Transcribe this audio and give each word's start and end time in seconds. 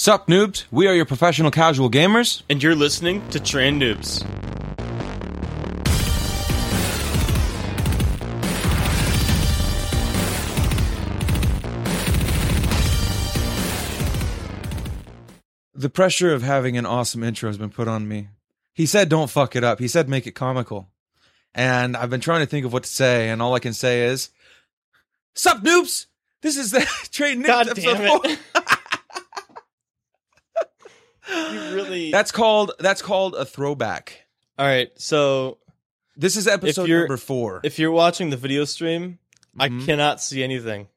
Sup, 0.00 0.28
noobs? 0.28 0.64
We 0.70 0.86
are 0.86 0.94
your 0.94 1.06
professional 1.06 1.50
casual 1.50 1.90
gamers. 1.90 2.42
And 2.48 2.62
you're 2.62 2.76
listening 2.76 3.28
to 3.30 3.40
Train 3.40 3.80
Noobs. 3.80 4.22
The 15.74 15.90
pressure 15.90 16.32
of 16.32 16.42
having 16.42 16.76
an 16.76 16.86
awesome 16.86 17.24
intro 17.24 17.48
has 17.48 17.58
been 17.58 17.70
put 17.70 17.88
on 17.88 18.06
me. 18.06 18.28
He 18.72 18.86
said, 18.86 19.08
don't 19.08 19.28
fuck 19.28 19.56
it 19.56 19.64
up. 19.64 19.80
He 19.80 19.88
said, 19.88 20.08
make 20.08 20.28
it 20.28 20.36
comical. 20.36 20.90
And 21.56 21.96
I've 21.96 22.10
been 22.10 22.20
trying 22.20 22.42
to 22.42 22.46
think 22.46 22.64
of 22.64 22.72
what 22.72 22.84
to 22.84 22.88
say, 22.88 23.30
and 23.30 23.42
all 23.42 23.56
I 23.56 23.58
can 23.58 23.72
say 23.72 24.04
is, 24.04 24.30
Sup, 25.34 25.64
noobs? 25.64 26.06
This 26.40 26.56
is 26.56 26.70
the 26.70 26.80
Train 27.10 27.42
Noobs 27.42 27.46
God 27.48 27.68
episode 27.70 27.94
damn 27.94 28.20
four. 28.20 28.62
it. 31.28 31.52
you 31.70 31.74
really. 31.76 32.10
That's 32.10 32.32
called 32.32 32.72
that's 32.78 33.02
called 33.02 33.34
a 33.34 33.44
throwback. 33.44 34.26
All 34.58 34.66
right. 34.66 34.90
So 34.96 35.58
This 36.16 36.36
is 36.36 36.46
episode 36.48 36.88
number 36.88 37.16
four. 37.16 37.60
if 37.64 37.78
you're 37.78 37.90
watching 37.92 38.30
the 38.30 38.36
video 38.36 38.64
stream, 38.64 39.18
I 39.58 39.68
Mhm. 39.68 39.86
cannot 39.86 40.20
see 40.20 40.42
anything. 40.42 40.88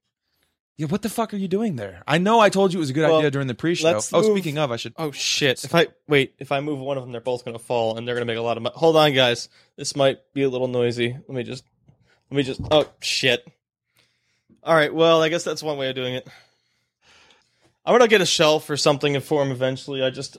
yeah, 0.78 0.88
what 0.88 1.04
the 1.04 1.10
fuck 1.10 1.32
are 1.34 1.38
you 1.38 1.48
doing 1.48 1.76
there? 1.76 2.02
I 2.08 2.18
know 2.18 2.40
I 2.40 2.50
told 2.50 2.74
you 2.74 2.80
it 2.80 2.82
was 2.82 2.90
a 2.90 2.94
good 2.94 3.08
Well, 3.08 3.20
idea 3.20 3.30
during 3.30 3.48
the 3.48 3.54
pre-show. 3.54 3.92
let's 3.92 4.12
Oh, 4.12 4.22
move- 4.22 4.32
speaking 4.36 4.58
of, 4.58 4.72
I 4.72 4.78
should. 4.78 4.94
Oh 4.98 5.12
shit! 5.12 5.64
If 5.64 5.76
I 5.76 5.88
wait, 6.08 6.34
if 6.40 6.52
I 6.52 6.60
move 6.60 6.80
one 6.80 6.98
of 6.98 7.04
them, 7.04 7.12
they're 7.12 7.22
both 7.22 7.46
gonna 7.46 7.60
fall, 7.60 7.98
and 7.98 8.08
they're 8.08 8.16
gonna 8.16 8.26
make 8.26 8.38
a 8.38 8.42
lot 8.42 8.58
of. 8.58 8.64
Mo- 8.64 8.72
Hold 8.74 8.96
on, 8.96 9.14
guys. 9.14 9.48
This 9.78 9.96
might 9.96 10.20
be 10.34 10.42
a 10.42 10.50
little 10.50 10.68
noisy. 10.68 11.14
Let 11.28 11.30
me 11.30 11.44
just. 11.44 11.64
Let 12.32 12.38
me 12.38 12.44
just. 12.44 12.62
Oh 12.72 12.88
shit! 13.00 13.46
All 14.64 14.74
right. 14.74 14.94
Well, 14.94 15.22
I 15.22 15.30
guess 15.30 15.44
that's 15.44 15.62
one 15.62 15.78
way 15.78 15.90
of 15.90 15.96
doing 15.96 16.16
it. 16.16 16.28
I'm 17.86 17.94
gonna 17.94 18.08
get 18.08 18.22
a 18.22 18.26
shelf 18.26 18.70
or 18.70 18.78
something 18.78 19.16
in 19.16 19.22
form 19.22 19.52
eventually. 19.52 20.04
I 20.04 20.10
just 20.10 20.38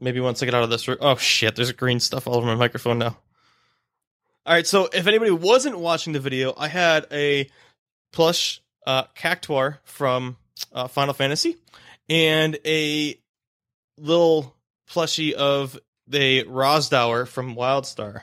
maybe 0.00 0.20
once 0.20 0.42
I 0.42 0.46
get 0.46 0.54
out 0.54 0.62
of 0.62 0.70
this 0.70 0.88
room. 0.88 0.98
Oh 1.00 1.16
shit! 1.16 1.56
There's 1.56 1.72
green 1.72 2.00
stuff 2.00 2.26
all 2.26 2.36
over 2.36 2.46
my 2.46 2.54
microphone 2.54 2.98
now. 2.98 3.18
All 4.46 4.54
right. 4.54 4.66
So 4.66 4.88
if 4.92 5.06
anybody 5.06 5.30
wasn't 5.30 5.78
watching 5.78 6.12
the 6.12 6.20
video, 6.20 6.54
I 6.56 6.68
had 6.68 7.06
a 7.12 7.50
plush 8.12 8.62
uh, 8.86 9.04
cactuar 9.14 9.78
from 9.84 10.36
uh, 10.72 10.88
Final 10.88 11.14
Fantasy 11.14 11.56
and 12.08 12.58
a 12.64 13.18
little 13.98 14.56
plushie 14.88 15.32
of 15.32 15.78
the 16.06 16.44
Rowsdower 16.44 17.26
from 17.26 17.54
Wildstar. 17.54 18.22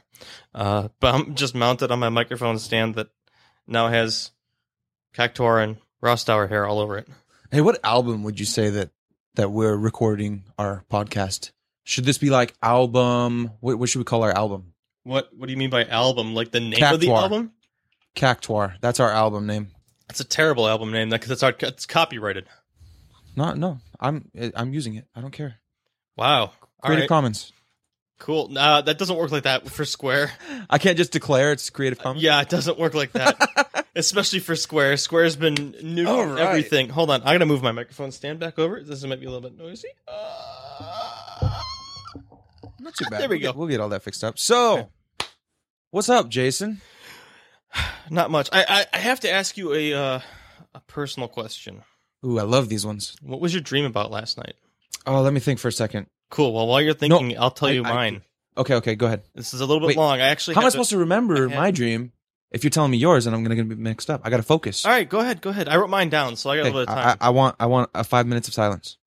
Uh, 0.53 0.87
but 0.99 1.13
I'm 1.13 1.35
just 1.35 1.53
mounted 1.53 1.91
on 1.91 1.99
my 1.99 2.09
microphone 2.09 2.57
stand 2.57 2.95
that 2.95 3.09
now 3.67 3.89
has 3.89 4.31
Cactuar 5.15 5.63
and 5.63 5.77
Rowsdower 6.01 6.47
hair 6.47 6.65
all 6.65 6.79
over 6.79 6.97
it. 6.97 7.07
Hey, 7.51 7.61
what 7.61 7.79
album 7.83 8.23
would 8.23 8.39
you 8.39 8.45
say 8.45 8.69
that 8.71 8.89
that 9.35 9.51
we're 9.51 9.75
recording 9.75 10.43
our 10.57 10.83
podcast? 10.91 11.51
Should 11.83 12.05
this 12.05 12.17
be 12.17 12.29
like 12.29 12.55
album? 12.63 13.51
What, 13.59 13.77
what 13.77 13.89
should 13.89 13.99
we 13.99 14.05
call 14.05 14.23
our 14.23 14.31
album? 14.31 14.73
What 15.03 15.29
What 15.37 15.45
do 15.45 15.51
you 15.51 15.57
mean 15.57 15.69
by 15.69 15.85
album? 15.85 16.33
Like 16.33 16.51
the 16.51 16.59
name 16.59 16.83
of 16.83 16.99
the 16.99 17.11
album? 17.11 17.51
Cactuar. 18.15 18.79
That's 18.81 18.99
our 18.99 19.11
album 19.11 19.45
name. 19.45 19.67
It's 20.09 20.19
a 20.19 20.23
terrible 20.23 20.67
album 20.67 20.91
name 20.91 21.09
because 21.09 21.29
it's 21.29 21.43
our 21.43 21.53
it's 21.59 21.85
copyrighted. 21.85 22.47
Not 23.35 23.57
no. 23.57 23.79
I'm 23.99 24.31
I'm 24.55 24.73
using 24.73 24.95
it. 24.95 25.05
I 25.15 25.21
don't 25.21 25.31
care. 25.31 25.55
Wow. 26.17 26.51
Creative 26.81 27.03
right. 27.03 27.09
Commons. 27.09 27.51
Cool. 28.17 28.47
Nah, 28.47 28.81
that 28.81 28.97
doesn't 28.97 29.17
work 29.17 29.31
like 29.31 29.43
that 29.43 29.69
for 29.69 29.85
Square. 29.85 30.31
I 30.69 30.77
can't 30.77 30.97
just 30.97 31.11
declare 31.11 31.51
it's 31.51 31.69
Creative 31.69 31.99
uh, 31.99 32.03
Commons. 32.03 32.23
Yeah, 32.23 32.41
it 32.41 32.49
doesn't 32.49 32.79
work 32.79 32.93
like 32.95 33.11
that. 33.11 33.37
Especially 33.95 34.39
for 34.39 34.55
Square. 34.55 34.97
Square's 34.97 35.35
been 35.37 35.55
nuking 35.55 36.07
All 36.07 36.25
right. 36.25 36.39
everything. 36.39 36.89
Hold 36.89 37.09
on, 37.11 37.21
I'm 37.21 37.35
gonna 37.35 37.45
move 37.45 37.63
my 37.63 37.71
microphone 37.71 38.11
stand 38.11 38.39
back 38.39 38.59
over. 38.59 38.81
This 38.81 39.03
might 39.05 39.19
be 39.21 39.25
a 39.25 39.29
little 39.31 39.47
bit 39.49 39.57
noisy. 39.57 39.87
Uh, 40.07 41.61
Not 42.79 42.93
too 42.95 43.05
bad. 43.09 43.21
There 43.21 43.29
we 43.29 43.35
We'll 43.35 43.39
get- 43.41 43.53
go. 43.53 43.59
We'll 43.59 43.67
get 43.69 43.79
all 43.79 43.89
that 43.89 44.03
fixed 44.03 44.23
up. 44.23 44.37
So, 44.37 44.73
Okay. 44.73 44.87
what's 45.91 46.09
up, 46.09 46.29
Jason? 46.29 46.81
not 48.09 48.29
much. 48.31 48.49
I, 48.51 48.65
I 48.67 48.85
I 48.93 48.97
have 48.99 49.21
to 49.21 49.31
ask 49.31 49.57
you 49.57 49.73
a 49.73 49.93
uh, 49.93 50.19
a 50.73 50.79
personal 50.87 51.27
question. 51.29 51.81
Ooh, 52.25 52.39
I 52.39 52.43
love 52.43 52.69
these 52.69 52.85
ones. 52.85 53.15
What 53.21 53.39
was 53.39 53.53
your 53.53 53.61
dream 53.61 53.85
about 53.85 54.11
last 54.11 54.37
night? 54.37 54.55
Oh, 55.05 55.21
let 55.21 55.31
me 55.33 55.39
think 55.39 55.59
for 55.59 55.67
a 55.67 55.71
second. 55.71 56.07
Cool. 56.31 56.53
Well, 56.53 56.67
while 56.67 56.81
you're 56.81 56.93
thinking, 56.95 57.37
I'll 57.37 57.51
tell 57.51 57.69
I- 57.69 57.71
you 57.73 57.83
I- 57.85 57.93
mine. 57.93 58.21
Okay, 58.57 58.75
okay, 58.75 58.95
go 58.95 59.05
ahead. 59.07 59.23
this 59.35 59.53
is 59.53 59.59
a 59.59 59.65
little 59.65 59.81
bit 59.81 59.87
Wait, 59.87 59.97
long. 59.97 60.21
I 60.21 60.27
actually 60.29 60.55
How 60.55 60.61
am 60.61 60.63
I 60.63 60.65
have 60.67 60.71
to- 60.73 60.75
supposed 60.77 60.89
to 60.91 60.97
remember 60.99 61.35
I 61.35 61.41
have- 61.49 61.51
my 61.59 61.71
dream 61.71 62.13
if 62.55 62.63
you're 62.63 62.71
telling 62.71 62.89
me 62.89 62.97
yours 62.97 63.27
and 63.27 63.35
I'm 63.35 63.43
gonna 63.43 63.63
be 63.63 63.75
mixed 63.75 64.09
up? 64.09 64.21
I 64.23 64.29
gotta 64.29 64.41
focus. 64.41 64.85
All 64.85 64.91
right, 64.91 65.07
go 65.07 65.19
ahead. 65.19 65.41
Go 65.41 65.49
ahead. 65.49 65.67
I 65.67 65.75
wrote 65.75 65.89
mine 65.89 66.09
down, 66.09 66.37
so 66.37 66.49
I 66.49 66.55
got 66.55 66.61
a 66.61 66.63
little 66.71 66.81
bit 66.85 66.89
of 66.89 66.97
I, 66.97 67.01
time. 67.03 67.17
I, 67.19 67.27
I 67.27 67.29
want 67.29 67.55
I 67.59 67.65
want 67.65 67.89
a 67.93 68.05
five 68.05 68.25
minutes 68.25 68.47
of 68.47 68.53
silence. 68.53 68.97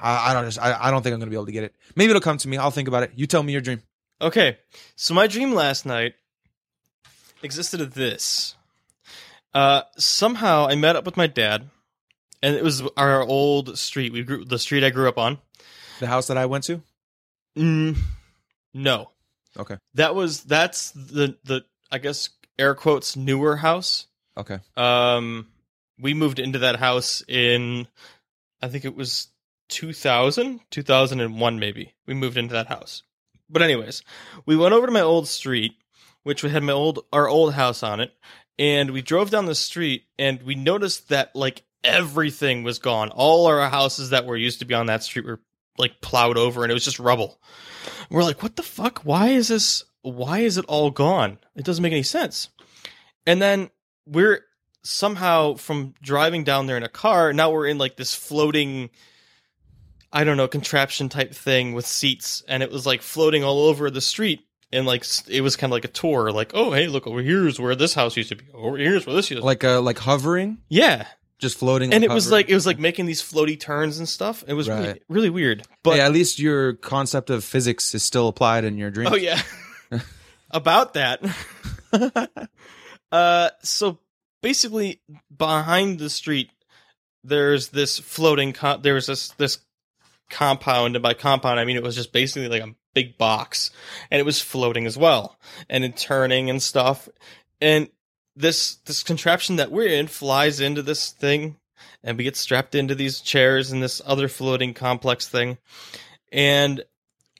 I, 0.00 0.30
I 0.30 0.34
don't 0.34 0.44
just 0.44 0.60
I, 0.60 0.78
I 0.80 0.90
don't 0.92 1.02
think 1.02 1.14
I'm 1.14 1.18
gonna 1.18 1.30
be 1.30 1.36
able 1.36 1.46
to 1.46 1.52
get 1.52 1.64
it. 1.64 1.74
Maybe 1.96 2.10
it'll 2.10 2.22
come 2.22 2.38
to 2.38 2.48
me. 2.48 2.58
I'll 2.58 2.70
think 2.70 2.86
about 2.86 3.02
it. 3.02 3.10
You 3.16 3.26
tell 3.26 3.42
me 3.42 3.52
your 3.52 3.60
dream. 3.60 3.82
Okay, 4.22 4.58
so 4.94 5.14
my 5.14 5.26
dream 5.26 5.52
last 5.52 5.84
night 5.84 6.14
existed 7.42 7.80
of 7.80 7.94
this. 7.94 8.54
Uh, 9.52 9.82
somehow 9.98 10.68
I 10.68 10.76
met 10.76 10.94
up 10.94 11.04
with 11.04 11.16
my 11.16 11.26
dad, 11.26 11.70
and 12.40 12.54
it 12.54 12.62
was 12.62 12.84
our 12.96 13.22
old 13.22 13.76
street. 13.78 14.12
We 14.12 14.22
grew 14.22 14.44
the 14.44 14.60
street 14.60 14.84
I 14.84 14.90
grew 14.90 15.08
up 15.08 15.18
on. 15.18 15.38
The 15.98 16.06
house 16.06 16.28
that 16.28 16.38
I 16.38 16.46
went 16.46 16.64
to. 16.64 16.82
Mm, 17.56 17.98
no, 18.72 19.10
Okay. 19.56 19.76
that 19.94 20.14
was 20.14 20.42
that's 20.42 20.90
the 20.92 21.36
the 21.44 21.64
I 21.90 21.98
guess 21.98 22.30
air 22.58 22.74
quotes 22.74 23.16
newer 23.16 23.56
house. 23.56 24.06
Okay. 24.36 24.58
Um, 24.76 25.48
we 25.98 26.14
moved 26.14 26.38
into 26.38 26.60
that 26.60 26.76
house 26.76 27.22
in, 27.28 27.86
I 28.60 28.68
think 28.68 28.84
it 28.84 28.96
was 28.96 29.28
2000, 29.68 30.60
2001 30.70 31.58
maybe. 31.58 31.94
We 32.06 32.14
moved 32.14 32.36
into 32.36 32.54
that 32.54 32.66
house. 32.66 33.02
But 33.48 33.62
anyways, 33.62 34.02
we 34.46 34.56
went 34.56 34.74
over 34.74 34.86
to 34.86 34.92
my 34.92 35.00
old 35.00 35.28
street, 35.28 35.74
which 36.22 36.42
we 36.42 36.50
had 36.50 36.62
my 36.62 36.72
old 36.72 37.04
our 37.12 37.28
old 37.28 37.54
house 37.54 37.82
on 37.82 38.00
it, 38.00 38.12
and 38.58 38.90
we 38.90 39.02
drove 39.02 39.30
down 39.30 39.46
the 39.46 39.54
street 39.54 40.04
and 40.18 40.42
we 40.42 40.54
noticed 40.54 41.10
that 41.10 41.36
like 41.36 41.62
everything 41.82 42.62
was 42.62 42.78
gone. 42.78 43.10
All 43.10 43.46
our 43.46 43.68
houses 43.68 44.10
that 44.10 44.26
were 44.26 44.36
used 44.36 44.60
to 44.60 44.64
be 44.64 44.74
on 44.74 44.86
that 44.86 45.02
street 45.02 45.26
were 45.26 45.40
like 45.76 46.00
plowed 46.00 46.38
over 46.38 46.62
and 46.62 46.70
it 46.70 46.74
was 46.74 46.84
just 46.84 46.98
rubble. 46.98 47.38
We're 48.10 48.24
like, 48.24 48.42
what 48.42 48.56
the 48.56 48.62
fuck? 48.62 49.00
Why 49.00 49.28
is 49.28 49.48
this 49.48 49.84
why 50.02 50.40
is 50.40 50.58
it 50.58 50.64
all 50.66 50.90
gone? 50.90 51.38
It 51.56 51.64
doesn't 51.64 51.82
make 51.82 51.92
any 51.92 52.02
sense. 52.02 52.50
And 53.26 53.40
then 53.40 53.70
we're 54.06 54.40
somehow 54.82 55.54
from 55.54 55.94
driving 56.02 56.44
down 56.44 56.66
there 56.66 56.76
in 56.76 56.82
a 56.82 56.88
car, 56.88 57.32
now 57.32 57.50
we're 57.50 57.66
in 57.66 57.78
like 57.78 57.96
this 57.96 58.14
floating 58.14 58.90
I 60.12 60.22
don't 60.22 60.36
know, 60.36 60.46
contraption 60.46 61.08
type 61.08 61.34
thing 61.34 61.72
with 61.72 61.86
seats 61.86 62.42
and 62.46 62.62
it 62.62 62.70
was 62.70 62.86
like 62.86 63.02
floating 63.02 63.42
all 63.42 63.66
over 63.66 63.90
the 63.90 64.00
street 64.00 64.40
and 64.72 64.86
like 64.86 65.04
it 65.28 65.40
was 65.40 65.56
kind 65.56 65.72
of 65.72 65.74
like 65.74 65.84
a 65.84 65.88
tour 65.88 66.30
like, 66.30 66.52
"Oh, 66.54 66.72
hey, 66.72 66.86
look 66.86 67.06
over 67.06 67.22
here's 67.22 67.58
where 67.58 67.74
this 67.74 67.94
house 67.94 68.16
used 68.16 68.28
to 68.28 68.36
be. 68.36 68.44
Over 68.52 68.76
here's 68.76 69.06
where 69.06 69.16
this 69.16 69.30
used 69.30 69.40
to 69.40 69.46
Like 69.46 69.64
uh 69.64 69.80
like 69.80 69.98
hovering, 69.98 70.58
Yeah. 70.68 71.06
Just 71.38 71.58
floating. 71.58 71.92
And 71.92 72.02
like 72.02 72.10
it 72.10 72.14
was 72.14 72.30
like 72.30 72.48
it 72.48 72.54
was 72.54 72.66
like 72.66 72.78
making 72.78 73.06
these 73.06 73.22
floaty 73.22 73.58
turns 73.58 73.98
and 73.98 74.08
stuff. 74.08 74.44
It 74.46 74.54
was 74.54 74.68
really 74.68 74.86
Right. 74.88 75.02
really 75.08 75.30
weird. 75.30 75.62
But 75.82 75.96
hey, 75.96 76.00
at 76.00 76.12
least 76.12 76.38
your 76.38 76.74
concept 76.74 77.30
of 77.30 77.44
physics 77.44 77.94
is 77.94 78.02
still 78.02 78.28
applied 78.28 78.64
in 78.64 78.78
your 78.78 78.90
dream. 78.90 79.08
Oh 79.10 79.16
yeah. 79.16 79.40
About 80.50 80.94
that. 80.94 81.20
uh 83.12 83.50
so 83.62 83.98
basically 84.42 85.00
behind 85.36 85.98
the 85.98 86.10
street 86.10 86.50
there's 87.22 87.68
this 87.68 87.98
floating 87.98 88.52
co- 88.52 88.76
there's 88.78 89.06
this 89.06 89.28
this 89.30 89.58
compound 90.30 90.96
and 90.96 91.02
by 91.02 91.14
compound 91.14 91.60
I 91.60 91.64
mean 91.64 91.76
it 91.76 91.82
was 91.82 91.94
just 91.94 92.12
basically 92.12 92.48
like 92.48 92.62
a 92.68 92.74
big 92.94 93.16
box 93.18 93.70
and 94.10 94.18
it 94.20 94.24
was 94.24 94.40
floating 94.40 94.86
as 94.86 94.96
well 94.96 95.38
and 95.68 95.84
it 95.84 95.96
turning 95.96 96.50
and 96.50 96.62
stuff 96.62 97.08
and 97.60 97.88
this 98.36 98.76
this 98.86 99.02
contraption 99.02 99.56
that 99.56 99.70
we're 99.70 99.88
in 99.88 100.06
flies 100.06 100.60
into 100.60 100.82
this 100.82 101.10
thing 101.10 101.56
and 102.02 102.18
we 102.18 102.24
get 102.24 102.36
strapped 102.36 102.74
into 102.74 102.94
these 102.94 103.20
chairs 103.20 103.70
and 103.70 103.82
this 103.82 104.02
other 104.04 104.28
floating 104.28 104.74
complex 104.74 105.28
thing 105.28 105.58
and 106.32 106.82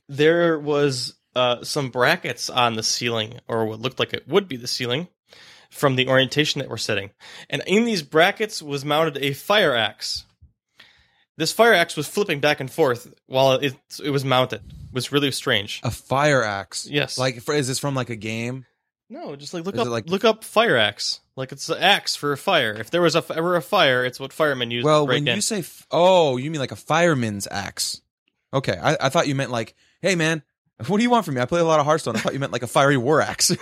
there 0.09 0.59
was 0.59 1.15
uh, 1.35 1.65
some 1.65 1.91
brackets 1.91 2.49
on 2.49 2.77
the 2.77 2.83
ceiling, 2.83 3.41
or 3.49 3.67
what 3.67 3.81
looked 3.81 3.99
like 3.99 4.15
it 4.15 4.29
would 4.29 4.49
be 4.49 4.57
the 4.57 4.67
ceiling, 4.67 5.09
from 5.71 5.97
the 5.97 6.09
orientation 6.09 6.61
that 6.61 6.71
we're 6.71 6.77
sitting. 6.77 7.11
And 7.51 7.63
in 7.67 7.85
these 7.85 8.03
brackets 8.03 8.63
was 8.63 8.85
mounted 8.85 9.19
a 9.19 9.33
fire 9.33 9.75
axe. 9.75 10.25
This 11.37 11.53
fire 11.53 11.75
axe 11.75 11.97
was 11.97 12.07
flipping 12.07 12.39
back 12.39 12.61
and 12.61 12.71
forth 12.71 13.13
while 13.27 13.55
it 13.55 13.75
it 14.03 14.11
was 14.11 14.25
mounted. 14.25 14.61
It 14.69 14.95
was 14.95 15.11
really 15.11 15.33
strange. 15.33 15.81
A 15.83 15.91
fire 15.91 16.45
axe. 16.45 16.87
Yes. 16.87 17.19
Like, 17.19 17.37
is 17.49 17.67
this 17.67 17.81
from 17.81 17.97
like 17.97 18.11
a 18.11 18.17
game? 18.17 18.67
No, 19.11 19.37
just 19.37 19.55
like 19.55 19.65
look 19.65 19.75
Is 19.75 19.81
up 19.83 19.89
like- 19.89 20.09
look 20.09 20.25
up 20.25 20.45
fire 20.45 20.77
axe. 20.77 21.21
Like 21.37 21.53
it's 21.53 21.69
an 21.69 21.79
axe 21.79 22.15
for 22.17 22.33
a 22.33 22.37
fire. 22.37 22.73
If 22.73 22.91
there 22.91 23.03
was 23.03 23.17
a, 23.17 23.25
ever 23.35 23.57
a 23.57 23.63
fire, 23.63 24.05
it's 24.05 24.21
what 24.21 24.33
firemen 24.33 24.71
use. 24.71 24.85
Well, 24.85 25.03
to 25.03 25.07
break 25.07 25.21
when 25.23 25.29
in. 25.29 25.37
you 25.37 25.43
say, 25.43 25.61
f- 25.61 25.87
oh, 25.91 26.37
you 26.37 26.51
mean 26.51 26.61
like 26.61 26.73
a 26.73 26.77
fireman's 26.77 27.47
axe? 27.51 28.01
Okay, 28.53 28.77
I, 28.81 28.97
I 29.01 29.09
thought 29.09 29.27
you 29.29 29.35
meant 29.35 29.51
like, 29.51 29.75
hey 30.01 30.15
man, 30.15 30.43
what 30.87 30.97
do 30.99 31.03
you 31.03 31.11
want 31.11 31.25
from 31.25 31.35
me? 31.35 31.41
I 31.41 31.47
play 31.47 31.61
a 31.61 31.65
lot 31.65 31.81
of 31.81 31.87
Hearthstone. 31.87 32.17
I 32.17 32.21
thought 32.21 32.35
you 32.35 32.39
meant 32.39 32.53
like 32.53 32.63
a 32.63 32.67
fiery 32.69 32.97
war 32.97 33.21
axe. 33.21 33.49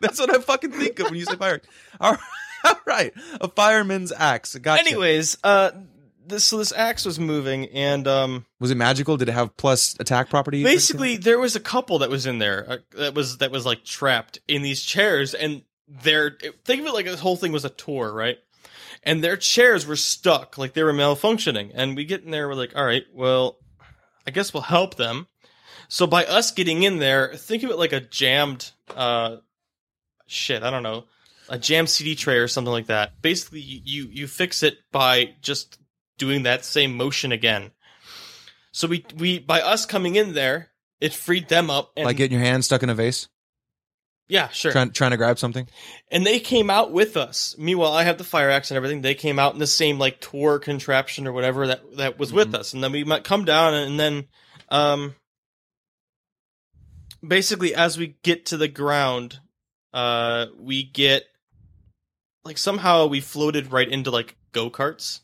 That's 0.00 0.18
what 0.18 0.34
I 0.34 0.40
fucking 0.40 0.72
think 0.72 0.98
of 0.98 1.06
when 1.06 1.14
you 1.18 1.24
say 1.24 1.36
fire. 1.36 1.60
All 2.00 2.12
right. 2.12 2.76
right. 2.86 3.12
A 3.40 3.48
fireman's 3.48 4.12
axe. 4.12 4.54
Gotcha. 4.56 4.84
Anyways, 4.86 5.38
uh, 5.44 5.70
this 6.28 6.44
so 6.44 6.58
this 6.58 6.72
axe 6.72 7.04
was 7.04 7.18
moving, 7.18 7.66
and 7.66 8.06
um, 8.06 8.46
was 8.60 8.70
it 8.70 8.76
magical? 8.76 9.16
Did 9.16 9.28
it 9.28 9.32
have 9.32 9.56
plus 9.56 9.96
attack 9.98 10.30
properties? 10.30 10.64
basically 10.64 11.16
there 11.16 11.38
was 11.38 11.56
a 11.56 11.60
couple 11.60 11.98
that 12.00 12.10
was 12.10 12.26
in 12.26 12.38
there 12.38 12.66
uh, 12.68 12.76
that 12.96 13.14
was 13.14 13.38
that 13.38 13.50
was 13.50 13.66
like 13.66 13.84
trapped 13.84 14.38
in 14.48 14.62
these 14.62 14.82
chairs, 14.82 15.34
and 15.34 15.62
their 15.88 16.36
think 16.64 16.80
of 16.80 16.86
it 16.86 16.92
like 16.92 17.06
this 17.06 17.20
whole 17.20 17.36
thing 17.36 17.52
was 17.52 17.64
a 17.64 17.70
tour, 17.70 18.12
right? 18.12 18.38
And 19.02 19.22
their 19.22 19.36
chairs 19.36 19.86
were 19.86 19.96
stuck, 19.96 20.58
like 20.58 20.74
they 20.74 20.82
were 20.82 20.92
malfunctioning. 20.92 21.70
And 21.74 21.96
we 21.96 22.04
get 22.04 22.24
in 22.24 22.30
there, 22.30 22.48
we're 22.48 22.54
like, 22.54 22.76
all 22.76 22.84
right, 22.84 23.04
well, 23.14 23.58
I 24.26 24.30
guess 24.30 24.52
we'll 24.52 24.64
help 24.64 24.96
them. 24.96 25.28
So 25.88 26.06
by 26.06 26.24
us 26.24 26.50
getting 26.50 26.82
in 26.82 26.98
there, 26.98 27.34
think 27.34 27.62
of 27.62 27.70
it 27.70 27.78
like 27.78 27.92
a 27.92 28.00
jammed, 28.00 28.72
uh, 28.94 29.36
shit, 30.26 30.62
I 30.62 30.70
don't 30.70 30.82
know, 30.82 31.04
a 31.48 31.58
jammed 31.58 31.88
CD 31.88 32.14
tray 32.14 32.36
or 32.36 32.48
something 32.48 32.72
like 32.72 32.86
that. 32.86 33.22
Basically, 33.22 33.60
you 33.60 34.08
you 34.10 34.26
fix 34.26 34.62
it 34.62 34.78
by 34.92 35.34
just 35.40 35.78
doing 36.18 36.42
that 36.42 36.64
same 36.64 36.96
motion 36.96 37.32
again. 37.32 37.70
So 38.72 38.86
we 38.86 39.04
we 39.16 39.38
by 39.38 39.60
us 39.60 39.86
coming 39.86 40.16
in 40.16 40.34
there, 40.34 40.70
it 41.00 41.12
freed 41.14 41.48
them 41.48 41.70
up. 41.70 41.92
And, 41.96 42.04
like 42.04 42.16
getting 42.16 42.38
your 42.38 42.46
hand 42.46 42.64
stuck 42.64 42.82
in 42.82 42.90
a 42.90 42.94
vase, 42.94 43.28
yeah, 44.28 44.48
sure. 44.48 44.70
trying 44.72 44.92
trying 44.92 45.12
to 45.12 45.16
grab 45.16 45.38
something. 45.38 45.66
And 46.10 46.26
they 46.26 46.38
came 46.38 46.68
out 46.68 46.92
with 46.92 47.16
us. 47.16 47.56
Meanwhile, 47.58 47.92
I 47.92 48.04
have 48.04 48.18
the 48.18 48.24
fire 48.24 48.50
axe 48.50 48.70
and 48.70 48.76
everything. 48.76 49.00
They 49.00 49.14
came 49.14 49.38
out 49.38 49.54
in 49.54 49.58
the 49.58 49.66
same 49.66 49.98
like 49.98 50.20
tour 50.20 50.58
contraption 50.58 51.26
or 51.26 51.32
whatever 51.32 51.66
that 51.68 51.96
that 51.96 52.18
was 52.18 52.32
with 52.32 52.52
Mhm. 52.52 52.58
us. 52.58 52.74
And 52.74 52.84
then 52.84 52.92
we 52.92 53.04
might 53.04 53.24
come 53.24 53.44
down 53.44 53.74
and 53.74 53.98
then 53.98 54.28
um 54.68 55.14
basically 57.26 57.74
as 57.74 57.96
we 57.96 58.16
get 58.22 58.46
to 58.46 58.56
the 58.56 58.68
ground, 58.68 59.40
uh 59.94 60.46
we 60.58 60.82
get 60.84 61.24
like 62.44 62.58
somehow 62.58 63.06
we 63.06 63.20
floated 63.20 63.72
right 63.72 63.88
into 63.88 64.10
like 64.10 64.36
go-karts. 64.52 65.20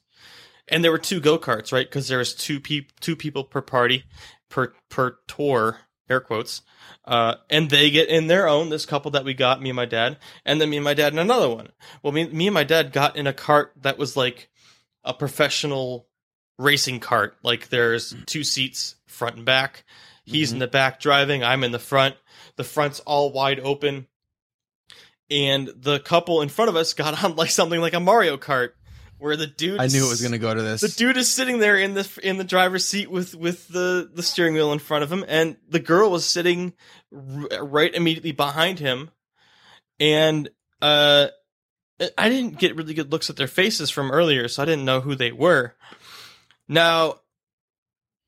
And 0.69 0.83
there 0.83 0.93
were 0.93 0.99
two 0.99 1.21
go-karts, 1.21 1.73
right? 1.73 1.91
Cuz 1.91 2.09
there 2.09 2.19
was 2.19 2.35
two 2.35 2.61
two 3.01 3.17
people 3.17 3.45
per 3.45 3.61
party 3.61 4.05
per 4.49 4.75
per 4.89 5.19
tour, 5.27 5.81
air 6.09 6.21
quotes. 6.21 6.63
Uh, 7.05 7.35
and 7.51 7.69
they 7.69 7.91
get 7.91 8.09
in 8.09 8.29
their 8.29 8.49
own, 8.49 8.71
this 8.71 8.87
couple 8.87 9.11
that 9.11 9.25
we 9.25 9.35
got, 9.35 9.61
me 9.61 9.71
and 9.71 9.77
my 9.77 9.85
dad, 9.85 10.19
and 10.45 10.61
then 10.61 10.71
me 10.71 10.77
and 10.79 10.85
my 10.85 10.95
dad 10.95 11.13
in 11.13 11.19
another 11.19 11.51
one. 11.51 11.69
Well, 12.03 12.13
me, 12.13 12.29
me 12.29 12.47
and 12.47 12.55
my 12.55 12.65
dad 12.65 12.93
got 12.93 13.17
in 13.17 13.27
a 13.27 13.33
cart 13.33 13.73
that 13.83 13.99
was 13.99 14.17
like 14.17 14.49
a 15.03 15.13
professional 15.13 16.09
racing 16.59 17.01
cart. 17.01 17.37
Like 17.43 17.69
there's 17.69 18.15
two 18.27 18.45
seats, 18.45 18.97
front 19.07 19.37
and 19.37 19.45
back. 19.45 19.85
He's 20.25 20.53
in 20.53 20.59
the 20.59 20.67
back 20.67 21.01
driving, 21.01 21.45
I'm 21.45 21.65
in 21.65 21.73
the 21.73 21.79
front. 21.79 22.17
The 22.57 22.65
front's 22.65 23.01
all 23.01 23.33
wide 23.33 23.61
open. 23.61 24.07
And 25.31 25.69
the 25.77 26.01
couple 26.01 26.41
in 26.41 26.49
front 26.49 26.69
of 26.71 26.77
us 26.77 26.95
got 26.95 27.23
on 27.23 27.37
like 27.37 27.51
something 27.51 27.81
like 27.81 27.95
a 27.95 28.01
Mario 28.01 28.37
Kart, 28.37 28.71
where 29.25 29.37
the 29.37 29.47
dude 29.47 29.81
I 29.81 29.87
knew 29.87 30.05
it 30.05 30.11
was 30.11 30.21
going 30.21 30.33
to 30.33 30.39
go 30.39 30.53
to 30.53 30.61
this. 30.61 30.83
the 30.83 30.89
dude 30.89 31.17
is 31.17 31.33
sitting 31.33 31.59
there 31.59 31.79
in 31.79 31.95
the 31.95 32.21
in 32.23 32.37
the 32.37 32.45
driver's 32.45 32.85
seat 32.85 33.11
with 33.11 33.35
with 33.35 33.69
the 33.69 34.11
the 34.13 34.23
steering 34.23 34.53
wheel 34.53 34.71
in 34.71 34.79
front 34.79 35.03
of 35.03 35.11
him, 35.11 35.25
and 35.27 35.57
the 35.67 35.81
girl 35.81 36.11
was 36.11 36.27
sitting 36.27 36.75
r- 37.11 37.65
right 37.65 37.95
immediately 37.95 38.33
behind 38.33 38.81
him, 38.81 39.11
and 39.99 40.51
uh, 40.83 41.29
I 42.19 42.29
didn't 42.29 42.59
get 42.59 42.77
really 42.77 42.93
good 42.93 43.11
looks 43.11 43.31
at 43.31 43.37
their 43.37 43.47
faces 43.47 43.89
from 43.89 44.11
earlier, 44.11 44.47
so 44.47 44.63
I 44.63 44.67
didn't 44.67 44.85
know 44.85 45.01
who 45.01 45.15
they 45.15 45.33
were. 45.33 45.75
Now, 46.69 47.21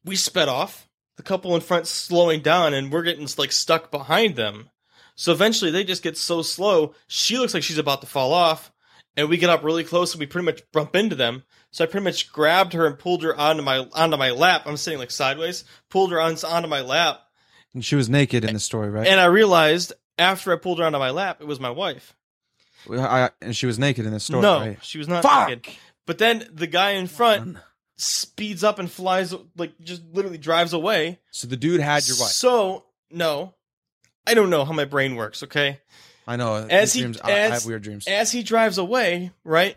we 0.02 0.16
sped 0.16 0.48
off. 0.48 0.88
The 1.19 1.22
couple 1.22 1.54
in 1.54 1.60
front 1.60 1.87
slowing 1.87 2.40
down, 2.40 2.72
and 2.72 2.90
we're 2.90 3.02
getting 3.02 3.28
like 3.37 3.52
stuck 3.52 3.90
behind 3.90 4.37
them. 4.37 4.70
So 5.14 5.31
eventually, 5.32 5.70
they 5.70 5.84
just 5.84 6.02
get 6.02 6.16
so 6.16 6.40
slow. 6.40 6.94
She 7.06 7.38
looks 7.38 7.52
like 7.52 7.62
she's 7.62 7.78
about 7.78 8.00
to 8.00 8.06
fall 8.06 8.32
off, 8.32 8.70
and 9.17 9.29
we 9.29 9.37
get 9.39 9.51
up 9.51 9.65
really 9.65 9.85
close, 9.85 10.13
and 10.13 10.21
we 10.21 10.27
pretty 10.27 10.45
much 10.47 10.63
bump 10.73 10.95
into 10.97 11.15
them. 11.17 11.43
So 11.71 11.85
I 11.85 11.87
pretty 11.87 12.05
much 12.05 12.33
grabbed 12.33 12.73
her 12.73 12.87
and 12.87 12.99
pulled 12.99 13.23
her 13.23 13.37
onto 13.37 13.63
my 13.63 13.87
onto 13.95 14.17
my 14.17 14.31
lap. 14.31 14.63
I'm 14.67 14.77
sitting 14.77 14.99
like 14.99 15.11
sideways, 15.11 15.65
pulled 15.91 16.11
her 16.13 16.21
on, 16.21 16.37
onto 16.45 16.69
my 16.69 16.81
lap, 16.81 17.21
And 17.75 17.85
she 17.85 17.97
was 17.97 18.09
naked 18.09 18.45
in 18.45 18.55
the 18.55 18.61
story, 18.61 18.89
right? 18.91 19.07
and 19.07 19.21
I 19.21 19.27
realized 19.27 19.93
after 20.19 20.53
I 20.53 20.57
pulled 20.57 20.79
her 20.79 20.85
onto 20.85 20.99
my 20.99 21.11
lap, 21.11 21.39
it 21.41 21.47
was 21.47 21.61
my 21.61 21.71
wife. 21.71 22.15
I, 22.91 23.31
and 23.43 23.55
she 23.57 23.67
was 23.67 23.79
naked 23.79 24.07
in 24.07 24.13
the 24.13 24.21
story, 24.21 24.43
no, 24.43 24.61
right? 24.61 24.79
she 24.83 24.99
was 24.99 25.09
not 25.09 25.23
Fuck! 25.23 25.49
naked. 25.49 25.75
But 26.07 26.19
then 26.19 26.49
the 26.53 26.69
guy 26.69 26.93
in 26.93 27.09
front 27.09 27.59
speeds 27.97 28.63
up 28.63 28.79
and 28.79 28.91
flies, 28.91 29.35
like 29.57 29.73
just 29.81 30.03
literally 30.13 30.39
drives 30.39 30.73
away. 30.73 31.19
So 31.33 31.49
the 31.49 31.57
dude 31.57 31.81
had 31.81 32.07
your 32.07 32.17
wife. 32.19 32.31
So 32.31 32.85
no, 33.11 33.55
I 34.27 34.35
don't 34.35 34.51
know 34.51 34.65
how 34.65 34.73
my 34.73 34.85
brain 34.85 35.17
works. 35.17 35.43
Okay, 35.43 35.81
I 36.26 36.37
know. 36.37 36.55
As 36.56 36.93
he- 36.93 37.02
dreams, 37.02 37.20
I, 37.23 37.31
I 37.31 37.38
as- 37.38 37.52
have 37.52 37.67
weird 37.67 37.82
dreams. 37.82 38.06
as 38.06 38.32
he 38.32 38.43
drives 38.43 38.78
away, 38.78 39.32
right? 39.44 39.76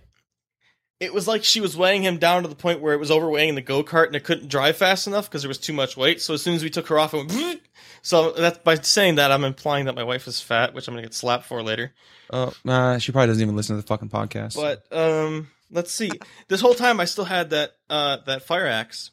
It 1.00 1.14
was 1.14 1.30
like 1.30 1.46
she 1.46 1.62
was 1.62 1.78
weighing 1.78 2.04
him 2.04 2.18
down 2.18 2.42
to 2.44 2.50
the 2.50 2.56
point 2.56 2.82
where 2.82 2.94
it 2.94 3.00
was 3.00 3.10
overweighing 3.10 3.56
the 3.56 3.62
go 3.62 3.84
kart 3.84 4.08
and 4.08 4.16
it 4.18 4.26
couldn't 4.26 4.50
drive 4.50 4.76
fast 4.76 5.08
enough 5.08 5.30
because 5.30 5.44
there 5.44 5.48
was 5.48 5.58
too 5.58 5.72
much 5.72 5.96
weight. 5.96 6.22
So 6.22 6.34
as 6.34 6.42
soon 6.42 6.56
as 6.56 6.64
we 6.64 6.70
took 6.70 6.88
her 6.88 7.00
off, 7.00 7.14
it 7.14 7.32
went. 7.32 7.62
So 8.02 8.32
that's 8.32 8.58
by 8.60 8.76
saying 8.76 9.16
that 9.16 9.30
I'm 9.30 9.44
implying 9.44 9.86
that 9.86 9.96
my 9.96 10.04
wife 10.06 10.26
is 10.26 10.40
fat, 10.40 10.74
which 10.74 10.88
I'm 10.88 10.94
gonna 10.94 11.02
get 11.02 11.14
slapped 11.14 11.46
for 11.46 11.62
later. 11.62 11.92
Oh, 12.32 12.54
nah, 12.64 12.98
she 12.98 13.12
probably 13.12 13.28
doesn't 13.28 13.42
even 13.44 13.58
listen 13.58 13.76
to 13.76 13.82
the 13.82 13.88
fucking 13.88 14.08
podcast. 14.10 14.56
But 14.56 14.86
um, 14.98 15.50
let's 15.70 15.92
see. 15.92 16.10
This 16.48 16.62
whole 16.62 16.76
time 16.76 17.02
I 17.02 17.06
still 17.06 17.26
had 17.26 17.50
that 17.50 17.72
uh 17.90 18.18
that 18.26 18.44
fire 18.44 18.68
axe, 18.68 19.12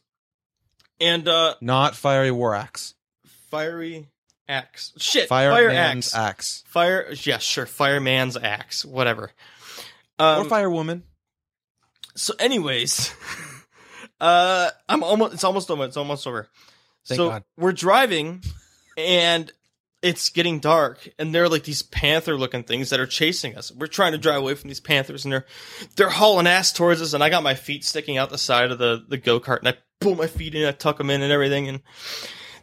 and 1.01 1.27
uh 1.27 1.57
not 1.61 1.97
fiery 1.97 2.31
war 2.31 2.55
axe. 2.55 2.95
fiery 3.51 4.07
axe. 4.49 4.93
Shit, 4.99 5.29
Fire 5.29 5.71
axe. 5.71 6.15
axe. 6.15 6.65
Fire. 6.67 7.13
Yeah, 7.23 7.39
sure. 7.39 7.67
Fireman's 7.67 8.37
axe. 8.37 8.85
Whatever. 8.85 9.33
Um, 10.19 10.47
or 10.47 10.49
firewoman. 10.49 11.03
So, 12.15 12.35
anyways, 12.39 13.15
uh, 14.21 14.71
I'm 14.89 15.03
almost. 15.03 15.35
It's 15.35 15.45
almost 15.45 15.71
over. 15.71 15.85
It's 15.85 15.97
almost 15.97 16.27
over. 16.27 16.49
Thank 17.07 17.17
so 17.17 17.29
God. 17.31 17.45
we're 17.57 17.73
driving, 17.73 18.43
and 18.97 19.51
it's 20.03 20.31
getting 20.31 20.61
dark, 20.61 21.09
and 21.19 21.35
there 21.35 21.45
are 21.45 21.49
like 21.49 21.65
these 21.65 21.83
panther-looking 21.83 22.65
things 22.65 22.91
that 22.91 23.01
are 23.01 23.07
chasing 23.07 23.57
us. 23.57 23.73
We're 23.73 23.87
trying 23.87 24.13
to 24.13 24.19
drive 24.19 24.41
away 24.41 24.55
from 24.55 24.69
these 24.69 24.81
panthers, 24.81 25.25
and 25.25 25.33
they're 25.33 25.47
they're 25.97 26.11
hauling 26.11 26.47
ass 26.47 26.73
towards 26.73 27.03
us. 27.03 27.13
And 27.13 27.23
I 27.23 27.29
got 27.29 27.43
my 27.43 27.55
feet 27.55 27.85
sticking 27.85 28.17
out 28.17 28.31
the 28.31 28.39
side 28.39 28.71
of 28.71 28.79
the 28.79 29.05
the 29.07 29.19
go 29.19 29.41
kart, 29.41 29.59
and 29.59 29.69
I 29.69 29.75
pull 30.01 30.15
my 30.15 30.27
feet 30.27 30.55
in, 30.55 30.67
I 30.67 30.73
tuck 30.73 30.99
them 30.99 31.11
in, 31.11 31.23
and 31.23 31.33
everything. 31.33 31.69
And 31.69 31.81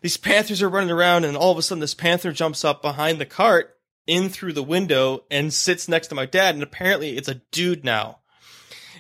these 0.04 0.18
panthers 0.18 0.62
are 0.62 0.70
running 0.70 0.92
around, 0.92 1.26
and 1.26 1.36
all 1.36 1.52
of 1.52 1.58
a 1.58 1.64
sudden, 1.64 1.80
this 1.80 1.96
panther 1.96 2.32
jumps 2.32 2.64
up 2.64 2.84
behind 2.84 3.20
the 3.20 3.26
cart 3.26 3.76
in 4.06 4.30
through 4.30 4.54
the 4.54 4.62
window 4.62 5.24
and 5.32 5.52
sits 5.52 5.88
next 5.88 6.10
to 6.10 6.16
my 6.16 6.28
dad. 6.28 6.54
And 6.54 6.64
apparently, 6.64 7.18
it's 7.18 7.28
a 7.28 7.42
dude 7.52 7.84
now. 7.84 8.20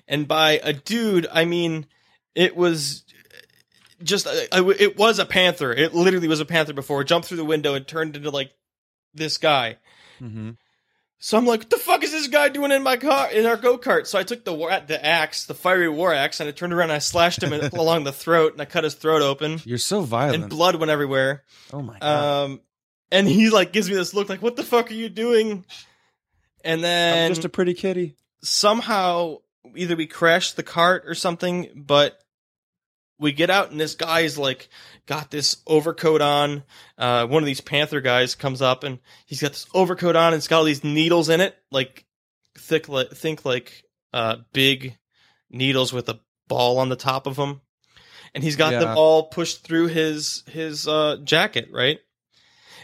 And 0.08 0.28
by 0.28 0.60
a 0.64 0.74
dude, 0.74 1.28
I 1.32 1.46
mean 1.46 1.86
it 2.36 2.56
was 2.56 3.04
just 4.02 4.28
uh, 4.28 4.32
it 4.80 4.98
was 4.98 5.20
a 5.20 5.26
panther. 5.26 5.72
It 5.72 5.94
literally 5.94 6.28
was 6.28 6.40
a 6.40 6.46
panther 6.46 6.74
before. 6.74 7.02
It 7.02 7.08
jumped 7.08 7.28
through 7.28 7.38
the 7.38 7.46
window 7.46 7.74
and 7.74 7.88
turned 7.88 8.16
into 8.16 8.32
like 8.32 8.52
this 9.14 9.38
guy. 9.38 9.78
Mm-hmm. 10.22 10.52
So 11.26 11.38
I'm 11.38 11.46
like, 11.46 11.62
what 11.62 11.70
the 11.70 11.78
fuck 11.78 12.04
is 12.04 12.12
this 12.12 12.28
guy 12.28 12.50
doing 12.50 12.74
in 12.74 12.84
my 12.84 12.98
car 12.98 13.32
in 13.32 13.46
our 13.46 13.56
go 13.56 13.78
kart? 13.78 14.08
So 14.08 14.20
I 14.20 14.24
took 14.24 14.44
the 14.44 14.54
war- 14.54 14.78
the 14.86 15.04
axe, 15.06 15.46
the 15.46 15.54
fiery 15.54 15.88
war 15.88 16.14
axe, 16.14 16.42
and 16.42 16.50
I 16.50 16.52
turned 16.52 16.74
around 16.74 16.90
and 16.90 16.98
I 16.98 17.00
slashed 17.00 17.42
him 17.42 17.54
along 17.74 18.04
the 18.04 18.12
throat 18.12 18.52
and 18.52 18.62
I 18.62 18.66
cut 18.66 18.84
his 18.84 18.94
throat 18.94 19.22
open 19.22 19.62
You're 19.64 19.78
so 19.78 20.02
violent. 20.02 20.42
and 20.42 20.50
blood 20.50 20.76
went 20.76 20.92
everywhere. 20.92 21.44
oh 21.72 21.82
my 21.82 21.98
god. 21.98 22.44
Um, 22.44 22.62
and 23.10 23.26
he 23.26 23.50
like 23.52 23.72
gives 23.72 23.88
me 23.90 23.96
this 23.96 24.14
look 24.14 24.28
like, 24.28 24.42
what 24.42 24.58
the 24.58 24.64
fuck 24.64 24.92
are 24.92 24.96
you 24.96 25.08
doing? 25.08 25.64
And 26.66 26.84
then 26.84 27.24
I'm 27.28 27.32
just 27.32 27.46
a 27.46 27.50
pretty 27.50 27.74
kitty. 27.74 28.18
somehow 28.42 29.38
either 29.78 29.96
we 29.96 30.08
crashed 30.08 30.58
the 30.58 30.64
cart 30.64 31.06
or 31.08 31.16
something, 31.16 31.70
but 31.74 32.20
we 33.18 33.32
get 33.32 33.50
out 33.50 33.72
and 33.72 33.80
this 33.80 33.96
guy's 33.96 34.38
like 34.38 34.68
got 35.06 35.32
this 35.32 35.58
overcoat 35.68 36.22
on. 36.22 36.64
Uh, 36.98 37.28
one 37.28 37.44
of 37.44 37.48
these 37.48 37.62
panther 37.62 38.02
guys 38.02 38.36
comes 38.36 38.62
up 38.62 38.84
and 38.84 39.00
he's 39.26 39.42
got 39.42 39.52
this 39.52 39.66
overcoat 39.74 40.16
on 40.16 40.28
and 40.34 40.36
it's 40.36 40.48
got 40.48 40.60
all 40.60 40.64
these 40.64 40.84
needles 40.84 41.30
in 41.30 41.42
it, 41.42 41.56
like 41.72 42.06
thick, 42.58 42.88
like 42.88 43.10
think 43.12 43.46
like 43.46 43.84
uh, 44.14 44.38
big 44.54 44.98
needles 45.50 45.92
with 45.94 46.08
a 46.10 46.20
ball 46.48 46.78
on 46.80 46.90
the 46.90 46.96
top 46.96 47.28
of 47.28 47.36
them, 47.36 47.62
and 48.34 48.44
he's 48.44 48.56
got 48.56 48.74
Yeah. 48.74 48.80
them 48.80 48.98
all 48.98 49.24
pushed 49.28 49.64
through 49.64 49.88
his 49.88 50.44
his 50.48 50.88
uh, 50.88 51.18
jacket, 51.24 51.70
right? 51.72 52.00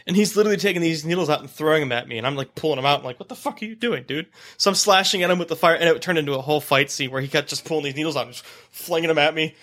And 0.06 0.16
he's 0.16 0.34
literally 0.34 0.56
taking 0.56 0.80
these 0.82 1.04
needles 1.04 1.28
out 1.28 1.40
and 1.40 1.50
throwing 1.50 1.80
them 1.82 1.92
at 1.92 2.08
me, 2.08 2.16
and 2.18 2.26
I'm 2.26 2.34
like 2.34 2.54
pulling 2.54 2.76
them 2.76 2.86
out. 2.86 3.00
I'm 3.00 3.04
like, 3.04 3.20
"What 3.20 3.28
the 3.28 3.36
fuck 3.36 3.60
are 3.60 3.64
you 3.66 3.76
doing, 3.76 4.04
dude?" 4.04 4.26
So 4.56 4.70
I'm 4.70 4.74
slashing 4.74 5.22
at 5.22 5.30
him 5.30 5.38
with 5.38 5.48
the 5.48 5.56
fire, 5.56 5.74
and 5.74 5.88
it 5.88 6.02
turned 6.02 6.18
into 6.18 6.32
a 6.34 6.40
whole 6.40 6.60
fight 6.60 6.90
scene 6.90 7.10
where 7.10 7.20
he 7.20 7.28
kept 7.28 7.48
just 7.50 7.64
pulling 7.66 7.84
these 7.84 7.94
needles 7.96 8.16
out 8.16 8.24
and 8.26 8.32
just 8.32 8.44
flinging 8.70 9.08
them 9.08 9.18
at 9.18 9.34
me, 9.34 9.54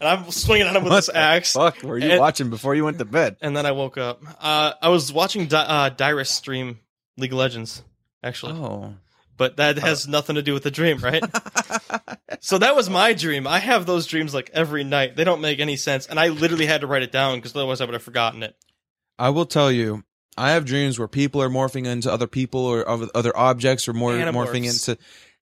and 0.00 0.08
I'm 0.08 0.30
swinging 0.30 0.66
at 0.66 0.74
him 0.76 0.82
with 0.84 0.92
What 0.92 0.96
this 1.06 1.10
axe. 1.14 1.52
Fuck, 1.52 1.82
were 1.82 1.98
you 1.98 2.10
And- 2.10 2.20
watching 2.20 2.50
before 2.50 2.74
you 2.74 2.84
went 2.84 2.98
to 2.98 3.04
bed? 3.04 3.36
And 3.40 3.56
then 3.56 3.66
I 3.66 3.72
woke 3.72 3.98
up. 3.98 4.22
Uh, 4.40 4.72
I 4.80 4.88
was 4.88 5.12
watching 5.12 5.46
Di- 5.46 5.58
uh, 5.64 5.90
Dyrus 5.90 6.30
stream 6.30 6.80
League 7.16 7.32
of 7.32 7.38
Legends, 7.38 7.82
actually, 8.22 8.54
Oh. 8.54 8.94
but 9.36 9.56
that 9.58 9.78
has 9.78 10.08
nothing 10.08 10.36
to 10.36 10.42
do 10.42 10.54
with 10.54 10.62
the 10.62 10.70
dream, 10.70 10.98
right? 10.98 11.22
so 12.40 12.58
that 12.58 12.74
was 12.76 12.88
my 12.88 13.12
dream. 13.12 13.46
I 13.46 13.58
have 13.58 13.86
those 13.86 14.06
dreams 14.06 14.32
like 14.34 14.50
every 14.54 14.84
night. 14.84 15.16
They 15.16 15.24
don't 15.24 15.40
make 15.40 15.60
any 15.60 15.76
sense, 15.76 16.06
and 16.06 16.18
I 16.18 16.28
literally 16.28 16.66
had 16.66 16.80
to 16.82 16.86
write 16.86 17.02
it 17.02 17.12
down 17.12 17.36
because 17.38 17.54
otherwise 17.54 17.80
I 17.80 17.84
would 17.84 17.94
have 17.94 18.02
forgotten 18.02 18.42
it. 18.42 18.56
I 19.18 19.28
will 19.30 19.46
tell 19.46 19.70
you, 19.70 20.04
I 20.38 20.52
have 20.52 20.64
dreams 20.64 20.98
where 20.98 21.08
people 21.08 21.42
are 21.42 21.50
morphing 21.50 21.84
into 21.86 22.10
other 22.10 22.26
people 22.26 22.64
or 22.64 22.88
other 22.88 23.08
other 23.14 23.36
objects 23.36 23.86
or 23.88 23.92
more 23.92 24.12
Animorphs. 24.12 24.32
morphing 24.48 24.64
into 24.64 24.96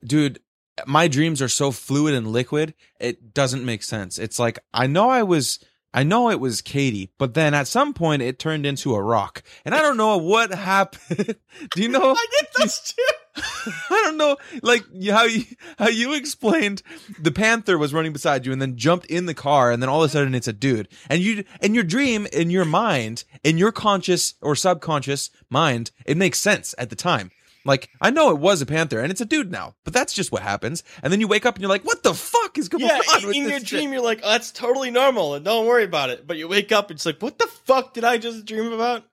dude, 0.05 0.41
my 0.87 1.09
dreams 1.09 1.43
are 1.43 1.49
so 1.49 1.71
fluid 1.71 2.15
and 2.15 2.29
liquid, 2.29 2.75
it 3.01 3.35
doesn't 3.35 3.65
make 3.65 3.83
sense. 3.83 4.19
It's 4.19 4.39
like 4.39 4.59
I 4.73 4.87
know 4.87 5.09
I 5.11 5.23
was 5.23 5.59
I 5.95 6.03
know 6.03 6.31
it 6.31 6.39
was 6.39 6.61
Katie, 6.61 7.11
but 7.17 7.35
then 7.35 7.55
at 7.55 7.67
some 7.67 7.95
point 7.95 8.21
it 8.21 8.39
turned 8.39 8.67
into 8.67 8.95
a 8.95 9.03
rock. 9.03 9.43
And 9.65 9.75
I 9.75 9.81
don't 9.81 9.97
know 9.97 10.19
what 10.19 10.53
happened. 10.53 11.37
Do 11.71 11.83
you 11.83 11.89
know 11.89 12.13
I 12.13 12.27
get 12.41 12.51
this 12.57 12.95
too. 12.95 13.43
I 13.91 14.03
don't 14.05 14.17
know, 14.17 14.37
like 14.63 14.85
how 15.11 15.25
you 15.25 15.45
how 15.79 15.89
you 15.89 16.13
explained 16.13 16.83
the 17.19 17.31
panther 17.31 17.79
was 17.79 17.95
running 17.95 18.13
beside 18.13 18.45
you 18.45 18.53
and 18.53 18.61
then 18.61 18.77
jumped 18.77 19.07
in 19.07 19.27
the 19.27 19.35
car 19.35 19.71
and 19.71 19.81
then 19.81 19.89
all 19.89 20.03
of 20.03 20.11
a 20.11 20.13
sudden 20.13 20.35
it's 20.35 20.49
a 20.49 20.53
dude. 20.53 20.89
And 21.09 21.21
you 21.21 21.45
in 21.63 21.75
your 21.75 21.85
dream, 21.85 22.27
in 22.33 22.51
your 22.51 22.65
mind, 22.65 23.25
in 23.43 23.57
your 23.57 23.73
conscious 23.73 24.35
or 24.43 24.55
subconscious 24.57 25.31
mind, 25.49 25.91
it 26.05 26.17
makes 26.17 26.39
sense 26.39 26.75
at 26.79 26.91
the 26.91 26.97
time. 26.97 27.31
Like 27.69 27.89
I 28.01 28.11
know 28.11 28.31
it 28.31 28.39
was 28.39 28.61
a 28.63 28.67
panther 28.67 28.99
and 28.99 29.13
it's 29.13 29.21
a 29.21 29.25
dude 29.25 29.53
now, 29.53 29.77
but 29.85 29.93
that's 29.95 30.13
just 30.13 30.33
what 30.33 30.43
happens. 30.43 30.83
And 31.05 31.13
then 31.13 31.21
you 31.21 31.29
wake 31.29 31.47
up 31.47 31.55
and 31.55 31.63
you're 31.63 31.69
like, 31.71 31.85
"What 31.85 32.03
the 32.03 32.15
fuck 32.15 32.59
is 32.59 32.69
going 32.69 32.85
Yeah, 32.85 32.99
on?" 33.15 33.23
in, 33.25 33.35
in 33.35 33.43
your 33.51 33.59
shit? 33.61 33.69
dream, 33.69 33.93
you're 33.93 34.03
like, 34.03 34.21
oh, 34.25 34.31
that's 34.31 34.51
totally 34.51 34.91
normal, 34.91 35.35
and 35.35 35.45
don't 35.45 35.67
worry 35.67 35.85
about 35.85 36.11
it. 36.11 36.27
But 36.27 36.37
you 36.39 36.49
wake 36.49 36.73
up, 36.73 36.91
and 36.91 36.97
it's 36.97 37.07
like, 37.07 37.23
what 37.23 37.39
the 37.39 37.47
fuck 37.47 37.95
did 37.95 38.03
I 38.05 38.19
just 38.19 38.45
dream 38.47 38.73
about? 38.73 39.05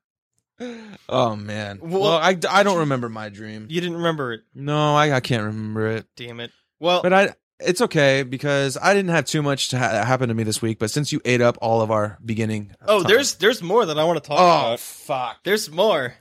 Oh 1.10 1.36
man. 1.36 1.80
Well- 1.82 2.02
Well, 2.02 2.12
I, 2.18 2.38
I 2.50 2.64
don't 2.64 2.80
remember 2.80 3.10
my 3.10 3.30
dream. 3.30 3.68
You 3.70 3.82
didn't 3.82 3.98
remember 3.98 4.34
it. 4.34 4.42
No, 4.54 4.96
I, 4.96 5.12
I 5.14 5.20
can't 5.20 5.44
remember 5.44 5.88
it. 5.88 6.08
Damn 6.16 6.40
it. 6.40 6.52
Well, 6.80 7.02
But 7.04 7.14
I 7.14 7.34
it's 7.60 7.80
okay 7.82 8.24
because 8.24 8.78
I 8.82 8.94
didn't 8.94 9.12
have 9.12 9.26
too 9.26 9.42
much 9.42 9.70
to 9.70 9.78
ha- 9.78 10.04
happen 10.04 10.28
to 10.28 10.34
me 10.36 10.44
this 10.44 10.62
week. 10.62 10.78
But 10.80 10.92
since 10.92 11.12
you 11.14 11.22
ate 11.24 11.40
up 11.42 11.58
all 11.62 11.82
of 11.82 11.90
our 11.92 12.18
beginning, 12.24 12.72
oh, 12.88 13.00
time- 13.02 13.08
there's 13.10 13.36
there's 13.36 13.62
more 13.62 13.86
that 13.86 13.98
I 14.00 14.04
want 14.04 14.22
to 14.24 14.28
talk 14.28 14.40
oh 14.40 14.44
about. 14.68 14.80
fuck. 14.80 15.38
There's 15.44 15.70
more. 15.72 16.16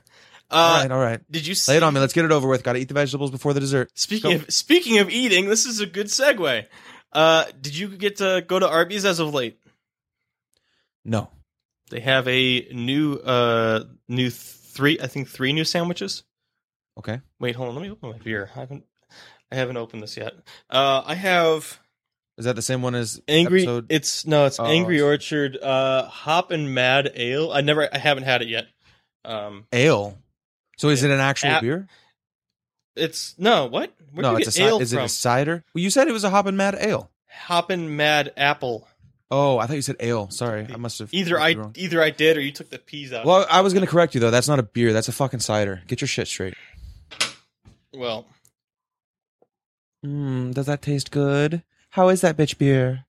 Uh, 0.55 0.59
all 0.59 0.81
right, 0.81 0.91
all 0.91 0.99
right. 0.99 1.31
Did 1.31 1.45
you 1.45 1.53
see? 1.55 1.71
Lay 1.73 1.77
it 1.77 1.83
on 1.83 1.93
me. 1.93 1.99
Let's 1.99 2.13
get 2.13 2.25
it 2.25 2.31
over 2.31 2.47
with. 2.47 2.63
Got 2.63 2.73
to 2.73 2.79
eat 2.79 2.87
the 2.87 2.93
vegetables 2.93 3.31
before 3.31 3.53
the 3.53 3.59
dessert. 3.59 3.89
Speaking 3.95 4.31
Go. 4.31 4.43
of 4.43 4.53
speaking 4.53 4.99
of 4.99 5.09
eating, 5.09 5.47
this 5.49 5.65
is 5.65 5.79
a 5.81 5.85
good 5.85 6.07
segue. 6.07 6.65
Uh, 7.13 7.45
did 7.61 7.77
you 7.77 7.89
get 7.89 8.17
to 8.17 8.43
go 8.45 8.59
to 8.59 8.67
Arby's 8.67 9.05
as 9.05 9.19
of 9.19 9.33
late? 9.33 9.59
No. 11.03 11.29
They 11.91 11.99
have 11.99 12.27
a 12.27 12.67
new 12.73 13.13
uh 13.15 13.83
new 14.09 14.29
three, 14.29 14.99
I 14.99 15.07
think 15.07 15.29
three 15.29 15.53
new 15.53 15.63
sandwiches. 15.63 16.23
Okay. 16.97 17.21
Wait, 17.39 17.55
hold 17.55 17.69
on. 17.69 17.75
Let 17.75 17.81
me 17.83 17.91
open 17.91 18.09
my 18.11 18.17
beer. 18.17 18.49
I 18.55 18.59
haven't 18.59 18.85
I 19.51 19.55
haven't 19.55 19.77
opened 19.77 20.01
this 20.01 20.17
yet. 20.17 20.33
Uh, 20.69 21.03
I 21.05 21.13
have 21.15 21.79
Is 22.37 22.45
that 22.45 22.55
the 22.55 22.61
same 22.61 22.81
one 22.81 22.95
as 22.95 23.21
Angry. 23.27 23.61
episode? 23.61 23.85
It's 23.89 24.25
no, 24.25 24.45
it's 24.45 24.59
Oh, 24.59 24.65
Angry 24.65 24.99
Orchard. 24.99 25.57
Uh, 25.61 26.07
Hop 26.07 26.51
and 26.51 26.73
Mad 26.73 27.11
Ale. 27.15 27.51
I 27.51 27.61
never, 27.61 27.87
I 27.93 27.97
haven't 27.99 28.23
had 28.23 28.41
it 28.41 28.47
yet. 28.47 28.65
Um, 29.23 29.65
ale. 29.71 30.17
So 30.77 30.89
is 30.89 31.03
it 31.03 31.11
an 31.11 31.19
actual 31.19 31.59
beer? 31.61 31.87
it's 32.95 33.35
no 33.37 33.65
what? 33.65 33.91
Where 34.13 34.21
no, 34.23 34.29
do 34.29 34.33
you 34.33 34.37
it's 34.47 34.55
a 34.55 34.59
get 34.59 34.65
ci- 34.65 34.69
ale 34.69 34.79
is 34.79 34.91
from? 34.91 35.01
it 35.01 35.05
a 35.05 35.09
cider? 35.09 35.63
Well, 35.73 35.83
you 35.83 35.89
said 35.89 36.07
it 36.07 36.11
was 36.13 36.23
a 36.23 36.29
hop 36.29 36.45
and 36.45 36.57
mad 36.57 36.77
ale. 36.79 37.11
Hop 37.29 37.69
and 37.69 37.97
Mad 37.97 38.31
Apple. 38.37 38.87
Oh, 39.29 39.57
I 39.57 39.65
thought 39.67 39.75
you 39.75 39.81
said 39.81 39.97
ale. 39.99 40.29
Sorry, 40.29 40.65
I 40.71 40.77
must 40.77 40.99
have 40.99 41.09
Either 41.13 41.35
must 41.35 41.43
I, 41.43 41.53
wrong. 41.59 41.73
either 41.75 42.01
I 42.01 42.09
did, 42.11 42.37
or 42.37 42.41
you 42.41 42.51
took 42.53 42.69
the 42.69 42.77
peas 42.79 43.11
out. 43.11 43.25
Well, 43.25 43.45
I 43.49 43.59
was 43.61 43.73
gonna 43.73 43.87
correct 43.87 44.13
you 44.15 44.21
though. 44.21 44.31
That's 44.31 44.47
not 44.47 44.59
a 44.59 44.63
beer. 44.63 44.93
That's 44.93 45.09
a 45.09 45.11
fucking 45.11 45.41
cider. 45.41 45.81
Get 45.87 45.99
your 45.99 46.07
shit 46.07 46.27
straight. 46.27 46.53
well, 47.93 48.25
Mm, 50.05 50.53
does 50.53 50.67
that 50.67 50.81
taste 50.83 51.09
good? 51.11 51.63
How 51.89 52.09
is 52.09 52.21
that 52.21 52.37
bitch 52.37 52.57
beer? 52.57 53.05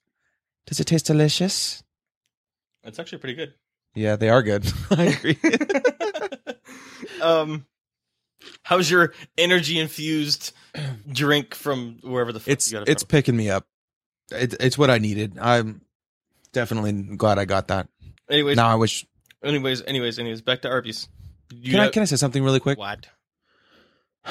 Does 0.67 0.81
it 0.81 0.85
taste 0.87 1.07
delicious? 1.07 1.83
it's 2.85 2.99
actually 2.99 3.19
pretty 3.19 3.35
good. 3.35 3.53
Yeah, 3.95 4.17
they 4.17 4.29
are 4.31 4.43
good. 4.43 4.65
I 4.91 5.05
agree. 5.05 5.39
um, 7.23 7.67
how's 8.63 8.91
your 8.91 9.13
energy 9.39 9.79
infused 9.79 10.53
drink 11.11 11.55
from 11.55 11.99
wherever 12.03 12.33
the 12.33 12.41
fuck 12.41 12.49
it's 12.53 12.71
you 12.71 12.79
got 12.79 12.83
it 12.83 12.93
it's 12.93 13.03
from? 13.03 13.09
picking 13.09 13.37
me 13.37 13.51
up. 13.51 13.67
It, 14.31 14.55
it's 14.61 14.77
what 14.77 14.91
I 14.91 14.99
needed. 14.99 15.39
I'm 15.41 15.81
definitely 16.53 16.93
glad 17.17 17.39
I 17.39 17.45
got 17.45 17.69
that. 17.69 17.89
Anyways, 18.31 18.57
Now 18.57 18.69
I 18.69 18.75
wish. 18.75 19.07
anyways, 19.45 19.83
anyways, 19.83 20.19
anyways. 20.19 20.41
Back 20.43 20.63
to 20.63 20.69
Arby's. 20.69 21.09
You 21.55 21.73
Can 21.73 21.81
I 21.81 21.89
can 21.91 22.03
I 22.03 22.07
say 22.07 22.17
something 22.17 22.43
really 22.43 22.59
quick? 22.61 22.77
what? 22.79 23.07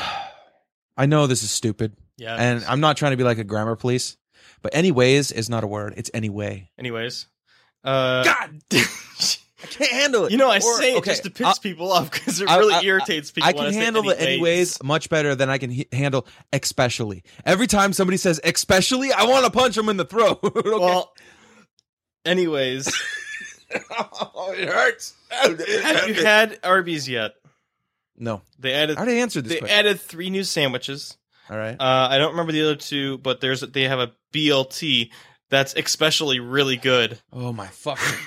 I 0.98 1.06
know 1.06 1.28
this 1.28 1.44
is 1.44 1.52
stupid, 1.52 1.96
Yeah. 2.18 2.36
and 2.36 2.64
I'm 2.66 2.80
not 2.80 2.98
trying 2.98 3.12
to 3.12 3.18
be 3.18 3.24
like 3.24 3.38
a 3.38 3.44
grammar 3.44 3.76
police, 3.76 4.18
but 4.62 4.74
anyways 4.76 5.32
is 5.32 5.50
not 5.50 5.64
a 5.64 5.68
word. 5.68 5.94
It's 5.98 6.10
anyway. 6.14 6.70
anyways, 6.78 7.28
uh, 7.84 8.24
God, 8.24 8.62
I 9.64 9.68
can't 9.68 9.92
handle 9.92 10.26
it. 10.26 10.32
You 10.32 10.38
know, 10.38 10.50
I 10.50 10.58
Or- 10.58 10.80
say 10.80 10.94
it 10.94 10.98
okay, 10.98 11.12
just 11.12 11.24
to 11.24 11.30
piss 11.32 11.48
I'll- 11.48 11.56
people 11.56 11.92
off 11.92 12.12
because 12.12 12.42
it 12.42 12.50
I- 12.50 12.58
really 12.58 12.74
I- 12.74 12.82
irritates 12.82 13.32
people. 13.32 13.50
I 13.50 13.54
when 13.54 13.64
can 13.66 13.74
say 13.74 13.80
handle 13.80 14.04
the 14.04 14.20
anyways 14.22 14.84
much 14.84 15.10
better 15.10 15.34
than 15.36 15.50
I 15.50 15.58
can 15.58 15.70
he- 15.70 15.88
handle 15.94 16.28
especially. 16.52 17.24
Every 17.46 17.68
time 17.68 17.94
somebody 17.94 18.18
says 18.18 18.40
especially, 18.44 19.12
I 19.14 19.24
want 19.24 19.46
to 19.46 19.52
punch 19.52 19.76
them 19.76 19.88
in 19.90 19.98
the 19.98 20.06
throat. 20.06 20.40
Okay? 20.44 20.70
Well, 20.70 21.14
anyways, 22.26 22.88
oh, 24.36 24.54
it 24.58 24.68
hurts. 24.70 25.14
have 25.32 26.08
you 26.10 26.16
had 26.24 26.60
Arby's 26.64 27.08
yet? 27.10 27.34
No, 28.18 28.42
They 28.60 28.74
added. 28.74 28.98
I 28.98 29.02
added 29.02 29.10
already 29.10 29.20
answered 29.22 29.44
this 29.46 29.54
they 29.54 29.60
question. 29.60 29.78
added 29.78 30.00
three 30.00 30.30
new 30.30 30.44
sandwiches. 30.44 31.18
All 31.50 31.58
right. 31.58 31.76
Uh, 31.80 32.08
I 32.10 32.18
don't 32.18 32.32
remember 32.32 32.52
the 32.54 32.62
other 32.64 32.76
two, 32.76 33.18
but 33.20 33.42
there's 33.42 33.62
they 33.62 33.84
have 33.84 34.00
a 34.00 34.12
BLT 34.34 35.12
that's 35.50 35.74
especially 35.76 36.40
really 36.40 36.78
good. 36.78 37.20
Oh 37.34 37.52
my 37.54 37.68
fucking. 37.68 38.18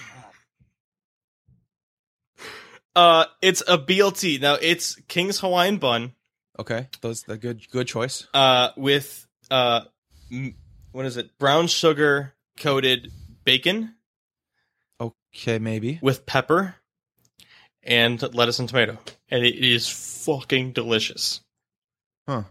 Uh, 2.99 3.27
it's 3.41 3.63
a 3.69 3.79
BLT. 3.79 4.41
Now 4.41 4.55
it's 4.61 4.97
King's 5.07 5.39
Hawaiian 5.39 5.79
bun. 5.79 6.15
Okay, 6.59 6.89
those 7.01 7.23
the 7.23 7.39
good 7.39 7.71
good 7.71 7.87
choice. 7.87 8.27
Uh, 8.35 8.71
with 8.77 9.25
uh, 9.53 9.83
m- 10.33 10.57
what 10.91 11.07
is 11.07 11.17
it? 11.17 11.39
Brown 11.39 11.69
sugar 11.69 12.35
coated 12.59 13.13
bacon 13.45 13.95
Okay, 15.01 15.61
maybe. 15.61 16.01
with 16.03 16.27
pepper 16.27 16.75
and 17.85 18.21
lettuce 18.35 18.59
and 18.59 18.69
tomato, 18.69 18.99
and 19.29 19.45
it 19.45 19.55
is 19.65 19.89
fucking 19.89 20.73
delicious. 20.73 21.41
Huh. 22.27 22.43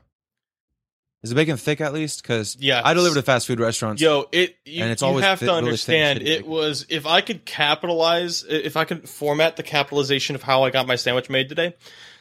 Is 1.24 1.32
the 1.32 1.36
bacon 1.36 1.58
thick 1.58 1.82
at 1.82 1.94
least? 1.94 2.22
Because 2.22 2.56
Yeah, 2.60 2.82
I 2.86 2.94
deliver 2.94 3.16
to 3.16 3.22
fast 3.24 3.48
food 3.48 3.60
restaurants. 3.60 4.02
Yo, 4.02 4.26
it 4.32 4.56
you, 4.66 4.84
And 4.84 4.92
it's 4.92 5.02
you 5.02 5.08
always 5.08 5.26
have 5.26 5.40
to 5.40 5.52
understand. 5.52 6.20
shitty 6.20 6.26
It 6.28 6.38
bacon. 6.40 6.52
was 6.52 6.86
if 6.90 7.06
I 7.08 7.22
could 7.22 7.44
capitalize, 7.46 8.44
if 8.48 8.78
I 8.78 8.86
could 8.86 9.10
format 9.10 9.56
the 9.58 9.64
capitalization 9.64 10.36
of 10.36 10.44
how 10.44 10.64
I 10.64 10.70
got 10.70 10.86
my 10.88 10.96
sandwich 10.96 11.30
made 11.30 11.50
today, 11.50 11.74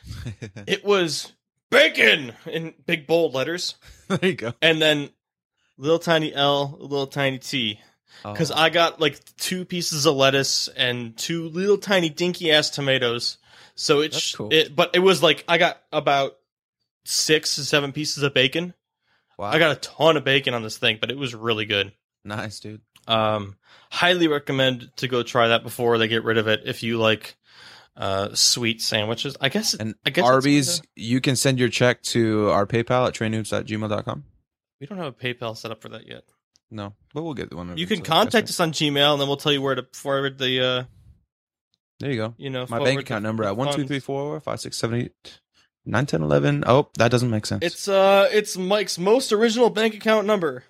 it 0.67 0.85
was 0.85 1.33
bacon 1.71 2.33
in 2.47 2.75
big 2.87 3.07
bold 3.07 3.35
letters, 3.35 3.75
there 4.09 4.19
you 4.31 4.35
go. 4.35 4.53
and 4.63 4.81
then 4.81 5.11
little 5.77 5.99
tiny 5.99 6.33
L, 6.35 6.77
little 6.81 7.07
tiny 7.07 7.39
T. 7.39 7.81
Because 8.25 8.51
Oh. 8.51 8.55
I 8.57 8.71
got 8.71 8.99
like 8.99 9.21
two 9.37 9.67
pieces 9.67 10.07
of 10.07 10.17
lettuce 10.17 10.69
and 10.69 11.15
two 11.19 11.51
little 11.51 11.77
tiny 11.77 12.09
dinky 12.09 12.51
ass 12.51 12.71
tomatoes. 12.71 13.37
So 13.75 14.01
it's 14.01 14.35
cool. 14.35 14.49
it, 14.53 14.75
but 14.75 14.93
it 14.95 15.01
was 15.01 15.23
like 15.23 15.45
I 15.47 15.59
got 15.59 15.83
about 15.93 16.37
six 17.05 17.57
to 17.57 17.65
seven 17.65 17.93
pieces 17.93 18.23
of 18.23 18.33
bacon. 18.33 18.73
Wow. 19.39 19.51
I 19.51 19.59
got 19.59 19.73
a 19.77 19.81
ton 19.81 20.17
of 20.17 20.25
bacon 20.25 20.55
on 20.55 20.63
this 20.63 20.79
thing, 20.79 20.99
but 21.01 21.11
it 21.11 21.17
was 21.19 21.35
really 21.35 21.65
good. 21.67 21.93
nice, 22.25 22.61
dude. 22.61 22.81
Um, 23.09 23.57
highly 23.91 24.27
recommend 24.29 24.91
to 24.97 25.07
go 25.09 25.23
try 25.23 25.49
that 25.49 25.63
before 25.63 25.97
they 25.99 26.09
get 26.09 26.25
rid 26.25 26.39
of 26.39 26.49
it 26.49 26.63
if 26.65 26.83
you 26.83 26.99
like 26.99 27.37
uh 27.97 28.35
sweet 28.35 28.83
sandwiches. 28.83 29.37
I 29.41 29.49
guess 29.49 29.75
And 29.75 29.95
I 30.05 30.11
guess 30.11 30.25
Arby's, 30.25 30.83
you 30.97 31.21
can 31.21 31.37
send 31.37 31.59
your 31.59 31.69
check 31.69 32.03
to 32.03 32.51
our 32.51 32.67
PayPal 32.67 33.07
at 33.07 33.15
trainnoobs.gmail.com. 33.15 34.25
we 34.81 34.87
don't 34.87 34.99
have 34.99 35.07
a 35.07 35.13
PayPal 35.13 35.57
set 35.57 35.71
up 35.71 35.81
for 35.81 35.89
that 35.91 36.07
yet. 36.07 36.25
No, 36.71 36.95
but 37.15 37.23
we'll 37.23 37.35
get 37.35 37.49
the 37.49 37.57
one. 37.57 37.77
You 37.79 37.87
can 37.87 38.03
contact 38.03 38.49
us 38.49 38.59
on 38.59 38.73
Gmail 38.73 39.13
and 39.13 39.21
then 39.21 39.29
we'll 39.29 39.37
tell 39.37 39.53
you 39.53 39.63
where 39.63 39.77
to 39.77 39.87
forward 39.93 40.37
the 40.39 40.61
uh 40.61 40.85
There 42.01 42.11
you 42.11 42.17
go. 42.17 42.35
you 42.37 42.51
know 42.51 42.67
My 42.69 42.81
bank 42.83 43.01
account 43.01 43.23
number 43.23 43.45
at 43.45 43.57
one 43.57 43.73
two 43.73 43.87
three 43.87 44.01
four 44.01 44.41
five 44.41 44.61
six 44.61 44.77
seven 44.77 45.01
eight 45.01 45.41
nine 45.87 46.07
ten 46.07 46.23
eleven. 46.23 46.65
Oh, 46.67 46.89
that 46.99 47.11
doesn't 47.11 47.31
make 47.31 47.47
sense. 47.47 47.65
It's 47.65 47.89
uh 47.89 48.29
it's 48.33 48.57
Mike's 48.57 48.99
most 48.99 49.33
original 49.33 49.71
bank 49.71 49.95
account 49.95 50.27
number. 50.27 50.65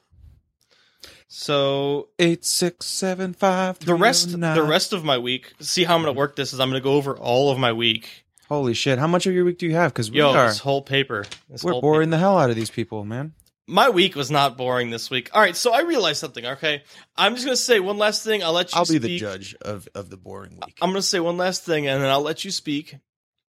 So 1.29 2.09
eight 2.19 2.45
six 2.45 2.87
seven 2.87 3.33
five. 3.33 3.79
the 3.81 3.95
rest 3.95 4.31
the 4.41 4.63
rest 4.63 4.93
of 4.93 5.05
my 5.05 5.19
week, 5.19 5.55
see 5.61 5.85
how 5.85 5.97
I'm 5.97 6.03
gonna 6.03 6.13
work 6.13 6.37
this 6.37 6.53
is 6.53 6.61
I'm 6.61 6.69
gonna 6.69 6.81
go 6.81 6.93
over 6.93 7.17
all 7.17 7.51
of 7.51 7.59
my 7.59 7.73
week. 7.73 8.25
Holy 8.49 8.75
shit! 8.75 9.01
How 9.01 9.09
much 9.09 9.27
of 9.27 9.35
your 9.35 9.45
week 9.45 9.59
do 9.59 9.67
you 9.67 9.75
have? 9.75 9.93
Because 9.93 10.09
we 10.09 10.19
Yo, 10.19 10.31
are 10.31 10.47
this 10.47 10.61
whole 10.61 10.83
paper. 10.83 11.25
This 11.51 11.65
we're 11.65 11.73
whole 11.73 11.81
boring 11.81 12.11
the 12.11 12.19
hell 12.19 12.39
out 12.39 12.49
of 12.49 12.55
these 12.55 12.71
people, 12.71 13.05
man. 13.05 13.35
my 13.67 13.91
week 13.91 14.15
was 14.15 14.31
not 14.31 14.57
boring 14.57 14.91
this 14.91 15.11
week. 15.11 15.31
All 15.33 15.41
right, 15.41 15.57
so 15.57 15.75
I 15.75 15.81
realized 15.81 16.21
something. 16.21 16.47
Okay, 16.47 16.85
I'm 17.17 17.35
just 17.35 17.45
gonna 17.45 17.57
say 17.57 17.81
one 17.81 17.99
last 17.99 18.23
thing. 18.23 18.45
I'll 18.45 18.53
let 18.53 18.73
you. 18.73 18.79
I'll 18.79 18.87
be 18.87 18.99
the 18.99 19.19
judge 19.19 19.57
of 19.63 19.89
of 19.97 20.11
the 20.11 20.17
boring 20.17 20.61
week. 20.65 20.79
I'm 20.81 20.91
gonna 20.91 21.03
say 21.03 21.19
one 21.19 21.37
last 21.37 21.65
thing, 21.65 21.89
and 21.89 22.01
then 22.01 22.09
I'll 22.09 22.23
let 22.23 22.45
you 22.45 22.53
speak 22.53 22.95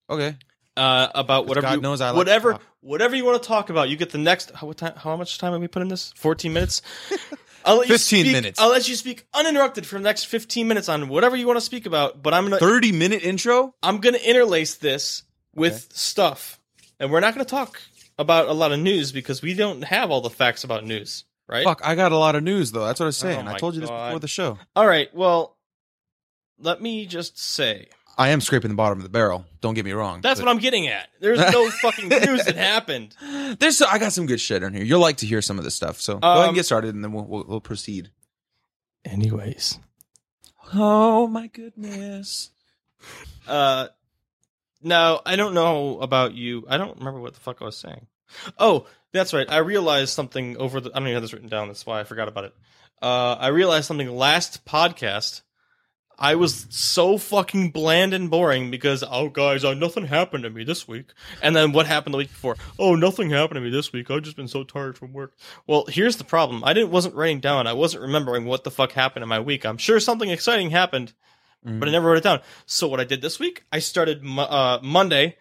okay. 0.10 0.36
Uh, 0.78 1.10
about 1.16 1.48
whatever. 1.48 1.68
God 1.68 1.76
you, 1.76 1.82
knows 1.82 2.02
I 2.02 2.08
like 2.10 2.18
whatever, 2.18 2.60
whatever 2.82 3.16
you 3.16 3.26
want 3.26 3.42
to 3.42 3.48
talk 3.48 3.70
about. 3.70 3.90
You 3.90 3.98
get 3.98 4.12
the 4.12 4.18
next. 4.18 4.52
How, 4.52 4.68
what 4.68 4.78
time, 4.78 4.94
how 4.96 5.16
much 5.16 5.38
time 5.38 5.52
have 5.54 5.62
we 5.62 5.68
put 5.68 5.82
in 5.82 5.88
this? 5.88 6.14
14 6.18 6.54
minutes. 6.54 6.82
I'll 7.66 7.78
let 7.78 7.90
you 7.90 7.94
15 7.94 8.24
speak- 8.24 8.34
minutes. 8.34 8.60
I'll 8.60 8.70
let 8.72 8.90
you 8.90 8.96
speak 8.96 9.28
uninterrupted 9.34 9.86
for 9.86 9.96
the 9.96 10.04
next 10.04 10.24
15 10.26 10.68
minutes 10.68 10.90
on 10.90 11.10
whatever 11.10 11.36
you 11.36 11.46
want 11.46 11.58
to 11.58 11.62
speak 11.66 11.86
about. 11.86 12.24
But 12.24 12.34
I'm 12.34 12.46
gonna 12.46 12.58
Thirty 12.58 12.92
minute 12.92 13.24
intro. 13.24 13.76
I'm 13.84 14.00
gonna 14.00 14.18
interlace 14.18 14.76
this 14.76 15.24
with 15.54 15.74
Okay. 15.74 15.86
stuff, 15.92 16.60
and 17.00 17.12
we're 17.12 17.20
not 17.20 17.34
gonna 17.36 17.46
talk 17.46 17.80
about 18.18 18.48
a 18.48 18.54
lot 18.54 18.72
of 18.72 18.80
news 18.80 19.12
because 19.12 19.42
we 19.44 19.54
don't 19.54 19.84
have 19.84 20.10
all 20.10 20.22
the 20.22 20.30
facts 20.32 20.64
about 20.64 20.86
news, 20.86 21.24
right? 21.48 21.64
Fuck, 21.64 21.82
I 21.84 21.94
got 21.94 22.12
a 22.12 22.18
lot 22.18 22.36
of 22.36 22.42
news 22.44 22.72
though. 22.72 22.86
That's 22.86 23.00
what 23.00 23.06
I 23.06 23.08
was 23.08 23.18
saying. 23.18 23.48
Oh 23.48 23.52
I 23.52 23.60
told 23.60 23.76
you 23.76 23.82
this 23.82 23.90
God. 23.90 24.08
before 24.10 24.20
the 24.22 24.28
show. 24.28 24.58
All 24.76 24.88
right. 24.88 25.14
Well, 25.14 25.56
let 26.58 26.82
me 26.82 27.06
just 27.06 27.38
say 27.38 27.90
I 28.18 28.30
am 28.30 28.42
scraping 28.42 28.70
the 28.70 28.76
bottom 28.76 29.00
of 29.00 29.04
the 29.04 29.10
barrel. 29.10 29.46
Don't 29.62 29.74
get 29.74 29.86
me 29.86 29.94
wrong. 29.94 30.22
that's 30.22 30.40
but- 30.40 30.46
what 30.48 30.52
I'm 30.52 30.60
getting 30.60 30.88
at. 30.88 31.08
There's 31.20 31.40
no 31.40 31.70
fucking 31.70 32.10
news 32.10 32.46
that 32.46 32.56
happened. 32.56 33.16
There's 33.60 33.82
I 33.82 33.98
got 33.98 34.12
some 34.14 34.26
good 34.26 34.40
shit 34.42 34.64
in 34.64 34.74
here. 34.74 34.84
You'll 34.84 35.00
like 35.00 35.18
to 35.18 35.26
hear 35.26 35.42
some 35.42 35.58
of 35.58 35.64
this 35.64 35.76
stuff. 35.76 36.00
So 36.02 36.18
go 36.20 36.28
ahead 36.28 36.38
Um, 36.44 36.46
and 36.50 36.56
get 36.56 36.66
started, 36.66 36.94
and 36.96 37.04
then 37.04 37.12
we'll 37.14 37.26
we'll, 37.26 37.46
we'll 37.48 37.62
proceed. 37.62 38.10
Anyways, 39.06 39.80
Oh 40.74 41.28
my 41.28 41.48
goodness. 41.48 42.52
uh, 43.48 43.88
no, 44.84 45.22
I 45.26 45.36
don't 45.36 45.54
know 45.54 46.00
about 46.00 46.34
you. 46.34 46.66
I 46.70 46.78
don't 46.78 46.98
remember 47.00 47.20
what 47.20 47.34
the 47.34 47.40
fuck 47.40 47.62
I 47.62 47.66
was 47.66 47.78
saying. 47.78 48.08
Oh, 48.58 48.88
that's 49.12 49.34
right. 49.34 49.50
I 49.50 49.58
realized 49.58 50.10
something 50.14 50.58
over 50.58 50.80
the. 50.80 50.92
I 50.92 51.00
don't 51.00 51.08
even 51.08 51.14
have 51.16 51.22
this 51.24 51.34
written 51.34 51.50
down. 51.50 51.68
That's 51.68 51.86
why 51.86 52.00
I 52.00 52.04
forgot 52.04 52.28
about 52.28 52.46
it. 52.46 52.54
Uh, 53.02 53.36
I 53.40 53.48
realized 53.48 53.86
something 53.88 54.10
last 54.16 54.64
podcast. 54.66 55.42
I 56.22 56.36
was 56.36 56.68
so 56.70 57.18
fucking 57.18 57.72
bland 57.72 58.14
and 58.14 58.30
boring 58.30 58.70
because 58.70 59.04
oh 59.04 59.28
guys, 59.30 59.66
oh 59.66 59.74
nothing 59.74 60.06
happened 60.06 60.44
to 60.44 60.52
me 60.52 60.64
this 60.64 60.88
week. 60.88 61.14
And 61.42 61.56
then 61.56 61.72
what 61.72 61.88
happened 61.88 62.14
the 62.14 62.20
week 62.20 62.30
before? 62.30 62.58
Oh, 62.78 62.96
nothing 62.96 63.32
happened 63.32 63.56
to 63.56 63.62
me 63.62 63.72
this 63.72 63.92
week. 63.92 64.12
I've 64.12 64.22
just 64.22 64.38
been 64.38 64.48
so 64.48 64.64
tired 64.64 64.98
from 65.00 65.14
work. 65.14 65.34
Well, 65.66 65.86
here's 65.88 66.18
the 66.18 66.24
problem. 66.24 66.64
I 66.64 66.74
didn't 66.74 66.92
wasn't 66.92 67.16
writing 67.16 67.40
down. 67.40 67.66
I 67.66 67.74
wasn't 67.74 68.04
remembering 68.04 68.46
what 68.46 68.64
the 68.64 68.72
fuck 68.72 68.92
happened 68.92 69.24
in 69.24 69.30
my 69.30 69.40
week. 69.40 69.66
I'm 69.66 69.78
sure 69.78 70.00
something 70.00 70.30
exciting 70.30 70.70
happened, 70.70 71.14
but 71.64 71.90
I 71.90 71.92
never 71.92 72.08
wrote 72.08 72.18
it 72.18 72.24
down. 72.24 72.42
So 72.68 72.88
what 72.88 73.00
I 73.00 73.04
did 73.04 73.22
this 73.22 73.40
week, 73.40 73.66
I 73.72 73.80
started 73.80 74.24
uh, 74.24 74.80
Monday. 74.84 75.38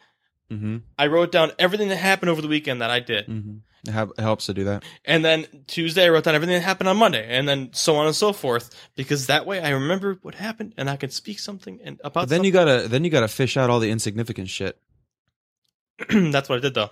Mm-hmm. 0.51 0.79
I 0.99 1.07
wrote 1.09 1.31
down 1.31 1.53
everything 1.59 1.89
that 1.89 1.97
happened 1.97 2.31
over 2.31 2.41
the 2.43 2.49
weekend 2.49 2.81
that 2.81 2.91
I 2.91 3.01
did. 3.01 3.27
Mm-hmm. 3.27 3.57
It, 3.87 3.93
have, 3.93 4.11
it 4.11 4.21
helps 4.21 4.47
to 4.47 4.55
do 4.55 4.65
that. 4.65 4.85
And 5.05 5.25
then 5.25 5.47
Tuesday, 5.67 6.05
I 6.05 6.09
wrote 6.11 6.25
down 6.25 6.35
everything 6.35 6.55
that 6.55 6.63
happened 6.63 6.89
on 6.89 6.97
Monday, 6.99 7.27
and 7.29 7.49
then 7.49 7.71
so 7.73 7.97
on 7.97 8.07
and 8.07 8.15
so 8.15 8.33
forth, 8.33 8.75
because 8.95 9.27
that 9.29 9.47
way 9.47 9.61
I 9.61 9.71
remember 9.71 10.19
what 10.23 10.35
happened 10.35 10.75
and 10.77 10.91
I 10.91 10.97
can 10.97 11.11
speak 11.11 11.39
something 11.39 11.81
and 11.83 11.99
about. 12.05 12.23
But 12.23 12.29
then 12.29 12.45
you 12.45 12.53
gotta 12.53 12.89
then 12.89 13.05
you 13.05 13.11
gotta 13.11 13.29
fish 13.29 13.57
out 13.57 13.71
all 13.71 13.81
the 13.81 13.91
insignificant 13.91 14.49
shit. 14.49 14.79
That's 16.11 16.49
what 16.49 16.59
I 16.59 16.61
did 16.61 16.75
though. 16.75 16.91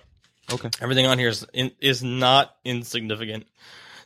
Okay. 0.51 0.69
Everything 0.81 1.05
on 1.05 1.19
here 1.19 1.29
is 1.29 1.45
in, 1.53 1.71
is 1.79 2.03
not 2.03 2.55
insignificant. 2.65 3.45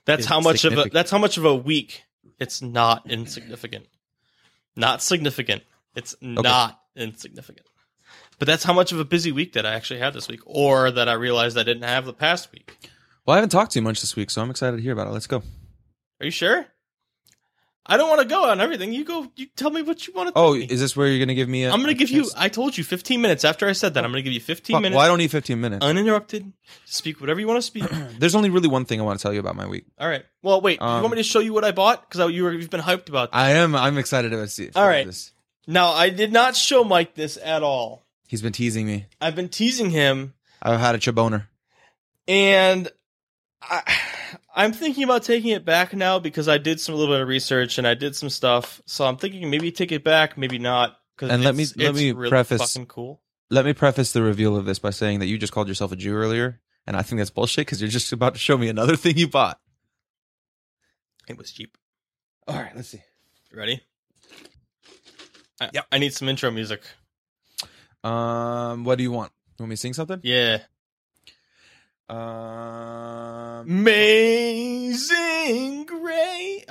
That's 0.06 0.22
Is 0.22 0.26
how 0.26 0.42
much 0.42 0.66
of 0.66 0.78
a 0.78 0.90
that's 0.90 1.12
how 1.12 1.18
much 1.18 1.38
of 1.38 1.46
a 1.46 1.56
week. 1.56 2.04
It's 2.40 2.62
not 2.62 3.10
insignificant. 3.10 3.86
Not 4.76 5.02
significant. 5.02 5.64
It's 5.96 6.16
not 6.22 6.80
insignificant. 6.96 7.68
But 8.40 8.48
that's 8.48 8.64
how 8.64 8.74
much 8.74 8.92
of 8.92 9.00
a 9.00 9.06
busy 9.06 9.32
week 9.32 9.54
that 9.54 9.66
I 9.66 9.74
actually 9.74 10.00
had 10.00 10.14
this 10.14 10.28
week, 10.28 10.42
or 10.46 10.92
that 10.92 11.08
I 11.10 11.14
realized 11.14 11.58
I 11.58 11.64
didn't 11.64 11.84
have 11.84 12.06
the 12.06 12.14
past 12.14 12.52
week. 12.52 12.78
Well, 13.26 13.34
I 13.34 13.38
haven't 13.38 13.50
talked 13.52 13.72
too 13.72 13.82
much 13.82 14.02
this 14.02 14.16
week, 14.16 14.30
so 14.30 14.42
I'm 14.42 14.50
excited 14.50 14.78
to 14.78 14.84
hear 14.84 14.92
about 14.94 15.08
it. 15.08 15.12
Let's 15.12 15.28
go. 15.28 15.44
Are 16.20 16.26
you 16.26 16.32
sure? 16.32 16.66
I 17.86 17.98
don't 17.98 18.08
want 18.08 18.22
to 18.22 18.28
go 18.28 18.50
on 18.50 18.62
everything. 18.62 18.94
You 18.94 19.04
go. 19.04 19.28
You 19.36 19.48
tell 19.58 19.70
me 19.70 19.82
what 19.82 20.08
you 20.08 20.14
want 20.14 20.30
to. 20.30 20.34
Oh, 20.38 20.54
is 20.54 20.80
this 20.80 20.96
where 20.96 21.08
you're 21.08 21.20
gonna 21.20 21.36
give 21.36 21.50
me? 21.50 21.66
A, 21.66 21.72
I'm 21.72 21.82
going 21.82 21.90
to 21.90 21.94
give 21.94 22.10
you. 22.10 22.30
I 22.38 22.48
told 22.48 22.78
you 22.78 22.84
15 22.84 23.20
minutes 23.20 23.44
after 23.44 23.68
I 23.68 23.74
said 23.74 23.94
that. 23.96 24.06
I'm 24.06 24.12
going 24.12 24.24
to 24.24 24.30
give 24.30 24.32
you 24.34 24.40
15 24.40 24.74
Fuck, 24.76 24.82
minutes 24.82 24.96
well, 24.96 25.04
I 25.04 25.10
don't 25.10 25.18
need 25.18 25.32
15 25.32 25.60
minutes. 25.60 25.84
uninterrupted. 25.86 26.54
Speak 26.86 27.20
whatever 27.20 27.42
you 27.42 27.48
want 27.48 27.58
to 27.58 27.62
speak. 27.62 27.84
There's 28.20 28.36
only 28.36 28.50
really 28.50 28.70
one 28.70 28.86
thing 28.86 29.02
I 29.02 29.04
want 29.04 29.20
to 29.20 29.24
tell 29.24 29.34
you 29.34 29.42
about 29.42 29.58
my 29.58 29.68
week. 29.68 29.84
All 30.00 30.08
right. 30.08 30.24
Well, 30.42 30.62
wait. 30.62 30.80
you 30.80 30.86
Um, 30.88 31.02
want 31.04 31.12
me 31.12 31.18
to 31.18 31.24
show 31.28 31.40
you 31.40 31.52
what 31.54 31.66
I 31.66 31.72
bought? 31.74 32.10
Because 32.10 32.32
you 32.32 32.44
were, 32.46 32.54
you've 32.54 32.70
been 32.70 32.80
hyped 32.80 33.10
about. 33.10 33.32
This. 33.34 33.38
I 33.38 33.50
am. 33.52 33.76
I'm 33.76 33.98
excited 33.98 34.30
to 34.30 34.48
see. 34.48 34.70
All 34.76 34.88
right. 34.88 35.06
This. 35.06 35.34
Now, 35.68 35.92
I 35.92 36.10
did 36.10 36.32
not 36.32 36.56
show 36.56 36.86
Mike 36.86 37.16
this 37.16 37.38
at 37.44 37.64
all. 37.64 38.03
He's 38.34 38.42
been 38.42 38.52
teasing 38.52 38.88
me. 38.88 39.06
I've 39.22 39.36
been 39.36 39.48
teasing 39.48 39.92
him, 39.92 40.34
I've 40.60 40.80
had 40.80 40.96
a 40.96 40.98
chaboner. 40.98 41.46
and 42.28 42.90
I, 43.62 43.84
I'm 44.56 44.74
thinking 44.74 45.04
about 45.04 45.22
taking 45.22 45.52
it 45.52 45.64
back 45.64 45.94
now 45.94 46.18
because 46.18 46.48
I 46.48 46.58
did 46.58 46.80
some 46.82 46.96
little 46.96 47.14
bit 47.14 47.22
of 47.22 47.28
research 47.28 47.78
and 47.78 47.86
I 47.88 47.94
did 47.94 48.16
some 48.16 48.30
stuff. 48.32 48.82
So 48.88 49.06
I'm 49.06 49.18
thinking 49.18 49.52
maybe 49.52 49.72
take 49.72 49.92
it 49.92 50.04
back, 50.04 50.36
maybe 50.36 50.58
not. 50.58 50.98
Cause 51.16 51.30
And 51.30 51.44
let 51.44 51.54
me- 51.54 51.68
let 51.78 51.94
me 51.94 52.12
really 52.12 52.30
preface- 52.32 52.74
Fucking 52.74 52.88
cool. 52.88 53.22
Let 53.52 53.66
me 53.66 53.74
preface 53.74 54.14
the 54.14 54.24
reveal 54.24 54.58
of 54.58 54.66
this 54.66 54.80
by 54.80 54.90
saying 54.90 55.20
that 55.20 55.28
you 55.28 55.38
just 55.38 55.54
called 55.54 55.68
yourself 55.68 55.92
a 55.92 55.96
Jew 55.96 56.16
earlier, 56.16 56.60
and 56.88 56.98
I 56.98 57.04
think 57.04 57.20
that's 57.20 57.30
bullshit 57.30 57.68
because 57.68 57.82
you're 57.82 57.92
just 57.92 58.12
about 58.14 58.34
to 58.34 58.40
show 58.40 58.58
me 58.58 58.68
another 58.68 58.96
thing 59.04 59.16
you 59.16 59.28
bought. 59.28 59.60
It 61.28 61.38
was 61.38 61.52
cheap. 61.52 61.78
All 62.48 62.56
right, 62.56 62.76
let's 62.76 62.88
see. 62.90 63.04
You 63.52 63.60
ready? 63.60 63.84
I, 65.62 65.70
Yep. 65.72 65.86
I 65.92 66.00
need 66.00 66.16
some 66.16 66.28
intro 66.30 66.50
music. 66.50 66.82
Um, 68.04 68.84
what 68.84 68.98
do 68.98 69.04
you 69.04 69.12
want? 69.12 69.32
You 69.58 69.64
want 69.64 69.70
me 69.70 69.76
to 69.76 69.80
sing 69.80 69.94
something? 69.94 70.20
Yeah. 70.24 70.60
Um, 72.10 73.62
Amazing 73.70 75.86
Grace. 75.86 76.66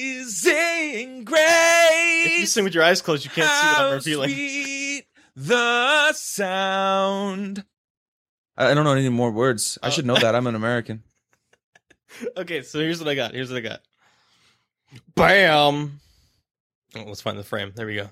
amazing 0.00 1.24
grace. 1.24 2.26
If 2.26 2.40
you 2.40 2.46
sing 2.46 2.64
with 2.64 2.74
your 2.74 2.84
eyes 2.84 3.00
closed, 3.02 3.24
you 3.24 3.30
can't 3.30 3.50
see 3.50 3.66
what 3.66 3.78
I'm 3.80 3.92
revealing. 3.94 4.30
Sweet 4.30 5.04
the 5.36 6.12
sound. 6.12 7.64
I 8.56 8.70
I 8.70 8.74
don't 8.74 8.84
know 8.84 8.92
any 8.92 9.08
more 9.08 9.32
words. 9.32 9.76
I 9.82 9.88
Oh. 9.88 9.90
should 9.90 10.06
know 10.06 10.14
that. 10.16 10.34
I'm 10.36 10.46
an 10.46 10.54
American. 10.54 11.02
Okay, 12.36 12.62
so 12.62 12.78
here's 12.78 13.00
what 13.00 13.08
I 13.08 13.16
got. 13.16 13.34
Here's 13.34 13.50
what 13.50 13.56
I 13.58 13.60
got. 13.60 13.80
Bam. 15.16 15.98
Oh, 16.94 17.02
let's 17.06 17.20
find 17.22 17.36
the 17.36 17.42
frame. 17.42 17.72
There 17.74 17.86
we 17.88 17.96
go. 17.96 18.08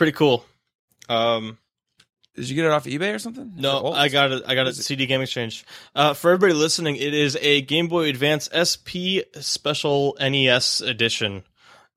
Pretty 0.00 0.12
cool. 0.12 0.46
Um, 1.10 1.58
Did 2.34 2.48
you 2.48 2.54
get 2.54 2.64
it 2.64 2.70
off 2.70 2.84
eBay 2.86 3.14
or 3.14 3.18
something? 3.18 3.52
no, 3.56 3.92
I 3.92 4.08
got 4.08 4.32
it. 4.32 4.44
I 4.46 4.54
got 4.54 4.66
it. 4.66 4.74
CD 4.74 5.04
Game 5.04 5.20
Exchange. 5.20 5.62
Uh, 5.94 6.14
for 6.14 6.30
everybody 6.30 6.54
listening, 6.54 6.96
it 6.96 7.12
is 7.12 7.36
a 7.42 7.60
Game 7.60 7.86
Boy 7.86 8.08
Advance 8.08 8.48
SP 8.56 9.28
Special 9.40 10.16
NES 10.18 10.80
Edition. 10.80 11.42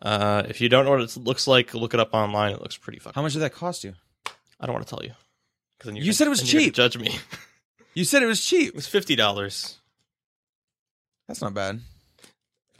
Uh, 0.01 0.43
if 0.49 0.59
you 0.59 0.67
don't 0.67 0.83
know 0.83 0.91
what 0.91 0.99
it 0.99 1.15
looks 1.15 1.47
like, 1.47 1.73
look 1.73 1.93
it 1.93 2.01
up 2.01 2.13
online. 2.13 2.51
It 2.51 2.59
looks 2.61 2.75
pretty 2.75 2.99
fucking. 2.99 3.13
How 3.15 3.21
much 3.21 3.31
did 3.33 3.39
that 3.39 3.53
cost 3.53 3.85
you? 3.85 3.93
I 4.59 4.65
don't 4.65 4.73
want 4.73 4.85
to 4.85 4.93
tell 4.93 5.05
you. 5.05 5.13
then 5.85 5.95
You 5.95 6.01
gonna- 6.03 6.13
said 6.13 6.27
it 6.27 6.29
was 6.29 6.39
then 6.41 6.47
you're 6.49 6.59
gonna 6.59 6.65
cheap. 6.65 6.73
Judge 6.75 6.97
me. 6.97 7.17
You 7.93 8.03
said 8.03 8.21
it 8.21 8.25
was 8.25 8.43
cheap. 8.43 8.67
It 8.69 8.75
was 8.75 8.87
fifty 8.87 9.15
dollars. 9.15 9.77
That's 11.29 11.41
not 11.41 11.53
bad. 11.53 11.79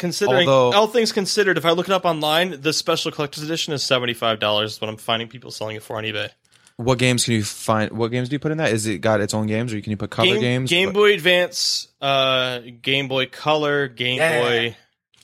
Considering 0.03 0.49
Although- 0.49 0.77
all 0.77 0.87
things 0.87 1.13
considered, 1.13 1.57
if 1.57 1.63
I 1.65 1.71
look 1.71 1.87
it 1.87 1.93
up 1.93 2.03
online, 2.03 2.59
the 2.59 2.73
special 2.73 3.09
collector's 3.09 3.41
edition 3.43 3.71
is 3.71 3.83
seventy 3.83 4.13
five 4.13 4.37
dollars. 4.37 4.81
What 4.81 4.89
I'm 4.89 4.97
finding 4.97 5.29
people 5.29 5.49
selling 5.49 5.77
it 5.77 5.81
for 5.83 5.95
on 5.97 6.03
eBay. 6.03 6.27
What 6.75 6.99
games 6.99 7.23
can 7.23 7.35
you 7.35 7.43
find? 7.45 7.89
What 7.93 8.09
games 8.11 8.27
do 8.27 8.33
you 8.35 8.39
put 8.39 8.51
in 8.51 8.57
that? 8.57 8.73
Is 8.73 8.85
it 8.85 8.97
got 8.99 9.21
its 9.21 9.33
own 9.33 9.47
games, 9.47 9.73
or 9.73 9.79
can 9.79 9.91
you 9.91 9.95
put 9.95 10.09
cover 10.09 10.27
Game, 10.27 10.41
games? 10.41 10.69
Game 10.69 10.87
What- 10.87 10.95
Boy 10.95 11.13
Advance, 11.13 11.87
uh, 12.01 12.59
Game 12.81 13.07
Boy 13.07 13.27
Color, 13.27 13.87
Game 13.87 14.17
Yeah. 14.17 14.41
Boy. 14.41 14.75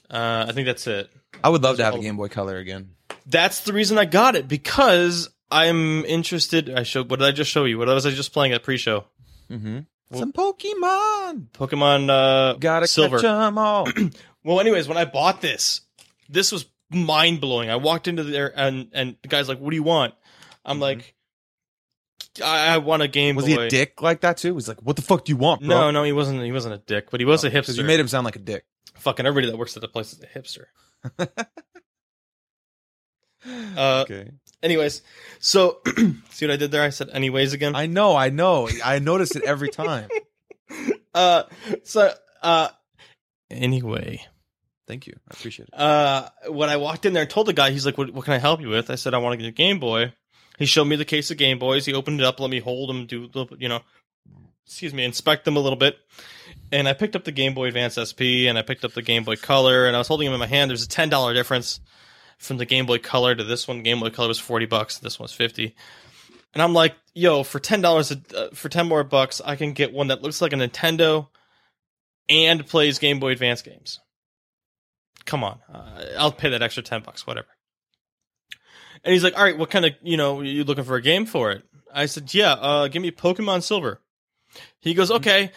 Uh, 0.10 0.46
I 0.48 0.52
think 0.54 0.66
that's 0.66 0.88
it. 0.88 1.10
I 1.44 1.50
would 1.50 1.62
love 1.62 1.74
to 1.76 1.78
Those 1.78 1.88
are 1.90 1.92
have 1.92 2.00
a 2.00 2.04
Game 2.04 2.16
Boy 2.16 2.30
Color 2.30 2.58
again. 2.58 2.92
That's 3.26 3.60
the 3.62 3.74
reason 3.74 3.98
I 3.98 4.06
got 4.06 4.38
it 4.38 4.48
because 4.48 5.28
I'm 5.52 6.06
interested. 6.06 6.70
I 6.70 6.84
showed. 6.84 7.10
What 7.12 7.20
did 7.20 7.28
I 7.28 7.32
just 7.34 7.52
show 7.52 7.66
you? 7.66 7.78
What 7.80 7.90
was 7.90 8.06
I 8.06 8.12
just 8.12 8.32
playing 8.32 8.54
at 8.54 8.64
pre-show? 8.64 9.04
Mm-hmm. 9.52 9.80
Some 10.18 10.32
Pokemon. 10.34 11.50
Pokemon 11.54 12.10
uh, 12.10 12.54
Gotta 12.54 12.88
Silver. 12.88 13.18
catch 13.20 13.26
'em 13.26 13.58
all. 13.60 13.88
Well, 14.44 14.60
anyways, 14.60 14.88
when 14.88 14.98
I 14.98 15.06
bought 15.06 15.42
this, 15.42 15.82
this 16.30 16.52
was 16.52 16.66
mind 16.90 17.42
blowing. 17.42 17.70
I 17.70 17.76
walked 17.76 18.08
into 18.08 18.24
there 18.24 18.52
and 18.58 18.90
and 18.94 19.16
the 19.22 19.28
guy's 19.28 19.48
like, 19.50 19.60
"What 19.60 19.70
do 19.72 19.76
you 19.76 19.84
want?" 19.84 20.14
I'm 20.66 20.78
Mhm. 20.78 20.82
like, 20.82 21.16
I, 22.44 22.74
"I 22.76 22.78
want 22.78 23.02
a 23.02 23.08
Game 23.08 23.36
Was 23.36 23.46
Boy." 23.46 23.52
he 23.52 23.68
a 23.68 23.70
dick 23.70 24.02
like 24.02 24.22
that 24.22 24.38
too? 24.38 24.54
He's 24.56 24.68
like, 24.68 24.82
"What 24.82 24.96
the 24.96 25.02
fuck 25.02 25.26
do 25.26 25.32
you 25.32 25.38
want, 25.38 25.62
bro?" 25.62 25.68
No, 25.70 25.92
no, 25.92 26.04
he 26.04 26.12
wasn't. 26.14 26.44
He 26.44 26.52
wasn't 26.52 26.76
a 26.76 26.80
dick, 26.80 27.10
but 27.12 27.20
he 27.20 27.26
was 27.26 27.44
a 27.44 27.52
hipster. 27.52 27.76
you 27.78 27.84
made 27.84 28.00
him 28.00 28.08
sound 28.08 28.26
like 28.26 28.36
a 28.36 28.40
dick. 28.40 28.66
Fucking 28.96 29.26
everybody 29.26 29.52
that 29.52 29.58
works 29.58 29.76
at 29.78 29.82
the 29.82 29.88
place 29.88 30.14
is 30.14 30.22
a 30.22 30.28
hipster. 30.28 30.66
Uh, 33.78 34.02
okay. 34.06 34.32
Anyways, 34.62 35.02
so 35.40 35.80
see 36.30 36.46
what 36.46 36.52
I 36.52 36.58
did 36.58 36.72
there? 36.72 36.82
I 36.84 36.90
said 36.90 37.10
anyways 37.10 37.54
again. 37.54 37.74
I 37.76 37.86
know, 37.86 38.16
I 38.16 38.30
know. 38.30 38.68
I 38.84 39.00
notice 39.00 39.36
it 39.36 39.44
every 39.44 39.70
time. 39.70 40.10
Uh, 41.12 41.44
so 41.86 42.14
uh, 42.44 42.68
anyway, 43.52 44.26
Thank 44.88 45.06
you. 45.06 45.14
I 45.30 45.36
appreciate 45.38 45.70
it. 45.70 45.80
uh, 45.80 46.30
when 46.48 46.70
I 46.70 46.78
walked 46.78 47.06
in 47.06 47.14
there 47.14 47.22
and 47.22 47.30
told 47.30 47.46
the 47.48 47.54
guy, 47.54 47.70
he's 47.72 47.86
like, 47.86 47.98
"What, 47.98 48.12
what 48.12 48.26
can 48.26 48.34
I 48.34 48.40
help 48.40 48.60
you 48.60 48.70
with?" 48.70 48.90
I 48.90 48.96
said, 48.96 49.14
"I 49.14 49.20
want 49.20 49.34
to 49.34 49.38
get 49.38 49.48
a 49.48 49.52
Game 49.52 49.80
Boy." 49.80 50.14
He 50.58 50.66
showed 50.66 50.86
me 50.86 50.96
the 50.98 51.06
case 51.06 51.32
of 51.32 51.38
Game 51.38 51.58
Boys. 51.60 51.86
He 51.86 51.94
opened 51.94 52.20
it 52.20 52.26
up, 52.26 52.40
let 52.40 52.50
me 52.50 52.60
hold 52.60 52.90
them, 52.90 53.06
do 53.06 53.22
a 53.22 53.28
little 53.28 53.46
bit, 53.46 53.62
you 53.62 53.70
know, 53.70 53.80
excuse 54.66 54.94
me, 54.94 55.06
inspect 55.06 55.46
them 55.46 55.56
a 55.56 55.60
little 55.62 55.78
bit. 55.78 55.98
And 56.72 56.86
I 56.88 56.94
picked 56.94 57.16
up 57.16 57.24
the 57.24 57.32
Game 57.32 57.54
Boy 57.54 57.68
Advance 57.68 57.96
SP 57.96 58.50
and 58.50 58.58
I 58.58 58.62
picked 58.62 58.84
up 58.84 58.94
the 58.94 59.02
Game 59.02 59.24
Boy 59.24 59.38
Color 59.38 59.86
and 59.86 59.96
I 59.96 60.00
was 60.00 60.10
holding 60.10 60.26
them 60.26 60.34
in 60.34 60.40
my 60.40 60.48
hand. 60.48 60.70
There's 60.70 60.84
a 60.84 60.90
ten 60.90 61.08
dollar 61.08 61.34
difference 61.34 61.80
from 62.40 62.58
the 62.58 62.66
Game 62.66 62.86
Boy 62.86 62.98
Color 62.98 63.36
to 63.36 63.44
this 63.46 63.68
one. 63.70 63.84
Game 63.84 64.02
Boy 64.02 64.10
Color 64.10 64.28
was 64.28 64.40
forty 64.40 64.66
bucks. 64.66 64.98
This 64.98 65.18
one's 65.18 65.32
fifty. 65.34 65.76
And 66.54 66.62
I'm 66.62 66.74
like, 66.74 66.96
yo, 67.14 67.44
for 67.44 67.60
ten 67.60 67.82
dollars, 67.82 68.12
uh, 68.12 68.50
for 68.54 68.68
ten 68.68 68.88
more 68.88 69.04
bucks, 69.06 69.40
I 69.46 69.56
can 69.56 69.72
get 69.72 69.94
one 69.94 70.08
that 70.08 70.22
looks 70.22 70.42
like 70.42 70.52
a 70.52 70.58
Nintendo 70.58 71.28
and 72.30 72.66
plays 72.66 73.00
Game 73.00 73.20
Boy 73.20 73.32
Advance 73.32 73.62
games. 73.62 74.00
Come 75.26 75.44
on, 75.44 75.60
uh, 75.74 76.06
I'll 76.18 76.32
pay 76.32 76.50
that 76.50 76.62
extra 76.62 76.84
ten 76.84 77.02
bucks, 77.02 77.28
whatever. 77.28 77.48
And 79.04 79.14
he's 79.14 79.24
like, 79.24 79.38
"All 79.38 79.44
right, 79.44 79.58
what 79.58 79.70
kind 79.70 79.86
of 79.86 79.94
you 80.02 80.18
know 80.18 80.42
you 80.42 80.64
looking 80.64 80.84
for 80.84 80.96
a 80.96 81.02
game 81.02 81.26
for 81.26 81.52
it?" 81.52 81.64
I 81.94 82.06
said, 82.06 82.34
"Yeah, 82.34 82.54
uh, 82.54 82.88
give 82.88 83.02
me 83.02 83.12
Pokemon 83.12 83.64
Silver." 83.64 84.02
He 84.80 84.94
goes, 84.94 85.12
"Okay." 85.12 85.52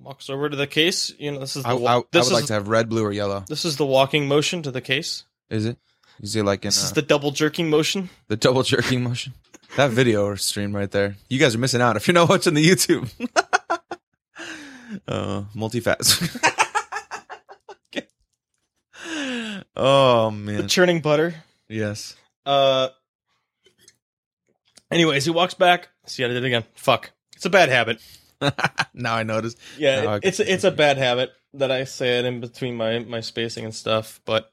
Walks 0.00 0.30
over 0.30 0.48
to 0.48 0.56
the 0.56 0.66
case. 0.66 1.12
You 1.18 1.32
know, 1.32 1.40
this 1.40 1.54
is 1.54 1.64
the 1.64 1.68
I, 1.68 1.74
I, 1.74 1.98
I 1.98 2.02
this 2.12 2.24
would 2.24 2.28
is 2.28 2.32
like 2.32 2.46
to 2.46 2.54
have 2.54 2.68
red, 2.68 2.88
blue, 2.88 3.04
or 3.04 3.12
yellow. 3.12 3.44
this 3.46 3.66
is 3.66 3.76
the 3.76 3.84
walking 3.84 4.26
motion 4.26 4.62
to 4.62 4.70
the 4.70 4.80
case. 4.80 5.24
Is 5.50 5.66
it? 5.66 5.76
Is 6.20 6.34
it 6.34 6.44
like 6.44 6.64
in 6.64 6.68
This 6.68 6.82
uh, 6.82 6.86
is 6.86 6.92
the 6.92 7.02
double 7.02 7.30
jerking 7.30 7.68
motion. 7.68 8.08
the 8.28 8.36
double 8.36 8.62
jerking 8.62 9.02
motion? 9.02 9.34
That 9.76 9.90
video 9.90 10.24
or 10.24 10.36
stream 10.38 10.74
right 10.74 10.90
there. 10.90 11.16
You 11.28 11.38
guys 11.38 11.54
are 11.54 11.58
missing 11.58 11.80
out 11.82 11.96
if 11.96 12.06
you're 12.08 12.14
not 12.14 12.28
watching 12.30 12.54
the 12.54 12.66
YouTube. 12.66 13.10
uh, 15.08 15.44
multi-fast. 15.54 16.22
oh 19.76 20.30
The 20.30 20.36
man. 20.36 20.68
churning 20.68 21.00
butter. 21.00 21.34
Yes. 21.68 22.16
Uh. 22.46 22.88
Anyways, 24.90 25.24
he 25.24 25.30
walks 25.30 25.54
back. 25.54 25.88
See, 26.06 26.24
I 26.24 26.28
did 26.28 26.36
it 26.36 26.44
again. 26.44 26.64
Fuck. 26.74 27.12
It's 27.34 27.46
a 27.46 27.50
bad 27.50 27.70
habit. 27.70 28.02
now 28.94 29.14
I 29.14 29.22
notice. 29.22 29.56
Yeah, 29.78 30.16
it- 30.16 30.24
it's 30.24 30.40
it's 30.40 30.64
a 30.64 30.70
bad 30.70 30.98
habit 30.98 31.30
that 31.54 31.70
I 31.70 31.84
say 31.84 32.18
it 32.18 32.24
in 32.24 32.40
between 32.40 32.76
my 32.76 32.98
my 33.00 33.20
spacing 33.20 33.64
and 33.64 33.74
stuff. 33.74 34.20
But 34.24 34.52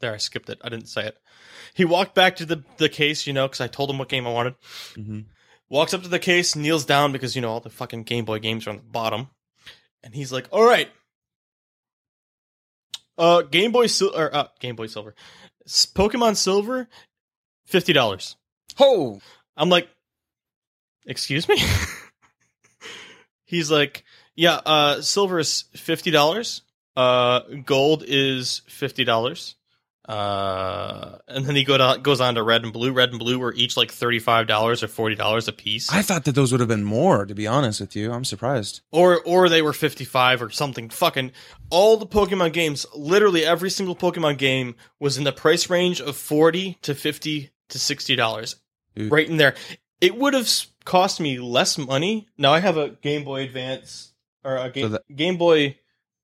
there, 0.00 0.12
I 0.14 0.18
skipped 0.18 0.48
it. 0.48 0.60
I 0.62 0.68
didn't 0.68 0.88
say 0.88 1.06
it. 1.06 1.16
He 1.74 1.84
walked 1.84 2.14
back 2.14 2.36
to 2.36 2.46
the 2.46 2.62
the 2.76 2.88
case, 2.88 3.26
you 3.26 3.32
know, 3.32 3.46
because 3.48 3.60
I 3.60 3.66
told 3.66 3.90
him 3.90 3.98
what 3.98 4.08
game 4.08 4.26
I 4.26 4.32
wanted. 4.32 4.54
hmm 4.94 5.20
Walks 5.70 5.94
up 5.94 6.02
to 6.02 6.08
the 6.08 6.18
case, 6.18 6.56
kneels 6.56 6.84
down 6.84 7.12
because 7.12 7.34
you 7.34 7.42
know 7.42 7.50
all 7.50 7.60
the 7.60 7.70
fucking 7.70 8.02
Game 8.02 8.24
Boy 8.24 8.40
games 8.40 8.66
are 8.66 8.70
on 8.70 8.76
the 8.76 8.82
bottom, 8.82 9.28
and 10.02 10.14
he's 10.14 10.32
like, 10.32 10.48
"All 10.50 10.64
right, 10.64 10.88
uh, 13.16 13.42
Game 13.42 13.70
Boy 13.72 13.86
Sil- 13.86 14.16
or 14.16 14.34
uh, 14.34 14.48
Game 14.58 14.74
Boy 14.76 14.88
Silver, 14.88 15.14
Pokemon 15.68 16.36
Silver, 16.36 16.88
fifty 17.64 17.92
dollars." 17.92 18.36
Oh, 18.80 19.20
I'm 19.56 19.68
like, 19.68 19.88
excuse 21.06 21.48
me? 21.48 21.56
He's 23.44 23.70
like, 23.70 24.04
yeah, 24.36 24.60
uh, 24.64 25.00
silver 25.02 25.38
is 25.40 25.64
fifty 25.74 26.10
dollars. 26.10 26.62
Uh, 26.96 27.40
gold 27.64 28.04
is 28.06 28.62
fifty 28.68 29.04
dollars. 29.04 29.56
Uh, 30.10 31.18
and 31.28 31.46
then 31.46 31.54
he 31.54 31.62
go 31.62 31.78
to, 31.78 32.00
goes 32.00 32.20
on 32.20 32.34
to 32.34 32.42
red 32.42 32.64
and 32.64 32.72
blue. 32.72 32.90
Red 32.92 33.10
and 33.10 33.18
blue 33.20 33.38
were 33.38 33.54
each 33.54 33.76
like 33.76 33.92
thirty 33.92 34.18
five 34.18 34.48
dollars 34.48 34.82
or 34.82 34.88
forty 34.88 35.14
dollars 35.14 35.46
a 35.46 35.52
piece, 35.52 35.88
I 35.92 36.02
thought 36.02 36.24
that 36.24 36.34
those 36.34 36.50
would 36.50 36.58
have 36.60 36.68
been 36.68 36.82
more. 36.82 37.24
To 37.26 37.34
be 37.34 37.46
honest 37.46 37.80
with 37.80 37.94
you, 37.94 38.10
I'm 38.12 38.24
surprised. 38.24 38.80
or 38.90 39.20
or 39.24 39.48
they 39.48 39.62
were 39.62 39.72
fifty 39.72 40.04
five 40.04 40.42
or 40.42 40.50
something. 40.50 40.90
Fucking 40.90 41.30
all 41.70 41.96
the 41.96 42.06
Pokemon 42.08 42.52
games, 42.52 42.86
literally 42.94 43.44
every 43.44 43.70
single 43.70 43.94
Pokemon 43.94 44.38
game 44.38 44.74
was 44.98 45.16
in 45.16 45.22
the 45.24 45.32
price 45.32 45.70
range 45.70 46.00
of 46.00 46.16
forty 46.16 46.76
to 46.82 46.94
fifty 46.96 47.50
to 47.68 47.78
sixty 47.78 48.16
dollars. 48.16 48.56
Right 48.96 49.28
in 49.28 49.36
there. 49.36 49.54
It 50.00 50.16
would 50.16 50.34
have 50.34 50.50
cost 50.84 51.20
me 51.20 51.38
less 51.38 51.78
money. 51.78 52.26
Now 52.36 52.52
I 52.52 52.58
have 52.58 52.76
a 52.76 52.88
Game 52.90 53.22
Boy 53.22 53.44
Advance 53.44 54.12
or 54.44 54.56
a 54.56 54.68
Game 54.70 54.84
So 54.86 54.88
that- 54.88 55.16
Game 55.16 55.36
Boy. 55.38 55.76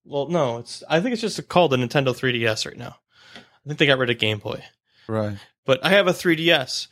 Well, 0.05 0.27
no, 0.29 0.59
it's 0.59 0.83
I 0.89 1.01
think 1.01 1.13
it's 1.13 1.23
just 1.23 1.49
called 1.49 1.71
the 1.73 1.77
Nintendo 1.77 2.09
3DS 2.09 2.67
right 2.67 2.77
now. 2.77 2.97
I 3.67 3.69
think 3.69 3.79
they 3.81 3.87
got 3.87 3.99
rid 3.99 4.11
of 4.11 4.19
Game 4.19 4.39
Boy, 4.39 4.63
Right. 5.09 5.37
but 5.65 5.85
I 5.85 5.91
have 5.91 6.07
a 6.07 6.13
3DS. 6.13 6.87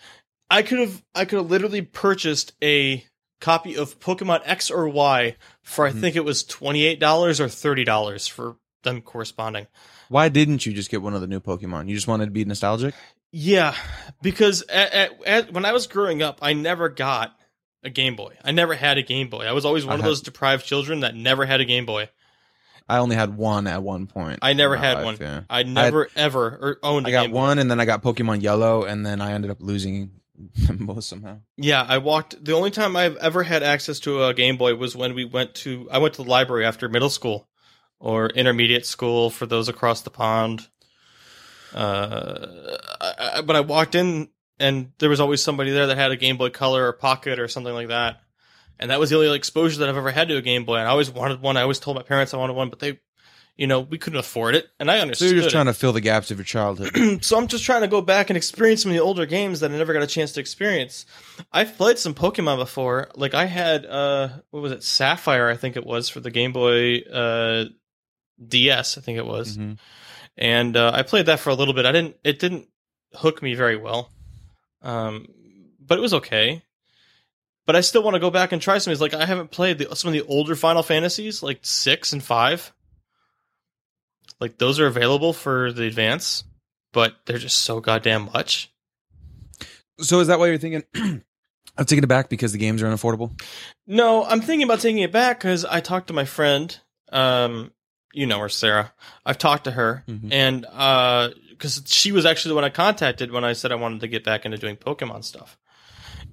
I 0.51 0.63
could 0.63 0.79
have 0.81 1.03
I 1.15 1.25
could 1.25 1.39
have 1.39 1.51
literally 1.51 1.83
purchased 1.83 2.53
a 2.63 3.05
copy 3.41 3.77
of 3.77 3.99
Pokemon 4.01 4.43
X 4.45 4.71
or 4.71 4.89
Y 4.89 5.37
for 5.63 5.87
I 5.87 5.93
Mhm. 5.93 6.01
think 6.01 6.17
it 6.17 6.25
was 6.25 6.43
twenty 6.45 6.85
eight 6.85 7.01
dollars 7.01 7.41
or 7.41 7.49
thirty 7.49 7.85
dollars 7.85 8.27
for 8.27 8.57
them 8.83 9.01
corresponding. 9.01 9.67
Why 10.09 10.29
didn't 10.29 10.67
you 10.67 10.73
just 10.75 10.91
get 10.91 11.01
one 11.03 11.15
of 11.15 11.21
the 11.23 11.27
new 11.27 11.41
Pokemon? 11.41 11.89
You 11.89 11.95
just 11.95 12.07
wanted 12.09 12.27
to 12.27 12.31
be 12.31 12.45
nostalgic. 12.45 12.95
Yeah, 13.33 13.75
because 14.23 14.63
at, 14.69 14.93
at, 14.93 15.25
at, 15.27 15.53
when 15.53 15.65
I 15.65 15.73
was 15.73 15.87
growing 15.87 16.23
up, 16.23 16.39
I 16.43 16.53
never 16.53 16.89
got 16.89 17.37
a 17.83 17.91
Game 17.91 18.15
Boy. 18.17 18.37
I 18.45 18.53
never 18.53 18.75
had 18.75 18.99
a 18.99 19.03
Game 19.03 19.29
Boy. 19.29 19.45
I 19.47 19.53
was 19.53 19.65
always 19.65 19.85
one 19.85 19.93
I 19.93 19.95
of 19.97 20.01
had- 20.03 20.09
those 20.11 20.21
deprived 20.21 20.67
children 20.67 21.01
that 21.01 21.15
never 21.17 21.45
had 21.47 21.61
a 21.61 21.65
Game 21.65 21.87
Boy. 21.87 22.11
I 22.88 22.99
only 22.99 23.16
had 23.16 23.37
one 23.37 23.66
at 23.66 23.83
one 23.83 24.07
point. 24.07 24.40
I 24.42 24.53
never 24.53 24.77
had 24.77 24.97
life, 24.97 25.05
one. 25.05 25.16
Yeah. 25.20 25.40
I 25.49 25.62
never 25.62 26.09
ever 26.16 26.47
or 26.47 26.79
owned 26.83 27.07
I 27.07 27.11
got 27.11 27.31
one, 27.31 27.59
and 27.59 27.70
then 27.70 27.81
I 27.81 27.85
got 27.85 28.03
Pokemon 28.03 28.42
Yellow, 28.42 28.85
and 28.85 29.05
then 29.05 29.20
I 29.20 29.33
ended 29.33 29.51
up 29.51 29.59
losing 29.61 30.11
them 30.66 30.87
both 30.87 31.05
somehow. 31.05 31.38
Yeah, 31.57 31.85
I 31.87 31.99
walked. 31.99 32.44
The 32.44 32.53
only 32.53 32.70
time 32.70 32.97
I've 32.97 33.16
ever 33.16 33.42
had 33.42 33.62
access 33.62 34.01
to 34.01 34.25
a 34.25 34.35
Game 34.35 34.57
Boy 34.57 34.75
was 34.75 34.94
when 34.94 35.14
we 35.14 35.25
went 35.25 35.55
to. 35.57 35.88
I 35.90 35.99
went 35.99 36.14
to 36.14 36.23
the 36.23 36.31
library 36.31 36.66
after 36.66 36.88
middle 36.88 37.11
school 37.11 37.49
or 37.99 38.29
intermediate 38.29 38.85
school 38.85 39.31
for 39.31 39.47
those 39.47 39.68
across 39.68 40.03
the 40.03 40.11
pond. 40.11 40.68
Uh, 41.75 42.77
I, 43.01 43.31
I, 43.37 43.40
but 43.40 43.57
I 43.57 43.61
walked 43.61 43.94
in 43.94 44.29
and 44.59 44.92
there 44.99 45.09
was 45.09 45.20
always 45.20 45.42
somebody 45.42 45.70
there 45.70 45.87
that 45.87 45.97
had 45.97 46.12
a 46.12 46.16
Game 46.16 46.37
Boy 46.37 46.51
Color 46.51 46.87
or 46.88 46.92
Pocket 46.92 47.38
or 47.38 47.49
something 47.49 47.75
like 47.75 47.88
that, 47.88 48.20
and 48.79 48.91
that 48.91 48.99
was 49.01 49.11
the 49.11 49.17
only 49.17 49.35
exposure 49.37 49.79
that 49.81 49.89
I've 49.89 49.97
ever 49.97 50.11
had 50.11 50.29
to 50.29 50.37
a 50.37 50.43
Game 50.43 50.65
Boy. 50.65 50.77
And 50.77 50.89
I 50.89 50.91
always 50.91 51.11
wanted 51.11 51.41
one. 51.41 51.57
I 51.57 51.63
always 51.63 51.79
told 51.79 51.97
my 51.97 52.03
parents 52.03 52.35
I 52.35 52.37
wanted 52.39 52.55
one, 52.55 52.71
but 52.71 52.79
they, 52.81 52.99
you 53.57 53.67
know, 53.69 53.81
we 53.81 53.99
couldn't 53.99 54.19
afford 54.19 54.57
it, 54.57 54.67
and 54.81 54.91
I 54.91 54.97
So 54.97 55.03
understood. 55.03 55.31
you're 55.31 55.41
just 55.43 55.53
trying 55.53 55.67
to 55.67 55.75
fill 55.75 55.93
the 55.93 56.01
gaps 56.01 56.31
of 56.33 56.39
your 56.39 56.45
childhood. 56.45 57.23
so 57.25 57.37
I'm 57.39 57.47
just 57.47 57.63
trying 57.65 57.83
to 57.83 57.89
go 57.89 58.01
back 58.01 58.29
and 58.31 58.37
experience 58.37 58.83
some 58.83 58.91
of 58.91 58.97
the 58.97 59.03
older 59.03 59.27
games 59.27 59.61
that 59.61 59.71
I 59.71 59.77
never 59.79 59.93
got 59.93 60.03
a 60.03 60.09
chance 60.09 60.33
to 60.33 60.41
experience. 60.41 61.07
I've 61.53 61.77
played 61.77 61.99
some 61.99 62.15
Pokemon 62.15 62.59
before. 62.59 63.11
Like 63.15 63.33
I 63.35 63.45
had 63.47 63.87
uh 63.87 64.29
what 64.51 64.61
was 64.63 64.73
it? 64.73 64.83
Sapphire, 64.83 65.49
I 65.49 65.57
think 65.57 65.77
it 65.77 65.87
was 65.87 66.09
for 66.09 66.19
the 66.21 66.31
Game 66.33 66.53
Boy 66.53 66.99
uh 67.03 67.67
DS, 68.45 68.99
I 68.99 69.01
think 69.01 69.19
it 69.19 69.27
was. 69.27 69.57
Mhm. 69.57 69.79
And 70.37 70.77
uh, 70.77 70.91
I 70.93 71.03
played 71.03 71.27
that 71.27 71.39
for 71.39 71.51
a 71.51 71.55
little 71.55 71.75
bit. 71.75 71.87
I 71.87 71.93
didn't 71.93 72.17
it 72.25 72.41
didn't 72.41 72.67
hook 73.15 73.41
me 73.41 73.55
very 73.55 73.77
well. 73.77 74.11
Um 74.83 75.27
but 75.79 75.99
it 75.99 76.01
was 76.01 76.15
okay. 76.15 76.63
But 77.66 77.77
I 77.77 77.81
still 77.81 78.03
want 78.03 78.14
to 78.14 78.20
go 78.20 78.31
back 78.31 78.53
and 78.53 78.61
try 78.61 78.77
some 78.79 78.92
of 78.92 78.98
these. 78.98 79.00
Like 79.03 79.14
I 79.14 79.24
haven't 79.27 79.50
played 79.50 79.79
the, 79.79 79.94
some 79.96 80.09
of 80.09 80.12
the 80.12 80.22
older 80.27 80.55
Final 80.55 80.83
Fantasies, 80.83 81.42
like 81.42 81.61
6 81.62 82.12
and 82.12 82.22
5. 82.22 82.72
Like 84.40 84.59
those 84.59 84.81
are 84.81 84.87
available 84.87 85.33
for 85.33 85.72
the 85.72 85.85
advance, 85.85 86.44
but 86.92 87.14
they're 87.27 87.38
just 87.38 87.59
so 87.59 87.81
goddamn 87.81 88.31
much. 88.33 88.70
So 90.00 90.20
is 90.20 90.27
that 90.29 90.38
why 90.38 90.48
you're 90.48 90.59
thinking 90.59 90.83
of 91.79 91.87
taking 91.87 92.05
it 92.05 92.09
back 92.09 92.29
because 92.29 92.53
the 92.53 92.59
games 92.59 92.83
are 92.83 92.87
unaffordable? 92.87 93.40
No, 93.87 94.24
I'm 94.24 94.40
thinking 94.40 94.64
about 94.64 94.81
taking 94.81 95.03
it 95.03 95.12
back 95.12 95.38
because 95.38 95.64
I 95.64 95.81
talked 95.81 96.09
to 96.09 96.12
my 96.12 96.24
friend. 96.24 96.77
Um, 97.12 97.70
you 98.12 98.27
know 98.27 98.40
her, 98.40 98.48
Sarah. 98.48 98.92
I've 99.24 99.38
talked 99.38 99.64
to 99.64 99.70
her, 99.70 100.05
Mhm. 100.09 100.29
and 100.33 100.66
uh, 100.70 101.31
because 101.50 101.83
she 101.87 102.12
was 102.12 102.27
actually 102.27 102.50
the 102.50 102.55
one 102.57 102.64
I 102.64 102.70
contacted 102.70 103.31
when 103.31 103.44
I 103.44 103.53
said 103.55 103.72
I 103.72 103.77
wanted 103.77 104.00
to 104.00 104.09
get 104.09 104.24
back 104.24 104.44
into 104.44 104.59
doing 104.59 104.77
Pokemon 104.77 105.24
stuff. 105.24 105.57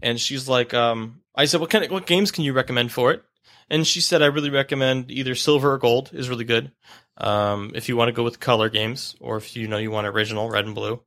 And 0.01 0.19
she's 0.19 0.47
like, 0.47 0.73
um, 0.73 1.21
I 1.35 1.45
said, 1.45 1.61
what 1.61 1.69
kind 1.69 1.85
of 1.85 1.91
what 1.91 2.05
games 2.05 2.31
can 2.31 2.43
you 2.43 2.53
recommend 2.53 2.91
for 2.91 3.11
it? 3.11 3.23
And 3.69 3.87
she 3.87 4.01
said, 4.01 4.21
I 4.21 4.25
really 4.25 4.49
recommend 4.49 5.11
either 5.11 5.33
Silver 5.33 5.73
or 5.73 5.77
Gold 5.77 6.11
is 6.13 6.29
really 6.29 6.43
good. 6.43 6.71
Um, 7.17 7.71
if 7.73 7.87
you 7.87 7.95
want 7.95 8.09
to 8.09 8.13
go 8.13 8.23
with 8.23 8.39
color 8.39 8.69
games, 8.69 9.15
or 9.21 9.37
if 9.37 9.55
you 9.55 9.67
know 9.67 9.77
you 9.77 9.91
want 9.91 10.07
original 10.07 10.49
red 10.49 10.65
and 10.65 10.75
blue. 10.75 11.01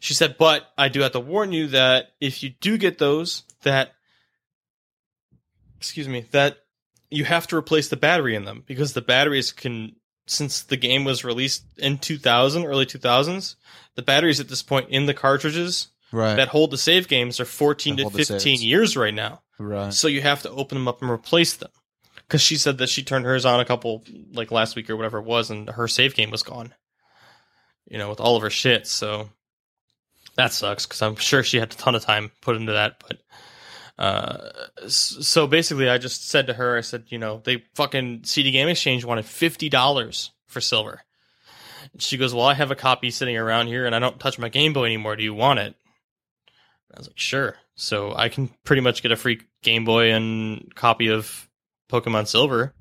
She 0.00 0.14
said, 0.14 0.36
but 0.38 0.66
I 0.76 0.88
do 0.88 1.00
have 1.00 1.12
to 1.12 1.20
warn 1.20 1.52
you 1.52 1.68
that 1.68 2.06
if 2.20 2.42
you 2.42 2.50
do 2.60 2.78
get 2.78 2.98
those, 2.98 3.44
that 3.62 3.92
excuse 5.76 6.08
me, 6.08 6.26
that 6.32 6.58
you 7.10 7.24
have 7.24 7.46
to 7.48 7.56
replace 7.56 7.88
the 7.88 7.96
battery 7.96 8.34
in 8.34 8.44
them 8.44 8.64
because 8.66 8.92
the 8.92 9.00
batteries 9.00 9.52
can 9.52 9.94
since 10.26 10.62
the 10.62 10.76
game 10.76 11.04
was 11.04 11.24
released 11.24 11.64
in 11.78 11.96
2000 11.96 12.66
early 12.66 12.84
2000s 12.84 13.54
the 13.94 14.02
batteries 14.02 14.40
at 14.40 14.48
this 14.48 14.62
point 14.62 14.90
in 14.90 15.06
the 15.06 15.14
cartridges 15.14 15.88
Right. 16.10 16.36
that 16.36 16.48
hold 16.48 16.70
the 16.70 16.78
save 16.78 17.06
games 17.08 17.38
are 17.40 17.44
14 17.44 17.96
That 17.96 18.04
to 18.04 18.10
15 18.10 18.62
years 18.62 18.96
right 18.96 19.12
now. 19.14 19.42
Right. 19.58 19.92
so 19.92 20.08
you 20.08 20.22
have 20.22 20.42
to 20.42 20.50
open 20.50 20.78
them 20.78 20.88
up 20.88 21.02
and 21.02 21.10
replace 21.10 21.56
them. 21.56 21.70
Because 22.16 22.40
she 22.42 22.56
said 22.56 22.78
that 22.78 22.88
she 22.88 23.02
turned 23.02 23.24
hers 23.24 23.44
on 23.46 23.58
a 23.60 23.64
couple 23.64 24.04
like 24.32 24.50
last 24.50 24.76
week 24.76 24.88
or 24.90 24.96
whatever 24.96 25.18
it 25.18 25.24
was 25.24 25.50
and 25.50 25.68
her 25.70 25.88
save 25.88 26.14
game 26.14 26.30
was 26.30 26.42
gone. 26.42 26.74
You 27.88 27.98
know 27.98 28.10
with 28.10 28.20
all 28.20 28.36
of 28.36 28.42
her 28.42 28.50
shit 28.50 28.86
so 28.86 29.30
that 30.36 30.52
sucks 30.52 30.84
because 30.86 31.00
i'm 31.02 31.16
sure 31.16 31.42
she 31.42 31.58
had 31.58 31.72
a 31.72 31.76
ton 31.76 31.94
of 31.94 32.04
time 32.04 32.30
put 32.42 32.54
into 32.54 32.72
that 32.72 33.02
but 33.08 33.18
uh 33.98 34.50
so 34.88 35.46
basically 35.46 35.88
i 35.88 35.96
just 35.98 36.28
said 36.28 36.46
to 36.46 36.52
her 36.52 36.76
i 36.76 36.80
said 36.82 37.04
you 37.08 37.18
know 37.18 37.40
they 37.44 37.64
fucking 37.74 38.20
cd 38.24 38.50
game 38.50 38.68
exchange 38.68 39.04
wanted 39.04 39.24
$50 39.24 40.30
for 40.46 40.60
silver. 40.60 41.00
And 41.92 42.02
she 42.02 42.18
goes 42.18 42.34
well 42.34 42.44
i 42.46 42.54
have 42.54 42.70
a 42.70 42.76
copy 42.76 43.10
sitting 43.10 43.36
around 43.36 43.68
here 43.68 43.86
and 43.86 43.94
i 43.94 43.98
don't 43.98 44.20
touch 44.20 44.38
my 44.38 44.48
game 44.50 44.72
boy 44.74 44.84
anymore. 44.84 45.16
Do 45.16 45.24
you 45.24 45.34
want 45.34 45.58
it 45.60 45.74
I 46.94 46.98
was 46.98 47.08
like, 47.08 47.18
sure. 47.18 47.56
So 47.76 48.14
I 48.14 48.28
can 48.28 48.50
pretty 48.64 48.82
much 48.82 49.02
get 49.02 49.12
a 49.12 49.16
free 49.16 49.40
Game 49.62 49.84
Boy 49.84 50.12
and 50.12 50.74
copy 50.74 51.08
of 51.08 51.48
Pokemon 51.90 52.26
Silver 52.26 52.74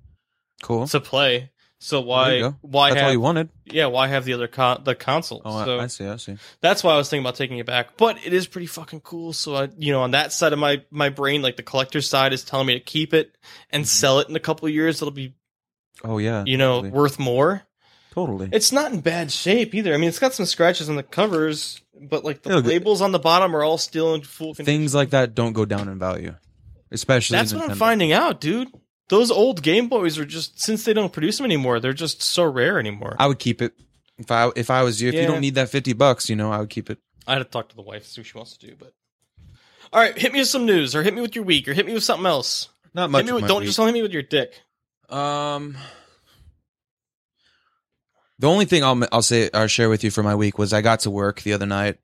Cool. 0.63 0.87
to 0.87 0.99
play. 0.99 1.51
So 1.79 2.01
why 2.01 2.53
why 2.61 2.89
That's 2.91 3.03
all 3.03 3.11
you 3.11 3.19
wanted. 3.19 3.49
yeah 3.65 3.85
why 3.85 4.07
have 4.07 4.25
the 4.25 4.33
other 4.33 4.47
con- 4.47 4.81
the 4.83 4.95
console? 4.95 5.43
Oh, 5.45 5.63
so 5.63 5.77
I, 5.79 5.83
I 5.83 5.87
see. 5.87 6.07
I 6.07 6.15
see. 6.15 6.37
that's 6.59 6.83
why 6.83 6.93
I 6.93 6.97
was 6.97 7.07
thinking 7.07 7.23
about 7.23 7.35
taking 7.35 7.59
it 7.59 7.67
back. 7.67 7.97
But 7.97 8.17
it 8.25 8.33
is 8.33 8.47
pretty 8.47 8.65
fucking 8.65 9.01
cool. 9.01 9.31
So 9.33 9.55
I 9.55 9.69
you 9.77 9.91
know 9.93 10.01
on 10.01 10.11
that 10.11 10.31
side 10.33 10.53
of 10.53 10.57
my 10.59 10.81
my 10.89 11.09
brain, 11.09 11.43
like 11.43 11.55
the 11.55 11.61
collector's 11.61 12.09
side 12.09 12.33
is 12.33 12.43
telling 12.43 12.65
me 12.65 12.73
to 12.73 12.79
keep 12.79 13.13
it 13.13 13.37
and 13.69 13.83
Mhm. 13.83 13.87
sell 13.87 14.19
it 14.19 14.27
in 14.29 14.35
a 14.35 14.39
couple 14.39 14.67
of 14.67 14.73
years. 14.73 14.99
It'll 15.03 15.11
be 15.11 15.35
Oh 16.03 16.17
yeah. 16.17 16.43
you 16.47 16.57
know 16.57 16.77
totally. 16.77 16.89
worth 16.99 17.19
more. 17.19 17.61
Totally. 18.17 18.49
It's 18.51 18.71
not 18.71 18.91
in 18.93 19.01
bad 19.01 19.31
shape 19.31 19.75
either. 19.75 19.93
I 19.93 19.97
mean, 19.97 20.09
it's 20.09 20.17
got 20.17 20.33
some 20.33 20.47
scratches 20.47 20.89
on 20.89 20.95
the 20.95 21.03
covers, 21.03 21.79
but 22.01 22.25
like 22.25 22.41
the 22.41 22.49
It'll 22.49 22.63
labels 22.63 22.99
on 22.99 23.11
the 23.11 23.19
bottom 23.19 23.55
are 23.55 23.63
all 23.63 23.77
still 23.77 24.15
in 24.15 24.23
full 24.23 24.55
condition. 24.55 24.65
Things 24.65 24.95
like 24.95 25.11
that 25.11 25.35
don't 25.35 25.53
go 25.53 25.65
down 25.65 25.87
in 25.87 25.99
value, 25.99 26.33
especially. 26.91 27.37
That's 27.37 27.53
what 27.53 27.69
I'm 27.69 27.77
finding 27.77 28.13
out, 28.13 28.41
dude. 28.41 28.69
Those 29.09 29.29
old 29.29 29.61
Game 29.61 29.87
Boys 29.87 30.17
are 30.17 30.25
just 30.25 30.59
since 30.59 30.83
they 30.83 30.93
don't 30.93 31.13
produce 31.13 31.37
them 31.37 31.45
anymore, 31.45 31.79
they're 31.79 31.93
just 31.93 32.23
so 32.23 32.43
rare 32.43 32.79
anymore. 32.79 33.15
I 33.19 33.27
would 33.27 33.37
keep 33.37 33.61
it 33.61 33.73
if 34.17 34.31
I 34.31 34.49
if 34.55 34.71
I 34.71 34.81
was 34.81 34.99
you. 34.99 35.09
If 35.09 35.13
you 35.13 35.27
don't 35.27 35.41
need 35.41 35.53
that 35.53 35.69
fifty 35.69 35.93
bucks, 35.93 36.27
you 36.27 36.35
know, 36.35 36.51
I 36.51 36.57
would 36.57 36.71
keep 36.71 36.89
it. 36.89 36.97
I 37.27 37.33
had 37.33 37.39
to 37.39 37.45
talk 37.45 37.69
to 37.69 37.75
the 37.75 37.83
wife, 37.83 38.01
to 38.01 38.09
see 38.09 38.21
what 38.21 38.25
she 38.25 38.35
wants 38.35 38.57
to 38.57 38.65
do, 38.65 38.75
but 38.79 38.93
all 39.93 40.01
right, 40.01 40.17
hit 40.17 40.33
me 40.33 40.39
with 40.39 40.47
some 40.47 40.65
news, 40.65 40.95
or 40.95 41.03
hit 41.03 41.13
me 41.13 41.21
with 41.21 41.35
your 41.35 41.45
week, 41.45 41.67
or 41.67 41.73
hit 41.75 41.85
me 41.85 41.93
with 41.93 42.03
something 42.03 42.25
else. 42.25 42.69
Not 42.95 43.11
me 43.11 43.31
with, 43.31 43.45
don't 43.47 43.63
just 43.63 43.77
don't 43.77 43.85
hit 43.85 43.93
me 43.93 44.01
with 44.01 44.11
your 44.11 44.23
dick. 44.23 44.59
Um, 45.07 45.77
the 48.39 48.47
only 48.47 48.65
thing 48.65 48.83
I'll 48.83 49.01
I'll 49.11 49.21
say 49.21 49.49
I'll 49.53 49.67
share 49.67 49.89
with 49.89 50.03
you 50.03 50.11
for 50.11 50.23
my 50.23 50.35
week 50.35 50.57
was 50.57 50.73
I 50.73 50.81
got 50.81 51.01
to 51.01 51.09
work 51.11 51.41
the 51.41 51.53
other 51.53 51.65
night, 51.65 51.97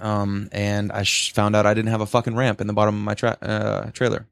um, 0.00 0.48
and 0.52 0.90
I 0.92 1.02
sh- 1.04 1.32
found 1.32 1.54
out 1.56 1.66
I 1.66 1.74
didn't 1.74 1.90
have 1.90 2.00
a 2.00 2.06
fucking 2.06 2.34
ramp 2.36 2.60
in 2.60 2.66
the 2.66 2.72
bottom 2.72 2.94
of 2.96 3.00
my 3.02 3.14
tra- 3.14 3.38
uh, 3.42 3.90
trailer. 3.92 4.26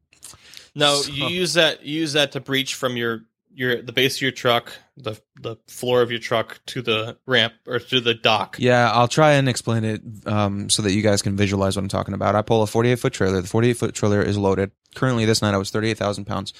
No, 0.75 0.97
So- 1.03 1.13
you 1.13 1.27
use 1.29 1.55
that 1.55 1.85
you 1.85 2.01
use 2.01 2.13
that 2.15 2.33
to 2.33 2.41
breach 2.41 2.75
from 2.75 2.97
your 2.97 3.23
your 3.57 3.81
the 3.81 3.93
base 3.93 4.17
of 4.17 4.23
your 4.23 4.33
truck, 4.33 4.73
the 4.97 5.15
the 5.41 5.55
floor 5.69 6.03
of 6.03 6.11
your 6.11 6.19
truck 6.19 6.59
to 6.67 6.83
the 6.83 7.17
ramp 7.27 7.53
or 7.69 7.79
to 7.79 8.01
the 8.01 8.13
dock. 8.15 8.57
Yeah, 8.59 8.91
I'll 8.91 9.07
try 9.07 9.35
and 9.35 9.49
explain 9.49 9.85
it 9.85 10.03
um, 10.27 10.69
so 10.69 10.83
that 10.83 10.91
you 10.93 11.03
guys 11.03 11.23
can 11.23 11.37
visualize 11.37 11.77
what 11.77 11.83
I'm 11.83 11.89
talking 11.89 12.15
about. 12.15 12.35
I 12.35 12.43
pull 12.43 12.63
a 12.65 12.67
48 12.67 12.99
foot 12.99 13.13
trailer. 13.13 13.41
The 13.41 13.47
48 13.47 13.75
foot 13.77 13.95
trailer 13.95 14.21
is 14.23 14.37
loaded. 14.37 14.73
Currently, 14.97 15.25
this 15.25 15.41
night 15.43 15.55
I 15.55 15.59
was 15.59 15.71
38,000 15.71 16.25
pounds. 16.25 16.53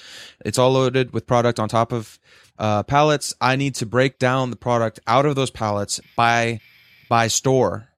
It's 0.45 0.57
all 0.57 0.71
loaded 0.71 1.11
with 1.11 1.27
product 1.27 1.59
on 1.59 1.67
top 1.67 1.91
of 1.91 2.17
uh, 2.57 2.83
pallets. 2.83 3.33
I 3.41 3.55
need 3.55 3.75
to 3.75 3.85
break 3.85 4.19
down 4.19 4.49
the 4.49 4.55
product 4.55 4.99
out 5.07 5.25
of 5.25 5.35
those 5.35 5.51
pallets 5.51 5.99
by 6.15 6.59
by 7.09 7.27
store, 7.27 7.89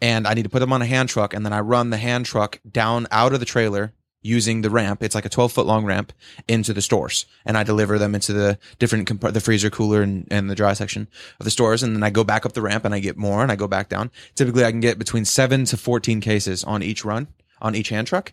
and 0.00 0.26
I 0.26 0.34
need 0.34 0.44
to 0.44 0.48
put 0.48 0.60
them 0.60 0.72
on 0.72 0.82
a 0.82 0.86
hand 0.86 1.08
truck, 1.08 1.34
and 1.34 1.44
then 1.44 1.52
I 1.52 1.60
run 1.60 1.90
the 1.90 1.96
hand 1.96 2.26
truck 2.26 2.60
down 2.70 3.06
out 3.10 3.32
of 3.32 3.40
the 3.40 3.46
trailer 3.46 3.92
using 4.22 4.62
the 4.62 4.70
ramp. 4.70 5.02
It's 5.02 5.14
like 5.14 5.24
a 5.24 5.28
12 5.28 5.52
foot 5.52 5.66
long 5.66 5.84
ramp 5.84 6.12
into 6.48 6.72
the 6.72 6.82
stores, 6.82 7.26
and 7.44 7.58
I 7.58 7.64
deliver 7.64 7.98
them 7.98 8.14
into 8.14 8.32
the 8.32 8.58
different 8.78 9.06
comp- 9.06 9.32
the 9.32 9.40
freezer, 9.40 9.70
cooler, 9.70 10.02
and, 10.02 10.26
and 10.30 10.48
the 10.48 10.54
dry 10.54 10.72
section 10.72 11.08
of 11.40 11.44
the 11.44 11.50
stores, 11.50 11.82
and 11.82 11.94
then 11.94 12.02
I 12.02 12.10
go 12.10 12.24
back 12.24 12.46
up 12.46 12.52
the 12.52 12.62
ramp 12.62 12.84
and 12.84 12.94
I 12.94 13.00
get 13.00 13.16
more, 13.16 13.42
and 13.42 13.52
I 13.52 13.56
go 13.56 13.68
back 13.68 13.88
down. 13.88 14.10
Typically, 14.34 14.64
I 14.64 14.70
can 14.70 14.80
get 14.80 14.98
between 14.98 15.24
seven 15.24 15.64
to 15.66 15.76
14 15.76 16.20
cases 16.20 16.64
on 16.64 16.82
each 16.82 17.04
run 17.04 17.28
on 17.60 17.74
each 17.74 17.90
hand 17.90 18.06
truck. 18.06 18.32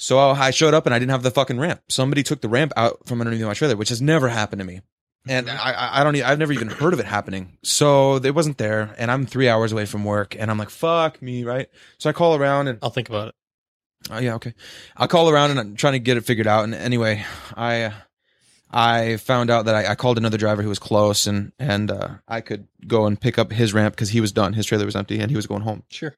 So 0.00 0.18
I 0.18 0.50
showed 0.52 0.74
up 0.74 0.86
and 0.86 0.94
I 0.94 0.98
didn't 1.00 1.10
have 1.10 1.24
the 1.24 1.30
fucking 1.32 1.58
ramp. 1.58 1.80
Somebody 1.88 2.22
took 2.22 2.40
the 2.40 2.48
ramp 2.48 2.72
out 2.76 3.06
from 3.06 3.20
underneath 3.20 3.44
my 3.44 3.52
trailer, 3.54 3.76
which 3.76 3.88
has 3.88 4.00
never 4.00 4.28
happened 4.28 4.60
to 4.60 4.64
me. 4.64 4.80
And 5.26 5.50
I, 5.50 5.72
I- 5.72 6.00
I 6.00 6.04
don't, 6.04 6.16
I've 6.22 6.38
never 6.38 6.52
even 6.52 6.68
heard 6.68 6.92
of 6.94 7.00
it 7.00 7.06
happening. 7.06 7.58
So 7.64 8.16
it 8.16 8.34
wasn't 8.34 8.58
there. 8.58 8.94
And 8.96 9.10
I'm 9.10 9.26
three 9.26 9.48
hours 9.48 9.72
away 9.72 9.86
from 9.86 10.04
work 10.04 10.36
and 10.38 10.50
I'm 10.50 10.56
like, 10.58 10.70
fuck 10.70 11.20
me, 11.20 11.42
right? 11.44 11.68
So 11.98 12.08
I 12.08 12.12
call 12.12 12.36
around 12.36 12.68
and, 12.68 12.78
I'll 12.80 12.90
think 12.90 13.08
about 13.08 13.28
it. 13.28 13.34
oh 14.10 14.18
yeah, 14.18 14.34
okay. 14.36 14.54
I 14.96 15.08
call 15.08 15.28
around 15.28 15.50
and 15.50 15.58
I'm 15.60 15.74
trying 15.74 15.94
to 15.94 15.98
get 15.98 16.16
it 16.16 16.24
figured 16.24 16.46
out. 16.46 16.62
And 16.64 16.74
anyway, 16.74 17.24
I, 17.56 17.92
I 18.70 19.16
found 19.16 19.50
out 19.50 19.64
that 19.64 19.74
I, 19.74 19.90
I 19.90 19.94
called 19.96 20.16
another 20.16 20.38
driver 20.38 20.62
who 20.62 20.68
was 20.68 20.78
close 20.78 21.26
and, 21.26 21.52
and, 21.58 21.90
uh, 21.90 22.08
I 22.28 22.40
could 22.40 22.68
go 22.86 23.04
and 23.06 23.20
pick 23.20 23.36
up 23.36 23.50
his 23.50 23.74
ramp 23.74 23.96
because 23.96 24.10
he 24.10 24.20
was 24.20 24.30
done. 24.30 24.52
His 24.52 24.64
trailer 24.66 24.86
was 24.86 24.94
empty 24.96 25.18
and 25.20 25.28
he 25.30 25.36
was 25.36 25.48
going 25.48 25.62
home. 25.62 25.82
Sure. 25.90 26.14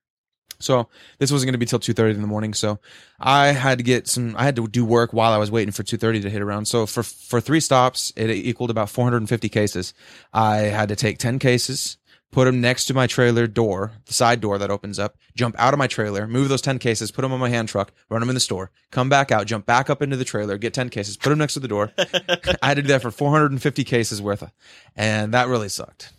So 0.61 0.89
this 1.19 1.33
wasn't 1.33 1.49
going 1.49 1.55
to 1.55 1.59
be 1.59 1.67
till 1.67 1.79
two 1.79 1.93
thirty 1.93 2.15
in 2.15 2.21
the 2.21 2.27
morning. 2.27 2.55
So 2.55 2.79
I 3.19 3.49
had 3.49 3.79
to 3.79 3.85
get 3.85 4.07
some. 4.09 4.37
I 4.37 4.45
had 4.45 4.57
to 4.57 4.69
do 4.69 4.85
work 4.85 5.13
while 5.13 5.33
I 5.33 5.39
was 5.39 5.51
waiting 5.51 5.73
for 5.73 5.83
two 5.83 5.97
thirty 5.97 6.21
to 6.21 6.31
hit 6.31 6.43
around. 6.43 6.67
So 6.67 6.87
for 6.87 7.03
for 7.03 7.41
three 7.41 7.61
stops, 7.61 8.13
it 8.17 8.31
equaled 8.31 8.71
about 8.71 8.91
four 8.91 9.05
hundred 9.05 9.19
and 9.19 9.29
fifty 9.29 9.49
cases. 9.49 9.95
I 10.33 10.59
had 10.59 10.89
to 10.91 10.97
take 10.97 11.19
ten 11.19 11.39
cases, 11.39 11.97
put 12.31 12.45
them 12.45 12.61
next 12.61 12.87
to 12.87 12.95
my 12.95 13.07
trailer 13.07 13.47
door, 13.47 13.93
the 14.07 14.13
side 14.13 14.41
door 14.41 14.59
that 14.59 14.71
opens 14.71 14.99
up, 14.99 15.17
jump 15.35 15.57
out 15.59 15.75
of 15.75 15.79
my 15.79 15.87
trailer, 15.87 16.27
move 16.27 16.49
those 16.49 16.63
ten 16.63 16.79
cases, 16.79 17.11
put 17.11 17.23
them 17.23 17.33
on 17.33 17.41
my 17.41 17.49
hand 17.49 17.69
truck, 17.69 17.93
run 18.09 18.21
them 18.21 18.31
in 18.31 18.35
the 18.35 18.41
store, 18.41 18.71
come 18.91 19.09
back 19.09 19.33
out, 19.33 19.47
jump 19.47 19.67
back 19.67 19.91
up 19.91 20.03
into 20.03 20.17
the 20.17 20.25
trailer, 20.25 20.59
get 20.59 20.75
ten 20.75 20.91
cases, 20.91 21.17
put 21.17 21.31
them 21.31 21.39
next 21.39 21.55
to 21.55 21.61
the 21.61 21.69
door. 21.69 21.93
I 21.99 22.69
had 22.69 22.75
to 22.75 22.83
do 22.83 22.89
that 22.89 23.03
for 23.03 23.11
four 23.11 23.31
hundred 23.31 23.53
and 23.53 23.63
fifty 23.63 23.85
cases 23.85 24.21
worth, 24.21 24.43
of, 24.43 24.53
and 24.95 25.35
that 25.35 25.49
really 25.49 25.69
sucked. 25.69 26.13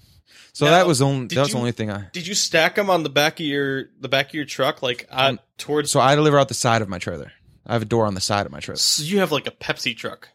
So 0.54 0.66
Now, 0.66 0.72
that 0.72 0.88
was 0.88 1.02
only 1.02 1.28
that 1.28 1.40
was 1.40 1.50
you- 1.50 1.54
the 1.54 1.60
only 1.60 1.72
thing 1.72 1.90
I. 1.92 2.08
Did 2.12 2.28
you 2.28 2.34
stack 2.36 2.76
them 2.76 2.90
on 2.90 3.04
the 3.04 3.10
back 3.10 3.40
of 3.40 3.46
your 3.46 3.86
the 4.00 4.10
back 4.10 4.28
of 4.30 4.34
your 4.34 4.46
truck, 4.46 4.82
like 4.84 5.08
uh, 5.10 5.30
Um, 5.30 5.40
towards? 5.58 5.92
So 5.92 6.00
I 6.00 6.16
deliver 6.16 6.38
out 6.40 6.48
the 6.50 6.54
side 6.54 6.82
of 6.82 6.90
my 6.90 7.00
trailer. 7.00 7.32
I 7.66 7.74
have 7.74 7.84
a 7.84 7.86
door 7.86 8.06
on 8.06 8.16
the 8.16 8.22
side 8.22 8.46
of 8.46 8.52
my 8.52 8.60
trailer. 8.60 8.78
So 8.78 9.04
you 9.04 9.20
have 9.20 9.32
like 9.32 9.48
a 9.48 9.52
Pepsi 9.52 9.96
truck. 9.96 10.30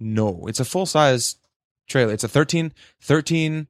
No, 0.00 0.46
it's 0.46 0.60
a 0.60 0.64
full 0.64 0.86
size 0.86 1.36
trailer. 1.86 2.12
It's 2.12 2.24
a 2.24 2.28
13, 2.28 2.72
13 3.00 3.68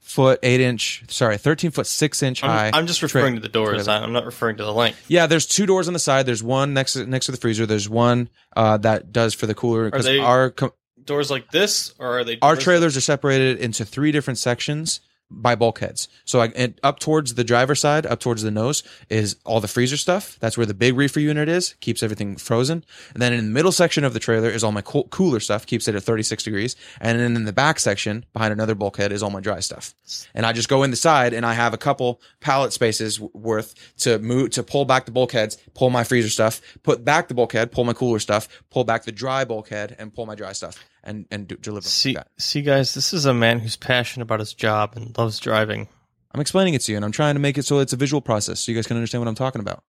foot, 0.00 0.38
8 0.42 0.60
inch, 0.60 1.04
sorry, 1.08 1.36
13 1.36 1.70
foot, 1.70 1.86
6 1.86 2.22
inch 2.22 2.40
high. 2.40 2.68
I'm, 2.68 2.74
I'm 2.74 2.86
just 2.86 3.02
referring 3.02 3.34
to 3.34 3.40
the 3.40 3.48
doors. 3.48 3.84
trailer. 3.84 4.02
I'm 4.02 4.12
not 4.12 4.24
referring 4.24 4.56
to 4.58 4.64
the 4.64 4.72
length. 4.72 5.04
yeah, 5.08 5.26
there's 5.26 5.44
two 5.46 5.66
doors 5.66 5.86
on 5.86 5.92
the 5.92 5.98
side. 5.98 6.24
There's 6.24 6.42
one 6.42 6.72
next 6.72 6.94
to, 6.94 7.04
next 7.06 7.26
to 7.26 7.32
the 7.32 7.38
freezer. 7.38 7.66
There's 7.66 7.88
one 7.88 8.28
uh, 8.56 8.78
that 8.78 9.12
does 9.12 9.34
for 9.34 9.46
the 9.46 9.54
cooler 9.54 9.90
because 9.90 10.06
they- 10.06 10.18
our 10.18 10.50
com- 10.50 10.72
Doors 11.08 11.30
like 11.30 11.50
this, 11.50 11.94
or 11.98 12.18
are 12.18 12.24
they? 12.24 12.38
our 12.42 12.54
trailers 12.54 12.96
are 12.96 13.00
separated 13.00 13.58
into 13.58 13.84
three 13.84 14.12
different 14.12 14.38
sections 14.38 15.00
by 15.30 15.54
bulkheads. 15.54 16.08
So 16.24 16.40
I, 16.40 16.46
and 16.56 16.78
up 16.82 17.00
towards 17.00 17.34
the 17.34 17.44
driver's 17.44 17.80
side, 17.80 18.06
up 18.06 18.20
towards 18.20 18.42
the 18.42 18.50
nose 18.50 18.82
is 19.10 19.36
all 19.44 19.60
the 19.60 19.68
freezer 19.68 19.96
stuff. 19.96 20.38
That's 20.40 20.56
where 20.56 20.66
the 20.66 20.74
big 20.74 20.96
reefer 20.96 21.20
unit 21.20 21.48
is, 21.48 21.74
keeps 21.80 22.02
everything 22.02 22.36
frozen. 22.36 22.84
And 23.12 23.22
then 23.22 23.32
in 23.32 23.44
the 23.44 23.52
middle 23.52 23.72
section 23.72 24.04
of 24.04 24.14
the 24.14 24.20
trailer 24.20 24.48
is 24.48 24.64
all 24.64 24.72
my 24.72 24.80
cool, 24.80 25.04
cooler 25.08 25.40
stuff, 25.40 25.66
keeps 25.66 25.86
it 25.86 25.94
at 25.94 26.02
36 26.02 26.42
degrees. 26.42 26.76
And 27.00 27.20
then 27.20 27.36
in 27.36 27.44
the 27.44 27.52
back 27.52 27.78
section 27.78 28.24
behind 28.32 28.52
another 28.52 28.74
bulkhead 28.74 29.12
is 29.12 29.22
all 29.22 29.30
my 29.30 29.40
dry 29.40 29.60
stuff. 29.60 29.94
And 30.34 30.46
I 30.46 30.52
just 30.52 30.68
go 30.68 30.82
in 30.82 30.90
the 30.90 30.96
side 30.96 31.34
and 31.34 31.44
I 31.44 31.52
have 31.52 31.74
a 31.74 31.78
couple 31.78 32.20
pallet 32.40 32.72
spaces 32.72 33.20
worth 33.20 33.74
to 33.98 34.18
move, 34.18 34.50
to 34.50 34.62
pull 34.62 34.86
back 34.86 35.04
the 35.04 35.12
bulkheads, 35.12 35.56
pull 35.74 35.90
my 35.90 36.04
freezer 36.04 36.30
stuff, 36.30 36.60
put 36.82 37.04
back 37.04 37.28
the 37.28 37.34
bulkhead, 37.34 37.70
pull 37.70 37.84
my 37.84 37.92
cooler 37.92 38.18
stuff, 38.18 38.48
pull 38.70 38.84
back 38.84 39.04
the 39.04 39.12
dry 39.12 39.44
bulkhead 39.44 39.94
and 39.98 40.14
pull 40.14 40.24
my 40.24 40.34
dry 40.34 40.52
stuff 40.52 40.82
and, 41.04 41.26
and 41.30 41.48
do, 41.48 41.56
deliver 41.56 41.86
See, 41.88 42.10
like 42.14 42.24
that. 42.24 42.30
see, 42.38 42.62
guys, 42.62 42.94
this 42.94 43.12
is 43.12 43.24
a 43.26 43.34
man 43.34 43.60
who's 43.60 43.76
passionate 43.76 44.24
about 44.24 44.40
his 44.40 44.52
job 44.52 44.94
and 44.96 45.16
loves 45.16 45.38
driving. 45.38 45.88
I'm 46.32 46.40
explaining 46.40 46.74
it 46.74 46.82
to 46.82 46.92
you 46.92 46.96
and 46.96 47.04
I'm 47.04 47.12
trying 47.12 47.34
to 47.34 47.40
make 47.40 47.56
it 47.58 47.64
so 47.64 47.78
it's 47.78 47.92
a 47.92 47.96
visual 47.96 48.20
process 48.20 48.60
so 48.60 48.70
you 48.72 48.76
guys 48.76 48.86
can 48.86 48.96
understand 48.96 49.22
what 49.22 49.28
I'm 49.28 49.34
talking 49.34 49.60
about. 49.60 49.82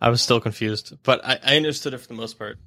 I 0.00 0.08
was 0.10 0.20
still 0.20 0.40
confused, 0.40 0.94
but 1.04 1.24
I, 1.24 1.38
I 1.44 1.56
understood 1.56 1.94
it 1.94 1.98
for 1.98 2.08
the 2.08 2.14
most 2.14 2.38
part. 2.38 2.58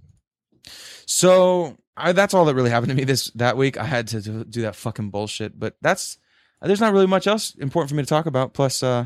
So 1.05 1.77
I, 1.97 2.11
that's 2.13 2.33
all 2.33 2.45
that 2.45 2.55
really 2.55 2.69
happened 2.69 2.89
to 2.89 2.95
me 2.95 3.03
this 3.03 3.29
that 3.31 3.57
week. 3.57 3.77
I 3.77 3.83
had 3.83 4.07
to 4.09 4.21
do, 4.21 4.43
do 4.43 4.61
that 4.63 4.75
fucking 4.75 5.09
bullshit, 5.09 5.59
but 5.59 5.75
that's 5.81 6.17
there's 6.61 6.79
not 6.81 6.93
really 6.93 7.07
much 7.07 7.27
else 7.27 7.53
important 7.55 7.89
for 7.89 7.95
me 7.95 8.03
to 8.03 8.07
talk 8.09 8.25
about. 8.25 8.53
Plus, 8.53 8.81
uh, 8.81 9.05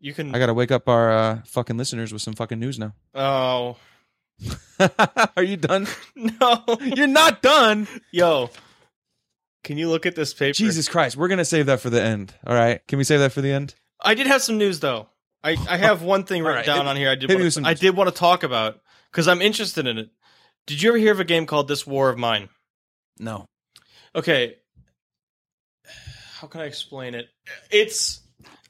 You 0.00 0.12
can. 0.12 0.34
I 0.34 0.38
got 0.38 0.46
to 0.46 0.54
wake 0.54 0.70
up 0.70 0.88
our 0.88 1.10
uh, 1.12 1.38
fucking 1.46 1.78
listeners 1.78 2.12
with 2.12 2.22
some 2.22 2.34
fucking 2.34 2.58
news 2.58 2.78
now. 2.78 2.94
oh 3.14 3.76
Are 5.36 5.42
you 5.42 5.56
done? 5.56 5.86
no, 6.16 6.64
You're 6.80 7.06
not 7.06 7.42
done. 7.42 7.86
yo, 8.12 8.50
can 9.62 9.76
you 9.76 9.88
look 9.88 10.06
at 10.06 10.14
this 10.14 10.32
paper? 10.32 10.54
Jesus 10.54 10.88
Christ, 10.88 11.16
we're 11.16 11.28
gonna 11.28 11.44
save 11.44 11.66
that 11.66 11.80
for 11.80 11.90
the 11.90 12.02
end. 12.02 12.34
All 12.46 12.54
right, 12.54 12.80
can 12.88 12.98
we 12.98 13.04
save 13.04 13.20
that 13.20 13.32
for 13.32 13.40
the 13.40 13.52
end? 13.52 13.74
I 14.02 14.14
did 14.14 14.26
have 14.26 14.42
some 14.42 14.58
news 14.58 14.80
though. 14.80 15.08
I, 15.42 15.56
I 15.68 15.76
have 15.76 16.02
one 16.02 16.24
thing 16.24 16.42
written 16.42 16.56
right, 16.56 16.66
down 16.66 16.78
hit- 16.78 16.86
on 16.86 16.96
here. 16.96 17.10
I 17.10 17.14
did 17.14 17.30
wanna, 17.30 17.50
some 17.50 17.64
I 17.64 17.74
did 17.74 17.96
want 17.96 18.08
to 18.08 18.14
talk 18.14 18.42
about 18.42 18.80
because 19.10 19.28
I'm 19.28 19.42
interested 19.42 19.86
in 19.86 19.98
it. 19.98 20.10
Did 20.66 20.82
you 20.82 20.90
ever 20.90 20.98
hear 20.98 21.12
of 21.12 21.20
a 21.20 21.24
game 21.24 21.46
called 21.46 21.68
This 21.68 21.86
War 21.86 22.10
of 22.10 22.18
Mine? 22.18 22.48
No. 23.18 23.46
Okay. 24.14 24.56
How 26.34 26.46
can 26.46 26.62
I 26.62 26.64
explain 26.64 27.14
it? 27.14 27.28
It's 27.70 28.20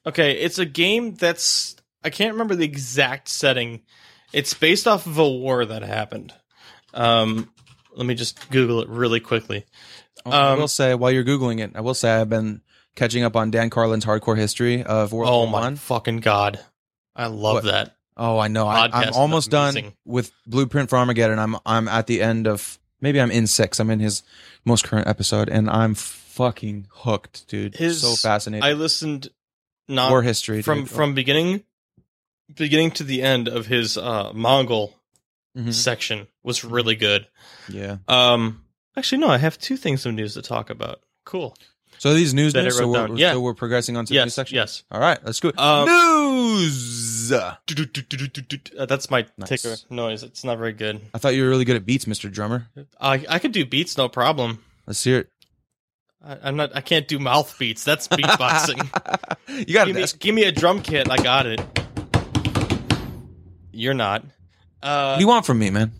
okay, 0.04 0.32
it's 0.32 0.58
a 0.58 0.66
game 0.66 1.14
that's 1.14 1.76
I 2.02 2.10
can't 2.10 2.32
remember 2.32 2.56
the 2.56 2.64
exact 2.64 3.28
setting. 3.28 3.82
It's 4.32 4.54
based 4.54 4.86
off 4.86 5.06
of 5.06 5.18
a 5.18 5.28
war 5.28 5.64
that 5.64 5.82
happened. 5.82 6.32
Um 6.94 7.50
let 7.96 8.06
me 8.06 8.14
just 8.14 8.50
Google 8.50 8.80
it 8.82 8.88
really 8.88 9.20
quickly. 9.20 9.64
I 10.24 10.52
Um, 10.52 10.58
will 10.60 10.68
say 10.68 10.94
while 10.94 11.10
you're 11.10 11.24
googling 11.24 11.60
it, 11.60 11.72
I 11.74 11.80
will 11.80 11.94
say 11.94 12.12
I've 12.12 12.28
been 12.28 12.60
catching 12.94 13.24
up 13.24 13.34
on 13.36 13.50
Dan 13.50 13.70
Carlin's 13.70 14.04
hardcore 14.04 14.36
history 14.36 14.82
of 14.84 15.12
World 15.12 15.30
Oh 15.30 15.38
War 15.42 15.50
my 15.50 15.60
One. 15.60 15.76
fucking 15.76 16.18
god. 16.18 16.60
I 17.16 17.26
love 17.26 17.54
What? 17.56 17.64
that. 17.64 17.96
Oh, 18.16 18.38
I 18.38 18.48
know. 18.48 18.68
I, 18.68 18.88
Podcast 18.88 18.94
I'm 18.94 19.08
is 19.08 19.16
almost 19.16 19.50
done 19.50 19.70
amazing. 19.70 19.92
with 20.04 20.32
Blueprint 20.46 20.90
for 20.90 20.98
Armageddon. 20.98 21.38
I'm 21.38 21.56
I'm 21.66 21.88
at 21.88 22.06
the 22.06 22.20
end 22.22 22.46
of 22.46 22.78
maybe 23.00 23.20
I'm 23.20 23.30
in 23.30 23.46
six. 23.46 23.80
I'm 23.80 23.90
in 23.90 23.98
his 24.00 24.22
most 24.64 24.84
current 24.84 25.08
episode, 25.08 25.48
and 25.48 25.70
I'm 25.70 25.94
fucking 25.94 26.86
hooked, 26.92 27.48
dude. 27.48 27.76
His- 27.76 28.02
so 28.02 28.14
fascinating. 28.14 28.62
I 28.62 28.74
listened 28.74 29.30
not 29.88 30.10
War 30.10 30.22
history 30.22 30.60
from 30.62 30.80
dude. 30.80 30.90
from 30.90 31.14
beginning 31.14 31.64
beginning 32.54 32.90
to 32.92 33.04
the 33.04 33.22
end 33.22 33.48
of 33.48 33.66
his 33.66 33.96
uh 33.98 34.32
Mongol 34.34 34.94
Mhm. 35.56 35.72
section 35.74 36.28
was 36.44 36.64
really 36.64 36.94
good. 36.94 37.26
yeah. 37.68 37.96
Um 38.08 38.62
actually 38.96 39.18
no, 39.18 39.28
I 39.28 39.38
have 39.38 39.58
two 39.58 39.76
things 39.76 40.06
of 40.06 40.14
news 40.14 40.34
to 40.34 40.42
talk 40.42 40.70
about. 40.70 41.00
Cool. 41.24 41.56
So 41.98 42.14
these 42.14 42.32
news, 42.32 42.52
That 42.54 42.62
news 42.64 42.78
so 42.78 42.88
we're. 42.88 43.16
Yeah. 43.16 43.32
so 43.32 43.40
we're 43.40 43.52
progressing 43.54 43.96
on 43.96 44.06
to 44.06 44.14
the 44.14 44.24
news 44.24 44.32
section. 44.34 44.56
yes. 44.56 44.84
All 44.90 45.00
right, 45.00 45.18
let's 45.24 45.38
go. 45.40 45.52
Um, 45.58 45.86
news. 45.86 47.30
Uh, 47.32 47.54
that's 48.86 49.10
my 49.10 49.26
Nice. 49.36 49.48
ticker 49.48 49.76
noise. 49.90 50.22
It's 50.22 50.42
not 50.44 50.56
very 50.58 50.72
good. 50.72 51.00
I 51.14 51.18
thought 51.18 51.34
you 51.34 51.42
were 51.42 51.48
really 51.50 51.64
good 51.64 51.76
at 51.76 51.84
beats, 51.84 52.06
Mister 52.06 52.28
Drummer. 52.28 52.68
I 53.00 53.24
I 53.28 53.38
could 53.38 53.52
do 53.52 53.64
beats 53.66 53.96
no 53.98 54.08
problem. 54.08 54.62
Let's 54.86 55.02
hear 55.04 55.18
it. 55.18 55.28
I, 56.24 56.38
I'm 56.44 56.56
not. 56.56 56.74
I 56.74 56.80
can't 56.80 57.06
do 57.06 57.18
mouth 57.18 57.54
beats. 57.58 57.84
That's 57.84 58.08
beatboxing. 58.18 58.78
you 59.66 59.74
got 59.74 59.86
give, 59.88 59.96
me, 59.96 60.04
give 60.18 60.34
me 60.34 60.44
a 60.44 60.52
drum 60.52 60.80
kit. 60.82 61.10
I 61.10 61.16
got 61.18 61.46
it. 61.46 61.60
You're 63.72 63.94
not. 63.94 64.24
Uh, 64.82 65.10
What 65.12 65.16
do 65.18 65.20
you 65.24 65.28
want 65.28 65.46
from 65.46 65.58
me, 65.58 65.70
man? 65.70 65.92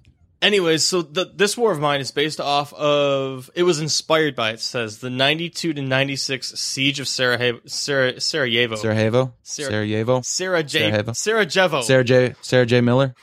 anyways, 0.42 0.83
so 0.87 1.02
the, 1.02 1.26
this 1.35 1.54
war 1.56 1.70
of 1.70 1.80
mine 1.80 2.00
is 2.00 2.11
based 2.12 2.40
off 2.40 2.72
of. 2.72 3.50
It 3.54 3.62
was 3.64 3.78
inspired 3.80 4.35
by. 4.35 4.52
It 4.52 4.61
says 4.61 4.98
the 4.98 5.11
92 5.11 5.74
to 5.74 5.83
96 5.83 6.59
siege 6.59 6.98
of 7.00 7.06
Sarajevo. 7.09 7.61
Sar- 7.66 8.18
Sarajevo. 8.18 8.76
Sarajevo, 8.76 9.33
Sar- 9.42 9.66
Sarajevo, 9.66 10.20
Sarajevo. 10.22 10.22
Sarajevo. 10.22 11.12
Sarajevo. 11.12 11.83
Sarah 11.83 12.04
J. 12.04 12.35
Sarah 12.40 12.66
J. 12.66 12.80
Miller, 12.80 13.14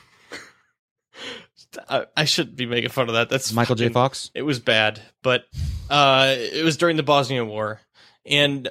I, 1.88 2.06
I 2.16 2.24
shouldn't 2.24 2.56
be 2.56 2.66
making 2.66 2.90
fun 2.90 3.08
of 3.08 3.14
that. 3.14 3.28
That's 3.28 3.52
Michael 3.52 3.74
J. 3.74 3.84
fucking- 3.86 3.94
Fox. 3.94 4.30
It 4.34 4.42
was 4.42 4.58
bad, 4.60 5.00
but 5.22 5.44
uh, 5.90 6.34
it 6.36 6.64
was 6.64 6.76
during 6.76 6.96
the 6.96 7.02
Bosnian 7.02 7.48
War, 7.48 7.80
and 8.24 8.68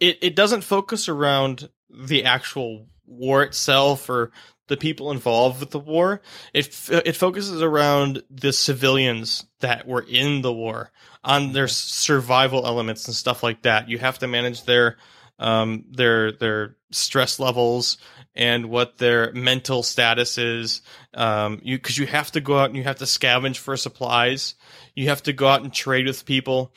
it 0.00 0.18
it 0.22 0.36
doesn't 0.36 0.62
focus 0.62 1.08
around 1.08 1.68
the 1.90 2.24
actual 2.24 2.86
war 3.06 3.42
itself 3.42 4.08
or 4.10 4.30
the 4.68 4.76
people 4.76 5.12
involved 5.12 5.60
with 5.60 5.70
the 5.70 5.78
war. 5.78 6.20
It 6.52 6.66
f- 6.66 6.90
it 6.90 7.16
focuses 7.16 7.62
around 7.62 8.22
the 8.30 8.52
civilians 8.52 9.46
that 9.60 9.86
were 9.86 10.04
in 10.06 10.42
the 10.42 10.52
war 10.52 10.90
on 11.22 11.52
their 11.52 11.68
survival 11.68 12.66
elements 12.66 13.06
and 13.06 13.14
stuff 13.14 13.42
like 13.42 13.62
that. 13.62 13.88
You 13.88 13.98
have 13.98 14.18
to 14.20 14.26
manage 14.26 14.64
their 14.64 14.96
um 15.38 15.84
their 15.90 16.32
their 16.32 16.76
stress 16.90 17.38
levels 17.38 17.98
and 18.34 18.66
what 18.66 18.98
their 18.98 19.32
mental 19.32 19.82
status 19.82 20.38
is 20.38 20.80
um 21.14 21.60
you 21.62 21.76
because 21.76 21.98
you 21.98 22.06
have 22.06 22.30
to 22.30 22.40
go 22.40 22.58
out 22.58 22.70
and 22.70 22.76
you 22.76 22.84
have 22.84 22.96
to 22.96 23.04
scavenge 23.04 23.58
for 23.58 23.76
supplies 23.76 24.54
you 24.94 25.08
have 25.08 25.22
to 25.22 25.34
go 25.34 25.46
out 25.46 25.62
and 25.62 25.74
trade 25.74 26.06
with 26.06 26.24
people 26.24 26.72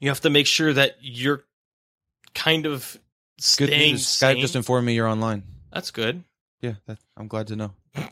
you 0.00 0.10
have 0.10 0.20
to 0.20 0.28
make 0.28 0.46
sure 0.46 0.72
that 0.72 0.96
you're 1.00 1.44
kind 2.34 2.66
of 2.66 2.98
Good 3.58 3.68
staying 3.68 3.92
news. 3.92 4.06
Skype 4.06 4.18
sane. 4.34 4.40
just 4.40 4.56
informed 4.56 4.86
me 4.86 4.94
you're 4.94 5.08
online. 5.08 5.42
that's 5.72 5.90
good 5.90 6.22
Yeah, 6.60 6.74
that, 6.86 6.98
I'm 7.16 7.28
glad 7.28 7.48
to 7.48 7.56
know. 7.56 7.72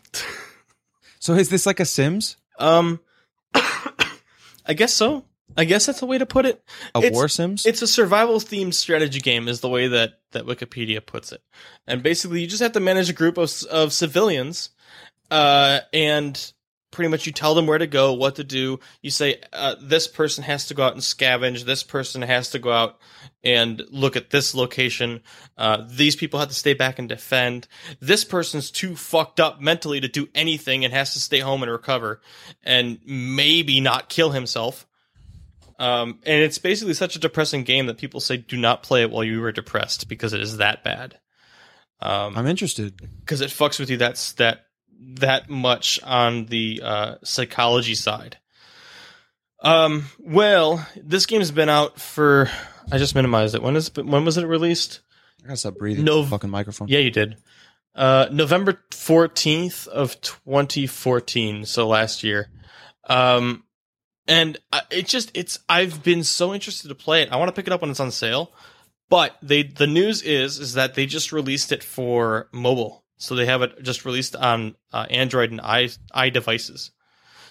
So 1.22 1.34
is 1.34 1.50
this 1.50 1.66
like 1.66 1.80
a 1.80 1.84
Sims? 1.84 2.36
um 2.58 2.98
i 3.54 4.74
guess 4.74 4.92
so 4.94 5.24
i 5.56 5.64
guess 5.64 5.86
that's 5.86 6.00
the 6.00 6.06
way 6.06 6.18
to 6.18 6.26
put 6.26 6.46
it 6.46 6.62
A 6.94 6.98
It's- 6.98 7.12
War 7.12 7.28
Sims? 7.28 7.66
It's 7.66 7.82
a 7.82 7.86
survival 7.86 8.36
themed 8.40 8.74
strategy 8.74 9.20
game, 9.20 9.46
is 9.48 9.60
the 9.60 9.68
way 9.68 9.88
that 9.88 10.20
that 10.32 10.46
Wikipedia 10.46 11.04
puts 11.04 11.32
it. 11.32 11.42
And 11.86 12.02
basically, 12.02 12.40
you 12.40 12.46
just 12.46 12.62
have 12.62 12.72
to 12.72 12.80
manage 12.80 13.10
a 13.10 13.12
group 13.12 13.36
of 13.36 13.52
of 13.70 13.92
civilians, 13.92 14.70
uh, 15.30 15.80
and 15.92 16.52
pretty 16.90 17.09
much 17.09 17.26
you 17.26 17.33
tell 17.33 17.55
them 17.55 17.66
where 17.66 17.79
to 17.79 17.87
go, 17.87 18.12
what 18.12 18.37
to 18.37 18.44
do. 18.44 18.81
You 19.03 19.11
say 19.11 19.40
uh, 19.53 19.76
this 19.81 20.09
person 20.09 20.44
has 20.44 20.66
to 20.66 20.74
go 20.74 20.83
out 20.83 20.94
and 20.94 21.03
scavenge. 21.03 21.64
This 21.64 21.83
person 21.83 22.22
has 22.22 22.50
to 22.50 22.59
go 22.59 22.72
out 22.72 22.98
and 23.44 23.83
look 23.90 24.16
at 24.16 24.31
this 24.31 24.55
location. 24.55 25.20
Uh, 25.57 25.85
these 25.88 26.16
people 26.16 26.40
have 26.40 26.48
to 26.48 26.55
stay 26.55 26.74
back 26.74 26.98
and 26.98 27.09
defend. 27.09 27.68
This 28.00 28.24
person's 28.24 28.70
too 28.70 28.96
fucked 28.96 29.40
up 29.40 29.61
mentally 29.61 30.00
to 30.00 30.09
do 30.09 30.29
anything 30.35 30.85
and 30.85 30.92
has 30.92 31.14
to 31.14 31.20
stay 31.20 31.40
home 31.40 31.62
and 31.62 31.70
recover, 31.70 32.20
and 32.62 32.98
maybe 33.05 33.81
not 33.81 34.09
kill 34.09 34.31
himself. 34.31 34.87
Um, 35.79 36.18
and 36.26 36.42
it's 36.42 36.59
basically 36.59 36.92
such 36.92 37.16
a 37.16 37.18
depressing 37.18 37.64
game 37.64 37.87
that 37.87 37.96
people 37.96 38.20
say 38.20 38.37
do 38.37 38.59
not 38.59 38.83
play 38.83 39.03
it 39.03 39.11
while 39.11 39.24
you 39.24 39.42
are 39.44 39.53
depressed 39.53 40.09
because 40.09 40.35
it 40.35 40.42
is 40.42 40.59
that 40.59 40.85
bad. 40.85 41.18
Um, 42.03 42.37
I'm 42.37 42.46
interested. 42.46 42.96
because 43.20 43.40
it 43.40 43.50
fucks 43.50 43.79
with 43.79 43.90
you 43.90 43.96
that's 43.96 44.33
that 44.33 44.66
that 45.00 45.48
much 45.48 45.98
on 46.02 46.46
the 46.46 46.80
uh, 46.84 47.14
psychology 47.24 47.94
side. 47.94 48.36
Um, 49.62 50.06
well, 50.18 50.86
this 50.96 51.26
game's 51.26 51.50
been 51.50 51.68
out 51.68 52.00
for. 52.00 52.48
I 52.90 52.98
just 52.98 53.14
minimized 53.14 53.54
it. 53.54 53.62
When 53.62 53.76
is 53.76 53.90
when 53.94 54.24
was 54.24 54.36
it 54.38 54.46
released? 54.46 55.00
I 55.44 55.48
gotta 55.48 55.56
stop 55.56 55.76
breathing. 55.76 56.04
No- 56.04 56.24
fucking 56.24 56.50
microphone. 56.50 56.88
Yeah, 56.88 56.98
you 57.00 57.10
did. 57.10 57.36
Uh, 57.94 58.28
November 58.30 58.82
fourteenth 58.92 59.86
of 59.88 60.20
twenty 60.20 60.86
fourteen, 60.86 61.64
so 61.66 61.86
last 61.88 62.22
year. 62.22 62.48
Um, 63.08 63.64
and 64.26 64.56
I- 64.72 64.82
it 64.90 65.06
just 65.08 65.30
it's 65.34 65.58
I've 65.68 66.02
been 66.02 66.24
so 66.24 66.54
interested 66.54 66.88
to 66.88 66.94
play 66.94 67.22
it. 67.22 67.30
I 67.32 67.36
want 67.36 67.48
to 67.48 67.52
pick 67.52 67.66
it 67.66 67.72
up 67.72 67.80
when 67.82 67.90
it's 67.90 68.00
on 68.00 68.10
sale, 68.10 68.52
but 69.08 69.36
they 69.42 69.62
the 69.64 69.86
news 69.86 70.22
is 70.22 70.58
is 70.58 70.74
that 70.74 70.94
they 70.94 71.04
just 71.06 71.32
released 71.32 71.70
it 71.72 71.82
for 71.82 72.48
mobile, 72.52 72.99
so 73.20 73.35
they 73.35 73.44
have 73.44 73.61
it 73.61 73.83
just 73.83 74.06
released 74.06 74.35
on 74.35 74.74
uh, 74.94 75.06
Android 75.11 75.50
and 75.50 75.61
i 75.61 75.90
i 76.12 76.30
devices. 76.30 76.90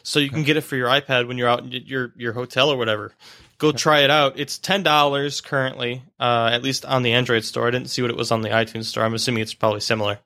So 0.01 0.19
you 0.19 0.29
can 0.29 0.43
get 0.43 0.58
it 0.58 0.62
for 0.62 0.75
your 0.75 0.88
iPad 0.88 1.27
when 1.27 1.38
you're 1.38 1.47
out 1.47 1.63
at 1.63 1.88
your 1.88 2.12
your 2.17 2.34
hotel 2.34 2.69
or 2.69 2.77
whatever. 2.77 3.13
Go 3.60 3.71
try 3.71 3.99
it 3.99 4.10
out. 4.10 4.39
It's 4.39 4.58
ten 4.58 4.82
dollars 4.82 5.41
currently, 5.41 6.01
uh, 6.19 6.49
at 6.51 6.63
least 6.63 6.86
on 6.86 7.03
the 7.03 7.13
Android 7.13 7.43
store. 7.43 7.67
I 7.67 7.71
didn't 7.71 7.91
see 7.91 8.01
what 8.01 8.10
it 8.10 8.17
was 8.17 8.32
on 8.32 8.41
the 8.41 8.49
iTunes 8.49 8.86
store. 8.86 9.03
I'm 9.03 9.13
assuming 9.13 9.43
it's 9.43 9.53
probably 9.53 9.82
similar. 9.82 10.19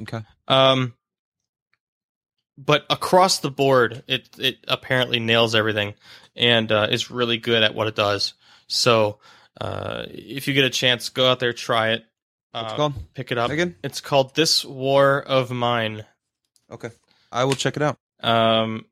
Okay. 0.00 0.22
Um, 0.48 0.94
but 2.56 2.86
across 2.88 3.40
the 3.40 3.50
board, 3.50 4.02
it 4.06 4.30
it 4.38 4.58
apparently 4.66 5.20
nails 5.20 5.54
everything, 5.54 5.94
and 6.34 6.72
uh, 6.72 6.86
is 6.90 7.10
really 7.10 7.36
good 7.36 7.62
at 7.62 7.74
what 7.74 7.86
it 7.86 7.96
does. 7.96 8.32
So, 8.66 9.18
uh, 9.60 10.04
if 10.08 10.48
you 10.48 10.54
get 10.54 10.64
a 10.64 10.70
chance, 10.70 11.10
go 11.10 11.30
out 11.30 11.38
there, 11.38 11.52
try 11.52 11.90
it, 11.90 12.06
What's 12.56 12.72
uh, 12.72 12.74
it 12.74 12.76
called? 12.76 12.94
pick 13.14 13.32
it 13.32 13.38
up. 13.38 13.50
Again? 13.50 13.76
It's 13.82 14.00
called 14.00 14.34
"This 14.34 14.64
War 14.64 15.22
of 15.22 15.50
Mine." 15.50 16.04
Okay. 16.70 16.88
I 17.30 17.44
will 17.44 17.54
check 17.54 17.76
it 17.76 17.82
out. 17.82 17.98
Um, 18.22 18.86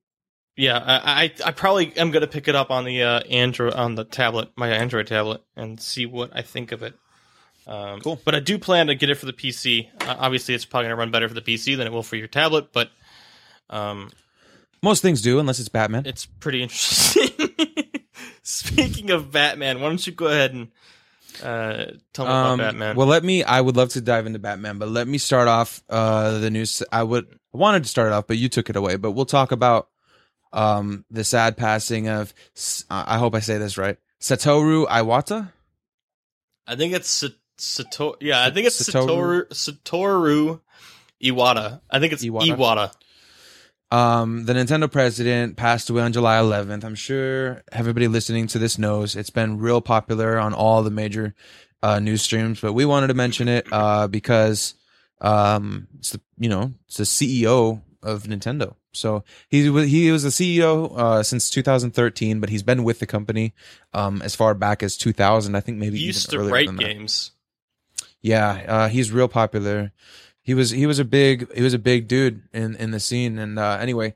yeah, 0.57 0.79
I, 0.79 1.24
I 1.24 1.33
I 1.46 1.50
probably 1.53 1.96
am 1.96 2.11
gonna 2.11 2.27
pick 2.27 2.46
it 2.46 2.55
up 2.55 2.70
on 2.70 2.85
the 2.85 3.03
uh, 3.03 3.20
Android 3.20 3.72
on 3.74 3.94
the 3.94 4.05
tablet, 4.05 4.50
my 4.57 4.68
Android 4.68 5.07
tablet, 5.07 5.42
and 5.57 5.81
see 5.81 6.05
what 6.07 6.31
I 6.35 6.42
think 6.42 6.72
of 6.72 6.83
it. 6.83 6.94
Um, 7.66 8.00
Cool. 8.00 8.20
But 8.24 8.35
I 8.35 8.40
do 8.40 8.59
plan 8.59 8.88
to 8.88 8.94
get 8.94 9.09
it 9.09 9.14
for 9.14 9.27
the 9.27 9.33
PC. 9.33 9.88
Uh, 10.00 10.14
obviously, 10.18 10.55
it's 10.55 10.66
probably 10.66 10.87
gonna 10.87 10.96
run 10.96 11.11
better 11.11 11.29
for 11.29 11.35
the 11.35 11.40
PC 11.40 11.77
than 11.77 11.87
it 11.87 11.92
will 11.92 12.03
for 12.03 12.16
your 12.16 12.29
tablet, 12.29 12.72
but 12.72 12.90
um, 13.70 14.11
Most 14.83 15.00
things 15.00 15.22
do, 15.22 15.38
unless 15.38 15.59
it's 15.59 15.70
Batman. 15.70 16.05
it's 16.05 16.27
pretty 16.27 16.62
interesting. 16.62 17.31
Speaking 18.42 19.11
of 19.11 19.33
Batman, 19.33 19.81
why 19.81 19.88
don't 19.88 20.07
you 20.07 20.12
go 20.12 20.27
ahead 20.27 20.53
and 20.53 20.68
uh, 21.42 21.87
tell 22.12 22.25
me 22.27 22.31
Um, 22.31 22.55
about 22.55 22.59
Batman? 22.59 22.97
Well, 22.97 23.07
let 23.07 23.25
me. 23.25 23.42
I 23.44 23.61
would 23.61 23.77
love 23.77 23.90
to 23.90 24.01
dive 24.01 24.27
into 24.27 24.38
Batman, 24.38 24.79
but 24.79 24.88
let 24.88 25.09
me 25.09 25.18
start 25.18 25.49
off 25.49 25.83
uh, 25.88 26.38
the 26.38 26.51
news. 26.51 26.83
I 26.92 27.03
would 27.03 27.27
I 27.55 27.57
wanted 27.59 27.83
to 27.85 27.88
start 27.88 28.12
off, 28.12 28.27
but 28.27 28.37
you 28.38 28.49
took 28.49 28.70
it 28.70 28.77
away. 28.77 28.97
But 28.97 29.12
we'll 29.12 29.25
talk 29.27 29.53
about 29.53 29.88
um, 30.53 31.05
the 31.11 31.25
sad 31.25 31.57
passing 31.57 32.09
of. 32.09 32.33
I 32.90 33.18
hope 33.18 33.35
I 33.35 33.40
say 33.40 33.59
this 33.59 33.77
right. 33.79 33.97
Satoru 34.20 34.87
Iwata. 34.87 35.53
I 36.66 36.77
think 36.77 36.94
it's 36.94 37.25
Satoru. 37.59 38.14
Yeah, 38.20 38.44
I 38.44 38.51
think 38.51 38.66
it's 38.66 38.81
Satoru- 38.88 39.49
Satoru 39.49 40.61
Iwata. 41.23 41.81
I 41.90 42.01
think 42.01 42.12
it's 42.12 42.25
Iwata? 42.25 42.57
Iwata. 42.57 42.92
Um, 43.94 44.44
the 44.44 44.54
Nintendo 44.54 44.90
president 44.90 45.57
passed 45.57 45.88
away 45.88 46.02
on 46.02 46.12
July 46.12 46.38
11th. 46.38 46.83
I'm 46.85 46.96
sure 46.96 47.62
everybody 47.70 48.09
listening 48.09 48.48
to 48.48 48.59
this 48.59 48.76
knows 48.76 49.14
it's 49.14 49.30
been 49.30 49.59
real 49.59 49.80
popular 49.80 50.37
on 50.38 50.52
all 50.52 50.83
the 50.83 50.90
major 50.90 51.33
uh, 51.80 52.00
news 52.00 52.22
streams, 52.22 52.61
but 52.61 52.72
we 52.72 52.85
wanted 52.85 53.07
to 53.07 53.14
mention 53.14 53.46
it 53.46 53.66
uh, 53.70 54.09
because 54.09 54.74
um, 55.20 55.87
it's 55.98 56.11
the 56.11 56.20
you 56.38 56.48
know 56.48 56.72
it's 56.88 56.96
the 56.96 57.04
CEO 57.04 57.83
of 58.02 58.24
Nintendo. 58.24 58.74
So 58.92 59.22
he 59.48 59.70
wa- 59.70 59.83
he 59.83 60.11
was 60.11 60.24
the 60.24 60.30
CEO 60.30 60.96
uh, 60.98 61.22
since 61.22 61.48
2013, 61.50 62.40
but 62.40 62.48
he's 62.48 62.62
been 62.64 62.83
with 62.83 62.98
the 62.98 63.07
company 63.07 63.54
um, 63.92 64.22
as 64.22 64.35
far 64.35 64.54
back 64.54 64.83
as 64.83 64.96
2000. 64.96 65.54
I 65.54 65.61
think 65.61 65.78
maybe 65.78 65.98
He 65.98 66.07
used 66.07 66.30
to 66.30 66.38
write 66.40 66.76
games. 66.78 67.30
Yeah, 68.20 68.64
uh, 68.66 68.88
he's 68.88 69.12
real 69.12 69.28
popular. 69.28 69.92
He 70.44 70.54
was 70.54 70.70
he 70.70 70.87
was 70.87 70.98
a 70.98 71.04
big 71.04 71.52
he 71.54 71.62
was 71.62 71.74
a 71.74 71.78
big 71.78 72.07
dude 72.07 72.42
in 72.52 72.76
in 72.76 72.90
the 72.90 73.00
scene. 73.00 73.38
And 73.38 73.59
uh, 73.59 73.78
anyway, 73.80 74.14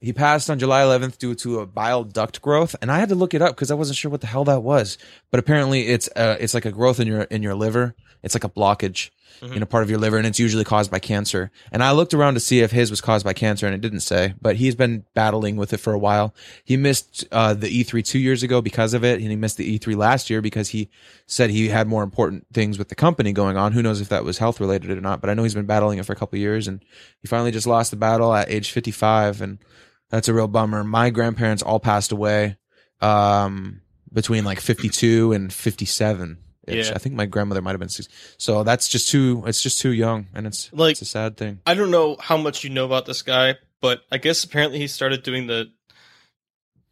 he 0.00 0.12
passed 0.12 0.48
on 0.48 0.58
July 0.58 0.80
11th 0.82 1.18
due 1.18 1.34
to 1.36 1.60
a 1.60 1.66
bile 1.66 2.04
duct 2.04 2.40
growth, 2.40 2.74
and 2.80 2.90
I 2.90 2.98
had 2.98 3.10
to 3.10 3.14
look 3.14 3.34
it 3.34 3.42
up 3.42 3.54
because 3.54 3.70
I 3.70 3.74
wasn't 3.74 3.98
sure 3.98 4.10
what 4.10 4.22
the 4.22 4.26
hell 4.26 4.44
that 4.44 4.62
was. 4.62 4.96
But 5.30 5.40
apparently, 5.40 5.88
it's 5.88 6.08
uh 6.16 6.36
it's 6.40 6.54
like 6.54 6.64
a 6.64 6.72
growth 6.72 6.98
in 6.98 7.06
your 7.06 7.22
in 7.22 7.42
your 7.42 7.54
liver. 7.54 7.94
It's 8.22 8.34
like 8.34 8.44
a 8.44 8.48
blockage 8.48 9.10
in 9.42 9.62
a 9.62 9.66
part 9.66 9.82
of 9.82 9.90
your 9.90 9.98
liver, 9.98 10.16
and 10.16 10.26
it's 10.26 10.38
usually 10.38 10.64
caused 10.64 10.90
by 10.90 10.98
cancer. 10.98 11.50
And 11.70 11.82
I 11.82 11.92
looked 11.92 12.14
around 12.14 12.34
to 12.34 12.40
see 12.40 12.60
if 12.60 12.72
his 12.72 12.90
was 12.90 13.00
caused 13.00 13.24
by 13.24 13.32
cancer, 13.32 13.66
and 13.66 13.74
it 13.74 13.80
didn't 13.80 14.00
say. 14.00 14.34
But 14.40 14.56
he's 14.56 14.74
been 14.74 15.04
battling 15.14 15.56
with 15.56 15.72
it 15.72 15.78
for 15.78 15.92
a 15.92 15.98
while. 15.98 16.34
He 16.64 16.76
missed 16.76 17.24
uh, 17.30 17.54
the 17.54 17.68
E3 17.68 18.04
two 18.04 18.18
years 18.18 18.42
ago 18.42 18.60
because 18.60 18.94
of 18.94 19.04
it, 19.04 19.20
and 19.20 19.30
he 19.30 19.36
missed 19.36 19.56
the 19.56 19.78
E3 19.78 19.96
last 19.96 20.30
year 20.30 20.40
because 20.40 20.70
he 20.70 20.88
said 21.26 21.50
he 21.50 21.68
had 21.68 21.86
more 21.86 22.02
important 22.02 22.46
things 22.52 22.78
with 22.78 22.88
the 22.88 22.94
company 22.94 23.32
going 23.32 23.56
on. 23.56 23.72
Who 23.72 23.82
knows 23.82 24.00
if 24.00 24.08
that 24.08 24.24
was 24.24 24.38
health 24.38 24.60
related 24.60 24.90
or 24.90 25.00
not? 25.00 25.20
But 25.20 25.30
I 25.30 25.34
know 25.34 25.42
he's 25.44 25.54
been 25.54 25.66
battling 25.66 25.98
it 25.98 26.06
for 26.06 26.12
a 26.12 26.16
couple 26.16 26.38
years, 26.38 26.66
and 26.66 26.84
he 27.20 27.28
finally 27.28 27.50
just 27.50 27.66
lost 27.66 27.90
the 27.90 27.96
battle 27.96 28.34
at 28.34 28.50
age 28.50 28.70
55, 28.70 29.40
and 29.40 29.58
that's 30.10 30.28
a 30.28 30.34
real 30.34 30.48
bummer. 30.48 30.82
My 30.84 31.10
grandparents 31.10 31.62
all 31.62 31.80
passed 31.80 32.12
away 32.12 32.56
um, 33.00 33.82
between 34.12 34.44
like 34.44 34.60
52 34.60 35.32
and 35.32 35.52
57. 35.52 36.38
Yeah. 36.76 36.92
I 36.94 36.98
think 36.98 37.14
my 37.14 37.26
grandmother 37.26 37.62
might 37.62 37.72
have 37.72 37.80
been 37.80 37.88
six. 37.88 38.08
So 38.38 38.62
that's 38.64 38.88
just 38.88 39.08
too. 39.10 39.42
It's 39.46 39.62
just 39.62 39.80
too 39.80 39.92
young, 39.92 40.26
and 40.34 40.46
it's 40.46 40.70
Like- 40.72 40.92
it's 40.92 41.02
a 41.02 41.06
sad 41.06 41.36
thing. 41.36 41.60
I 41.66 41.74
don't 41.74 41.90
know 41.90 42.16
how 42.20 42.36
much 42.36 42.64
you 42.64 42.70
know 42.70 42.84
about 42.84 43.06
this 43.06 43.22
guy, 43.22 43.56
but 43.80 44.02
I 44.12 44.18
guess 44.18 44.44
apparently 44.44 44.78
he 44.78 44.86
started 44.86 45.22
doing 45.22 45.46
the 45.46 45.70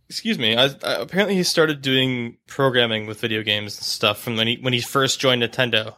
excuse 0.08 0.38
me. 0.38 0.56
I, 0.56 0.66
I, 0.66 0.94
apparently, 1.00 1.34
he 1.34 1.42
started 1.42 1.82
doing 1.82 2.36
programming 2.46 3.06
with 3.06 3.20
video 3.20 3.42
games 3.42 3.76
and 3.76 3.84
stuff 3.84 4.20
from 4.20 4.36
when 4.36 4.46
he 4.46 4.56
when 4.60 4.72
he 4.72 4.80
first 4.80 5.20
joined 5.20 5.42
Nintendo, 5.42 5.96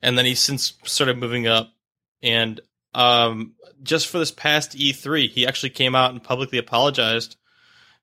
and 0.00 0.16
then 0.16 0.24
he's 0.24 0.40
since 0.40 0.74
started 0.84 1.18
moving 1.18 1.46
up. 1.46 1.72
And 2.22 2.60
um, 2.94 3.54
just 3.82 4.06
for 4.06 4.18
this 4.18 4.30
past 4.30 4.76
E3, 4.76 5.28
he 5.28 5.46
actually 5.46 5.70
came 5.70 5.94
out 5.94 6.12
and 6.12 6.22
publicly 6.22 6.58
apologized 6.58 7.36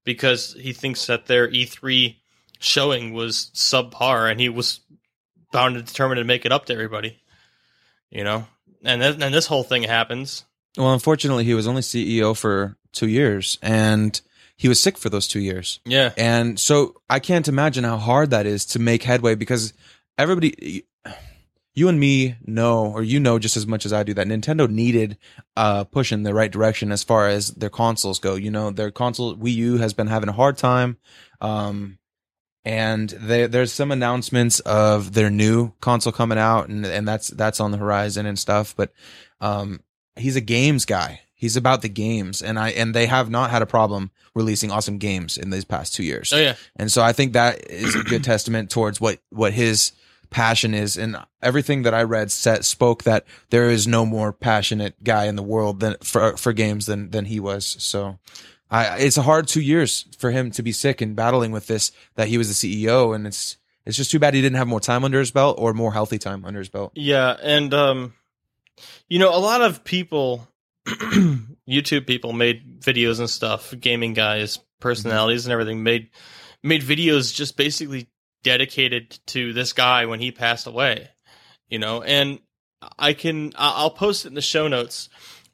because 0.04 0.54
he 0.60 0.74
thinks 0.74 1.06
that 1.08 1.28
their 1.28 1.48
E3 1.48 2.18
showing 2.60 3.14
was 3.14 3.52
subpar, 3.54 4.30
and 4.30 4.40
he 4.40 4.50
was 4.50 4.82
bound 5.52 5.76
and 5.76 5.86
determined 5.86 6.20
to 6.20 6.24
make 6.24 6.46
it 6.46 6.52
up 6.52 6.66
to 6.66 6.74
everybody. 6.74 7.20
You 8.10 8.24
know, 8.24 8.48
and 8.84 9.02
then 9.02 9.22
and 9.22 9.34
this 9.34 9.46
whole 9.46 9.64
thing 9.64 9.84
happens. 9.84 10.46
Well, 10.78 10.94
unfortunately, 10.94 11.44
he 11.44 11.54
was 11.54 11.68
only 11.68 11.82
CEO 11.82 12.36
for 12.38 12.78
two 12.92 13.08
years, 13.08 13.58
and 13.62 14.20
he 14.56 14.68
was 14.68 14.82
sick 14.82 14.98
for 14.98 15.10
those 15.10 15.28
two 15.28 15.40
years. 15.40 15.80
Yeah, 15.86 16.12
And 16.18 16.60
so 16.60 17.02
I 17.10 17.20
can't 17.20 17.48
imagine 17.48 17.84
how 17.84 17.98
hard 17.98 18.32
that 18.32 18.46
is 18.46 18.66
to 18.68 18.80
make 18.80 19.04
headway 19.04 19.36
because 19.36 19.74
everybody, 20.18 20.86
you 21.74 21.88
and 21.88 22.00
me 22.00 22.36
know, 22.46 22.86
or 22.92 23.02
you 23.04 23.20
know 23.20 23.40
just 23.40 23.56
as 23.56 23.66
much 23.66 23.86
as 23.86 23.94
I 23.94 24.04
do, 24.04 24.14
that 24.16 24.28
Nintendo 24.28 24.70
needed 24.70 25.18
uh, 25.56 25.86
push 25.86 26.12
in 26.12 26.24
the 26.24 26.34
right 26.34 26.52
direction 26.52 26.92
as 26.92 27.04
far 27.04 27.30
as 27.30 27.52
their 27.52 27.70
consoles 27.70 28.20
go. 28.20 28.36
You 28.36 28.52
know, 28.52 28.70
their 28.72 28.92
console 28.92 29.36
Wii 29.36 29.54
U 29.54 29.78
has 29.78 29.94
been 29.94 30.08
having 30.08 30.30
a 30.30 30.34
hard 30.34 30.58
time. 30.58 30.98
Um, 31.40 31.99
and 32.70 33.10
they, 33.10 33.48
there's 33.48 33.72
some 33.72 33.92
announcements 33.92 34.60
of 34.62 35.14
their 35.14 35.30
new 35.30 35.74
console 35.82 36.14
coming 36.14 36.38
out 36.38 36.70
and, 36.70 36.86
and 36.86 37.08
that's, 37.08 37.30
that's 37.30 37.60
on 37.60 37.72
the 37.72 37.78
horizon 37.78 38.26
and 38.26 38.38
stuff. 38.38 38.76
But, 38.76 38.92
um, 39.42 39.82
he's 40.16 40.36
a 40.36 40.42
games 40.42 40.86
guy. 40.86 41.22
He's 41.34 41.58
about 41.58 41.82
the 41.82 41.90
games 41.90 42.42
and 42.42 42.60
I, 42.60 42.70
and 42.70 42.94
they 42.94 43.08
have 43.08 43.30
not 43.30 43.50
had 43.50 43.62
a 43.62 43.66
problem 43.66 44.12
releasing 44.36 44.72
awesome 44.72 44.98
games 44.98 45.38
in 45.38 45.50
these 45.50 45.66
past 45.66 45.96
two 45.96 46.04
years. 46.04 46.32
oh 46.32 46.38
yeah, 46.38 46.56
And 46.76 46.92
so 46.92 47.02
I 47.02 47.14
think 47.14 47.34
that 47.34 47.70
is 47.72 47.96
a 47.96 48.04
good 48.04 48.24
testament 48.24 48.70
towards 48.70 49.02
what 49.02 49.20
what 49.30 49.54
his 49.54 49.94
passion 50.30 50.74
is. 50.74 50.98
And 50.98 51.18
everything 51.42 51.84
that 51.84 51.94
I 51.94 52.04
read 52.04 52.32
set 52.32 52.66
spoke 52.66 53.04
that 53.04 53.26
there 53.50 53.70
is 53.70 53.88
no 53.88 54.06
more 54.06 54.32
passionate 54.32 55.04
guy 55.04 55.26
in 55.26 55.36
the 55.36 55.44
world 55.44 55.80
than 55.80 55.96
for 56.04 56.38
for 56.38 56.54
games 56.54 56.86
than 56.86 57.12
than 57.12 57.26
he 57.26 57.40
was. 57.40 57.66
So 57.80 58.20
I 58.72 58.98
it's 58.98 59.18
a 59.18 59.24
hard 59.24 59.48
two 59.48 59.62
years 59.62 60.06
for 60.18 60.32
him 60.32 60.52
to 60.52 60.64
be 60.64 60.72
sick 60.72 61.02
and 61.02 61.16
battling 61.16 61.52
with 61.52 61.68
this 61.68 61.92
that 62.16 62.28
he 62.28 62.38
was 62.38 62.48
the 62.48 62.86
CEO 62.86 63.16
and 63.16 63.26
it's 63.26 63.58
it's 63.86 63.98
just 63.98 64.12
too 64.12 64.20
bad 64.20 64.34
he 64.34 64.42
didn't 64.42 64.58
have 64.58 64.68
more 64.68 64.80
time 64.80 65.04
under 65.04 65.20
his 65.20 65.32
belt 65.32 65.58
or 65.60 65.74
more 65.74 65.92
healthy 65.92 66.20
time 66.20 66.46
under 66.46 66.60
his 66.60 66.70
belt. 66.70 66.92
yeah, 66.96 67.36
and 67.42 67.74
um, 67.74 68.14
you 69.08 69.20
know, 69.20 69.36
a 69.36 69.40
lot 69.40 69.62
of 69.62 69.84
people, 69.84 70.48
YouTube 70.86 72.06
people, 72.06 72.34
made 72.34 72.82
videos 72.82 73.20
and 73.20 73.30
stuff. 73.30 73.74
Gaming 73.80 74.14
guys, 74.14 74.60
personalities, 74.80 75.46
and 75.46 75.54
everything 75.54 75.84
made 75.84 76.10
made 76.64 76.82
videos 76.84 77.34
just 77.34 77.58
basically 77.58 78.08
dedicated 78.44 79.20
to 79.28 79.54
this 79.54 79.74
guy 79.74 80.06
when 80.06 80.20
he 80.20 80.32
passed 80.32 80.68
away. 80.68 81.10
You 81.70 81.80
know, 81.80 82.02
and 82.02 82.40
I 82.98 83.14
can 83.14 83.54
I'll 83.56 83.92
post 83.92 84.26
it 84.26 84.30
in 84.30 84.36
the 84.36 84.42
show 84.42 84.68
notes. 84.68 85.10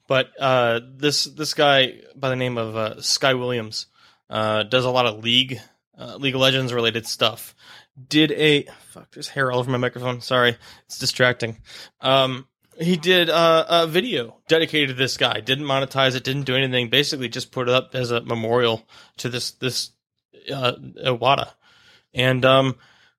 But 0.07 0.29
uh, 0.39 0.81
this 0.95 1.25
this 1.25 1.53
guy 1.53 2.01
by 2.15 2.29
the 2.29 2.35
name 2.35 2.57
of 2.57 2.75
uh, 2.75 3.01
Sky 3.01 3.33
Williams 3.33 3.87
uh, 4.29 4.63
does 4.63 4.85
a 4.85 4.91
lot 4.91 5.05
of 5.05 5.23
League 5.23 5.59
uh, 5.97 6.17
League 6.17 6.35
of 6.35 6.41
Legends 6.41 6.73
related 6.73 7.07
stuff. 7.07 7.55
Did 8.07 8.31
a 8.33 8.67
fuck? 8.87 9.11
There's 9.11 9.29
hair 9.29 9.51
all 9.51 9.59
over 9.59 9.71
my 9.71 9.77
microphone. 9.77 10.21
Sorry, 10.21 10.57
it's 10.85 10.99
distracting. 10.99 11.57
Um, 12.01 12.47
he 12.77 12.97
did 12.97 13.29
uh, 13.29 13.65
a 13.67 13.87
video 13.87 14.37
dedicated 14.47 14.89
to 14.89 14.95
this 14.95 15.17
guy. 15.17 15.39
Didn't 15.39 15.65
monetize 15.65 16.15
it. 16.15 16.23
Didn't 16.23 16.43
do 16.43 16.55
anything. 16.55 16.89
Basically, 16.89 17.29
just 17.29 17.51
put 17.51 17.69
it 17.69 17.73
up 17.73 17.95
as 17.95 18.11
a 18.11 18.21
memorial 18.21 18.85
to 19.17 19.29
this 19.29 19.51
this 19.51 19.91
uh, 20.53 20.73
Iwata. 21.05 21.51
And 22.13 22.43
um, 22.45 22.75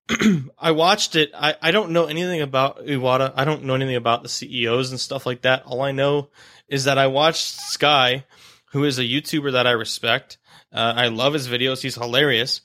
I 0.59 0.71
watched 0.71 1.17
it. 1.17 1.31
I, 1.35 1.57
I 1.61 1.71
don't 1.71 1.91
know 1.91 2.07
anything 2.07 2.41
about 2.41 2.87
Iwata. 2.87 3.33
I 3.35 3.45
don't 3.45 3.65
know 3.65 3.75
anything 3.75 3.97
about 3.97 4.23
the 4.23 4.29
CEOs 4.29 4.91
and 4.91 5.01
stuff 5.01 5.27
like 5.27 5.43
that. 5.43 5.65
All 5.65 5.83
I 5.83 5.93
know 5.93 6.29
is 6.69 6.85
that 6.85 6.99
I 6.99 7.09
watched 7.09 7.45
Sky, 7.45 8.25
who 8.67 8.85
is 8.85 8.99
a 8.99 9.05
YouTuber 9.05 9.53
that 9.53 9.67
I 9.67 9.73
respect. 9.73 10.39
Uh, 10.73 10.93
I 10.97 11.09
love 11.09 11.33
his 11.33 11.49
videos. 11.49 11.83
He's 11.83 11.95
hilarious. 11.97 12.61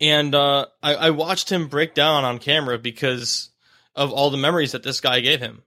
And 0.00 0.34
uh, 0.34 0.66
I, 0.82 0.94
I 0.94 1.10
watched 1.10 1.50
him 1.50 1.68
break 1.68 1.94
down 1.94 2.24
on 2.24 2.38
camera 2.38 2.78
because 2.78 3.50
of 3.94 4.12
all 4.12 4.30
the 4.30 4.36
memories 4.36 4.72
that 4.72 4.82
this 4.82 5.00
guy 5.00 5.20
gave 5.20 5.40
him. 5.40 5.62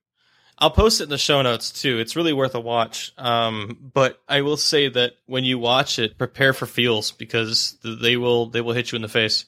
I'll 0.59 0.72
post 0.72 1.01
it 1.01 1.05
in 1.05 1.09
the 1.09 1.18
show 1.18 1.41
notes 1.41 1.72
too. 1.72 1.99
It's 1.99 2.15
really 2.15 2.34
worth 2.34 2.55
a 2.55 2.59
watch. 2.59 3.13
Um, 3.18 3.91
but 3.93 4.20
I 4.28 4.41
will 4.41 4.57
say 4.57 4.89
that 4.89 5.13
when 5.28 5.43
you 5.43 5.59
watch 5.59 5.99
it, 5.99 6.18
prepare 6.18 6.51
for 6.51 6.65
feels 6.65 7.11
because 7.11 7.78
they 7.84 8.18
will 8.18 8.47
they 8.47 8.61
will 8.61 8.74
hit 8.74 8.91
you 8.91 8.95
in 8.95 9.03
the 9.03 9.07
face. 9.07 9.45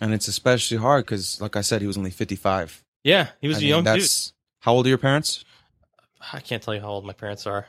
And 0.00 0.14
it's 0.14 0.28
especially 0.28 0.76
hard 0.76 1.04
because, 1.04 1.40
like 1.40 1.56
I 1.56 1.60
said, 1.62 1.80
he 1.80 1.86
was 1.86 1.96
only 1.98 2.10
55. 2.10 2.84
Yeah, 3.04 3.28
he 3.40 3.48
was 3.48 3.56
I 3.56 3.60
a 3.60 3.62
mean, 3.62 3.68
young 3.70 3.84
dude. 3.84 4.00
that's, 4.02 4.32
How 4.60 4.72
old 4.74 4.86
are 4.86 4.88
your 4.88 4.98
parents? 4.98 5.44
I 6.32 6.40
can't 6.40 6.62
tell 6.62 6.74
you 6.74 6.80
how 6.80 6.88
old 6.88 7.04
my 7.04 7.12
parents 7.12 7.46
are. 7.46 7.66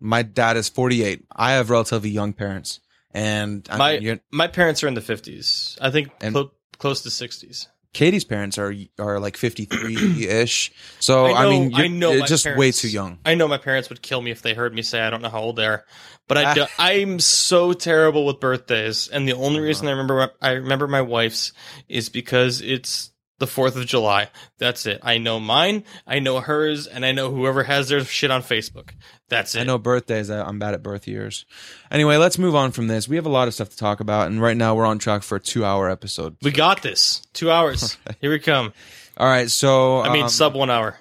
My 0.00 0.22
dad 0.22 0.56
is 0.56 0.68
48. 0.68 1.24
I 1.34 1.52
have 1.52 1.70
relatively 1.70 2.10
young 2.10 2.32
parents. 2.32 2.80
And 3.12 3.66
I 3.70 3.76
My- 3.78 3.98
mean, 4.00 4.20
My 4.32 4.48
parents 4.48 4.82
are 4.82 4.88
in 4.88 4.94
the 4.94 5.00
fifties. 5.00 5.78
I 5.80 5.90
think 5.90 6.10
And- 6.20 6.34
clo- 6.34 6.50
close 6.78 7.02
to 7.02 7.10
sixties. 7.10 7.68
Katie's 7.94 8.24
parents 8.24 8.58
are 8.58 8.74
are 8.98 9.18
like 9.18 9.38
53 9.38 10.26
ish. 10.28 10.72
So 11.00 11.24
I, 11.26 11.44
I 11.44 11.48
mean, 11.48 11.74
I 11.74 11.86
know 11.86 12.20
just 12.26 12.44
way 12.44 12.70
too 12.72 12.88
young. 12.88 13.18
I 13.24 13.34
know 13.34 13.48
my 13.48 13.56
parents 13.56 13.88
would 13.88 14.02
kill 14.02 14.20
me 14.20 14.30
if 14.30 14.42
they 14.42 14.52
heard 14.52 14.74
me 14.74 14.82
say 14.82 15.00
I 15.00 15.08
don't 15.08 15.22
know 15.22 15.30
how 15.30 15.40
old 15.40 15.56
they 15.56 15.64
are, 15.66 15.84
but 16.28 16.36
I 16.36 16.44
Ah. 16.44 16.54
do, 16.54 16.66
I'm 16.78 17.18
so 17.20 17.72
terrible 17.72 18.26
with 18.26 18.40
birthdays, 18.40 19.08
and 19.08 19.26
the 19.26 19.34
only 19.34 19.60
reason 19.60 19.86
I 19.88 19.92
remember 19.92 20.30
I 20.42 20.50
remember 20.50 20.86
my 20.88 21.00
wife's 21.00 21.52
is 21.88 22.08
because 22.10 22.60
it's 22.60 23.10
the 23.38 23.46
Fourth 23.46 23.76
of 23.76 23.84
July. 23.86 24.28
That's 24.58 24.86
it. 24.86 25.00
I 25.02 25.18
know 25.18 25.40
mine, 25.40 25.84
I 26.06 26.18
know 26.20 26.40
hers, 26.40 26.86
and 26.86 27.04
I 27.04 27.12
know 27.12 27.30
whoever 27.32 27.64
has 27.64 27.88
their 27.88 28.04
shit 28.04 28.30
on 28.30 28.42
Facebook. 28.42 28.90
That's 29.28 29.54
it. 29.54 29.60
I 29.60 29.64
know 29.64 29.78
birthdays. 29.78 30.30
I- 30.30 30.42
I'm 30.46 30.58
bad 30.58 30.74
at 30.74 30.82
birth 30.82 31.08
years. 31.08 31.44
Anyway, 31.90 32.16
let's 32.16 32.38
move 32.38 32.54
on 32.54 32.70
from 32.70 32.86
this. 32.86 33.08
We 33.08 33.16
have 33.16 33.26
a 33.26 33.30
lot 33.30 33.48
of 33.48 33.54
stuff 33.54 33.70
to 33.70 33.76
talk 33.76 34.00
about, 34.00 34.28
and 34.28 34.40
right 34.40 34.56
now 34.56 34.74
we're 34.74 34.86
on 34.86 34.98
track 34.98 35.22
for 35.22 35.36
a 35.36 35.40
two 35.40 35.64
hour 35.64 35.90
episode. 35.90 36.36
we 36.42 36.50
got 36.52 36.82
this. 36.82 37.22
Two 37.32 37.50
hours. 37.50 37.96
Here 38.20 38.30
we 38.30 38.38
come. 38.38 38.72
All 39.16 39.26
right, 39.28 39.50
so 39.50 40.00
I 40.00 40.12
mean, 40.12 40.24
um, 40.24 40.28
sub 40.28 40.54
one 40.54 40.70
hour. 40.70 40.96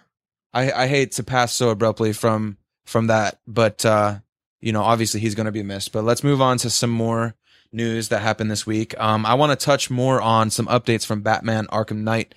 I, 0.53 0.71
I 0.71 0.87
hate 0.87 1.13
to 1.13 1.23
pass 1.23 1.51
so 1.53 1.69
abruptly 1.69 2.13
from 2.13 2.57
from 2.85 3.07
that, 3.07 3.39
but 3.47 3.85
uh, 3.85 4.19
you 4.61 4.71
know, 4.71 4.83
obviously 4.83 5.19
he's 5.19 5.35
going 5.35 5.45
to 5.47 5.51
be 5.51 5.63
missed. 5.63 5.91
But 5.91 6.03
let's 6.03 6.23
move 6.23 6.41
on 6.41 6.57
to 6.59 6.69
some 6.69 6.89
more 6.91 7.33
news 7.73 8.09
that 8.09 8.21
happened 8.21 8.51
this 8.51 8.65
week. 8.65 8.99
Um, 8.99 9.25
I 9.25 9.33
want 9.33 9.57
to 9.57 9.65
touch 9.65 9.89
more 9.89 10.21
on 10.21 10.49
some 10.49 10.67
updates 10.67 11.05
from 11.05 11.21
Batman: 11.21 11.67
Arkham 11.67 12.03
Knight. 12.03 12.35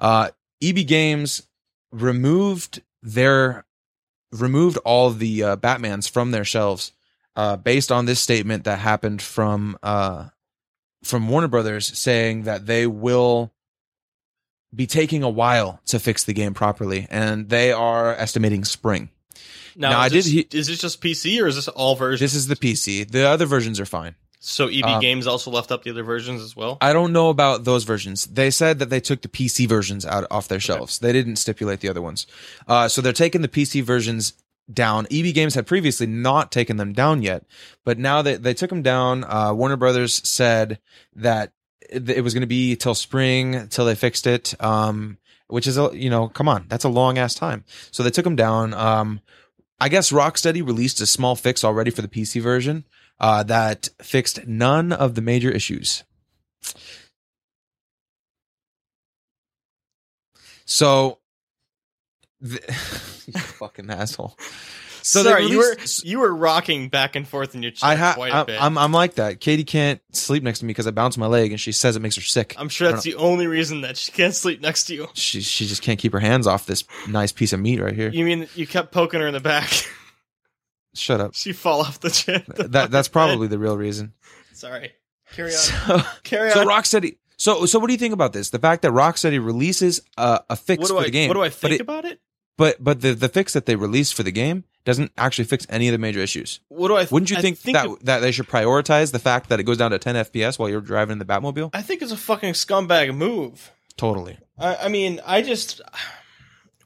Uh, 0.00 0.30
EB 0.62 0.86
Games 0.86 1.46
removed 1.92 2.82
their 3.02 3.64
removed 4.32 4.76
all 4.78 5.10
the 5.10 5.42
uh, 5.42 5.56
Batmans 5.56 6.08
from 6.10 6.30
their 6.30 6.44
shelves 6.44 6.92
uh, 7.36 7.56
based 7.56 7.92
on 7.92 8.06
this 8.06 8.20
statement 8.20 8.64
that 8.64 8.78
happened 8.78 9.22
from 9.22 9.78
uh, 9.82 10.28
from 11.02 11.28
Warner 11.28 11.48
Brothers 11.48 11.96
saying 11.98 12.42
that 12.42 12.66
they 12.66 12.86
will 12.86 13.52
be 14.74 14.86
taking 14.86 15.22
a 15.22 15.30
while 15.30 15.80
to 15.86 15.98
fix 15.98 16.24
the 16.24 16.34
game 16.34 16.52
properly, 16.52 17.06
and 17.10 17.48
they 17.48 17.72
are 17.72 18.12
estimating 18.14 18.64
spring. 18.64 19.10
Now, 19.76 19.90
now, 19.90 20.00
I 20.00 20.08
this, 20.08 20.30
did 20.30 20.54
is 20.54 20.66
this 20.66 20.80
just 20.80 21.00
PC 21.00 21.40
or 21.40 21.46
is 21.46 21.54
this 21.54 21.68
all 21.68 21.94
versions? 21.94 22.20
This 22.20 22.34
is 22.34 22.48
the 22.48 22.56
PC. 22.56 23.08
The 23.08 23.26
other 23.28 23.46
versions 23.46 23.78
are 23.78 23.86
fine. 23.86 24.16
So 24.40 24.68
EB 24.68 24.84
um, 24.84 25.00
Games 25.00 25.26
also 25.26 25.50
left 25.50 25.72
up 25.72 25.82
the 25.82 25.90
other 25.90 26.04
versions 26.04 26.42
as 26.42 26.54
well. 26.54 26.78
I 26.80 26.92
don't 26.92 27.12
know 27.12 27.28
about 27.28 27.64
those 27.64 27.84
versions. 27.84 28.24
They 28.26 28.50
said 28.50 28.78
that 28.78 28.88
they 28.90 29.00
took 29.00 29.22
the 29.22 29.28
PC 29.28 29.68
versions 29.68 30.06
out 30.06 30.26
off 30.30 30.48
their 30.48 30.60
shelves. 30.60 30.98
They 30.98 31.12
didn't 31.12 31.36
stipulate 31.36 31.80
the 31.80 31.88
other 31.88 32.02
ones. 32.02 32.26
Uh, 32.66 32.88
so 32.88 33.00
they're 33.00 33.12
taking 33.12 33.42
the 33.42 33.48
PC 33.48 33.82
versions 33.82 34.34
down. 34.72 35.06
EB 35.10 35.34
Games 35.34 35.54
had 35.54 35.66
previously 35.66 36.06
not 36.06 36.52
taken 36.52 36.76
them 36.76 36.92
down 36.92 37.22
yet, 37.22 37.44
but 37.84 37.98
now 37.98 38.22
they 38.22 38.36
they 38.36 38.54
took 38.54 38.70
them 38.70 38.82
down. 38.82 39.24
Uh, 39.24 39.52
Warner 39.54 39.76
Brothers 39.76 40.26
said 40.28 40.78
that 41.16 41.52
it, 41.90 42.08
it 42.08 42.20
was 42.22 42.34
going 42.34 42.42
to 42.42 42.46
be 42.46 42.76
till 42.76 42.94
spring 42.94 43.68
till 43.68 43.86
they 43.86 43.94
fixed 43.94 44.26
it. 44.26 44.54
Um, 44.62 45.18
which 45.48 45.66
is 45.66 45.78
a 45.78 45.90
you 45.94 46.10
know 46.10 46.28
come 46.28 46.48
on 46.48 46.66
that's 46.68 46.84
a 46.84 46.88
long 46.88 47.18
ass 47.18 47.34
time. 47.34 47.64
So 47.90 48.02
they 48.02 48.10
took 48.10 48.24
them 48.24 48.36
down. 48.36 48.74
Um, 48.74 49.20
I 49.80 49.88
guess 49.88 50.10
Rocksteady 50.10 50.64
released 50.64 51.00
a 51.00 51.06
small 51.06 51.36
fix 51.36 51.64
already 51.64 51.90
for 51.90 52.02
the 52.02 52.08
PC 52.08 52.42
version 52.42 52.84
uh, 53.20 53.42
that 53.44 53.88
fixed 54.00 54.46
none 54.46 54.92
of 54.92 55.14
the 55.14 55.20
major 55.20 55.50
issues. 55.50 56.04
So, 60.64 61.18
the, 62.40 62.60
you 63.26 63.40
fucking 63.40 63.90
asshole. 63.90 64.36
So 65.08 65.22
Sorry, 65.22 65.46
you 65.46 65.58
were 65.58 65.76
you 66.02 66.18
were 66.18 66.34
rocking 66.34 66.90
back 66.90 67.16
and 67.16 67.26
forth 67.26 67.54
in 67.54 67.62
your 67.62 67.70
chair 67.70 67.90
I 67.90 67.94
ha- 67.94 68.12
quite 68.14 68.30
a 68.30 68.36
I, 68.36 68.44
bit. 68.44 68.62
I'm 68.62 68.76
I'm 68.76 68.92
like 68.92 69.14
that. 69.14 69.40
Katie 69.40 69.64
can't 69.64 70.02
sleep 70.12 70.42
next 70.42 70.58
to 70.58 70.66
me 70.66 70.70
because 70.70 70.86
I 70.86 70.90
bounce 70.90 71.16
my 71.16 71.26
leg, 71.26 71.50
and 71.50 71.58
she 71.58 71.72
says 71.72 71.96
it 71.96 72.00
makes 72.00 72.16
her 72.16 72.20
sick. 72.20 72.54
I'm 72.58 72.68
sure 72.68 72.90
that's 72.90 73.04
the 73.04 73.14
only 73.14 73.46
reason 73.46 73.80
that 73.80 73.96
she 73.96 74.12
can't 74.12 74.34
sleep 74.34 74.60
next 74.60 74.84
to 74.84 74.94
you. 74.94 75.08
She 75.14 75.40
she 75.40 75.66
just 75.66 75.80
can't 75.80 75.98
keep 75.98 76.12
her 76.12 76.20
hands 76.20 76.46
off 76.46 76.66
this 76.66 76.84
nice 77.08 77.32
piece 77.32 77.54
of 77.54 77.60
meat 77.60 77.80
right 77.80 77.94
here. 77.94 78.10
You 78.10 78.22
mean 78.22 78.48
you 78.54 78.66
kept 78.66 78.92
poking 78.92 79.20
her 79.20 79.26
in 79.26 79.32
the 79.32 79.40
back? 79.40 79.70
Shut 80.98 81.20
up. 81.20 81.34
she 81.34 81.52
fall 81.52 81.80
off 81.80 82.00
the 82.00 82.10
chair. 82.10 82.42
That 82.56 82.90
that's 82.90 83.08
probably 83.18 83.46
the 83.48 83.58
real 83.58 83.76
reason. 83.76 84.12
Sorry. 84.52 84.92
Carry 85.34 85.50
on. 85.52 85.56
So, 85.58 86.00
Carry 86.24 86.50
so. 86.50 86.64
Rocksteady. 86.66 87.18
So, 87.36 87.66
so 87.66 87.78
what 87.78 87.86
do 87.86 87.92
you 87.92 87.98
think 87.98 88.14
about 88.14 88.32
this? 88.32 88.50
The 88.50 88.58
fact 88.58 88.82
that 88.82 88.92
Rocksteady 88.92 89.44
releases 89.44 90.00
a, 90.16 90.40
a 90.50 90.56
fix 90.56 90.88
for 90.90 90.98
I 90.98 91.04
the 91.04 91.10
game, 91.10 91.28
what 91.28 91.34
do 91.34 91.42
I 91.42 91.50
think 91.50 91.74
it- 91.74 91.80
about 91.80 92.04
it? 92.04 92.20
but 92.56 92.82
but 92.82 93.00
the 93.00 93.14
the 93.14 93.28
fix 93.28 93.52
that 93.52 93.66
they 93.66 93.76
released 93.76 94.14
for 94.14 94.22
the 94.24 94.32
game 94.32 94.64
doesn't 94.84 95.12
actually 95.18 95.44
fix 95.44 95.66
any 95.70 95.86
of 95.88 95.92
the 95.92 95.98
major 95.98 96.18
issues. 96.20 96.60
What 96.68 96.88
do 96.88 96.96
I? 96.96 97.06
Wouldn't 97.10 97.30
you 97.30 97.36
I 97.36 97.40
think, 97.42 97.60
that 97.62 97.88
that 98.04 98.18
they 98.20 98.32
should 98.32 98.48
prioritize 98.48 99.12
the 99.12 99.18
fact 99.20 99.48
that 99.50 99.60
it 99.60 99.64
goes 99.64 99.76
down 99.76 99.90
to 99.92 99.98
10 99.98 100.14
FPS 100.16 100.58
while 100.58 100.68
you're 100.68 100.80
driving 100.80 101.12
in 101.12 101.18
the 101.18 101.24
Batmobile? 101.24 101.70
I 101.74 101.82
think 101.82 102.02
it's 102.02 102.10
a 102.10 102.16
fucking 102.16 102.54
scumbag 102.54 103.14
move. 103.14 103.70
Totally. 103.96 104.38
I, 104.58 104.76
I 104.76 104.88
mean, 104.88 105.20
I 105.26 105.42
just 105.42 105.80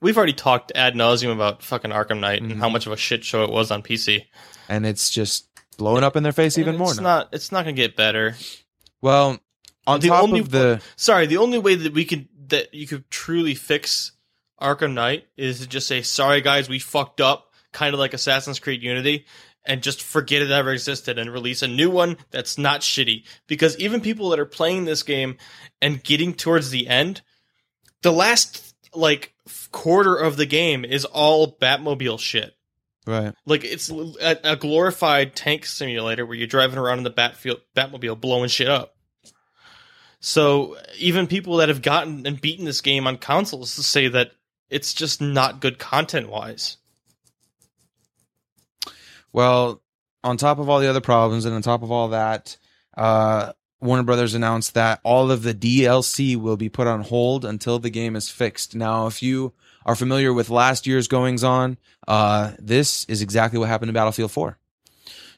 we've 0.03 0.16
already 0.18 0.32
talked 0.34 0.72
ad 0.74 0.94
nauseum 0.94 1.32
about 1.32 1.62
fucking 1.62 1.90
Arkham 1.90 2.20
Knight 2.20 2.42
and 2.42 2.53
Mhm. 2.53 2.59
how 2.59 2.68
much 2.68 2.86
of 2.86 2.92
a 2.92 2.96
shit 2.96 3.24
show 3.24 3.44
it 3.44 3.50
was 3.50 3.70
on 3.70 3.82
PC. 3.82 4.26
And 4.68 4.84
it's 4.84 5.09
just 5.11 5.46
blowing 5.78 6.05
up 6.05 6.16
in 6.16 6.22
their 6.22 6.32
face 6.32 6.59
even 6.59 6.70
And 6.70 6.78
more 6.78 6.90
It's 6.90 7.00
not. 7.00 7.28
It's 7.32 7.50
not 7.50 7.64
gonna 7.64 7.72
get 7.72 7.96
better. 7.96 8.36
well, 9.00 9.38
on 9.86 10.00
The 10.00 10.09
top 10.09 10.22
only 10.24 10.40
of 10.40 10.50
the 10.50 10.80
Sorry, 10.96 11.26
the 11.26 11.38
only 11.38 11.59
way 11.59 11.74
that 11.76 11.92
we 11.94 12.05
could 12.05 12.28
that 12.48 12.74
you 12.74 12.86
could 12.86 13.11
truly 13.11 13.55
fix 13.55 14.12
Arkham 14.61 14.92
Knight 14.92 15.26
is 15.36 15.61
to 15.61 15.66
just 15.66 15.88
say, 15.88 16.03
"Sorry, 16.03 16.40
guys, 16.40 16.68
we 16.68 16.78
fucked 16.78 17.20
up," 17.20 17.50
kind 17.72 17.94
of 17.94 17.98
like 18.00 18.12
Assassin's 18.14 18.59
Creed 18.61 18.82
Unity, 18.82 19.24
and 19.64 19.82
just 19.82 20.03
forget 20.03 20.42
it 20.42 20.50
ever 20.50 20.72
existed 20.72 21.18
and 21.18 21.32
release 21.32 21.62
a 21.62 21.68
new 21.68 21.90
one 21.90 22.16
that's 22.30 22.59
not 22.59 22.82
shitty. 22.82 23.24
Because 23.46 23.76
even 23.78 24.00
people 24.00 24.28
that 24.30 24.38
are 24.38 24.44
playing 24.46 24.84
this 24.84 25.03
game 25.03 25.36
and 25.80 26.05
getting 26.05 26.34
towards 26.34 26.70
the 26.70 26.86
end, 26.88 27.22
the 28.03 28.12
last 28.12 28.72
like 28.95 29.34
quarter 29.70 30.16
of 30.16 30.36
the 30.36 30.47
game 30.47 30.84
is 30.84 31.05
all 31.05 31.57
Batmobile 31.57 32.20
shit. 32.20 32.55
right. 33.07 33.34
Like 33.47 33.64
it's 33.64 33.90
a, 33.90 34.38
a 34.45 34.57
glorified 34.57 35.34
tank 35.34 35.66
simulator 35.66 36.24
where 36.26 36.36
you're 36.36 36.47
driving 36.47 36.78
around 36.78 36.99
in 36.99 37.05
the 37.05 37.11
Batfield, 37.11 37.61
Batmobile 37.76 38.20
blowing 38.20 38.49
shit 38.49 38.68
up. 38.68 38.95
So 40.20 40.76
even 40.99 41.26
people 41.26 41.57
that 41.57 41.68
have 41.68 41.82
gotten 41.82 42.26
and 42.26 42.40
beaten 42.40 42.64
this 42.64 42.80
game 42.80 43.07
on 43.07 43.18
consoles 43.18 43.74
to 43.74 43.82
say 43.82 44.07
that 44.09 44.30
it's 44.70 44.95
just 44.95 45.20
not 45.20 45.61
good 45.61 45.78
content 45.78 46.28
wise. 46.28 46.76
Well, 49.32 49.82
on 50.22 50.36
top 50.36 50.59
of 50.59 50.68
all 50.68 50.78
the 50.78 50.88
other 50.88 51.01
problems 51.01 51.45
and 51.45 51.55
on 51.55 51.62
top 51.62 51.82
of 51.82 51.90
all 51.90 52.09
that, 52.09 52.57
uh, 52.97 53.53
Warner 53.83 54.05
Brothers 54.05 54.35
announced 54.35 54.74
that 54.74 55.01
all 55.03 55.30
of 55.30 55.43
the 55.43 55.55
DLC 55.55 56.37
will 56.37 56.57
be 56.57 56.68
put 56.68 56.87
on 56.87 57.03
hold 57.03 57.45
until 57.45 57.78
the 57.78 57.91
game 57.91 58.14
is 58.14 58.28
fixed. 58.28 58.74
Now, 58.76 59.09
if 59.09 59.22
you 59.22 59.53
are 59.85 59.97
familiar 59.97 60.33
with 60.33 60.51
last 60.51 60.87
year's 60.87 61.09
goings 61.09 61.43
on, 61.43 61.78
uh, 62.07 62.53
this 62.59 63.05
is 63.07 63.22
exactly 63.22 63.59
what 63.59 63.68
happened 63.68 63.89
to 63.89 63.93
Battlefield 63.93 64.30
4. 64.30 64.57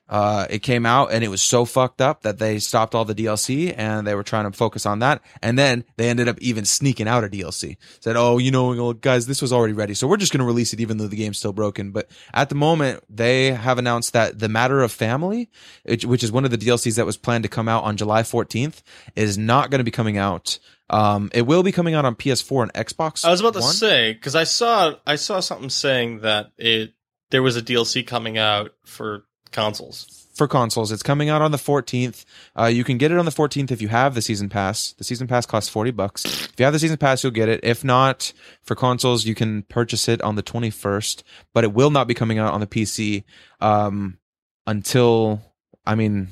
Uh, 0.09 0.47
it 0.51 0.59
came 0.59 0.85
out 0.85 1.13
and 1.13 1.25
it 1.25 1.29
was 1.29 1.41
so 1.41 1.65
fucked 1.65 2.01
up 2.01 2.23
that 2.23 2.39
they 2.39 2.59
stopped 2.59 2.95
all 2.95 3.07
the 3.07 3.15
DLC 3.15 3.75
and 3.77 4.07
they 4.07 4.15
were 4.15 4.23
trying 4.23 4.51
to 4.51 4.57
focus 4.57 4.85
on 4.85 4.99
that. 4.99 5.23
And 5.43 5.59
then 5.59 5.85
they 5.97 6.11
ended 6.11 6.29
up 6.29 6.39
even 6.41 6.65
sneaking 6.67 7.09
out 7.09 7.25
a 7.25 7.29
DLC. 7.29 7.79
Said, 8.01 8.17
oh, 8.17 8.39
you 8.39 8.51
know, 8.51 8.93
guys, 8.93 9.27
this 9.27 9.41
was 9.41 9.53
already 9.53 9.73
ready. 9.73 9.95
So 9.95 10.07
we're 10.07 10.19
just 10.19 10.33
going 10.33 10.41
to 10.41 10.47
release 10.47 10.73
it 10.75 10.81
even 10.81 10.99
though 10.99 11.07
the 11.07 11.17
game's 11.17 11.39
still 11.39 11.55
broken. 11.55 11.91
But 11.91 12.11
at 12.35 12.51
the 12.51 12.55
moment, 12.55 13.03
they 13.09 13.53
have 13.53 13.79
announced 13.79 14.13
that 14.13 14.39
The 14.39 14.49
Matter 14.49 14.83
of 14.83 14.93
Family, 14.93 15.49
which 15.85 16.23
is 16.23 16.31
one 16.31 16.45
of 16.45 16.51
the 16.51 16.59
DLCs 16.59 16.97
that 16.97 17.07
was 17.07 17.17
planned 17.17 17.45
to 17.45 17.49
come 17.49 17.69
out 17.69 17.85
on 17.85 17.97
July 17.97 18.23
14th, 18.23 18.83
is 19.17 19.39
not 19.39 19.71
going 19.71 19.79
to 19.79 19.85
be 19.85 19.91
coming 19.91 20.19
out. 20.19 20.59
Um, 20.91 21.31
it 21.33 21.43
will 21.43 21.63
be 21.63 21.73
coming 21.73 21.95
out 21.95 22.05
on 22.05 22.15
PS4 22.15 22.65
and 22.65 22.73
Xbox. 22.75 23.25
I 23.25 23.31
was 23.31 23.41
about 23.41 23.55
to 23.55 23.61
One. 23.61 23.73
say 23.73 24.13
because 24.13 24.37
I 24.37 24.45
saw 24.45 24.95
I 25.07 25.17
saw 25.17 25.41
something 25.41 25.71
saying 25.71 26.21
that 26.21 26.53
it 26.59 26.93
there 27.31 27.43
was 27.43 27.57
a 27.57 27.63
DLC 27.63 28.07
coming 28.07 28.37
out 28.37 28.73
for 28.85 29.25
consoles. 29.55 30.27
for 30.35 30.49
consoles. 30.49 30.91
It's 30.91 31.03
coming 31.03 31.29
out 31.29 31.43
on 31.43 31.53
the 31.53 31.59
14th. 31.59 32.25
Uh, 32.59 32.65
you 32.65 32.83
can 32.83 32.99
get 32.99 33.13
it 33.13 33.19
on 33.19 33.25
the 33.25 33.31
14th 33.31 33.71
if 33.71 33.81
you 33.81 33.89
have 33.89 34.15
the 34.15 34.23
season 34.23 34.49
pass. 34.49 34.93
The 34.95 35.05
season 35.05 35.29
pass 35.29 35.47
costs 35.47 35.71
40 35.71 35.93
bucks. 35.93 36.25
If 36.25 36.55
you 36.59 36.65
have 36.65 36.73
the 36.73 36.81
season 36.81 36.97
pass, 36.97 37.23
you'll 37.23 37.33
get 37.33 37.49
it. 37.49 37.61
If 37.63 37.85
not, 37.85 38.33
for 38.63 38.75
consoles, 38.75 39.25
you 39.25 39.35
can 39.35 39.63
purchase 39.63 40.09
it 40.09 40.21
on 40.23 40.35
the 40.35 40.43
21st, 40.43 41.23
but 41.53 41.63
it 41.65 41.73
will 41.73 41.91
not 41.91 42.09
be 42.09 42.15
coming 42.15 42.39
out 42.39 42.53
on 42.53 42.61
the 42.61 42.67
PC 42.67 43.23
um, 43.61 44.19
until, 44.67 45.41
I 45.87 45.95
mean, 45.95 46.29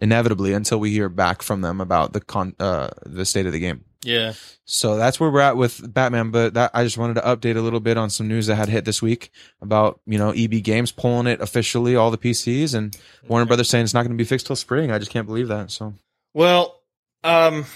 inevitably 0.00 0.52
until 0.52 0.78
we 0.78 0.90
hear 0.90 1.08
back 1.08 1.42
from 1.42 1.60
them 1.60 1.80
about 1.80 2.12
the 2.12 2.20
con 2.20 2.54
uh, 2.58 2.88
the 3.04 3.24
state 3.24 3.46
of 3.46 3.52
the 3.52 3.58
game. 3.58 3.84
Yeah, 4.02 4.34
So 4.64 4.96
that's 4.96 5.18
where 5.18 5.28
we're 5.28 5.40
at 5.40 5.56
with 5.56 5.92
Batman. 5.92 6.30
But 6.30 6.54
that 6.54 6.70
I 6.72 6.84
just 6.84 6.98
wanted 6.98 7.14
to 7.14 7.22
update 7.22 7.56
a 7.56 7.60
little 7.60 7.80
bit 7.80 7.96
on 7.96 8.10
some 8.10 8.28
news 8.28 8.46
that 8.46 8.54
had 8.54 8.68
hit 8.68 8.84
this 8.84 9.02
week 9.02 9.32
about 9.60 10.00
you 10.06 10.18
know 10.18 10.30
EB 10.30 10.62
Games 10.62 10.92
pulling 10.92 11.26
it 11.26 11.40
officially 11.40 11.96
all 11.96 12.12
the 12.12 12.18
PCs 12.18 12.74
and 12.74 12.96
Warner 13.26 13.44
Brothers 13.44 13.68
saying 13.68 13.84
it's 13.84 13.94
not 13.94 14.02
going 14.02 14.16
to 14.16 14.22
be 14.22 14.28
fixed 14.28 14.46
till 14.46 14.54
spring. 14.54 14.92
I 14.92 14.98
just 14.98 15.10
can't 15.10 15.26
believe 15.26 15.48
that. 15.48 15.72
So 15.72 15.94
Well, 16.32 16.80
um, 17.24 17.66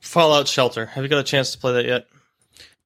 Fallout 0.00 0.48
Shelter. 0.48 0.84
Have 0.84 1.02
you 1.02 1.08
got 1.08 1.18
a 1.18 1.24
chance 1.24 1.52
to 1.52 1.58
play 1.58 1.72
that 1.72 1.86
yet? 1.86 2.06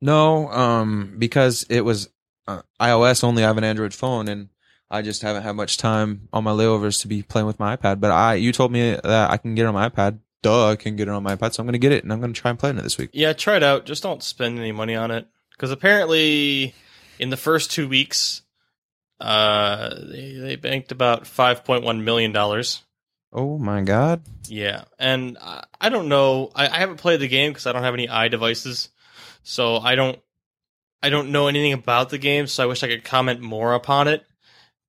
no, 0.00 0.48
um, 0.48 1.16
because 1.18 1.66
it 1.68 1.80
was 1.80 2.10
uh, 2.46 2.62
iOS 2.80 3.24
only. 3.24 3.42
I 3.42 3.48
have 3.48 3.58
an 3.58 3.64
Android 3.64 3.94
phone 3.94 4.28
and. 4.28 4.48
I 4.94 5.00
just 5.00 5.22
haven't 5.22 5.42
had 5.42 5.56
much 5.56 5.78
time 5.78 6.28
on 6.34 6.44
my 6.44 6.50
layovers 6.50 7.00
to 7.00 7.08
be 7.08 7.22
playing 7.22 7.46
with 7.46 7.58
my 7.58 7.74
iPad. 7.74 7.98
But 7.98 8.10
I, 8.10 8.34
you 8.34 8.52
told 8.52 8.70
me 8.72 8.90
that 8.90 9.30
I 9.30 9.38
can 9.38 9.54
get 9.54 9.62
it 9.62 9.68
on 9.68 9.72
my 9.72 9.88
iPad. 9.88 10.18
Duh, 10.42 10.70
I 10.70 10.76
can 10.76 10.96
get 10.96 11.08
it 11.08 11.12
on 11.12 11.22
my 11.22 11.36
iPad, 11.36 11.54
so 11.54 11.62
I'm 11.62 11.66
going 11.66 11.72
to 11.72 11.78
get 11.78 11.92
it 11.92 12.02
and 12.02 12.12
I'm 12.12 12.20
going 12.20 12.32
to 12.32 12.40
try 12.40 12.50
and 12.50 12.58
play 12.58 12.70
it 12.70 12.76
this 12.76 12.98
week. 12.98 13.10
Yeah, 13.12 13.32
try 13.32 13.56
it 13.56 13.62
out. 13.62 13.86
Just 13.86 14.02
don't 14.02 14.22
spend 14.22 14.58
any 14.58 14.72
money 14.72 14.96
on 14.96 15.10
it 15.10 15.26
because 15.52 15.70
apparently, 15.70 16.74
in 17.18 17.30
the 17.30 17.36
first 17.36 17.70
two 17.70 17.88
weeks, 17.88 18.42
uh, 19.20 19.94
they, 20.10 20.32
they 20.34 20.56
banked 20.56 20.90
about 20.90 21.26
five 21.26 21.64
point 21.64 21.84
one 21.84 22.04
million 22.04 22.32
dollars. 22.32 22.82
Oh 23.32 23.56
my 23.56 23.82
god! 23.82 24.22
Yeah, 24.48 24.84
and 24.98 25.38
I, 25.40 25.64
I 25.80 25.88
don't 25.88 26.08
know. 26.08 26.50
I, 26.54 26.66
I 26.66 26.78
haven't 26.78 26.96
played 26.96 27.20
the 27.20 27.28
game 27.28 27.52
because 27.52 27.66
I 27.66 27.72
don't 27.72 27.84
have 27.84 27.94
any 27.94 28.08
i 28.08 28.26
devices, 28.26 28.88
so 29.44 29.76
I 29.76 29.94
don't. 29.94 30.18
I 31.04 31.10
don't 31.10 31.30
know 31.30 31.46
anything 31.46 31.72
about 31.72 32.10
the 32.10 32.18
game, 32.18 32.46
so 32.48 32.62
I 32.62 32.66
wish 32.66 32.82
I 32.82 32.88
could 32.88 33.04
comment 33.04 33.40
more 33.40 33.74
upon 33.74 34.08
it, 34.08 34.24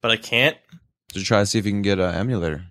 but 0.02 0.12
I 0.12 0.18
can't. 0.18 0.58
To 1.14 1.24
try 1.24 1.40
to 1.40 1.46
see 1.46 1.60
if 1.60 1.66
you 1.66 1.72
can 1.72 1.84
get 1.84 2.00
an 2.00 2.14
emulator. 2.16 2.66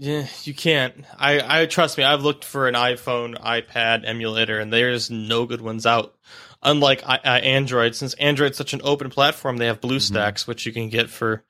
Yeah, 0.00 0.26
you 0.44 0.54
can't. 0.54 0.94
I, 1.18 1.62
I 1.62 1.66
trust 1.66 1.98
me. 1.98 2.04
I've 2.04 2.22
looked 2.22 2.44
for 2.44 2.68
an 2.68 2.74
iPhone, 2.74 3.36
iPad 3.36 4.06
emulator, 4.06 4.60
and 4.60 4.72
there's 4.72 5.10
no 5.10 5.44
good 5.44 5.60
ones 5.60 5.86
out. 5.86 6.14
Unlike 6.62 7.02
I, 7.04 7.16
uh, 7.16 7.38
Android, 7.40 7.96
since 7.96 8.14
Android's 8.14 8.56
such 8.56 8.72
an 8.72 8.80
open 8.84 9.10
platform, 9.10 9.56
they 9.56 9.66
have 9.66 9.80
BlueStacks, 9.80 10.46
which 10.46 10.66
you 10.66 10.72
can 10.72 10.88
get 10.88 11.10
for, 11.10 11.42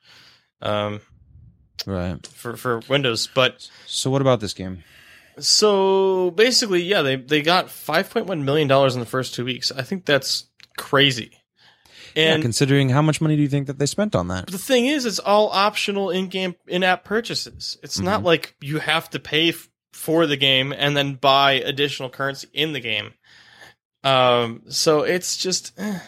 um, 0.61 1.01
Right. 1.85 2.25
for 2.27 2.57
for 2.57 2.79
Windows. 2.89 3.27
But 3.33 3.69
So 3.85 4.09
what 4.09 4.21
about 4.21 4.39
this 4.39 4.53
game? 4.53 4.83
so 5.39 6.31
basically, 6.31 6.81
yeah, 6.81 7.01
they 7.01 7.15
they 7.15 7.41
got 7.41 7.67
5.1 7.67 8.43
million 8.43 8.67
dollars 8.67 8.93
in 8.95 8.99
the 8.99 9.05
first 9.05 9.33
two 9.33 9.45
weeks. 9.45 9.71
I 9.71 9.83
think 9.83 10.05
that's 10.05 10.47
crazy. 10.77 11.38
Yeah, 12.15 12.39
considering 12.39 12.89
how 12.89 13.01
much 13.01 13.21
money 13.21 13.35
do 13.35 13.41
you 13.41 13.47
think 13.49 13.67
that 13.67 13.79
they 13.79 13.85
spent 13.85 14.15
on 14.15 14.27
that? 14.29 14.47
the 14.47 14.57
thing 14.57 14.85
is, 14.87 15.05
it's 15.05 15.19
all 15.19 15.49
optional 15.49 16.09
in-game 16.09 16.55
in-app 16.67 17.03
purchases. 17.03 17.77
It's 17.83 17.99
not 17.99 18.21
Mhm. 18.21 18.25
like 18.25 18.55
you 18.61 18.79
have 18.79 19.09
to 19.11 19.19
pay 19.19 19.49
f- 19.49 19.69
for 19.93 20.25
the 20.27 20.37
game 20.37 20.71
and 20.71 20.95
then 20.95 21.15
buy 21.15 21.53
additional 21.53 22.09
currency 22.09 22.47
in 22.53 22.73
the 22.73 22.79
game. 22.79 23.13
Um, 24.03 24.63
so 24.69 25.01
it's 25.01 25.35
just 25.37 25.73
eh. 25.77 25.99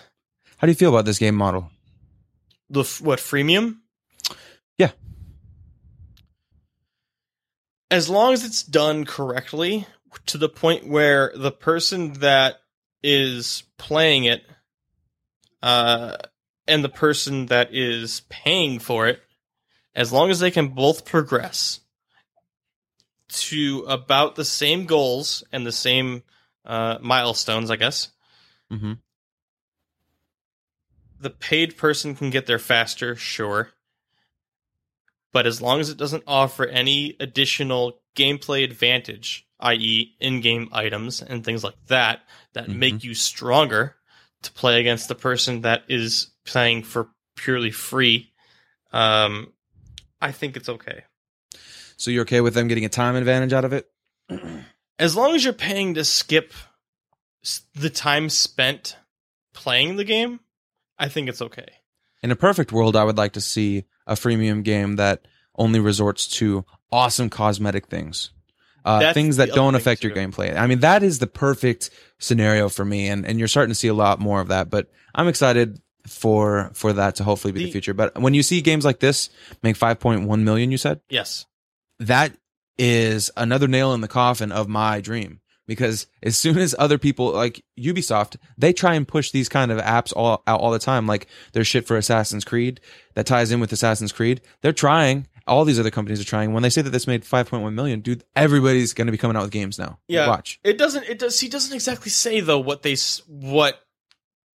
How 0.57 0.67
do 0.67 0.71
you 0.71 0.75
feel 0.75 0.89
about 0.89 1.05
this 1.05 1.17
game 1.19 1.35
model? 1.35 1.69
the 2.69 2.81
f- 2.81 3.01
what 3.01 3.19
freemium. 3.19 3.79
Yeah. 4.77 4.91
As 7.89 8.09
long 8.09 8.31
as 8.33 8.45
it's 8.45 8.63
done 8.63 9.03
correctly, 9.05 9.85
to 10.27 10.37
the 10.37 10.47
point 10.49 10.87
where 10.87 11.31
the 11.35 11.51
person 11.51 12.13
that 12.13 12.61
is 13.03 13.63
playing 13.77 14.23
it, 14.25 14.45
uh, 15.61 16.17
and 16.67 16.83
the 16.83 16.89
person 16.89 17.47
that 17.47 17.73
is 17.73 18.21
paying 18.29 18.79
for 18.79 19.07
it, 19.07 19.21
as 19.95 20.11
long 20.13 20.29
as 20.29 20.39
they 20.39 20.51
can 20.51 20.69
both 20.69 21.05
progress 21.05 21.81
to 23.29 23.85
about 23.87 24.35
the 24.35 24.45
same 24.45 24.85
goals 24.85 25.43
and 25.51 25.65
the 25.65 25.71
same 25.71 26.23
uh, 26.65 26.97
milestones, 27.01 27.71
I 27.71 27.75
guess, 27.75 28.09
Mm-hmm. 28.71 28.93
the 31.19 31.29
paid 31.29 31.77
person 31.77 32.15
can 32.15 32.29
get 32.29 32.45
there 32.47 32.57
faster, 32.59 33.15
sure. 33.15 33.71
But 35.33 35.45
as 35.45 35.61
long 35.61 35.79
as 35.79 35.89
it 35.89 35.97
doesn't 35.97 36.23
offer 36.25 36.65
any 36.65 37.15
additional 37.19 38.01
gameplay 38.15 38.63
advantage, 38.63 39.45
i.e., 39.59 40.15
in 40.19 40.41
game 40.41 40.69
items 40.71 41.21
and 41.21 41.43
things 41.43 41.63
like 41.63 41.75
that, 41.87 42.21
that 42.53 42.67
Mhm. 42.67 42.75
make 42.75 43.03
you 43.03 43.13
stronger 43.13 43.97
to 44.43 44.51
play 44.51 44.79
against 44.79 45.07
the 45.07 45.15
person 45.15 45.61
that 45.61 45.83
is 45.87 46.31
playing 46.45 46.83
for 46.83 47.09
purely 47.35 47.71
free, 47.71 48.31
um, 48.91 49.53
I 50.21 50.31
think 50.31 50.57
it's 50.57 50.69
okay. 50.69 51.03
So 51.97 52.11
you're 52.11 52.23
okay 52.23 52.41
with 52.41 52.53
them 52.53 52.67
getting 52.67 52.85
a 52.85 52.89
time 52.89 53.15
advantage 53.15 53.53
out 53.53 53.65
of 53.65 53.73
it? 53.73 53.89
As 54.99 55.15
long 55.15 55.35
as 55.35 55.43
you're 55.43 55.53
paying 55.53 55.95
to 55.95 56.03
skip 56.03 56.53
the 57.75 57.89
time 57.89 58.29
spent 58.29 58.97
playing 59.53 59.95
the 59.95 60.03
game, 60.03 60.39
I 60.97 61.09
think 61.09 61.27
it's 61.29 61.41
okay. 61.41 61.67
In 62.21 62.31
a 62.31 62.35
perfect 62.35 62.71
world, 62.71 62.95
I 62.95 63.03
would 63.03 63.17
like 63.17 63.33
to 63.33 63.41
see 63.41 63.85
a 64.05 64.13
freemium 64.13 64.63
game 64.63 64.97
that 64.97 65.27
only 65.55 65.79
resorts 65.79 66.27
to 66.27 66.65
awesome 66.91 67.29
cosmetic 67.29 67.87
things. 67.87 68.31
Uh, 68.83 69.13
things 69.13 69.37
that 69.37 69.49
don't 69.53 69.75
affect 69.75 70.03
your 70.03 70.13
gameplay. 70.13 70.55
I 70.57 70.65
mean, 70.67 70.79
that 70.79 71.03
is 71.03 71.19
the 71.19 71.27
perfect 71.27 71.89
scenario 72.19 72.67
for 72.69 72.83
me, 72.85 73.07
and, 73.07 73.25
and 73.25 73.37
you're 73.39 73.47
starting 73.47 73.71
to 73.71 73.75
see 73.75 73.87
a 73.89 73.93
lot 73.93 74.19
more 74.19 74.41
of 74.41 74.47
that. 74.47 74.69
But 74.69 74.89
I'm 75.13 75.27
excited 75.27 75.79
for 76.07 76.71
for 76.73 76.93
that 76.93 77.15
to 77.17 77.23
hopefully 77.23 77.51
be 77.51 77.59
the, 77.59 77.65
The- 77.65 77.71
future. 77.71 77.93
But 77.93 78.19
when 78.19 78.33
you 78.33 78.41
see 78.43 78.61
games 78.61 78.83
like 78.85 78.99
this 78.99 79.29
make 79.61 79.77
5.1 79.77 80.39
million, 80.41 80.71
you 80.71 80.77
said 80.77 81.01
Yes. 81.09 81.45
that 81.99 82.33
is 82.77 83.29
another 83.37 83.67
nail 83.67 83.93
in 83.93 84.01
the 84.01 84.07
coffin 84.07 84.51
of 84.51 84.67
my 84.67 85.01
dream 85.01 85.39
because 85.67 86.07
as 86.23 86.35
soon 86.35 86.57
as 86.57 86.73
other 86.79 86.97
people 86.97 87.31
like 87.31 87.63
Ubisoft, 87.79 88.37
they 88.57 88.73
try 88.73 88.95
and 88.95 89.07
push 89.07 89.29
these 89.31 89.47
kind 89.47 89.71
of 89.71 89.77
apps 89.79 90.11
all 90.15 90.41
out 90.47 90.59
all 90.59 90.71
the 90.71 90.79
time. 90.79 91.05
Like 91.05 91.27
there's 91.53 91.67
shit 91.67 91.85
for 91.85 91.97
Assassin's 91.97 92.43
Creed 92.43 92.79
that 93.13 93.27
ties 93.27 93.51
in 93.51 93.59
with 93.59 93.71
Assassin's 93.71 94.11
Creed. 94.11 94.41
They're 94.61 94.73
trying. 94.73 95.27
All 95.51 95.65
these 95.65 95.79
other 95.79 95.91
companies 95.91 96.21
are 96.21 96.25
trying. 96.25 96.53
When 96.53 96.63
they 96.63 96.69
say 96.69 96.81
that 96.81 96.91
this 96.91 97.07
made 97.07 97.23
5.1 97.23 97.73
million, 97.73 97.99
dude, 97.99 98.23
everybody's 98.37 98.93
going 98.93 99.07
to 99.07 99.11
be 99.11 99.17
coming 99.17 99.35
out 99.35 99.43
with 99.43 99.51
games 99.51 99.77
now. 99.77 99.99
Yeah. 100.07 100.27
Watch. 100.29 100.61
It 100.63 100.77
doesn't. 100.77 101.09
It 101.09 101.19
does. 101.19 101.39
He 101.41 101.49
doesn't 101.49 101.73
exactly 101.73 102.09
say 102.09 102.39
though 102.39 102.59
what 102.59 102.83
they 102.83 102.95
what 103.27 103.77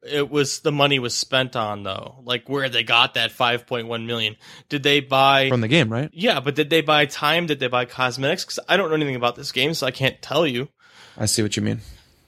it 0.02 0.30
was. 0.30 0.60
The 0.60 0.72
money 0.72 0.98
was 0.98 1.14
spent 1.14 1.54
on 1.54 1.82
though. 1.82 2.22
Like 2.24 2.48
where 2.48 2.70
they 2.70 2.82
got 2.82 3.12
that 3.14 3.30
five 3.30 3.66
point 3.66 3.88
one 3.88 4.06
million. 4.06 4.36
Did 4.70 4.82
they 4.82 5.00
buy? 5.00 5.50
From 5.50 5.60
the 5.60 5.68
game, 5.68 5.92
right? 5.92 6.08
yeah, 6.14 6.40
but 6.40 6.54
did 6.54 6.70
they 6.70 6.80
buy 6.80 7.04
time? 7.04 7.44
Did 7.44 7.60
they 7.60 7.68
buy 7.68 7.84
cosmetics? 7.84 8.44
Because 8.44 8.60
I 8.66 8.78
don't 8.78 8.88
know 8.88 8.96
anything 8.96 9.16
about 9.16 9.36
this 9.36 9.52
game, 9.52 9.74
so 9.74 9.86
I 9.86 9.90
can't 9.90 10.20
tell 10.22 10.46
you. 10.46 10.70
I 11.18 11.26
see 11.26 11.42
what 11.42 11.56
you 11.56 11.62
mean. 11.62 11.80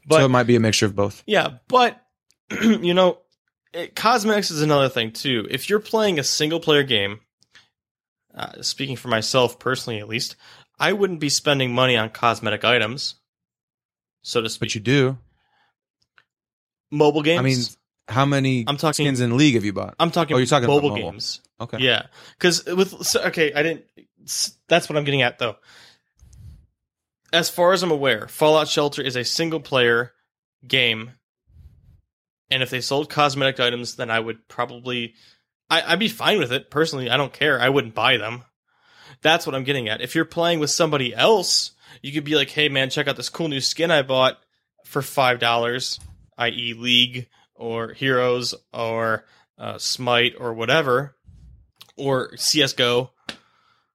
But 0.07 0.19
so 0.19 0.27
it 0.27 0.29
might 0.29 0.47
be 0.47 0.57
a 0.57 0.61
mixture 0.61 0.87
of 0.87 0.95
both. 0.95 1.23
Yeah, 1.27 1.59
but 1.69 2.01
you 2.63 2.93
know, 2.93 3.19
it, 3.73 3.95
cosmetics 3.95 4.51
is 4.51 4.63
another 4.63 4.89
thing 4.89 5.13
too. 5.13 5.47
If 5.51 5.71
you're 5.71 5.81
playing 5.81 6.19
a 6.19 6.25
single 6.25 6.61
player 6.61 6.83
game, 6.83 7.21
uh, 8.39 8.63
speaking 8.63 8.97
for 8.97 9.09
myself 9.09 9.59
personally 9.59 9.99
at 9.99 10.09
least, 10.09 10.37
I 10.79 10.93
wouldn't 10.93 11.21
be 11.21 11.29
spending 11.29 11.73
money 11.73 11.97
on 11.97 12.11
cosmetic 12.11 12.65
items, 12.65 13.17
so 14.23 14.41
to 14.41 14.49
speak. 14.49 14.69
But 14.69 14.75
you 14.77 14.81
do. 14.81 15.19
Mobile 16.91 17.23
games. 17.23 17.41
I 17.41 17.43
mean, 17.43 17.59
how 18.09 18.25
many 18.25 18.65
I'm 18.67 18.77
talking. 18.77 19.05
skins 19.05 19.21
in 19.21 19.37
League 19.37 19.55
have 19.55 19.65
you 19.65 19.73
bought? 19.73 19.95
I'm 19.99 20.11
talking. 20.11 20.35
Oh, 20.35 20.39
you're 20.39 20.47
talking 20.47 20.65
about 20.65 20.77
mobile, 20.77 20.91
mobile. 20.91 21.11
games. 21.11 21.41
Okay. 21.61 21.79
Yeah, 21.81 22.07
because 22.39 22.65
with 22.65 23.05
so, 23.05 23.21
okay, 23.25 23.53
I 23.53 23.63
didn't. 23.63 23.85
That's 24.69 24.89
what 24.89 24.97
I'm 24.97 25.05
getting 25.05 25.23
at 25.23 25.39
though. 25.39 25.57
As 27.33 27.51
far 27.51 27.73
as 27.73 27.83
I'm 27.83 27.91
aware, 27.91 28.27
Fallout 28.29 28.69
Shelter 28.69 29.03
is 29.03 29.17
a 29.17 29.25
single 29.25 29.61
player 29.61 30.13
game, 30.67 31.13
and 32.51 32.63
if 32.63 32.71
they 32.71 32.81
sold 32.81 33.11
cosmetic 33.11 33.61
items, 33.61 33.97
then 33.97 34.11
I 34.11 34.19
would 34.19 34.49
probably, 34.49 35.15
I, 35.71 35.83
I'd 35.83 35.99
be 35.99 36.09
fine 36.09 36.39
with 36.39 36.53
it 36.53 36.71
personally. 36.71 37.11
I 37.11 37.17
don't 37.17 37.33
care. 37.33 37.61
I 37.61 37.69
wouldn't 37.69 37.95
buy 37.95 38.17
them. 38.17 38.45
That's 39.23 39.47
what 39.47 39.55
I'm 39.55 39.65
getting 39.65 39.89
at. 39.89 40.01
If 40.01 40.15
you're 40.15 40.25
playing 40.25 40.61
with 40.61 40.71
somebody 40.71 41.15
else, 41.15 41.73
you 42.03 42.13
could 42.13 42.25
be 42.25 42.37
like, 42.37 42.51
"Hey, 42.51 42.69
man, 42.69 42.91
check 42.91 43.09
out 43.09 43.17
this 43.17 43.29
cool 43.29 43.49
new 43.49 43.61
skin 43.61 43.91
I 43.91 44.03
bought 44.03 44.39
for 44.85 45.03
five 45.03 45.39
dollars," 45.39 45.99
i.e., 46.37 46.75
League 46.75 47.29
or 47.55 47.93
Heroes 47.93 48.55
or 48.73 49.25
uh, 49.59 49.79
Smite 49.79 50.35
or 50.39 50.55
whatever, 50.55 51.17
or 51.97 52.37
CS:GO, 52.37 53.11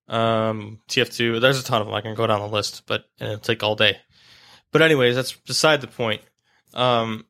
um, 0.09 0.79
TF2. 0.89 1.39
There's 1.39 1.59
a 1.59 1.63
ton 1.63 1.81
of 1.81 1.87
them. 1.87 1.95
I 1.95 2.01
can 2.01 2.15
go 2.15 2.27
down 2.27 2.41
the 2.41 2.47
list, 2.47 2.83
but 2.85 3.05
it'll 3.19 3.37
take 3.37 3.63
all 3.63 3.75
day. 3.75 3.97
But 4.71 4.81
anyways, 4.81 5.15
that's 5.15 5.33
beside 5.33 5.81
the 5.81 5.87
point. 5.87 6.21
Um, 6.73 7.25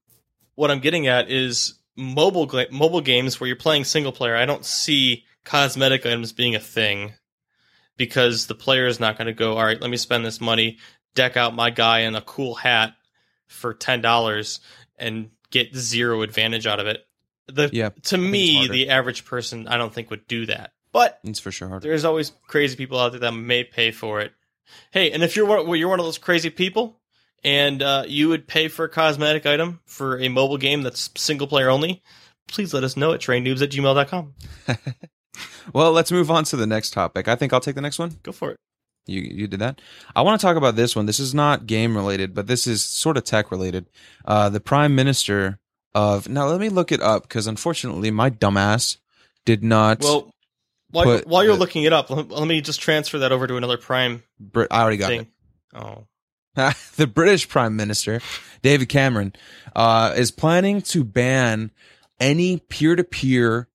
what 0.55 0.71
I'm 0.71 0.79
getting 0.79 1.07
at 1.07 1.29
is 1.29 1.75
mobile 1.95 2.45
gla- 2.45 2.71
mobile 2.71 3.01
games 3.01 3.39
where 3.39 3.47
you're 3.47 3.55
playing 3.55 3.83
single 3.83 4.11
player. 4.11 4.35
I 4.35 4.45
don't 4.45 4.65
see 4.65 5.25
cosmetic 5.43 6.05
items 6.05 6.31
being 6.33 6.55
a 6.55 6.59
thing 6.59 7.13
because 7.97 8.47
the 8.47 8.55
player 8.55 8.87
is 8.87 8.99
not 8.99 9.17
going 9.17 9.27
to 9.27 9.33
go. 9.33 9.57
All 9.57 9.65
right, 9.65 9.79
let 9.79 9.89
me 9.89 9.97
spend 9.97 10.25
this 10.25 10.41
money, 10.41 10.77
deck 11.15 11.37
out 11.37 11.53
my 11.55 11.69
guy 11.69 11.99
in 11.99 12.15
a 12.15 12.21
cool 12.21 12.55
hat 12.55 12.93
for 13.47 13.73
ten 13.73 14.01
dollars, 14.01 14.59
and 14.97 15.29
get 15.51 15.75
zero 15.75 16.21
advantage 16.21 16.65
out 16.65 16.79
of 16.79 16.87
it. 16.87 17.05
The 17.47 17.69
Yeah, 17.73 17.89
to 17.89 17.97
it's 17.97 18.13
me, 18.13 18.67
the 18.67 18.89
average 18.89 19.25
person, 19.25 19.67
I 19.67 19.77
don't 19.77 19.93
think 19.93 20.09
would 20.09 20.27
do 20.27 20.45
that. 20.47 20.71
But 20.91 21.19
It's 21.23 21.39
for 21.39 21.51
sure 21.51 21.67
harder. 21.67 21.87
there's 21.87 22.05
always 22.05 22.31
crazy 22.47 22.75
people 22.75 22.99
out 22.99 23.11
there 23.11 23.19
that 23.21 23.31
may 23.33 23.63
pay 23.63 23.91
for 23.91 24.21
it. 24.21 24.31
Hey, 24.91 25.11
and 25.11 25.23
if 25.23 25.35
you're 25.35 25.45
one, 25.45 25.65
well, 25.67 25.75
you're 25.75 25.89
one 25.89 25.99
of 25.99 26.05
those 26.05 26.17
crazy 26.19 26.49
people, 26.49 26.99
and 27.43 27.81
uh, 27.81 28.03
you 28.07 28.29
would 28.29 28.47
pay 28.47 28.67
for 28.67 28.85
a 28.85 28.89
cosmetic 28.89 29.45
item 29.45 29.79
for 29.85 30.19
a 30.19 30.29
mobile 30.29 30.57
game 30.57 30.81
that's 30.81 31.09
single 31.15 31.47
player 31.47 31.69
only, 31.69 32.01
please 32.47 32.73
let 32.73 32.83
us 32.83 32.95
know 32.97 33.13
at 33.13 33.19
trainnoobs 33.21 33.61
at 33.61 33.71
gmail.com. 33.71 34.33
Well, 35.73 35.91
let's 35.91 36.11
move 36.11 36.29
on 36.29 36.43
to 36.45 36.55
the 36.57 36.67
next 36.67 36.91
topic. 36.91 37.27
I 37.27 37.35
think 37.35 37.53
I'll 37.53 37.59
take 37.59 37.75
the 37.75 37.81
next 37.81 37.99
one. 37.99 38.17
Go 38.23 38.31
for 38.31 38.51
it. 38.51 38.57
You 39.05 39.21
you 39.21 39.47
did 39.47 39.59
that. 39.59 39.81
I 40.15 40.21
want 40.21 40.39
to 40.39 40.45
talk 40.45 40.55
about 40.57 40.75
this 40.75 40.95
one. 40.95 41.05
This 41.05 41.19
is 41.19 41.33
not 41.33 41.65
game 41.67 41.95
related, 41.95 42.33
but 42.33 42.47
this 42.47 42.67
is 42.67 42.83
sort 42.83 43.17
of 43.17 43.23
tech 43.23 43.51
related. 43.51 43.89
Uh, 44.25 44.49
the 44.49 44.59
prime 44.59 44.95
minister 44.95 45.59
of 45.93 46.29
now. 46.29 46.47
Let 46.47 46.59
me 46.59 46.69
look 46.69 46.91
it 46.91 47.01
up 47.01 47.23
because 47.23 47.47
unfortunately, 47.47 48.11
my 48.11 48.29
dumbass 48.29 48.97
did 49.45 49.63
not. 49.63 50.01
Well, 50.01 50.31
while, 50.91 51.19
while 51.25 51.43
you're 51.43 51.53
the- 51.53 51.59
looking 51.59 51.83
it 51.83 51.93
up, 51.93 52.09
let, 52.09 52.29
let 52.29 52.47
me 52.47 52.61
just 52.61 52.79
transfer 52.79 53.19
that 53.19 53.31
over 53.31 53.47
to 53.47 53.57
another 53.57 53.77
Prime 53.77 54.23
Brit- 54.39 54.67
I 54.71 54.81
already 54.81 54.97
got 54.97 55.07
thing. 55.07 55.27
Oh, 55.73 55.91
it. 55.91 56.05
the 56.95 57.07
British 57.07 57.49
prime 57.49 57.75
minister 57.75 58.21
David 58.61 58.89
Cameron 58.89 59.33
uh, 59.75 60.13
is 60.15 60.31
planning 60.31 60.81
to 60.83 61.03
ban 61.03 61.71
any 62.19 62.57
peer 62.57 62.95
to 62.95 63.03
peer, 63.03 63.67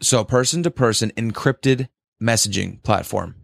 so 0.00 0.24
person 0.24 0.62
to 0.62 0.70
person 0.70 1.12
encrypted 1.16 1.88
messaging 2.22 2.82
platform 2.82 3.34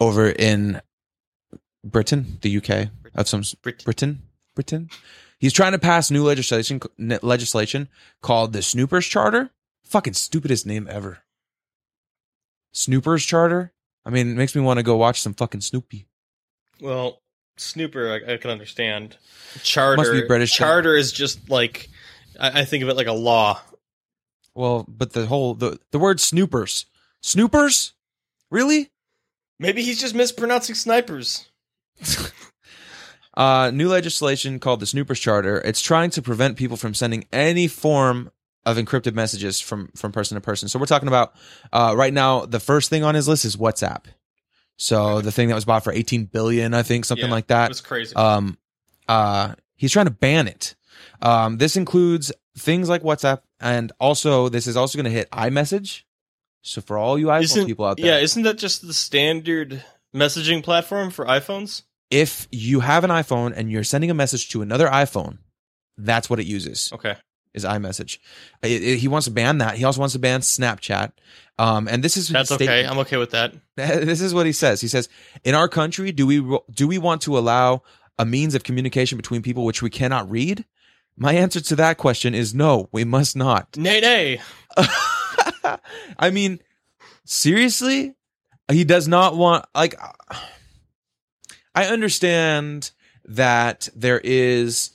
over 0.00 0.28
in 0.28 0.80
Britain, 1.84 2.38
the 2.42 2.56
UK, 2.56 2.90
of 3.14 3.28
some 3.28 3.42
Brit- 3.62 3.84
Britain, 3.84 4.22
Britain. 4.54 4.90
He's 5.38 5.52
trying 5.52 5.72
to 5.72 5.78
pass 5.78 6.10
new 6.10 6.24
legislation 6.24 6.80
legislation 6.98 7.88
called 8.22 8.52
the 8.52 8.62
Snoopers 8.62 9.06
Charter. 9.06 9.50
Fucking 9.84 10.14
stupidest 10.14 10.66
name 10.66 10.88
ever. 10.90 11.18
Snoopers 12.72 13.24
Charter. 13.24 13.72
I 14.04 14.10
mean, 14.10 14.30
it 14.30 14.36
makes 14.36 14.54
me 14.54 14.62
want 14.62 14.78
to 14.78 14.82
go 14.82 14.96
watch 14.96 15.20
some 15.20 15.34
fucking 15.34 15.60
Snoopy. 15.60 16.06
well, 16.80 17.20
Snooper, 17.56 18.20
I, 18.26 18.34
I 18.34 18.36
can 18.36 18.50
understand. 18.50 19.16
Charter, 19.62 19.96
Must 19.96 20.12
be 20.12 20.26
British. 20.26 20.52
Charter 20.52 20.96
is 20.96 21.12
just 21.12 21.48
like 21.50 21.88
I, 22.38 22.60
I 22.60 22.64
think 22.64 22.82
of 22.82 22.88
it 22.88 22.96
like 22.96 23.06
a 23.06 23.12
law. 23.12 23.60
Well, 24.54 24.84
but 24.88 25.12
the 25.12 25.26
whole 25.26 25.54
the 25.54 25.78
the 25.90 25.98
word 25.98 26.20
Snoopers, 26.20 26.86
Snoopers, 27.22 27.92
really? 28.50 28.90
Maybe 29.58 29.82
he's 29.82 30.00
just 30.00 30.14
mispronouncing 30.14 30.74
snipers. 30.74 31.48
Uh, 33.36 33.70
new 33.74 33.88
legislation 33.88 34.60
called 34.60 34.80
the 34.80 34.86
Snoopers 34.86 35.18
Charter. 35.18 35.60
It's 35.64 35.80
trying 35.80 36.10
to 36.10 36.22
prevent 36.22 36.56
people 36.56 36.76
from 36.76 36.94
sending 36.94 37.26
any 37.32 37.66
form 37.66 38.30
of 38.64 38.76
encrypted 38.76 39.14
messages 39.14 39.60
from 39.60 39.90
from 39.96 40.12
person 40.12 40.36
to 40.36 40.40
person. 40.40 40.68
So 40.68 40.78
we're 40.78 40.86
talking 40.86 41.08
about 41.08 41.34
uh, 41.72 41.94
right 41.96 42.12
now. 42.12 42.46
The 42.46 42.60
first 42.60 42.90
thing 42.90 43.02
on 43.02 43.14
his 43.14 43.26
list 43.28 43.44
is 43.44 43.56
WhatsApp. 43.56 44.04
So 44.76 45.20
the 45.20 45.30
thing 45.32 45.48
that 45.48 45.54
was 45.54 45.64
bought 45.64 45.84
for 45.84 45.92
18 45.92 46.24
billion, 46.26 46.74
I 46.74 46.82
think, 46.82 47.04
something 47.04 47.26
Yeah, 47.26 47.32
like 47.32 47.46
that. 47.48 47.68
was 47.68 47.80
crazy. 47.80 48.14
Um, 48.16 48.58
uh, 49.08 49.54
he's 49.76 49.92
trying 49.92 50.06
to 50.06 50.10
ban 50.10 50.48
it. 50.48 50.74
Um, 51.22 51.58
this 51.58 51.76
includes 51.76 52.32
things 52.58 52.88
like 52.88 53.02
WhatsApp, 53.02 53.40
and 53.60 53.92
also 54.00 54.48
this 54.48 54.66
is 54.66 54.76
also 54.76 54.96
going 54.98 55.04
to 55.04 55.10
hit 55.10 55.30
iMessage. 55.30 56.02
So 56.62 56.80
for 56.80 56.96
all 56.98 57.18
you 57.18 57.26
iPhone 57.26 57.42
Isn't- 57.42 57.66
people 57.66 57.84
out 57.84 57.96
there, 57.98 58.06
yeah, 58.06 58.18
isn't 58.18 58.42
that 58.42 58.58
just 58.58 58.86
the 58.86 58.94
standard 58.94 59.84
messaging 60.14 60.62
platform 60.62 61.10
for 61.10 61.24
iPhones? 61.26 61.82
if 62.10 62.46
you 62.52 62.80
have 62.80 63.02
an 63.02 63.10
iPhone 63.10 63.52
and 63.56 63.72
you're 63.72 63.82
sending 63.82 64.10
a 64.10 64.14
message 64.14 64.48
to 64.50 64.62
another 64.62 64.86
iPhone, 64.88 65.38
that's 65.96 66.28
what 66.30 66.38
it 66.38 66.46
uses 66.46 66.90
Okay. 66.92 67.16
Is 67.54 67.64
iMessage. 67.64 68.18
It- 68.62 68.82
it- 68.82 68.98
he 68.98 69.08
wants 69.08 69.24
to 69.26 69.30
ban 69.30 69.58
that. 69.58 69.76
He 69.78 69.84
also 69.84 70.00
wants 70.00 70.12
to 70.14 70.18
ban 70.18 70.40
Snapchat. 70.40 71.12
Um, 71.58 71.86
and 71.88 72.02
this 72.02 72.16
is 72.16 72.28
That's 72.28 72.50
okay. 72.50 72.64
statement. 72.64 72.90
I'm 72.90 72.98
okay 72.98 73.16
with 73.16 73.30
that. 73.30 73.54
This 73.76 74.20
is 74.20 74.34
what 74.34 74.44
he 74.46 74.52
says. 74.52 74.80
He 74.80 74.88
says, 74.88 75.08
"In 75.44 75.54
our 75.54 75.68
country, 75.68 76.10
do 76.12 76.26
we 76.26 76.40
do 76.72 76.88
we 76.88 76.98
want 76.98 77.22
to 77.22 77.38
allow 77.38 77.82
a 78.18 78.24
means 78.26 78.54
of 78.54 78.64
communication 78.64 79.16
between 79.16 79.40
people 79.42 79.64
which 79.64 79.80
we 79.82 79.90
cannot 79.90 80.28
read?" 80.30 80.64
My 81.16 81.34
answer 81.34 81.60
to 81.60 81.76
that 81.76 81.96
question 81.96 82.34
is 82.34 82.54
no. 82.54 82.88
We 82.90 83.04
must 83.04 83.36
not. 83.36 83.76
Nay, 83.76 84.00
nay. 84.00 84.40
I 86.18 86.30
mean, 86.30 86.58
seriously, 87.24 88.14
he 88.70 88.82
does 88.82 89.06
not 89.06 89.36
want 89.36 89.64
like. 89.76 89.94
I 91.74 91.86
understand 91.86 92.90
that 93.26 93.88
there 93.94 94.20
is 94.22 94.90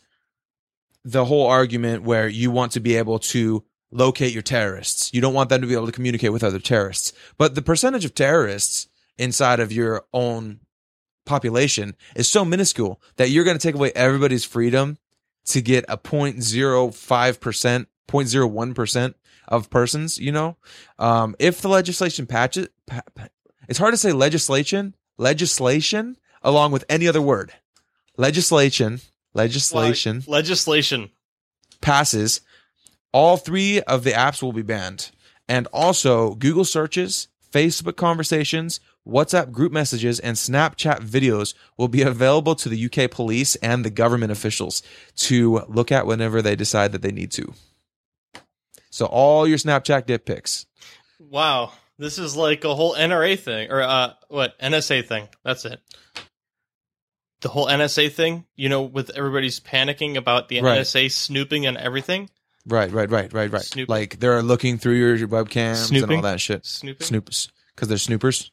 the 1.12 1.26
whole 1.26 1.48
argument 1.48 2.04
where 2.04 2.28
you 2.28 2.52
want 2.52 2.72
to 2.74 2.80
be 2.80 2.96
able 2.96 3.20
to 3.20 3.64
locate 3.92 4.34
your 4.34 4.44
terrorists. 4.44 5.12
You 5.14 5.22
don't 5.22 5.34
want 5.34 5.50
them 5.50 5.62
to 5.62 5.68
be 5.68 5.74
able 5.74 5.88
to 5.88 5.92
communicate 5.92 6.32
with 6.32 6.44
other 6.44 6.60
terrorists. 6.60 7.12
But 7.38 7.56
the 7.56 7.62
percentage 7.62 8.06
of 8.06 8.14
terrorists 8.14 8.88
inside 9.18 9.60
of 9.60 9.72
your 9.72 10.06
own 10.14 10.60
population 11.26 11.96
is 12.16 12.28
so 12.28 12.46
minuscule 12.46 13.02
that 13.18 13.30
you're 13.30 13.44
going 13.44 13.58
to 13.58 13.62
take 13.68 13.76
away 13.76 13.92
everybody's 13.96 14.46
freedom 14.46 14.98
to 15.46 15.62
get 15.62 15.86
a 15.90 15.98
0.05%, 15.98 17.86
0.01% 18.08 19.14
of 19.48 19.70
persons, 19.70 20.18
you 20.20 20.32
know? 20.32 20.58
Um, 21.00 21.36
if 21.40 21.62
the 21.62 21.70
legislation 21.70 22.28
patches, 22.28 22.68
pa- 22.86 23.02
pa- 23.16 23.30
It's 23.68 23.80
hard 23.80 23.94
to 23.94 23.98
say 23.98 24.12
legislation, 24.12 24.96
legislation, 25.18 26.18
along 26.44 26.72
with 26.72 26.86
any 26.88 27.08
other 27.08 27.22
word. 27.22 27.54
Legislation, 28.18 29.02
legislation 29.34 30.24
Legislation. 30.28 31.10
passes, 31.82 32.42
all 33.14 33.38
three 33.38 33.82
of 33.82 34.04
the 34.04 34.12
apps 34.12 34.42
will 34.42 34.54
be 34.54 34.62
banned. 34.62 35.12
And 35.48 35.68
also, 35.74 36.36
Google 36.36 36.66
searches, 36.66 37.28
Facebook 37.52 37.96
conversations, 37.96 38.80
WhatsApp 39.08 39.52
group 39.52 39.72
messages, 39.72 40.20
and 40.20 40.38
Snapchat 40.38 41.00
videos 41.00 41.56
will 41.78 41.88
be 41.88 42.04
available 42.04 42.54
to 42.56 42.70
the 42.70 42.86
UK 42.86 43.10
police 43.10 43.56
and 43.56 43.84
the 43.84 43.90
government 43.90 44.32
officials 44.32 44.84
to 45.16 45.62
look 45.68 45.92
at 45.92 46.06
whenever 46.06 46.42
they 46.42 46.56
decide 46.56 46.92
that 46.92 47.02
they 47.02 47.12
need 47.12 47.32
to. 47.32 47.54
So, 48.92 49.06
all 49.08 49.48
your 49.48 49.58
Snapchat 49.58 50.06
dick 50.06 50.26
pics. 50.26 50.66
Wow. 51.20 51.72
This 51.98 52.18
is 52.18 52.36
like 52.36 52.64
a 52.64 52.74
whole 52.74 52.96
NRA 52.96 53.38
thing 53.38 53.70
or 53.72 53.82
uh 53.82 54.14
what 54.30 54.58
NSA 54.60 55.06
thing. 55.08 55.28
That's 55.44 55.66
it. 55.66 55.82
The 57.42 57.50
whole 57.50 57.68
NSA 57.68 58.12
thing, 58.12 58.46
you 58.56 58.68
know, 58.68 58.82
with 58.82 59.12
everybody's 59.12 59.60
panicking 59.60 60.16
about 60.18 60.50
the 60.50 60.62
Right. 60.62 60.80
NSA 60.80 61.12
snooping 61.12 61.66
and 61.66 61.78
everything. 61.78 62.30
Right, 62.66 62.92
right, 62.92 63.10
right, 63.10 63.32
right, 63.32 63.52
right. 63.52 63.62
Snooping. 63.62 63.92
Like 63.94 64.20
they're 64.20 64.44
looking 64.44 64.78
through 64.78 64.96
your 64.96 65.28
webcams 65.28 65.92
and 65.92 66.12
all 66.12 66.22
that 66.22 66.42
shit. 66.42 66.66
Snooping. 66.66 67.06
Snoopers. 67.08 67.52
Because 67.74 67.88
they're 67.88 67.98
snoopers. 67.98 68.52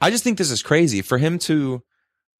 I 0.00 0.10
just 0.10 0.22
think 0.22 0.38
this 0.38 0.50
is 0.50 0.62
crazy 0.62 1.02
for 1.02 1.18
him 1.18 1.38
to 1.40 1.82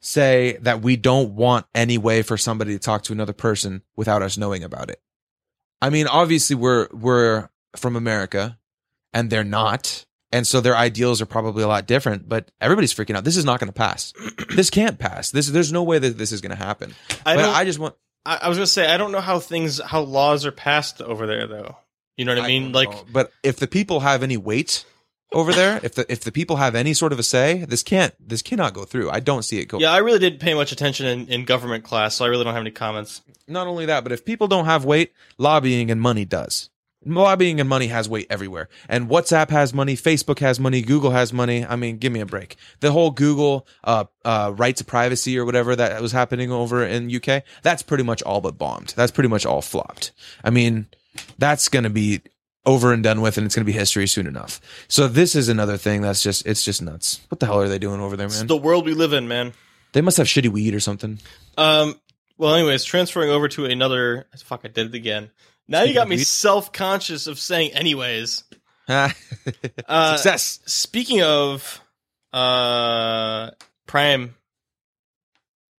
say 0.00 0.58
that 0.62 0.80
we 0.80 0.96
don't 0.96 1.34
want 1.34 1.66
any 1.74 1.98
way 1.98 2.22
for 2.22 2.36
somebody 2.36 2.72
to 2.72 2.78
talk 2.78 3.02
to 3.02 3.12
another 3.12 3.32
person 3.32 3.82
without 3.96 4.22
us 4.22 4.38
knowing 4.38 4.62
about 4.62 4.90
it. 4.90 5.00
I 5.82 5.90
mean, 5.90 6.06
obviously 6.06 6.56
we're 6.56 6.88
we're 6.92 7.48
from 7.76 7.96
America 7.96 8.58
and 9.12 9.30
they're 9.30 9.44
not. 9.44 10.06
And 10.32 10.46
so 10.46 10.60
their 10.60 10.76
ideals 10.76 11.20
are 11.20 11.26
probably 11.26 11.64
a 11.64 11.68
lot 11.68 11.86
different, 11.86 12.28
but 12.28 12.50
everybody's 12.60 12.94
freaking 12.94 13.16
out. 13.16 13.24
This 13.24 13.36
is 13.36 13.44
not 13.44 13.58
going 13.58 13.66
to 13.68 13.72
pass. 13.72 14.12
this 14.54 14.70
can't 14.70 14.98
pass. 14.98 15.30
This 15.30 15.48
there's 15.48 15.72
no 15.72 15.82
way 15.82 15.98
that 15.98 16.18
this 16.18 16.30
is 16.30 16.40
going 16.40 16.56
to 16.56 16.62
happen. 16.62 16.94
I 17.26 17.36
but 17.36 17.46
I 17.46 17.64
just 17.64 17.78
want 17.78 17.96
I, 18.24 18.40
I 18.42 18.48
was 18.48 18.58
gonna 18.58 18.66
say 18.66 18.86
I 18.86 18.96
don't 18.96 19.12
know 19.12 19.20
how 19.20 19.38
things 19.38 19.80
how 19.80 20.00
laws 20.00 20.44
are 20.46 20.52
passed 20.52 21.00
over 21.00 21.26
there 21.26 21.46
though. 21.46 21.76
You 22.16 22.24
know 22.24 22.34
what 22.34 22.44
I 22.44 22.48
mean? 22.48 22.72
like 22.72 22.90
know. 22.90 23.04
but 23.12 23.32
if 23.42 23.56
the 23.56 23.66
people 23.66 24.00
have 24.00 24.22
any 24.22 24.36
weight 24.36 24.84
over 25.32 25.52
there, 25.52 25.80
if 25.82 25.94
the 25.94 26.10
if 26.10 26.20
the 26.20 26.32
people 26.32 26.56
have 26.56 26.74
any 26.74 26.92
sort 26.92 27.12
of 27.12 27.18
a 27.18 27.22
say, 27.22 27.64
this 27.66 27.82
can't 27.82 28.14
this 28.20 28.42
cannot 28.42 28.74
go 28.74 28.84
through. 28.84 29.10
I 29.10 29.20
don't 29.20 29.42
see 29.42 29.58
it 29.58 29.66
go. 29.66 29.78
yeah, 29.78 29.92
I 29.92 29.98
really 29.98 30.18
didn't 30.18 30.40
pay 30.40 30.54
much 30.54 30.72
attention 30.72 31.06
in, 31.06 31.28
in 31.28 31.44
government 31.44 31.84
class, 31.84 32.16
so 32.16 32.24
I 32.24 32.28
really 32.28 32.44
don't 32.44 32.54
have 32.54 32.62
any 32.62 32.70
comments. 32.70 33.22
Not 33.48 33.66
only 33.66 33.86
that, 33.86 34.02
but 34.02 34.12
if 34.12 34.24
people 34.24 34.48
don't 34.48 34.66
have 34.66 34.84
weight, 34.84 35.12
lobbying 35.38 35.90
and 35.90 36.00
money 36.00 36.24
does. 36.24 36.68
Lobbying 37.04 37.60
and 37.60 37.68
money 37.68 37.86
has 37.86 38.08
weight 38.08 38.26
everywhere. 38.28 38.68
And 38.88 39.08
WhatsApp 39.08 39.48
has 39.50 39.72
money, 39.72 39.96
Facebook 39.96 40.38
has 40.40 40.60
money, 40.60 40.82
Google 40.82 41.12
has 41.12 41.32
money. 41.32 41.64
I 41.64 41.74
mean, 41.76 41.96
give 41.96 42.12
me 42.12 42.20
a 42.20 42.26
break. 42.26 42.56
The 42.80 42.92
whole 42.92 43.10
Google 43.10 43.66
uh 43.84 44.04
uh 44.24 44.52
right 44.56 44.76
to 44.76 44.84
privacy 44.84 45.38
or 45.38 45.44
whatever 45.46 45.74
that 45.76 46.00
was 46.02 46.12
happening 46.12 46.52
over 46.52 46.84
in 46.84 47.14
UK, 47.14 47.42
that's 47.62 47.82
pretty 47.82 48.04
much 48.04 48.22
all 48.22 48.40
but 48.42 48.58
bombed. 48.58 48.92
That's 48.96 49.12
pretty 49.12 49.28
much 49.30 49.46
all 49.46 49.62
flopped. 49.62 50.12
I 50.44 50.50
mean, 50.50 50.88
that's 51.38 51.68
going 51.68 51.84
to 51.84 51.90
be 51.90 52.20
over 52.66 52.92
and 52.92 53.02
done 53.02 53.22
with 53.22 53.38
and 53.38 53.46
it's 53.46 53.54
going 53.54 53.64
to 53.64 53.72
be 53.72 53.78
history 53.78 54.06
soon 54.06 54.26
enough. 54.26 54.60
So 54.86 55.08
this 55.08 55.34
is 55.34 55.48
another 55.48 55.78
thing 55.78 56.02
that's 56.02 56.22
just 56.22 56.46
it's 56.46 56.62
just 56.62 56.82
nuts. 56.82 57.20
What 57.30 57.40
the 57.40 57.46
hell 57.46 57.60
are 57.62 57.68
they 57.68 57.78
doing 57.78 58.00
over 58.02 58.14
there, 58.16 58.26
It's 58.26 58.38
man? 58.40 58.46
the 58.46 58.56
world 58.58 58.84
we 58.84 58.92
live 58.92 59.14
in, 59.14 59.26
man. 59.26 59.54
They 59.92 60.02
must 60.02 60.18
have 60.18 60.26
shitty 60.26 60.50
weed 60.50 60.74
or 60.74 60.80
something. 60.80 61.18
Um. 61.56 61.98
Well, 62.36 62.54
anyways, 62.54 62.84
transferring 62.84 63.28
over 63.30 63.48
to 63.48 63.64
another. 63.66 64.26
Fuck, 64.44 64.60
I 64.64 64.68
did 64.68 64.86
it 64.88 64.94
again. 64.94 65.30
Now 65.70 65.84
you 65.84 65.94
got 65.94 66.08
me 66.08 66.18
self 66.18 66.72
conscious 66.72 67.26
of 67.26 67.38
saying 67.38 67.72
anyways. 67.72 68.44
Uh, 69.86 70.16
Success. 70.16 70.58
Speaking 70.66 71.22
of 71.22 71.80
uh 72.32 73.50
Prime 73.86 74.34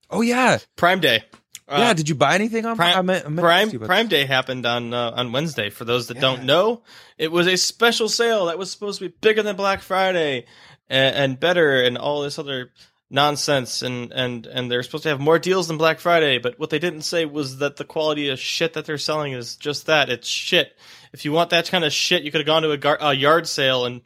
Oh 0.09 0.21
yeah. 0.21 0.59
Prime 0.77 0.99
Day. 1.01 1.23
Uh, 1.67 1.77
yeah, 1.79 1.93
did 1.93 2.07
you 2.09 2.15
buy 2.15 2.35
anything 2.35 2.65
on 2.65 2.75
Prime- 2.77 2.97
I 2.97 3.01
meant, 3.01 3.25
I 3.25 3.29
meant 3.29 3.37
to 3.39 3.41
ask 3.43 3.45
Prime 3.63 3.69
you 3.71 3.77
about 3.79 3.85
Prime 3.87 4.07
Day 4.07 4.25
happened 4.25 4.65
on 4.65 4.93
uh, 4.93 5.11
on 5.15 5.31
Wednesday. 5.33 5.69
For 5.69 5.83
those 5.85 6.07
that 6.07 6.15
Yeah. 6.15 6.21
don't 6.21 6.43
know, 6.45 6.83
it 7.17 7.31
was 7.31 7.47
a 7.47 7.57
special 7.57 8.07
sale 8.09 8.45
that 8.47 8.57
was 8.57 8.71
supposed 8.71 8.99
to 8.99 9.09
be 9.09 9.15
bigger 9.21 9.43
than 9.43 9.55
Black 9.57 9.81
Friday 9.81 10.45
and, 10.89 11.15
and 11.15 11.39
better 11.39 11.81
and 11.81 11.97
all 11.97 12.21
this 12.21 12.39
other 12.39 12.71
nonsense. 13.12 13.82
And 13.82 14.12
and 14.12 14.47
and 14.47 14.72
they're 14.72 14.82
supposed 14.84 15.03
to 15.03 15.09
have 15.09 15.20
more 15.20 15.38
deals 15.38 15.68
than 15.68 15.78
Black 15.78 15.99
Friday. 15.99 16.39
But 16.39 16.57
what 16.57 16.70
they 16.70 16.80
didn't 16.80 17.01
say 17.01 17.26
was 17.26 17.57
that 17.57 17.76
the 17.76 17.84
quality 17.84 18.30
of 18.30 18.39
shit 18.39 18.74
that 18.74 18.86
they're 18.86 18.97
selling 18.97 19.34
is 19.34 19.55
just 19.55 19.86
that. 19.86 20.09
It's 20.09 20.28
shit. 20.28 20.78
If 21.14 21.26
you 21.26 21.32
want 21.32 21.49
that 21.49 21.70
kind 21.70 21.84
of 21.84 21.93
shit, 21.93 22.24
you 22.24 22.32
could 22.32 22.39
have 22.39 22.47
gone 22.47 22.64
to 22.64 22.72
a, 22.72 22.78
gar- 22.78 22.97
a 23.01 23.14
yard 23.14 23.47
sale 23.47 23.86
and 23.86 24.01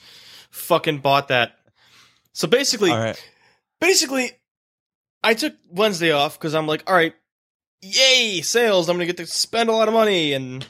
fucking 0.50 1.00
bought 1.00 1.28
that. 1.28 1.58
So 2.34 2.48
basically, 2.48 2.92
All 2.92 2.98
right. 2.98 3.32
basically, 3.80 4.32
I 5.24 5.36
took 5.36 5.54
Wednesday 5.70 6.12
off 6.12 6.38
because 6.38 6.56
I'm 6.56 6.68
like, 6.68 6.84
all 6.88 6.96
right, 6.96 7.14
yay, 7.82 8.42
sales! 8.42 8.90
I'm 8.90 8.96
gonna 8.96 9.06
get 9.06 9.18
to 9.18 9.28
spend 9.28 9.70
a 9.70 9.74
lot 9.74 9.88
of 9.88 9.94
money, 9.94 10.34
and 10.34 10.66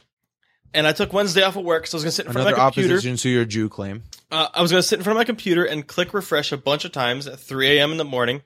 and 0.76 0.86
I 0.86 0.92
took 0.92 1.12
Wednesday 1.14 1.42
off 1.42 1.56
of 1.56 1.64
work, 1.66 1.88
so 1.88 1.96
I 1.96 1.98
was 1.98 2.04
gonna 2.04 2.12
sit 2.12 2.26
in 2.28 2.32
front 2.34 2.48
Another 2.48 2.62
of 2.62 2.64
my 2.64 2.70
computer. 2.72 2.94
opposition 2.96 3.18
to 3.18 3.30
your 3.30 3.46
Jew 3.46 3.70
claim. 3.70 4.04
Uh, 4.32 4.48
I 4.54 4.62
was 4.62 4.70
gonna 4.72 4.84
sit 4.84 5.00
in 5.00 5.04
front 5.04 5.18
of 5.18 5.20
my 5.20 5.24
computer 5.26 5.64
and 5.66 5.88
click 5.88 6.14
refresh 6.14 6.52
a 6.52 6.58
bunch 6.58 6.86
of 6.86 6.92
times 6.92 7.26
at 7.28 7.40
3 7.40 7.78
a.m. 7.78 7.92
in 7.92 7.98
the 7.98 8.06
morning. 8.06 8.42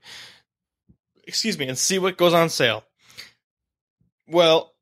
Excuse 1.25 1.57
me, 1.59 1.67
and 1.67 1.77
see 1.77 1.99
what 1.99 2.17
goes 2.17 2.33
on 2.33 2.49
sale. 2.49 2.83
Well, 4.27 4.73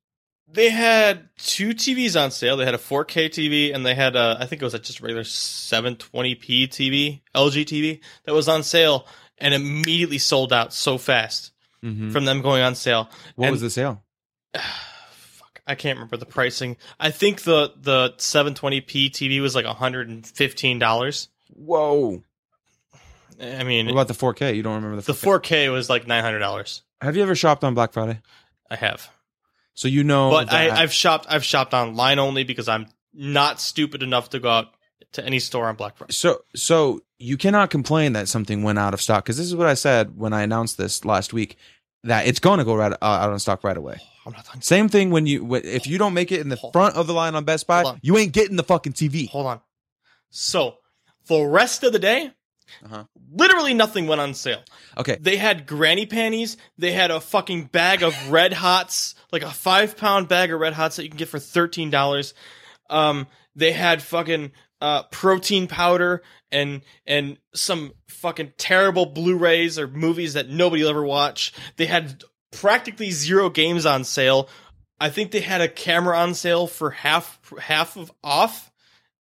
they 0.50 0.70
had 0.70 1.30
two 1.38 1.70
TVs 1.70 2.22
on 2.22 2.32
sale. 2.32 2.56
They 2.58 2.66
had 2.66 2.74
a 2.74 2.78
4K 2.80 3.28
TV 3.30 3.74
and 3.76 3.86
they 3.86 3.96
had 3.96 4.16
a, 4.16 4.38
I 4.40 4.46
think 4.46 4.62
it 4.62 4.66
was 4.66 4.74
a 4.74 4.80
just 4.80 5.00
a 5.00 5.04
regular 5.04 5.24
720p 5.24 6.68
TV, 6.70 7.22
LG 7.36 7.66
TV 7.66 8.00
that 8.26 8.34
was 8.34 8.48
on 8.48 8.64
sale 8.64 9.06
and 9.38 9.54
immediately 9.54 10.18
sold 10.18 10.52
out 10.54 10.74
so 10.74 10.98
fast 10.98 11.52
Mhm. 11.84 12.12
from 12.12 12.26
them 12.26 12.42
going 12.42 12.62
on 12.64 12.76
sale. 12.76 13.10
What 13.36 13.46
and- 13.48 13.52
was 13.52 13.62
the 13.62 13.70
sale? 13.70 14.04
Fuck, 15.68 15.72
I 15.72 15.76
can't 15.76 15.98
remember 15.98 16.18
the 16.18 16.26
pricing. 16.26 16.78
I 17.00 17.12
think 17.12 17.42
the 17.44 17.74
the 17.80 18.14
720p 18.18 19.12
TV 19.12 19.42
was 19.42 19.56
like 19.56 19.66
115 19.66 20.80
dollars. 20.80 21.30
Whoa. 21.50 22.24
I 23.42 23.64
mean, 23.64 23.86
What 23.86 23.92
about 23.94 24.08
the 24.08 24.14
4K? 24.16 24.56
You 24.56 24.64
don't 24.64 24.76
remember 24.76 24.96
the 25.02 25.14
the 25.14 25.14
4K? 25.14 25.42
4K 25.68 25.72
was 25.72 25.90
like 25.90 26.08
900 26.08 26.40
dollars. 26.40 26.82
Have 27.02 27.16
you 27.16 27.22
ever 27.24 27.36
shopped 27.36 27.64
on 27.64 27.74
Black 27.76 27.94
Friday? 27.94 28.20
I 28.72 28.76
have, 28.76 29.10
So 29.76 29.88
you 29.88 30.04
know 30.04 30.32
but 30.32 30.52
I, 30.52 30.68
that- 30.70 30.78
I've 30.80 30.92
shopped. 30.94 31.28
I've 31.30 31.44
shopped 31.44 31.74
online 31.74 32.20
only 32.20 32.44
because 32.44 32.68
I'm 32.68 32.88
not 33.14 33.62
stupid 33.62 34.04
enough 34.04 34.30
to 34.32 34.40
go 34.40 34.50
out 34.50 34.68
to 35.14 35.24
any 35.26 35.40
store 35.40 35.68
on 35.68 35.76
Black 35.76 35.96
Friday. 35.98 36.12
so 36.14 36.42
so 36.56 37.02
you 37.18 37.38
cannot 37.38 37.70
complain 37.70 38.14
that 38.14 38.28
something 38.28 38.62
went 38.62 38.78
out 38.78 38.94
of 38.94 39.02
stock 39.02 39.24
because 39.24 39.38
this 39.38 39.46
is 39.48 39.56
what 39.56 39.68
I 39.68 39.74
said 39.74 40.18
when 40.18 40.34
I 40.34 40.42
announced 40.42 40.78
this 40.78 41.06
last 41.06 41.32
week 41.34 41.58
that 42.04 42.28
it's 42.28 42.40
going 42.40 42.60
to 42.60 42.66
go 42.66 42.76
right 42.76 42.92
uh, 42.92 42.96
out 43.02 43.30
on 43.32 43.40
stock 43.40 43.64
right 43.64 43.78
away. 43.78 43.98
I'm 44.28 44.34
not 44.34 44.46
done. 44.46 44.62
Same 44.62 44.90
thing 44.90 45.10
when 45.10 45.26
you 45.26 45.56
if 45.56 45.88
you 45.88 45.98
don't 45.98 46.14
make 46.14 46.32
it 46.32 46.42
in 46.42 46.50
the 46.50 46.56
Hold- 46.58 46.74
front 46.74 46.96
of 46.96 47.08
the 47.08 47.14
line 47.14 47.34
on 47.36 47.44
Best 47.46 47.66
Buy, 47.66 47.84
on. 47.84 48.00
you 48.04 48.18
ain't 48.18 48.34
getting 48.34 48.56
the 48.58 48.64
fucking 48.64 48.94
TV. 48.94 49.28
Hold 49.30 49.48
on. 49.48 49.62
So 50.30 50.76
for 51.26 51.46
the 51.46 51.50
rest 51.50 51.84
of 51.84 51.94
the 51.94 52.00
day, 52.00 52.32
Uh-huh. 52.84 53.06
literally 53.32 53.74
nothing 53.74 54.08
went 54.08 54.20
on 54.22 54.34
sale. 54.34 54.62
Okay, 54.98 55.18
They 55.22 55.38
had 55.38 55.66
granny 55.66 56.06
panties. 56.06 56.58
They 56.78 56.92
had 56.92 57.12
a 57.12 57.22
fucking 57.22 57.66
bag 57.66 58.04
of 58.04 58.14
Red 58.30 58.52
Hots, 58.54 59.16
like 59.32 59.44
a 59.44 59.50
five 59.52 59.96
pound 59.98 60.28
bag 60.28 60.52
of 60.52 60.60
Red 60.60 60.74
Hots 60.74 60.98
that 60.98 61.04
you 61.04 61.10
can 61.10 61.18
get 61.18 61.30
for 61.30 61.40
thirteen 61.40 61.90
dollars. 61.90 62.34
Um, 62.90 63.28
they 63.56 63.72
had 63.72 64.02
fucking 64.04 64.52
uh, 64.82 65.04
protein 65.04 65.68
powder 65.68 66.22
and 66.52 66.82
and 67.06 67.38
some 67.54 67.94
fucking 68.10 68.54
terrible 68.58 69.06
Blu-rays 69.06 69.80
or 69.80 69.88
movies 69.88 70.34
that 70.34 70.50
nobody 70.50 70.84
will 70.84 70.90
ever 70.90 71.04
watch. 71.06 71.54
They 71.78 71.86
had 71.86 72.24
practically 72.52 73.12
zero 73.12 73.50
games 73.50 73.86
on 73.86 74.04
sale. 74.04 74.50
I 75.00 75.10
think 75.10 75.32
they 75.32 75.42
had 75.42 75.62
a 75.62 75.68
camera 75.68 76.18
on 76.18 76.34
sale 76.34 76.68
for 76.68 76.92
half 76.92 77.40
half 77.60 77.98
of 77.98 78.12
off 78.24 78.72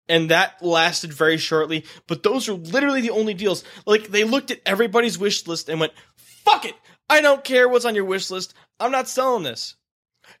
and 0.08 0.30
that 0.30 0.62
lasted 0.62 1.12
very 1.12 1.38
shortly. 1.38 1.84
But 2.06 2.22
those 2.22 2.48
are 2.48 2.54
literally 2.54 3.00
the 3.00 3.10
only 3.10 3.34
deals. 3.34 3.64
Like 3.86 4.08
they 4.08 4.24
looked 4.24 4.50
at 4.50 4.60
everybody's 4.66 5.18
wish 5.18 5.46
list 5.46 5.68
and 5.68 5.80
went, 5.80 5.92
"Fuck 6.16 6.64
it, 6.64 6.74
I 7.08 7.20
don't 7.20 7.44
care 7.44 7.68
what's 7.68 7.84
on 7.84 7.94
your 7.94 8.04
wish 8.04 8.30
list. 8.30 8.54
I'm 8.78 8.92
not 8.92 9.08
selling 9.08 9.42
this." 9.42 9.76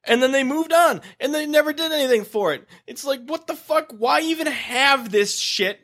And 0.04 0.22
then 0.22 0.32
they 0.32 0.44
moved 0.44 0.72
on, 0.72 1.00
and 1.20 1.34
they 1.34 1.46
never 1.46 1.72
did 1.72 1.92
anything 1.92 2.24
for 2.24 2.52
it. 2.52 2.68
It's 2.86 3.04
like, 3.04 3.20
what 3.24 3.46
the 3.46 3.54
fuck? 3.54 3.92
Why 3.96 4.20
even 4.20 4.46
have 4.46 5.10
this 5.10 5.38
shit? 5.38 5.80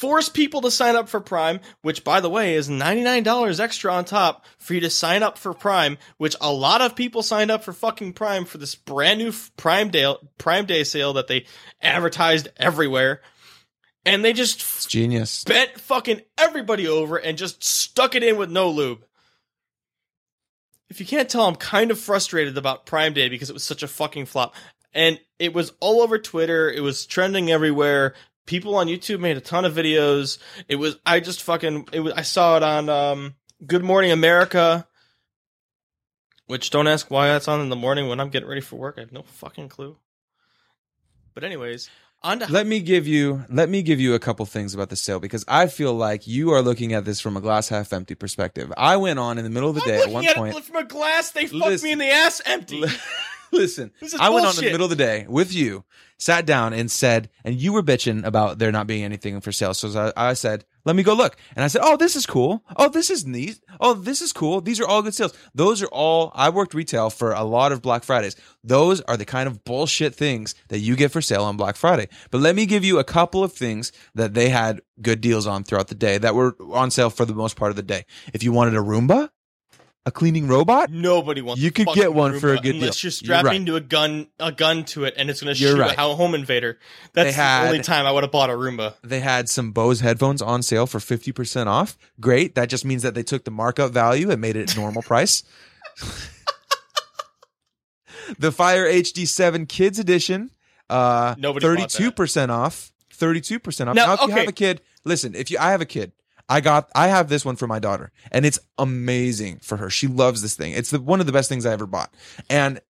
Force 0.00 0.30
people 0.30 0.62
to 0.62 0.70
sign 0.70 0.96
up 0.96 1.10
for 1.10 1.20
Prime, 1.20 1.60
which, 1.82 2.04
by 2.04 2.20
the 2.20 2.30
way, 2.30 2.54
is 2.54 2.70
$99 2.70 3.60
extra 3.60 3.92
on 3.92 4.06
top 4.06 4.46
for 4.56 4.72
you 4.72 4.80
to 4.80 4.88
sign 4.88 5.22
up 5.22 5.36
for 5.36 5.52
Prime, 5.52 5.98
which 6.16 6.34
a 6.40 6.50
lot 6.50 6.80
of 6.80 6.96
people 6.96 7.22
signed 7.22 7.50
up 7.50 7.62
for 7.62 7.74
fucking 7.74 8.14
Prime 8.14 8.46
for 8.46 8.56
this 8.56 8.74
brand 8.74 9.18
new 9.18 9.30
Prime 9.58 9.90
Day, 9.90 10.10
Prime 10.38 10.64
Day 10.64 10.84
sale 10.84 11.12
that 11.12 11.26
they 11.26 11.44
advertised 11.82 12.48
everywhere. 12.56 13.20
And 14.06 14.24
they 14.24 14.32
just 14.32 14.60
it's 14.60 14.86
genius. 14.86 15.44
bent 15.44 15.78
fucking 15.78 16.22
everybody 16.38 16.88
over 16.88 17.18
and 17.18 17.36
just 17.36 17.62
stuck 17.62 18.14
it 18.14 18.22
in 18.22 18.38
with 18.38 18.50
no 18.50 18.70
lube. 18.70 19.04
If 20.88 20.98
you 20.98 21.04
can't 21.04 21.28
tell, 21.28 21.44
I'm 21.44 21.56
kind 21.56 21.90
of 21.90 22.00
frustrated 22.00 22.56
about 22.56 22.86
Prime 22.86 23.12
Day 23.12 23.28
because 23.28 23.50
it 23.50 23.54
was 23.54 23.64
such 23.64 23.82
a 23.82 23.88
fucking 23.88 24.24
flop. 24.24 24.54
And 24.94 25.20
it 25.38 25.52
was 25.52 25.72
all 25.78 26.00
over 26.00 26.18
Twitter. 26.18 26.70
It 26.70 26.80
was 26.80 27.06
trending 27.06 27.50
everywhere. 27.50 28.14
People 28.50 28.74
on 28.74 28.88
YouTube 28.88 29.20
made 29.20 29.36
a 29.36 29.40
ton 29.40 29.64
of 29.64 29.72
videos. 29.72 30.38
It 30.68 30.74
was 30.74 30.96
I 31.06 31.20
just 31.20 31.40
fucking 31.44 31.88
it 31.92 32.00
was 32.00 32.12
I 32.14 32.22
saw 32.22 32.56
it 32.56 32.64
on 32.64 32.88
um 32.88 33.36
Good 33.64 33.84
Morning 33.84 34.10
America. 34.10 34.86
Which 36.46 36.70
don't 36.70 36.88
ask 36.88 37.08
why 37.12 37.28
that's 37.28 37.46
on 37.46 37.60
in 37.60 37.68
the 37.68 37.76
morning 37.76 38.08
when 38.08 38.18
I'm 38.18 38.28
getting 38.28 38.48
ready 38.48 38.60
for 38.60 38.74
work. 38.74 38.96
I 38.98 39.02
have 39.02 39.12
no 39.12 39.22
fucking 39.22 39.68
clue. 39.68 39.98
But 41.32 41.44
anyways, 41.44 41.88
on 42.24 42.40
to 42.40 42.50
Let 42.50 42.66
me 42.66 42.80
give 42.80 43.06
you 43.06 43.44
let 43.48 43.68
me 43.68 43.82
give 43.82 44.00
you 44.00 44.14
a 44.14 44.18
couple 44.18 44.44
things 44.46 44.74
about 44.74 44.88
the 44.88 44.96
sale 44.96 45.20
because 45.20 45.44
I 45.46 45.68
feel 45.68 45.94
like 45.94 46.26
you 46.26 46.50
are 46.50 46.60
looking 46.60 46.92
at 46.92 47.04
this 47.04 47.20
from 47.20 47.36
a 47.36 47.40
glass 47.40 47.68
half 47.68 47.92
empty 47.92 48.16
perspective. 48.16 48.72
I 48.76 48.96
went 48.96 49.20
on 49.20 49.38
in 49.38 49.44
the 49.44 49.50
middle 49.50 49.68
of 49.68 49.76
the 49.76 49.82
I'm 49.82 49.88
day 49.88 50.00
at 50.02 50.10
one 50.10 50.26
point. 50.34 50.64
from 50.64 50.76
a 50.76 50.84
glass. 50.84 51.30
They 51.30 51.46
fucked 51.46 51.66
Listen. 51.66 51.86
me 51.86 51.92
in 51.92 51.98
the 51.98 52.10
ass 52.10 52.42
empty. 52.44 52.82
Listen, 53.52 53.90
I 54.18 54.30
went 54.30 54.46
on 54.46 54.56
in 54.58 54.64
the 54.64 54.70
middle 54.70 54.84
of 54.84 54.90
the 54.90 54.96
day 54.96 55.26
with 55.28 55.52
you, 55.52 55.84
sat 56.18 56.46
down 56.46 56.72
and 56.72 56.90
said, 56.90 57.30
and 57.44 57.56
you 57.56 57.72
were 57.72 57.82
bitching 57.82 58.24
about 58.24 58.58
there 58.58 58.70
not 58.70 58.86
being 58.86 59.02
anything 59.02 59.40
for 59.40 59.52
sale. 59.52 59.74
So 59.74 60.12
I, 60.16 60.30
I 60.30 60.34
said, 60.34 60.64
let 60.84 60.96
me 60.96 61.02
go 61.02 61.14
look. 61.14 61.36
And 61.56 61.64
I 61.64 61.68
said, 61.68 61.82
oh, 61.84 61.96
this 61.96 62.16
is 62.16 62.26
cool. 62.26 62.64
Oh, 62.76 62.88
this 62.88 63.10
is 63.10 63.26
neat. 63.26 63.60
Oh, 63.80 63.94
this 63.94 64.22
is 64.22 64.32
cool. 64.32 64.60
These 64.60 64.80
are 64.80 64.86
all 64.86 65.02
good 65.02 65.14
sales. 65.14 65.36
Those 65.54 65.82
are 65.82 65.88
all, 65.88 66.32
I 66.34 66.48
worked 66.50 66.74
retail 66.74 67.10
for 67.10 67.32
a 67.32 67.42
lot 67.42 67.72
of 67.72 67.82
Black 67.82 68.04
Fridays. 68.04 68.36
Those 68.62 69.00
are 69.02 69.16
the 69.16 69.24
kind 69.24 69.46
of 69.46 69.64
bullshit 69.64 70.14
things 70.14 70.54
that 70.68 70.78
you 70.78 70.96
get 70.96 71.10
for 71.10 71.20
sale 71.20 71.44
on 71.44 71.56
Black 71.56 71.76
Friday. 71.76 72.08
But 72.30 72.40
let 72.40 72.54
me 72.54 72.66
give 72.66 72.84
you 72.84 72.98
a 72.98 73.04
couple 73.04 73.42
of 73.42 73.52
things 73.52 73.92
that 74.14 74.34
they 74.34 74.48
had 74.48 74.80
good 75.02 75.20
deals 75.20 75.46
on 75.46 75.64
throughout 75.64 75.88
the 75.88 75.94
day 75.94 76.18
that 76.18 76.34
were 76.34 76.56
on 76.72 76.90
sale 76.90 77.10
for 77.10 77.24
the 77.24 77.34
most 77.34 77.56
part 77.56 77.70
of 77.70 77.76
the 77.76 77.82
day. 77.82 78.04
If 78.32 78.42
you 78.42 78.52
wanted 78.52 78.74
a 78.74 78.78
Roomba, 78.78 79.30
a 80.06 80.10
cleaning 80.10 80.48
robot, 80.48 80.90
Nobody 80.90 81.42
wants. 81.42 81.60
You 81.62 81.70
could 81.70 81.86
get 81.94 82.14
one 82.14 82.40
for 82.40 82.54
a 82.54 82.56
good 82.58 82.74
unless 82.76 83.00
deal. 83.00 83.08
you're 83.08 83.34
You're 83.36 83.40
strapping 83.42 83.60
right. 83.62 83.66
to 83.66 83.76
a 83.76 83.80
gun, 83.80 84.28
a 84.38 84.50
gun 84.50 84.84
to 84.86 85.04
it, 85.04 85.12
and 85.18 85.28
it's 85.28 85.42
going 85.42 85.54
to 85.54 85.60
You're 85.60 85.72
shoot 85.72 85.80
right. 85.80 85.94
a 85.98 86.14
home 86.14 86.34
invader. 86.34 86.78
That's 87.12 87.34
had- 87.36 87.64
the 87.64 87.68
only 87.68 87.80
time 87.82 88.06
I 88.06 88.12
would 88.12 88.24
have 88.24 88.32
bought 88.32 88.48
a 88.48 88.54
Roomba. 88.54 88.94
They 89.02 89.20
had 89.20 89.48
some 89.50 89.72
Bose 89.72 90.00
headphones 90.00 90.40
on 90.40 90.62
sale 90.62 90.86
for 90.86 90.98
50% 91.00 91.66
off. 91.66 91.98
Great. 92.18 92.54
That 92.54 92.70
just 92.70 92.84
means 92.86 93.02
that 93.02 93.14
they 93.14 93.22
took 93.22 93.44
the 93.44 93.50
markup 93.50 93.90
value 93.92 94.30
and 94.30 94.40
made 94.40 94.56
it 94.56 94.74
normal 94.74 95.02
price. 95.02 95.42
the 98.38 98.52
Fire 98.52 98.86
HD7 98.90 99.68
Kids 99.68 99.98
Edition, 99.98 100.50
uh, 100.88 101.34
Nobody 101.38 101.66
32% 101.66 102.48
off. 102.50 102.92
32% 103.16 103.86
off. 103.88 103.94
Now, 103.94 104.06
Now, 104.06 104.14
if 104.14 104.20
you 104.22 104.30
have 104.30 104.48
a 104.48 104.52
kid, 104.52 104.80
listen, 105.04 105.34
if 105.34 105.50
you, 105.50 105.58
I 105.60 105.72
have 105.72 105.82
a 105.82 105.86
kid, 105.86 106.12
I 106.50 106.60
got, 106.60 106.90
I 106.94 107.08
have 107.08 107.28
this 107.28 107.44
one 107.44 107.54
for 107.54 107.68
my 107.68 107.78
daughter 107.78 108.10
and 108.32 108.44
it's 108.44 108.58
amazing 108.76 109.60
for 109.62 109.76
her. 109.76 109.88
She 109.88 110.08
loves 110.08 110.42
this 110.42 110.56
thing. 110.56 110.72
It's 110.72 110.90
the, 110.90 111.00
one 111.00 111.20
of 111.20 111.26
the 111.26 111.32
best 111.32 111.48
things 111.48 111.64
I 111.64 111.72
ever 111.72 111.86
bought. 111.86 112.12
And 112.50 112.80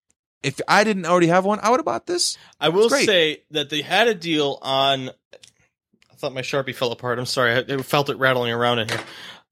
if 0.41 0.59
I 0.67 0.83
didn't 0.83 1.05
already 1.05 1.27
have 1.27 1.45
one, 1.45 1.59
I 1.61 1.69
would 1.69 1.79
have 1.79 1.85
bought 1.85 2.07
this. 2.07 2.37
I 2.59 2.69
will 2.69 2.89
say 2.89 3.43
that 3.51 3.69
they 3.69 3.81
had 3.81 4.07
a 4.07 4.15
deal 4.15 4.57
on. 4.63 5.09
I 5.09 6.15
thought 6.15 6.33
my 6.33 6.41
sharpie 6.41 6.75
fell 6.75 6.91
apart. 6.91 7.19
I'm 7.19 7.25
sorry. 7.27 7.55
I, 7.55 7.77
felt 7.83 8.09
it 8.09 8.17
rattling 8.17 8.51
around 8.51 8.79
in 8.79 8.89
here. 8.89 9.03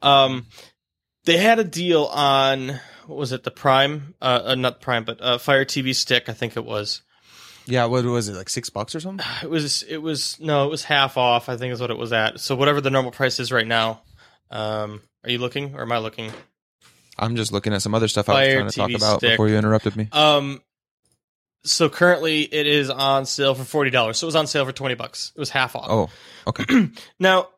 Um, 0.01 0.47
they 1.25 1.37
had 1.37 1.59
a 1.59 1.63
deal 1.63 2.05
on 2.05 2.79
what 3.05 3.17
was 3.17 3.31
it? 3.31 3.43
The 3.43 3.51
Prime, 3.51 4.15
uh, 4.21 4.41
uh 4.45 4.55
not 4.55 4.81
Prime, 4.81 5.03
but 5.03 5.21
uh, 5.21 5.37
Fire 5.37 5.65
TV 5.65 5.93
stick. 5.95 6.29
I 6.29 6.33
think 6.33 6.57
it 6.57 6.65
was. 6.65 7.03
Yeah. 7.69 7.85
What 7.85 8.03
was 8.05 8.27
it? 8.27 8.35
Like 8.35 8.49
six 8.49 8.69
bucks 8.69 8.95
or 8.95 8.99
something? 8.99 9.25
It 9.43 9.49
was. 9.49 9.83
It 9.83 9.97
was 9.97 10.37
no. 10.39 10.65
It 10.65 10.69
was 10.69 10.83
half 10.83 11.17
off. 11.17 11.49
I 11.49 11.57
think 11.57 11.73
is 11.73 11.81
what 11.81 11.91
it 11.91 11.97
was 11.97 12.11
at. 12.11 12.39
So 12.39 12.55
whatever 12.55 12.81
the 12.81 12.89
normal 12.89 13.11
price 13.11 13.39
is 13.39 13.51
right 13.51 13.67
now. 13.67 14.01
Um, 14.51 15.01
are 15.23 15.29
you 15.29 15.37
looking 15.37 15.75
or 15.75 15.81
am 15.81 15.91
I 15.91 15.99
looking? 15.99 16.31
I'm 17.17 17.35
just 17.35 17.51
looking 17.51 17.73
at 17.73 17.81
some 17.81 17.93
other 17.93 18.07
stuff 18.07 18.29
I 18.29 18.45
was 18.45 18.53
trying 18.53 18.69
to 18.69 18.75
talk 18.75 18.91
about 18.91 19.19
stick. 19.19 19.31
before 19.31 19.49
you 19.49 19.57
interrupted 19.57 19.95
me. 19.95 20.07
Um, 20.11 20.61
so 21.63 21.89
currently 21.89 22.41
it 22.43 22.65
is 22.65 22.89
on 22.89 23.25
sale 23.25 23.53
for 23.53 23.65
forty 23.65 23.89
dollars. 23.89 24.17
So 24.17 24.25
it 24.25 24.29
was 24.29 24.35
on 24.35 24.47
sale 24.47 24.65
for 24.65 24.71
twenty 24.71 24.95
bucks. 24.95 25.31
It 25.35 25.39
was 25.39 25.49
half 25.49 25.75
off. 25.75 25.87
Oh, 25.89 26.09
okay. 26.47 26.89
Now, 27.19 27.49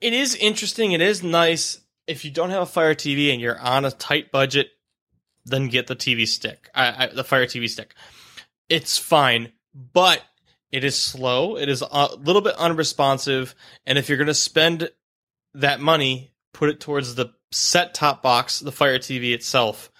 it 0.00 0.12
is 0.12 0.36
interesting. 0.36 0.92
It 0.92 1.00
is 1.00 1.22
nice 1.22 1.80
if 2.06 2.24
you 2.24 2.30
don't 2.30 2.50
have 2.50 2.62
a 2.62 2.66
Fire 2.66 2.94
TV 2.94 3.32
and 3.32 3.40
you're 3.40 3.58
on 3.58 3.84
a 3.84 3.90
tight 3.90 4.30
budget. 4.30 4.68
Then 5.46 5.68
get 5.68 5.86
the 5.86 5.96
TV 5.96 6.28
stick, 6.28 6.68
I, 6.74 7.04
I, 7.04 7.06
the 7.08 7.24
Fire 7.24 7.46
TV 7.46 7.68
stick. 7.68 7.94
It's 8.70 8.96
fine, 8.96 9.52
but 9.74 10.22
it 10.70 10.84
is 10.84 10.96
slow. 10.96 11.56
It 11.56 11.68
is 11.68 11.82
a 11.82 12.14
little 12.14 12.40
bit 12.40 12.54
unresponsive, 12.54 13.54
and 13.84 13.98
if 13.98 14.08
you're 14.08 14.18
going 14.18 14.28
to 14.28 14.34
spend 14.34 14.90
that 15.54 15.80
money, 15.80 16.32
put 16.54 16.70
it 16.70 16.80
towards 16.80 17.16
the 17.16 17.34
set 17.50 17.94
top 17.94 18.22
box, 18.22 18.60
the 18.60 18.72
Fire 18.72 18.98
TV 18.98 19.34
itself, 19.34 19.90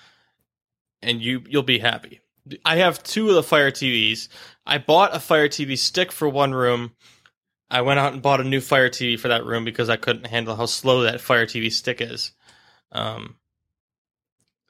and 1.03 1.21
you 1.21 1.43
you'll 1.49 1.65
be 1.65 1.81
happy. 1.81 2.21
I 2.65 2.77
have 2.77 3.03
two 3.03 3.29
of 3.29 3.35
the 3.35 3.43
Fire 3.43 3.73
TVs. 3.73 4.29
I 4.65 4.79
bought 4.79 5.17
a 5.17 5.21
Fire 5.21 5.49
TV 5.49 5.77
stick 5.77 6.13
for 6.13 6.29
one 6.29 6.55
room. 6.55 6.93
I 7.69 7.83
went 7.83 8.01
out 8.01 8.13
and 8.13 8.23
bought 8.23 8.41
a 8.41 8.45
new 8.45 8.61
Fire 8.61 8.89
TV 8.89 9.19
for 9.19 9.29
that 9.29 9.45
room 9.45 9.65
because 9.65 9.91
I 9.91 9.97
couldn't 9.97 10.27
handle 10.27 10.55
how 10.55 10.67
slow 10.67 11.03
that 11.03 11.21
Fire 11.21 11.47
TV 11.47 11.73
stick 11.73 12.01
is. 12.01 12.33
Um, 12.93 13.37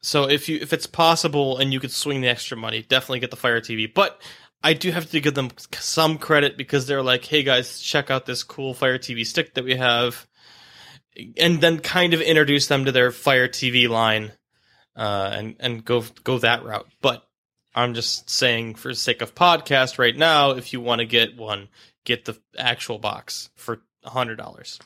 so 0.03 0.29
if 0.29 0.49
you 0.49 0.59
if 0.61 0.73
it's 0.73 0.87
possible 0.87 1.59
and 1.59 1.73
you 1.73 1.81
could 1.81 1.93
swing 1.93 2.21
the 2.21 2.29
extra 2.29 2.57
money, 2.57 2.83
definitely 2.83 3.21
get 3.21 3.31
the 3.31 3.37
Fire 3.37 3.61
TV. 3.61 3.93
But 3.93 4.21
I 4.63 4.73
do 4.73 4.91
have 4.91 5.11
to 5.11 5.21
give 5.21 5.35
them 5.35 5.51
some 5.73 6.19
credit 6.19 6.57
because 6.57 6.87
they're 6.87 7.03
like, 7.03 7.25
"Hey 7.25 7.43
guys, 7.43 7.81
check 7.81 8.11
out 8.11 8.27
this 8.27 8.43
cool 8.43 8.75
Fire 8.75 8.99
TV 8.99 9.25
stick 9.27 9.55
that 9.55 9.65
we 9.65 9.77
have," 9.77 10.27
and 11.37 11.61
then 11.61 11.81
kind 11.81 12.15
of 12.15 12.21
introduce 12.21 12.67
them 12.67 12.87
to 12.87 12.93
their 12.93 13.11
Fire 13.11 13.49
TV 13.49 13.89
line, 13.89 14.33
uh, 14.97 15.33
and 15.35 15.57
and 15.61 15.85
go 15.85 16.05
go 16.25 16.39
that 16.39 16.65
route. 16.65 16.89
But 17.03 17.27
I'm 17.75 17.95
just 17.95 18.31
saying, 18.31 18.77
for 18.77 18.89
the 18.89 18.95
sake 18.95 19.23
of 19.23 19.35
podcast 19.35 19.99
right 19.99 20.17
now, 20.17 20.53
if 20.53 20.73
you 20.73 20.81
want 20.81 21.01
to 21.01 21.07
get 21.07 21.37
one, 21.37 21.69
get 22.05 22.25
the 22.25 22.41
actual 22.59 22.99
box 22.99 23.51
for 23.55 23.83
hundred 24.05 24.37
dollars. 24.37 24.79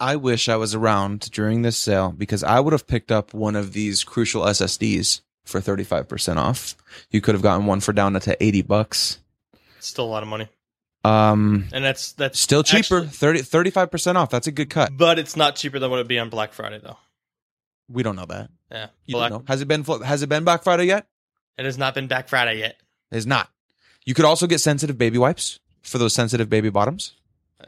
I 0.00 0.16
wish 0.16 0.48
I 0.48 0.56
was 0.56 0.74
around 0.74 1.30
during 1.30 1.62
this 1.62 1.76
sale 1.76 2.10
because 2.16 2.42
I 2.42 2.60
would 2.60 2.72
have 2.72 2.86
picked 2.86 3.12
up 3.12 3.32
one 3.32 3.56
of 3.56 3.72
these 3.72 4.04
crucial 4.04 4.42
SSDs 4.42 5.20
for 5.44 5.60
35% 5.60 6.36
off. 6.36 6.74
You 7.10 7.20
could 7.20 7.34
have 7.34 7.42
gotten 7.42 7.66
one 7.66 7.80
for 7.80 7.92
down 7.92 8.12
to 8.18 8.36
80 8.42 8.62
bucks. 8.62 9.18
Still 9.80 10.06
a 10.06 10.06
lot 10.06 10.22
of 10.22 10.28
money, 10.28 10.48
Um, 11.04 11.68
and 11.72 11.84
that's 11.84 12.12
that's 12.12 12.40
still 12.40 12.62
cheaper, 12.62 13.02
actually- 13.04 13.08
30, 13.08 13.40
35% 13.42 14.16
off. 14.16 14.30
That's 14.30 14.46
a 14.46 14.52
good 14.52 14.70
cut. 14.70 14.96
but 14.96 15.18
it's 15.18 15.36
not 15.36 15.56
cheaper 15.56 15.78
than 15.78 15.90
what 15.90 15.96
it'd 15.96 16.08
be 16.08 16.18
on 16.18 16.30
Black 16.30 16.52
Friday, 16.54 16.80
though. 16.82 16.96
We 17.90 18.02
don't 18.02 18.16
know 18.16 18.24
that. 18.26 18.48
Yeah, 18.70 18.86
You 19.04 19.12
Black, 19.16 19.30
don't 19.30 19.40
know. 19.46 19.52
Has 19.52 19.60
it 19.60 19.68
been, 19.68 19.84
has 19.84 20.22
it 20.22 20.28
been 20.30 20.42
Black 20.44 20.62
Friday 20.64 20.84
yet? 20.86 21.06
it 21.58 21.66
has 21.66 21.76
not 21.78 21.94
been 21.94 22.06
Black 22.08 22.28
Friday 22.28 22.58
yet. 22.58 22.76
It's 23.12 23.26
not. 23.26 23.48
You 24.06 24.14
could 24.14 24.24
also 24.24 24.46
get 24.46 24.60
sensitive 24.60 24.96
baby 24.98 25.18
wipes 25.18 25.60
for 25.82 25.98
those 25.98 26.14
sensitive 26.14 26.48
baby 26.48 26.70
bottoms. 26.70 27.12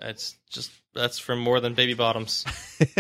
It's 0.01 0.37
just 0.51 0.71
that's 0.97 1.19
for 1.19 1.37
more 1.37 1.61
than 1.61 1.75
baby 1.75 1.95
bottoms. 1.95 2.45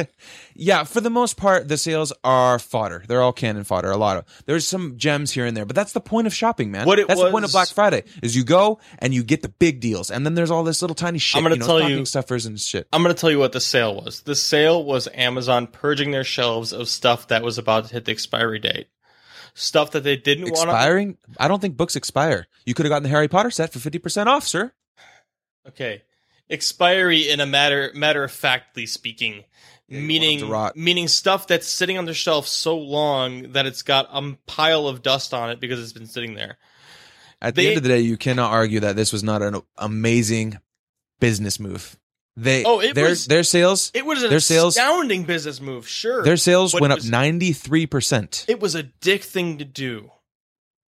yeah, 0.55 0.84
for 0.84 1.01
the 1.01 1.11
most 1.11 1.36
part, 1.36 1.68
the 1.68 1.76
sales 1.76 2.12
are 2.22 2.59
fodder. 2.59 3.05
They're 3.09 3.22
all 3.22 3.32
cannon 3.32 3.64
fodder. 3.64 3.90
A 3.90 3.97
lot 3.97 4.16
of 4.16 4.24
there's 4.47 4.66
some 4.66 4.97
gems 4.97 5.32
here 5.32 5.47
and 5.47 5.57
there, 5.57 5.64
but 5.64 5.74
that's 5.74 5.92
the 5.92 6.01
point 6.01 6.26
of 6.26 6.34
shopping, 6.34 6.70
man. 6.70 6.86
What 6.86 6.99
it 6.99 7.09
that's 7.09 7.20
the 7.20 7.30
point 7.30 7.44
of 7.44 7.53
Black 7.53 7.68
Friday 7.68 8.05
is 8.22 8.36
you 8.36 8.44
go 8.44 8.78
and 8.99 9.12
you 9.12 9.24
get 9.24 9.42
the 9.42 9.49
big 9.49 9.80
deals, 9.80 10.11
and 10.11 10.24
then 10.24 10.34
there's 10.34 10.51
all 10.51 10.64
this 10.64 10.82
little 10.82 10.94
tiny 10.94 11.18
shit. 11.18 11.38
I'm 11.38 11.44
gonna 11.44 11.57
you 11.57 11.61
know, 11.61 11.66
tell 11.66 11.90
you- 11.90 12.05
stuffers 12.05 12.47
and 12.47 12.61
shit. 12.61 12.86
I'm 12.92 13.03
going 13.03 13.14
to 13.14 13.20
tell 13.20 13.30
you 13.30 13.38
what 13.38 13.53
the 13.53 13.61
sale 13.61 13.94
was. 13.94 14.22
The 14.22 14.34
sale 14.34 14.84
was 14.84 15.09
Amazon 15.14 15.66
purging 15.66 16.11
their 16.11 16.24
shelves 16.24 16.72
of 16.72 16.88
stuff 16.88 17.28
that 17.28 17.42
was 17.42 17.59
about 17.59 17.86
to 17.86 17.92
hit 17.94 18.05
the 18.05 18.12
expiry 18.12 18.59
date. 18.59 18.88
Stuff 19.55 19.92
that 19.92 20.05
they 20.05 20.16
didn't 20.16 20.44
want 20.44 20.57
to. 20.57 20.62
Expiring? 20.62 21.16
I 21.40 21.49
don't 21.49 21.61
think 21.61 21.76
books 21.76 21.97
expire. 21.97 22.47
You 22.64 22.74
could 22.74 22.84
have 22.84 22.90
gotten 22.90 23.05
the 23.05 23.09
Harry 23.09 23.28
Potter 23.28 23.51
set 23.51 23.72
for 23.72 23.78
fifty 23.78 23.99
percent 23.99 24.28
off, 24.28 24.44
sir. 24.47 24.72
Okay. 25.68 26.03
Expiry 26.49 27.28
in 27.28 27.40
a 27.40 27.47
matter 27.47 27.90
matter 27.94 28.22
of 28.24 28.30
factly 28.32 28.86
speaking. 28.86 29.44
Yeah, 29.88 29.99
you 30.01 30.47
want 30.49 30.72
'em 30.74 30.82
meaning 30.82 30.84
meaning 30.84 31.09
stuff 31.09 31.47
that's 31.47 31.66
sitting 31.68 31.97
on 31.99 32.07
the 32.07 32.14
shelf 32.14 32.47
so 32.49 32.76
long 32.76 33.53
that 33.53 33.66
it's 33.66 33.82
got 33.82 34.09
a 34.12 34.36
pile 34.47 34.86
of 34.88 35.03
dust 35.03 35.32
on 35.34 35.51
it 35.51 35.61
because 35.61 35.80
it's 35.80 35.92
been 35.92 36.07
sitting 36.09 36.34
there. 36.34 36.59
At 37.40 37.55
the 37.55 37.68
end 37.68 37.76
of 37.76 37.82
the 37.82 37.88
day, 37.90 38.01
you 38.01 38.16
cannot 38.16 38.51
argue 38.51 38.80
that 38.80 38.97
this 38.97 39.12
was 39.12 39.22
not 39.22 39.42
an 39.42 39.61
amazing 39.76 40.59
business 41.20 41.61
move. 41.61 41.97
They 42.36 42.64
Oh, 42.64 42.80
it 42.80 42.94
their 42.94 43.09
was- 43.11 43.26
their 43.26 43.42
sales 43.44 43.90
It 43.94 44.05
was 44.05 44.22
an 44.22 44.30
Their 44.30 44.40
sales- 44.40 44.76
astounding 44.76 45.24
business 45.24 45.61
move, 45.61 45.88
sure. 45.88 46.22
their 46.22 46.36
sales 46.36 46.74
went 46.74 46.92
up 46.92 47.03
ninety 47.05 47.53
three 47.53 47.86
percent. 47.86 48.44
it 48.49 48.61
was 48.61 48.74
a 48.74 48.82
dick 48.82 49.22
thing 49.24 49.59
to 49.59 49.64
do, 49.64 50.11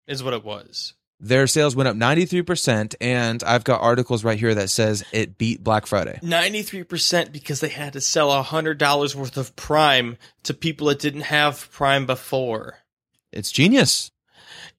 is 0.06 0.22
what 0.22 0.34
it 0.34 0.44
was. 0.44 0.94
Their 1.18 1.46
sales 1.46 1.74
went 1.74 1.88
up 1.88 1.96
93%, 1.96 2.94
and 3.00 3.42
I've 3.42 3.64
got 3.64 3.80
articles 3.80 4.22
right 4.22 4.38
here 4.38 4.54
that 4.54 4.68
says 4.68 5.02
it 5.12 5.38
beat 5.38 5.64
Black 5.64 5.86
Friday. 5.86 6.20
93% 6.22 7.32
because 7.32 7.60
they 7.60 7.70
had 7.70 7.94
to 7.94 8.02
sell 8.02 8.28
$100 8.44 9.14
worth 9.14 9.36
of 9.38 9.56
Prime 9.56 10.18
to 10.42 10.52
people 10.52 10.88
that 10.88 10.98
didn't 10.98 11.22
have 11.22 11.70
Prime 11.72 12.04
before. 12.04 12.80
It's 13.32 13.50
genius. 13.50 14.10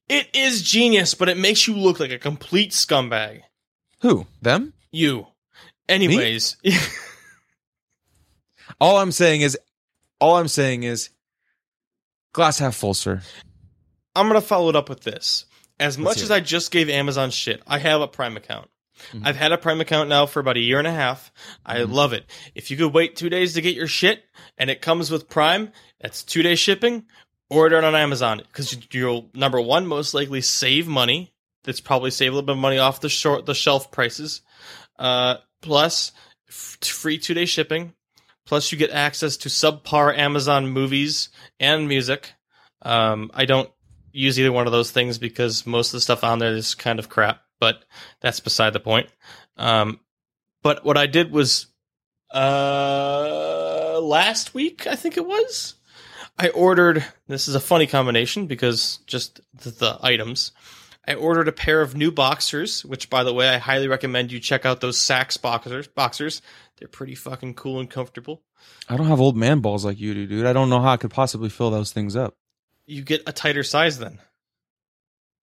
It 0.08 0.28
is 0.32 0.62
genius, 0.62 1.14
but 1.14 1.28
it 1.28 1.36
makes 1.36 1.66
you 1.66 1.74
look 1.74 1.98
like 1.98 2.12
a 2.12 2.18
complete 2.18 2.70
scumbag. 2.70 3.42
Who? 4.00 4.26
Them? 4.40 4.74
You. 4.92 5.26
Anyways, 5.88 6.56
All 8.80 8.98
I'm 8.98 9.12
saying 9.12 9.40
is, 9.40 9.58
all 10.20 10.36
I'm 10.36 10.48
saying 10.48 10.84
is, 10.84 11.10
glass 12.32 12.58
half 12.58 12.76
full, 12.76 12.94
sir. 12.94 13.22
I'm 14.14 14.28
going 14.28 14.40
to 14.40 14.46
follow 14.46 14.68
it 14.68 14.76
up 14.76 14.88
with 14.88 15.00
this. 15.00 15.46
As 15.80 15.96
much 15.98 16.16
hear 16.16 16.24
as 16.24 16.30
I 16.30 16.40
just 16.40 16.70
gave 16.70 16.88
Amazon 16.88 17.30
shit, 17.30 17.62
I 17.66 17.78
have 17.78 18.00
a 18.00 18.08
Prime 18.08 18.36
account. 18.36 18.68
Mhm. 19.12 19.26
I've 19.26 19.36
had 19.36 19.52
a 19.52 19.58
Prime 19.58 19.80
account 19.80 20.08
now 20.08 20.26
for 20.26 20.40
about 20.40 20.56
a 20.56 20.60
year 20.60 20.78
and 20.78 20.86
a 20.88 20.92
half. 20.92 21.30
I 21.64 21.76
Mhm. 21.78 21.92
love 21.92 22.12
it. 22.12 22.28
If 22.54 22.70
you 22.70 22.76
could 22.76 22.92
wait 22.92 23.14
two 23.14 23.28
days 23.28 23.54
to 23.54 23.60
get 23.60 23.76
your 23.76 23.86
shit 23.86 24.24
and 24.56 24.70
it 24.70 24.82
comes 24.82 25.10
with 25.10 25.28
Prime, 25.28 25.72
that's 26.00 26.22
two 26.24 26.42
day 26.42 26.56
shipping. 26.56 27.06
Order 27.50 27.78
it 27.78 27.84
on 27.84 27.94
Amazon 27.94 28.38
because 28.38 28.76
you'll 28.92 29.30
number 29.34 29.60
one 29.60 29.86
most 29.86 30.14
likely 30.14 30.40
save 30.42 30.86
money. 30.88 31.32
That's 31.64 31.80
probably 31.80 32.10
save 32.10 32.32
a 32.32 32.34
little 32.34 32.46
bit 32.46 32.52
of 32.52 32.58
money 32.58 32.78
off 32.78 33.00
the 33.00 33.08
short 33.08 33.46
the 33.46 33.54
shelf 33.54 33.90
prices. 33.92 34.42
Uh, 34.98 35.36
plus 35.62 36.12
f- 36.48 36.76
free 36.82 37.18
two 37.18 37.34
day 37.34 37.46
shipping. 37.46 37.94
Plus 38.46 38.72
you 38.72 38.78
get 38.78 38.90
access 38.90 39.36
to 39.38 39.48
subpar 39.48 40.16
Amazon 40.16 40.68
movies 40.68 41.28
and 41.60 41.86
music. 41.86 42.32
Um, 42.82 43.30
I 43.34 43.44
don't 43.44 43.70
use 44.12 44.38
either 44.38 44.52
one 44.52 44.66
of 44.66 44.72
those 44.72 44.90
things 44.90 45.18
because 45.18 45.66
most 45.66 45.88
of 45.88 45.92
the 45.92 46.00
stuff 46.00 46.24
on 46.24 46.38
there 46.38 46.54
is 46.54 46.74
kind 46.74 46.98
of 46.98 47.08
crap, 47.08 47.42
but 47.60 47.84
that's 48.20 48.40
beside 48.40 48.72
the 48.72 48.80
point. 48.80 49.08
Um, 49.56 50.00
but 50.62 50.84
what 50.84 50.96
I 50.96 51.06
did 51.06 51.32
was 51.32 51.66
uh, 52.32 54.00
last 54.02 54.54
week, 54.54 54.86
I 54.86 54.96
think 54.96 55.16
it 55.16 55.26
was, 55.26 55.74
I 56.38 56.48
ordered. 56.48 57.04
This 57.26 57.48
is 57.48 57.54
a 57.54 57.60
funny 57.60 57.86
combination 57.86 58.46
because 58.46 58.98
just 59.06 59.40
the, 59.62 59.70
the 59.70 59.98
items. 60.02 60.52
I 61.06 61.14
ordered 61.14 61.48
a 61.48 61.52
pair 61.52 61.80
of 61.80 61.96
new 61.96 62.12
boxers, 62.12 62.84
which, 62.84 63.08
by 63.08 63.24
the 63.24 63.32
way, 63.32 63.48
I 63.48 63.56
highly 63.56 63.88
recommend 63.88 64.30
you 64.30 64.40
check 64.40 64.66
out 64.66 64.82
those 64.82 64.98
Saxx 64.98 65.40
boxers. 65.40 65.88
Boxers, 65.88 66.42
they're 66.76 66.86
pretty 66.86 67.14
fucking 67.14 67.54
cool 67.54 67.80
and 67.80 67.88
comfortable. 67.88 68.42
I 68.90 68.98
don't 68.98 69.06
have 69.06 69.20
old 69.20 69.34
man 69.34 69.60
balls 69.60 69.86
like 69.86 69.98
you 69.98 70.12
do, 70.12 70.26
dude. 70.26 70.44
I 70.44 70.52
don't 70.52 70.68
know 70.68 70.82
how 70.82 70.92
I 70.92 70.96
could 70.98 71.10
possibly 71.10 71.48
fill 71.48 71.70
those 71.70 71.92
things 71.92 72.14
up. 72.14 72.36
You 72.88 73.02
get 73.02 73.22
a 73.26 73.32
tighter 73.32 73.62
size 73.62 73.98
then. 73.98 74.18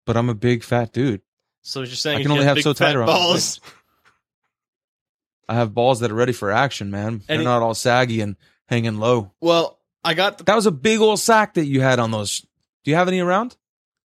But 0.05 0.17
I'm 0.17 0.29
a 0.29 0.33
big 0.35 0.63
fat 0.63 0.91
dude. 0.91 1.21
So 1.61 1.81
you're 1.81 1.87
saying 1.87 2.17
I 2.17 2.19
you 2.19 2.25
can 2.25 2.31
only 2.31 2.45
have 2.45 2.59
so 2.59 2.73
tight 2.73 2.95
around 2.95 3.07
balls. 3.07 3.61
I 5.47 5.53
have 5.53 5.73
balls 5.73 5.99
that 5.99 6.11
are 6.11 6.15
ready 6.15 6.33
for 6.33 6.51
action, 6.51 6.89
man. 6.89 7.21
They're 7.27 7.43
not 7.43 7.61
all 7.61 7.75
saggy 7.75 8.21
and 8.21 8.35
hanging 8.67 8.97
low. 8.97 9.31
Well, 9.41 9.79
I 10.03 10.15
got 10.15 10.39
the. 10.39 10.43
That 10.45 10.55
was 10.55 10.65
a 10.65 10.71
big 10.71 10.99
old 10.99 11.19
sack 11.19 11.53
that 11.53 11.65
you 11.65 11.81
had 11.81 11.99
on 11.99 12.09
those. 12.11 12.41
Do 12.83 12.91
you 12.91 12.95
have 12.95 13.07
any 13.07 13.19
around? 13.19 13.55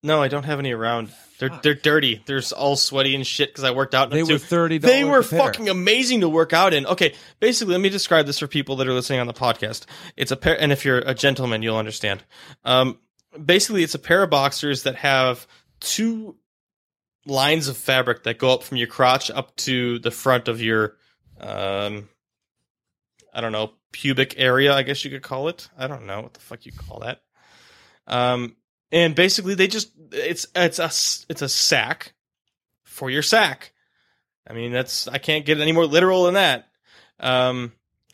No, 0.03 0.21
I 0.21 0.27
don't 0.27 0.43
have 0.43 0.59
any 0.59 0.71
around. 0.71 1.09
They're 1.39 1.49
they're 1.61 1.73
dirty. 1.73 2.21
They're 2.25 2.41
all 2.55 2.75
sweaty 2.75 3.15
and 3.15 3.25
shit 3.25 3.49
because 3.49 3.63
I 3.63 3.71
worked 3.71 3.95
out. 3.95 4.11
in 4.11 4.17
They 4.25 4.33
were 4.33 4.39
thirty. 4.39 4.77
They 4.77 5.03
were 5.03 5.23
fucking 5.23 5.69
amazing 5.69 6.21
to 6.21 6.29
work 6.29 6.53
out 6.53 6.73
in. 6.73 6.85
Okay, 6.85 7.13
basically, 7.39 7.73
let 7.73 7.81
me 7.81 7.89
describe 7.89 8.25
this 8.25 8.39
for 8.39 8.47
people 8.47 8.75
that 8.77 8.87
are 8.87 8.93
listening 8.93 9.19
on 9.19 9.27
the 9.27 9.33
podcast. 9.33 9.85
It's 10.15 10.31
a 10.31 10.37
pair, 10.37 10.59
and 10.59 10.71
if 10.71 10.85
you're 10.85 10.99
a 10.99 11.13
gentleman, 11.13 11.63
you'll 11.63 11.77
understand. 11.77 12.23
Um, 12.63 12.99
basically, 13.43 13.83
it's 13.83 13.95
a 13.95 13.99
pair 13.99 14.23
of 14.23 14.29
boxers 14.29 14.83
that 14.83 14.95
have 14.95 15.47
two 15.79 16.35
lines 17.25 17.67
of 17.67 17.77
fabric 17.77 18.23
that 18.23 18.37
go 18.37 18.53
up 18.53 18.63
from 18.63 18.77
your 18.77 18.87
crotch 18.87 19.31
up 19.31 19.55
to 19.55 19.99
the 19.99 20.11
front 20.11 20.47
of 20.47 20.61
your, 20.61 20.97
um, 21.39 22.09
I 23.33 23.41
don't 23.41 23.51
know, 23.51 23.71
pubic 23.91 24.35
area. 24.37 24.73
I 24.73 24.83
guess 24.83 25.05
you 25.05 25.11
could 25.11 25.23
call 25.23 25.47
it. 25.47 25.69
I 25.77 25.87
don't 25.87 26.05
know 26.05 26.21
what 26.21 26.33
the 26.33 26.39
fuck 26.39 26.65
you 26.65 26.71
call 26.71 26.99
that. 26.99 27.21
Um, 28.07 28.55
and 28.91 29.15
basically, 29.15 29.55
they 29.55 29.67
just 29.67 29.91
it's 30.11 30.45
it's 30.55 30.79
a 30.79 30.85
it's 31.29 31.41
a 31.41 31.49
sack 31.49 32.13
for 32.83 33.09
your 33.09 33.23
sack. 33.23 33.73
I 34.47 34.53
mean, 34.53 34.71
that's 34.71 35.07
I 35.07 35.17
can't 35.17 35.45
get 35.45 35.59
any 35.59 35.71
more 35.71 35.85
literal 35.85 36.25
than 36.25 36.35
that. 36.35 36.67
Um, 37.19 37.71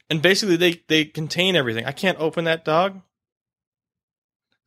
and 0.10 0.22
basically, 0.22 0.56
they 0.56 0.82
they 0.88 1.06
contain 1.06 1.56
everything. 1.56 1.86
I 1.86 1.92
can't 1.92 2.20
open 2.20 2.46
that 2.46 2.64
dog. 2.64 3.02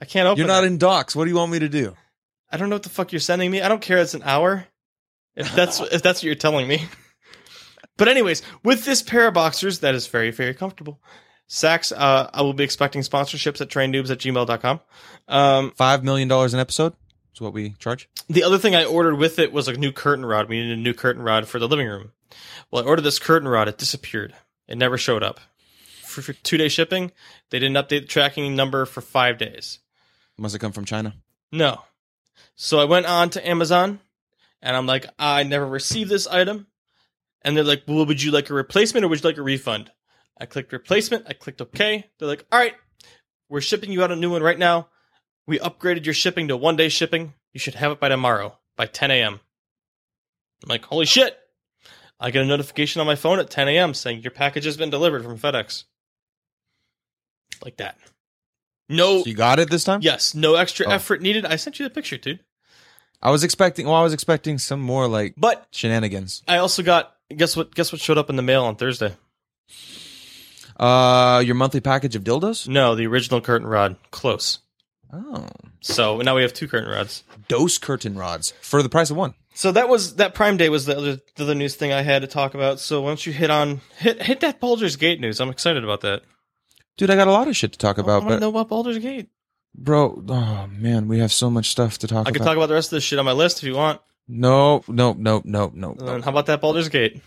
I 0.03 0.05
can't 0.05 0.27
open. 0.27 0.39
You're 0.39 0.49
not 0.49 0.65
it. 0.65 0.67
in 0.67 0.79
docs. 0.79 1.15
What 1.15 1.27
do 1.27 1.31
you 1.31 1.37
want 1.37 1.53
me 1.53 1.61
to 1.61 1.69
do? 1.69 1.95
I 2.51 2.57
don't 2.57 2.69
know 2.69 2.75
what 2.75 2.83
the 2.83 2.89
fuck 2.89 3.13
you're 3.13 3.21
sending 3.21 3.53
me. 3.53 3.63
I 3.63 3.69
don't 3.69 3.81
care. 3.81 3.99
It's 3.99 4.15
an 4.15 4.23
hour. 4.25 4.67
If 5.37 5.55
that's 5.55 5.79
if 5.93 6.03
that's 6.03 6.19
what 6.19 6.25
you're 6.25 6.35
telling 6.35 6.67
me. 6.67 6.87
But 7.97 8.09
anyways, 8.09 8.43
with 8.65 8.85
this 8.85 9.01
pair 9.01 9.29
of 9.29 9.35
boxers, 9.35 9.79
that 9.79 9.95
is 9.95 10.09
very 10.09 10.33
very 10.33 10.55
comfortable. 10.55 11.01
Saxx, 11.49 11.93
uh, 11.97 12.31
I 12.35 12.43
will 12.43 12.53
be 12.53 12.65
expecting 12.65 13.03
sponsorships 13.03 13.61
at 13.61 13.69
trainnoobs 13.69 14.11
at 14.11 14.19
gmail.com. 14.19 14.81
Um, 15.29 15.71
Five 15.77 16.03
million 16.03 16.27
dollars 16.27 16.53
an 16.53 16.59
episode 16.59 16.95
is 17.33 17.41
what 17.41 17.53
we 17.53 17.71
charge. 17.79 18.09
the 18.29 18.43
other 18.43 18.59
thing 18.59 18.75
I 18.75 18.85
ordered 18.85 19.17
with 19.17 19.39
it 19.39 19.53
was 19.53 19.69
a 19.69 19.75
new 19.75 19.93
curtain 19.93 20.27
rod. 20.27 20.49
We 20.49 20.61
needed 20.61 20.79
a 20.79 20.83
new 20.83 20.95
curtain 20.95 21.23
rod 21.23 21.47
for 21.47 21.61
the 21.61 21.69
living 21.69 21.87
room. 21.87 22.11
Well, 22.73 22.83
I 22.83 22.87
ordered 22.89 23.03
this 23.03 23.21
curtain 23.21 23.47
rod. 23.49 23.69
It 23.69 23.79
disappeared. 23.79 24.35
It 24.67 24.79
never 24.79 24.99
showed 24.99 25.23
up. 25.23 25.39
For, 26.03 26.23
for 26.23 26.33
two 26.33 26.57
day 26.57 26.69
shipping, 26.69 27.13
they 27.51 27.61
didn't 27.61 27.77
update 27.77 28.01
the 28.03 28.07
tracking 28.07 28.57
number 28.57 28.85
for 28.85 29.01
five 29.01 29.39
days. 29.39 29.79
Must 30.39 30.55
have 30.55 30.61
come 30.61 30.73
from 30.73 30.85
China. 30.85 31.15
No. 31.51 31.83
So 32.57 32.79
I 32.79 32.85
went 32.85 33.07
on 33.07 33.31
to 33.31 33.49
Amazon 33.49 34.01
and 34.61 34.77
I'm 34.77 34.87
like, 34.87 35.07
I 35.19 35.43
never 35.43 35.67
received 35.67 36.11
this 36.11 36.27
item. 36.27 36.67
And 37.43 37.57
they're 37.57 37.65
like, 37.65 37.83
well, 37.87 38.07
would 38.07 38.23
you 38.23 38.31
like 38.31 38.51
a 38.51 38.55
replacement 38.55 39.05
or 39.05 39.09
would 39.09 39.23
you 39.23 39.29
like 39.29 39.39
a 39.39 39.43
refund? 39.43 39.91
I 40.39 40.47
clicked 40.47 40.73
replacement. 40.73 41.27
I 41.29 41.33
clicked 41.35 41.61
OK. 41.61 42.11
They're 42.19 42.29
like, 42.29 42.47
all 42.51 42.59
right, 42.59 42.75
we're 43.49 43.61
shipping 43.61 43.93
you 43.93 44.03
out 44.03 44.13
a 44.13 44.17
new 44.17 44.31
one 44.31 44.43
right 44.43 44.59
now. 44.59 44.89
We 45.47 45.59
upgraded 45.59 46.05
your 46.05 46.15
shipping 46.15 46.49
to 46.49 46.57
one 46.57 46.77
day 46.77 46.89
shipping. 46.89 47.35
You 47.53 47.61
should 47.61 47.75
have 47.75 47.93
it 47.93 48.01
by 48.01 48.09
tomorrow, 48.09 48.59
by 48.77 48.87
10 48.87 49.11
a.m. 49.11 49.41
I'm 50.63 50.69
like, 50.69 50.85
holy 50.85 51.07
shit. 51.07 51.37
I 52.19 52.31
get 52.31 52.43
a 52.43 52.47
notification 52.47 53.01
on 53.01 53.07
my 53.07 53.17
phone 53.17 53.41
at 53.41 53.51
10 53.51 53.69
a.m. 53.69 53.95
saying 53.95 54.23
your 54.23 54.31
package 54.31 54.65
has 54.65 54.77
been 54.77 54.91
delivered 54.91 55.25
from 55.25 55.39
FedEx. 55.39 55.85
Like 57.65 57.77
that. 57.79 57.99
No, 58.93 59.23
So 59.23 59.27
you 59.29 59.35
got 59.35 59.59
it 59.59 59.71
this 59.71 59.85
time. 59.85 60.01
yes, 60.03 60.35
no 60.35 60.55
extra 60.55 60.87
Oh. 60.87 60.91
effort 60.91 61.21
needed. 61.23 61.45
I 61.47 61.57
sent 61.57 61.79
you 61.79 61.85
the 61.87 61.91
picture, 61.91 62.17
dude. 62.19 62.41
I 63.21 63.31
was 63.31 63.45
expecting. 63.45 63.87
Well, 63.87 63.95
I 63.97 64.03
was 64.03 64.13
expecting 64.13 64.59
some 64.59 64.81
more 64.81 65.07
like 65.09 65.35
But 65.37 65.67
shenanigans. 65.71 66.43
I 66.49 66.59
also 66.59 66.83
got 66.83 67.15
guess 67.35 67.57
what 67.57 67.75
guess 67.75 67.93
what 67.93 68.01
showed 68.01 68.19
up 68.19 68.29
in 68.31 68.37
the 68.37 68.43
mail 68.43 68.65
on 68.65 68.77
Thursday? 68.77 69.15
Uh, 70.79 71.43
your 71.45 71.55
monthly 71.55 71.81
package 71.81 72.17
of 72.17 72.25
dildos. 72.25 72.67
No, 72.67 72.95
the 72.95 73.07
original 73.07 73.41
curtain 73.41 73.67
rod. 73.69 73.97
Close. 74.11 74.59
Oh, 75.13 75.47
So 75.81 76.19
now 76.23 76.35
we 76.35 76.43
have 76.43 76.53
two 76.55 76.67
curtain 76.67 76.91
rods. 76.91 77.23
dose 77.49 77.79
curtain 77.79 78.17
rods 78.17 78.55
for 78.63 78.83
the 78.83 78.89
price 78.89 79.11
of 79.11 79.17
one. 79.17 79.35
So 79.55 79.71
that 79.73 79.89
was 79.89 80.17
that 80.17 80.35
Prime 80.35 80.57
Day 80.57 80.71
was 80.71 80.87
the 80.87 80.97
other 80.97 81.21
the 81.37 81.43
other 81.45 81.55
news 81.55 81.75
thing 81.75 81.93
I 81.93 82.01
had 82.03 82.23
to 82.23 82.29
talk 82.29 82.55
about. 82.55 82.81
So 82.81 83.03
why 83.03 83.09
don't 83.11 83.27
you 83.27 83.33
hit 83.35 83.51
on 83.51 83.83
hit 83.99 84.23
hit 84.23 84.41
that 84.41 84.59
Baldur's 84.61 84.97
Gate 84.97 85.21
news? 85.21 85.41
I'm 85.41 85.51
excited 85.51 85.85
about 85.85 86.01
that. 86.01 86.23
Dude, 87.03 87.11
I 87.11 87.17
got 87.17 87.27
a 87.27 87.33
lot 87.33 87.49
of 87.49 87.57
shit 87.57 87.73
to 87.73 87.79
talk 87.81 87.99
I 87.99 88.03
about, 88.03 88.23
want 88.23 88.29
to 88.29 88.35
but 88.37 88.41
know 88.43 88.51
about 88.51 88.69
Baldur's 88.69 88.99
Gate. 88.99 89.29
bro, 89.75 90.23
oh 90.29 90.69
man, 90.71 91.09
we 91.09 91.19
have 91.19 91.33
so 91.33 91.51
much 91.51 91.69
stuff 91.69 91.99
to 91.99 92.07
talk 92.07 92.13
about. 92.13 92.29
I 92.29 92.31
about. 92.31 92.35
could 92.35 92.45
talk 92.45 92.57
about 92.57 92.67
the 92.67 92.75
rest 92.75 92.93
of 92.93 92.97
this 92.99 93.03
shit 93.03 93.19
on 93.19 93.25
my 93.25 93.33
list 93.33 93.59
if 93.59 93.65
you 93.65 93.75
want. 93.75 94.01
no, 94.29 94.85
no, 94.87 95.13
no, 95.13 95.43
no, 95.45 95.73
no. 95.75 95.97
No. 95.99 96.07
then 96.07 96.23
how 96.23 96.31
about 96.31 96.47
that 96.47 96.61
Baldur's 96.61 96.89
Gate? 96.89 97.21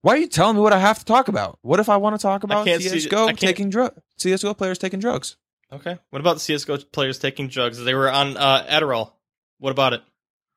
Why 0.00 0.14
are 0.14 0.16
you 0.16 0.26
telling 0.26 0.56
me 0.56 0.62
what 0.62 0.72
I 0.72 0.80
have 0.80 0.98
to 0.98 1.04
talk 1.04 1.28
about? 1.28 1.60
What 1.62 1.78
if 1.78 1.88
I 1.88 1.96
want 1.96 2.16
to 2.18 2.20
talk 2.20 2.42
about 2.42 2.66
can't 2.66 2.82
see- 2.82 2.88
CS:GO 2.88 3.30
taking 3.34 3.70
drug 3.70 3.94
CS:GO 4.18 4.52
players 4.54 4.78
taking 4.78 4.98
drugs? 4.98 5.36
Okay. 5.72 5.96
What 6.10 6.18
about 6.18 6.34
the 6.34 6.40
CS:GO 6.40 6.78
players 6.90 7.20
taking 7.20 7.46
drugs? 7.46 7.78
They 7.84 7.94
were 7.94 8.10
on 8.10 8.36
uh, 8.36 8.66
Adderall. 8.68 9.12
What 9.58 9.70
about 9.70 9.92
it? 9.92 10.02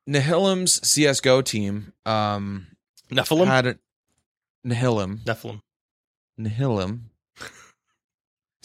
Nihilum's 0.08 0.84
CS:GO 0.84 1.42
team 1.42 1.92
um 2.04 2.66
Nephilim. 3.08 3.46
had 3.46 3.66
a 3.68 3.78
Nihilum 4.66 5.18
Nephilim. 5.22 5.60
Nihilum 6.40 7.02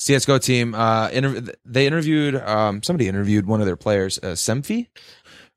CS:GO 0.06 0.38
team 0.38 0.76
uh 0.76 1.10
interv- 1.10 1.54
they 1.66 1.88
interviewed 1.88 2.36
um 2.36 2.84
somebody 2.84 3.08
interviewed 3.08 3.45
one 3.47 3.60
of 3.62 3.66
their 3.66 3.76
players 3.78 4.20
uh, 4.22 4.36
Semphis 4.36 4.88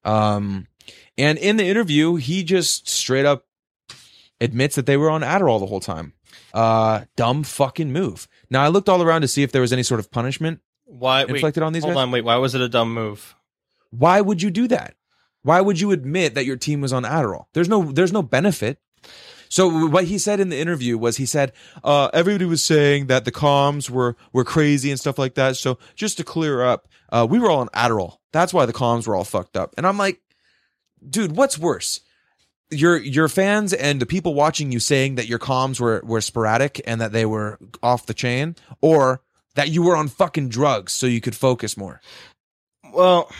um 0.04 0.66
and 1.18 1.38
in 1.38 1.56
the 1.56 1.64
interview 1.64 2.14
he 2.16 2.44
just 2.44 2.88
straight 2.88 3.26
up 3.26 3.46
admits 4.40 4.76
that 4.76 4.86
they 4.86 4.96
were 4.96 5.10
on 5.10 5.22
Adderall 5.22 5.58
the 5.60 5.66
whole 5.66 5.80
time 5.80 6.12
uh 6.54 7.04
dumb 7.16 7.42
fucking 7.42 7.92
move 7.92 8.28
now 8.50 8.62
I 8.62 8.68
looked 8.68 8.88
all 8.88 9.02
around 9.02 9.22
to 9.22 9.28
see 9.28 9.42
if 9.42 9.50
there 9.52 9.62
was 9.62 9.72
any 9.72 9.82
sort 9.82 10.00
of 10.00 10.10
punishment 10.10 10.60
Why? 10.84 11.24
Wait. 11.24 11.30
inflicted 11.36 11.62
on 11.62 11.72
these 11.72 11.82
Hold 11.82 11.94
guys 11.96 12.02
on. 12.02 12.10
Wait. 12.10 12.24
Why 12.24 12.36
was 12.36 12.54
it 12.54 12.60
a 12.60 12.68
dumb 12.68 12.92
move? 12.94 13.34
why 13.90 14.20
would 14.20 14.42
you 14.42 14.50
do 14.50 14.68
that 14.68 14.94
why 15.42 15.60
would 15.60 15.80
you 15.80 15.90
admit 15.92 16.34
that 16.34 16.44
your 16.44 16.56
team 16.56 16.80
was 16.80 16.92
on 16.92 17.04
Adderall 17.04 17.46
there's 17.54 17.68
no 17.68 17.82
there's 17.92 18.12
no 18.12 18.22
benefit 18.22 18.78
so 19.56 19.86
what 19.86 20.04
he 20.04 20.18
said 20.18 20.38
in 20.38 20.50
the 20.50 20.58
interview 20.58 20.98
was 20.98 21.16
he 21.16 21.24
said 21.24 21.50
uh, 21.82 22.10
everybody 22.12 22.44
was 22.44 22.62
saying 22.62 23.06
that 23.06 23.24
the 23.24 23.32
comms 23.32 23.88
were 23.88 24.14
were 24.30 24.44
crazy 24.44 24.90
and 24.90 25.00
stuff 25.00 25.18
like 25.18 25.32
that. 25.36 25.56
So 25.56 25.78
just 25.94 26.18
to 26.18 26.24
clear 26.24 26.62
up, 26.62 26.88
uh, 27.08 27.26
we 27.28 27.38
were 27.38 27.48
all 27.48 27.60
on 27.60 27.68
Adderall. 27.68 28.18
That's 28.32 28.52
why 28.52 28.66
the 28.66 28.74
comms 28.74 29.06
were 29.06 29.16
all 29.16 29.24
fucked 29.24 29.56
up. 29.56 29.72
And 29.78 29.86
I'm 29.86 29.96
like, 29.96 30.20
dude, 31.08 31.34
what's 31.34 31.58
worse? 31.58 32.02
Your 32.70 32.98
your 32.98 33.28
fans 33.28 33.72
and 33.72 33.98
the 33.98 34.04
people 34.04 34.34
watching 34.34 34.72
you 34.72 34.78
saying 34.78 35.14
that 35.14 35.26
your 35.26 35.38
comms 35.38 35.80
were 35.80 36.02
were 36.04 36.20
sporadic 36.20 36.82
and 36.86 37.00
that 37.00 37.12
they 37.12 37.24
were 37.24 37.58
off 37.82 38.04
the 38.04 38.12
chain, 38.12 38.56
or 38.82 39.22
that 39.54 39.70
you 39.70 39.82
were 39.82 39.96
on 39.96 40.08
fucking 40.08 40.50
drugs 40.50 40.92
so 40.92 41.06
you 41.06 41.22
could 41.22 41.34
focus 41.34 41.78
more. 41.78 42.02
Well, 42.92 43.32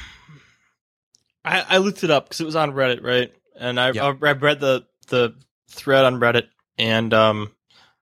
I, 1.45 1.61
I 1.69 1.77
looked 1.77 2.05
it 2.05 2.11
up 2.11 2.25
because 2.25 2.41
it 2.41 2.47
was 2.47 2.57
on 2.57 2.73
Reddit, 2.73 3.03
right? 3.03 3.35
And 3.61 3.79
I, 3.79 3.91
Yeah. 3.91 4.07
I 4.07 4.09
I 4.09 4.33
read 4.33 4.61
the 4.61 4.87
the 5.09 5.35
thread 5.69 6.05
on 6.05 6.21
Reddit, 6.21 6.49
and 6.79 7.13
um, 7.15 7.51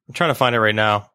I'm 0.08 0.14
trying 0.14 0.30
to 0.30 0.34
find 0.34 0.54
it 0.54 0.60
right 0.60 0.74
now. 0.74 1.10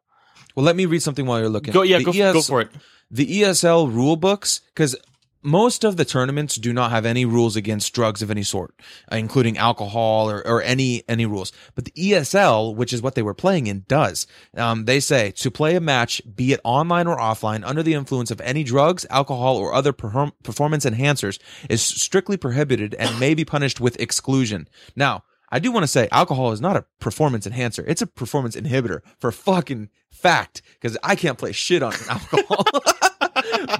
Well, 0.54 0.64
let 0.64 0.76
me 0.76 0.86
read 0.86 1.02
something 1.02 1.26
while 1.26 1.40
you're 1.40 1.48
looking. 1.48 1.72
Go, 1.72 1.82
yeah, 1.82 2.00
go, 2.00 2.10
ES 2.10 2.32
go 2.32 2.42
for 2.42 2.60
it. 2.62 2.70
the 3.10 3.26
ESL 3.42 3.92
rule 3.92 4.16
books 4.16 4.60
because 4.74 4.96
most 5.42 5.84
of 5.84 5.96
the 5.96 6.04
tournaments 6.04 6.56
do 6.56 6.72
not 6.72 6.90
have 6.90 7.06
any 7.06 7.24
rules 7.24 7.56
against 7.56 7.94
drugs 7.94 8.20
of 8.20 8.30
any 8.30 8.42
sort, 8.42 8.74
uh, 9.10 9.16
including 9.16 9.56
alcohol 9.56 10.30
or, 10.30 10.46
or 10.46 10.62
any 10.62 11.02
any 11.08 11.24
rules. 11.24 11.52
But 11.74 11.86
the 11.86 11.92
ESL, 11.92 12.74
which 12.74 12.92
is 12.92 13.00
what 13.00 13.14
they 13.14 13.22
were 13.22 13.34
playing 13.34 13.66
in, 13.66 13.84
does. 13.88 14.26
Um, 14.56 14.84
they 14.84 15.00
say 15.00 15.30
to 15.32 15.50
play 15.50 15.76
a 15.76 15.80
match, 15.80 16.20
be 16.34 16.52
it 16.52 16.60
online 16.64 17.06
or 17.06 17.16
offline, 17.16 17.62
under 17.64 17.82
the 17.82 17.94
influence 17.94 18.30
of 18.30 18.40
any 18.42 18.64
drugs, 18.64 19.06
alcohol, 19.08 19.56
or 19.56 19.72
other 19.72 19.92
perform- 19.92 20.32
performance 20.42 20.84
enhancers, 20.84 21.38
is 21.68 21.82
strictly 21.82 22.36
prohibited 22.36 22.94
and 22.94 23.18
may 23.18 23.34
be 23.34 23.44
punished 23.44 23.80
with 23.80 23.98
exclusion. 24.00 24.68
Now, 24.94 25.24
I 25.50 25.58
do 25.58 25.72
want 25.72 25.82
to 25.84 25.88
say 25.88 26.08
alcohol 26.12 26.52
is 26.52 26.60
not 26.60 26.76
a 26.76 26.84
performance 27.00 27.46
enhancer; 27.46 27.84
it's 27.86 28.02
a 28.02 28.06
performance 28.06 28.56
inhibitor 28.56 29.00
for 29.18 29.32
fucking 29.32 29.90
fact. 30.10 30.62
Because 30.74 30.96
I 31.02 31.16
can't 31.16 31.38
play 31.38 31.52
shit 31.52 31.82
on 31.82 31.92
alcohol, 32.08 32.64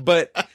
but 0.02 0.46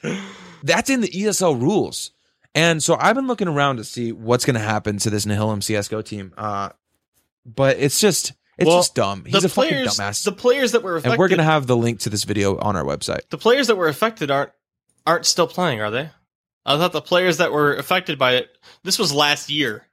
that's 0.64 0.90
in 0.90 1.02
the 1.02 1.10
ESL 1.10 1.60
rules. 1.62 2.12
And 2.54 2.82
so 2.82 2.96
I've 3.00 3.16
been 3.16 3.28
looking 3.28 3.48
around 3.50 3.78
to 3.78 3.84
see 3.84 4.12
what's 4.12 4.46
going 4.46 4.54
to 4.54 4.62
happen 4.62 4.98
to 5.00 5.10
this 5.10 5.26
Nihilum 5.26 5.62
CS:GO 5.62 6.02
team. 6.02 6.34
Uh, 6.38 6.70
but 7.46 7.78
it's 7.80 8.00
just 8.00 8.34
it's 8.58 8.68
Well, 8.68 8.78
just 8.80 8.96
dumb. 8.96 9.26
He's 9.26 9.44
a 9.44 9.50
fucking 9.50 9.86
dumbass. 9.86 10.24
the 10.24 10.32
players 10.32 10.72
that 10.72 10.82
were 10.82 10.96
affected, 10.96 11.12
and 11.14 11.20
we're 11.20 11.28
going 11.28 11.40
to 11.40 11.44
have 11.44 11.68
the 11.68 11.76
link 11.76 12.00
to 12.02 12.10
this 12.10 12.24
video 12.24 12.58
on 12.58 12.76
our 12.76 12.84
website. 12.84 13.30
the 13.30 13.38
players 13.38 13.68
that 13.68 13.76
were 13.76 13.88
affected 13.88 14.32
aren't 14.32 14.52
aren't 15.06 15.26
still 15.26 15.48
playing, 15.48 15.82
are 15.82 15.92
they? 15.92 16.10
I 16.66 16.78
thought 16.78 16.94
the 16.94 17.02
players 17.02 17.38
that 17.38 17.52
were 17.52 17.76
affected 17.76 18.18
by 18.18 18.36
it. 18.36 18.50
This 18.84 18.98
was 18.98 19.14
last 19.14 19.50
year 19.52 19.86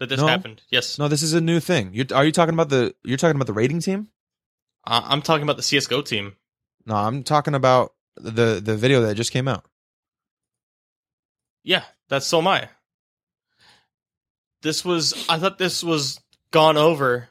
that 0.00 0.08
this 0.08 0.18
No. 0.18 0.26
happened. 0.26 0.62
Yes, 0.70 0.98
No, 0.98 1.06
this 1.06 1.22
is 1.22 1.34
a 1.34 1.40
new 1.40 1.60
thing. 1.60 1.90
You 1.94 2.04
are 2.12 2.24
you 2.24 2.32
talking 2.32 2.54
about 2.54 2.70
the 2.70 2.94
you're 3.04 3.16
talking 3.18 3.36
about 3.36 3.46
the 3.46 3.52
rating 3.52 3.80
team? 3.80 4.08
I- 4.84 5.06
I'm 5.12 5.22
talking 5.22 5.42
about 5.44 5.56
the 5.56 5.62
CS:GO 5.62 6.02
team. 6.02 6.36
No, 6.86 6.96
I'm 6.96 7.22
talking 7.22 7.54
about 7.54 7.94
the 8.16 8.60
the 8.64 8.76
video 8.76 9.02
that 9.02 9.14
just 9.14 9.30
came 9.30 9.46
out. 9.46 9.64
Yeah, 11.62 11.84
that's 12.08 12.26
so 12.26 12.40
I. 12.40 12.70
This 14.62 14.84
was 14.84 15.12
I 15.28 15.38
thought 15.38 15.58
this 15.58 15.84
was 15.84 16.18
gone 16.50 16.76
over 16.78 17.28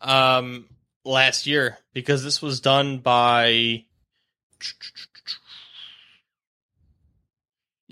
um 0.00 0.68
last 1.04 1.46
year 1.46 1.78
because 1.92 2.24
this 2.24 2.42
was 2.42 2.60
done 2.60 2.98
by 2.98 3.84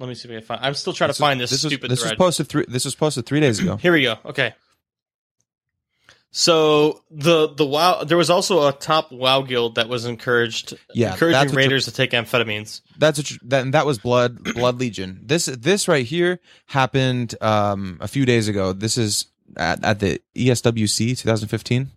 Let 0.01 0.09
me 0.09 0.15
see 0.15 0.29
if 0.29 0.33
I 0.33 0.39
can 0.39 0.47
find 0.47 0.61
I'm 0.65 0.75
still 0.75 0.95
trying 0.95 1.11
to 1.11 1.15
find 1.15 1.39
this, 1.39 1.51
was- 1.51 1.61
stupid 1.61 1.91
this 1.91 2.03
was 2.03 2.15
posted 2.15 2.49
three. 2.49 2.65
This 2.67 2.87
was 2.87 2.95
posted 2.95 3.27
three 3.27 3.41
days 3.41 3.61
ago. 3.61 3.77
Here 3.77 3.93
we 3.93 4.03
go. 4.03 4.17
Okay. 4.25 4.55
So 6.33 7.03
the 7.11 7.49
the 7.53 7.67
WoW 7.67 8.05
there 8.05 8.17
was 8.17 8.31
also 8.31 8.67
a 8.69 8.73
top 8.73 9.11
WoW 9.13 9.43
guild 9.43 9.75
that 9.75 9.89
was 9.89 10.07
encouraged 10.07 10.75
Yeah, 10.95 11.13
encouraging 11.13 11.55
raiders 11.55 11.85
to 11.87 11.93
take 11.93 12.13
amphetamines. 12.13 12.81
That's 12.99 13.19
what 13.19 13.51
that 13.51 13.63
and 13.63 13.75
that 13.75 13.85
was 13.85 13.99
blood 13.99 14.43
blood 14.55 14.79
legion. 14.79 15.21
This 15.25 15.47
this 15.47 15.87
right 15.89 16.07
here 16.07 16.39
happened 16.67 17.35
um 17.43 17.99
a 18.01 18.09
few 18.09 18.25
days 18.25 18.49
ago. 18.49 18.73
This 18.73 18.97
is 18.97 19.27
at, 19.57 19.85
at 19.85 19.99
the 19.99 20.21
ESWC 20.37 21.19
2015. 21.19 21.91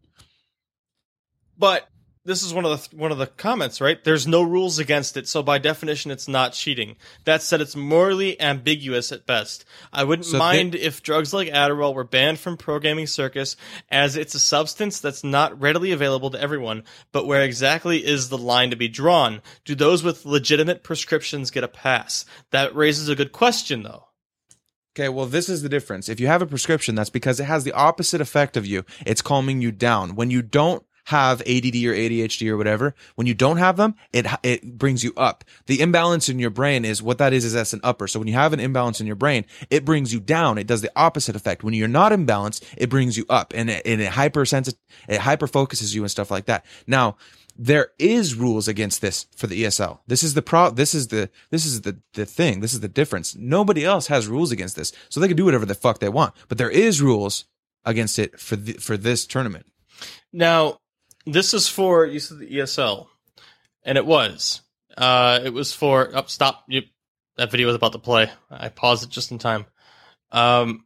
But 1.57 1.87
this 2.25 2.41
is 2.41 2.53
one 2.53 2.65
of 2.65 2.89
the 2.89 2.95
one 2.95 3.11
of 3.11 3.17
the 3.17 3.27
comments, 3.27 3.81
right? 3.81 4.01
There's 4.03 4.25
no 4.25 4.41
rules 4.43 4.79
against 4.79 5.17
it, 5.17 5.27
so 5.27 5.43
by 5.43 5.57
definition, 5.57 6.09
it's 6.09 6.27
not 6.27 6.53
cheating. 6.53 6.95
That 7.25 7.41
said, 7.41 7.59
it's 7.59 7.75
morally 7.75 8.39
ambiguous 8.39 9.11
at 9.11 9.25
best. 9.25 9.65
I 9.91 10.05
wouldn't 10.05 10.25
So 10.25 10.37
mind 10.37 10.73
if 10.75 11.03
drugs 11.03 11.33
like 11.33 11.49
Adderall 11.49 11.93
were 11.93 12.05
banned 12.05 12.39
from 12.39 12.55
pro 12.55 12.79
gaming 12.79 13.07
circus, 13.07 13.57
as 13.89 14.15
it's 14.15 14.35
a 14.35 14.39
substance 14.39 14.99
that's 14.99 15.23
not 15.23 15.59
readily 15.59 15.91
available 15.91 16.29
to 16.31 16.41
everyone. 16.41 16.83
But 17.11 17.27
where 17.27 17.43
exactly 17.43 18.05
is 18.05 18.29
the 18.29 18.37
line 18.37 18.69
to 18.69 18.77
be 18.77 18.87
drawn? 18.87 19.41
Do 19.65 19.75
those 19.75 20.01
with 20.01 20.25
legitimate 20.25 20.83
prescriptions 20.83 21.51
get 21.51 21.65
a 21.65 21.67
pass? 21.67 22.25
That 22.51 22.73
raises 22.75 23.09
a 23.09 23.15
good 23.15 23.33
question, 23.33 23.83
though. 23.83 24.05
Okay, 24.95 25.09
well, 25.09 25.25
this 25.25 25.49
is 25.49 25.63
the 25.63 25.69
difference. 25.69 26.07
If 26.07 26.19
you 26.19 26.27
have 26.27 26.43
a 26.43 26.45
prescription, 26.45 26.93
that's 26.93 27.09
because 27.09 27.39
it 27.39 27.45
has 27.45 27.63
the 27.63 27.73
opposite 27.73 28.21
effect 28.21 28.55
of 28.55 28.65
you. 28.65 28.85
It's 29.05 29.23
calming 29.23 29.59
you 29.59 29.71
down. 29.71 30.15
When 30.15 30.29
you 30.29 30.43
don't 30.43 30.85
have 31.05 31.41
ADD 31.41 31.75
or 31.85 31.93
ADHD 31.93 32.49
or 32.49 32.57
whatever, 32.57 32.95
when 33.15 33.27
you 33.27 33.33
don't 33.33 33.57
have 33.57 33.77
them, 33.77 33.95
it 34.11 34.25
it 34.43 34.77
brings 34.77 35.03
you 35.03 35.13
up. 35.17 35.43
The 35.65 35.81
imbalance 35.81 36.29
in 36.29 36.39
your 36.39 36.49
brain 36.49 36.85
is 36.85 37.01
what 37.01 37.17
that 37.17 37.33
is. 37.33 37.45
Is 37.45 37.53
that's 37.53 37.73
an 37.73 37.81
upper. 37.83 38.07
So 38.07 38.19
when 38.19 38.27
you 38.27 38.35
have 38.35 38.53
an 38.53 38.59
imbalance 38.59 39.01
in 39.01 39.07
your 39.07 39.15
brain, 39.15 39.45
it 39.69 39.85
brings 39.85 40.13
you 40.13 40.19
down. 40.19 40.57
It 40.57 40.67
does 40.67 40.81
the 40.81 40.91
opposite 40.95 41.35
effect. 41.35 41.63
When 41.63 41.73
you're 41.73 41.87
not 41.87 42.11
imbalanced, 42.11 42.63
it 42.77 42.89
brings 42.89 43.17
you 43.17 43.25
up, 43.29 43.53
and 43.55 43.69
it, 43.69 43.85
and 43.85 44.01
it 44.01 44.09
hyper 44.09 44.43
it 44.43 45.19
hyper 45.19 45.47
focuses 45.47 45.95
you 45.95 46.01
and 46.01 46.11
stuff 46.11 46.31
like 46.31 46.45
that. 46.45 46.65
Now 46.87 47.17
there 47.55 47.89
is 47.99 48.35
rules 48.35 48.67
against 48.67 49.01
this 49.01 49.27
for 49.35 49.47
the 49.47 49.63
ESL. 49.63 49.99
This 50.07 50.23
is 50.23 50.33
the 50.33 50.41
pro. 50.41 50.71
This 50.71 50.93
is 50.93 51.09
the 51.09 51.29
this 51.51 51.65
is 51.65 51.81
the 51.81 51.99
the 52.13 52.25
thing. 52.25 52.61
This 52.61 52.73
is 52.73 52.79
the 52.79 52.87
difference. 52.87 53.35
Nobody 53.35 53.85
else 53.85 54.07
has 54.07 54.27
rules 54.27 54.51
against 54.51 54.75
this, 54.75 54.91
so 55.09 55.19
they 55.19 55.27
can 55.27 55.37
do 55.37 55.45
whatever 55.45 55.65
the 55.65 55.75
fuck 55.75 55.99
they 55.99 56.09
want. 56.09 56.33
But 56.47 56.57
there 56.57 56.69
is 56.69 57.01
rules 57.01 57.45
against 57.85 58.17
it 58.17 58.39
for 58.39 58.55
the, 58.55 58.73
for 58.73 58.97
this 58.97 59.25
tournament. 59.27 59.67
Now, 60.31 60.79
this 61.25 61.53
is 61.53 61.67
for 61.67 62.05
you 62.05 62.19
said 62.19 62.39
the 62.39 62.49
ESL, 62.49 63.07
and 63.83 63.97
it 63.97 64.05
was. 64.05 64.61
Uh, 64.97 65.39
it 65.43 65.53
was 65.53 65.73
for. 65.73 66.15
Up, 66.15 66.29
stop. 66.29 66.63
You, 66.67 66.83
that 67.37 67.51
video 67.51 67.67
was 67.67 67.75
about 67.75 67.93
to 67.93 67.99
play. 67.99 68.29
I 68.49 68.69
paused 68.69 69.03
it 69.03 69.09
just 69.09 69.31
in 69.31 69.39
time. 69.39 69.65
Um, 70.31 70.85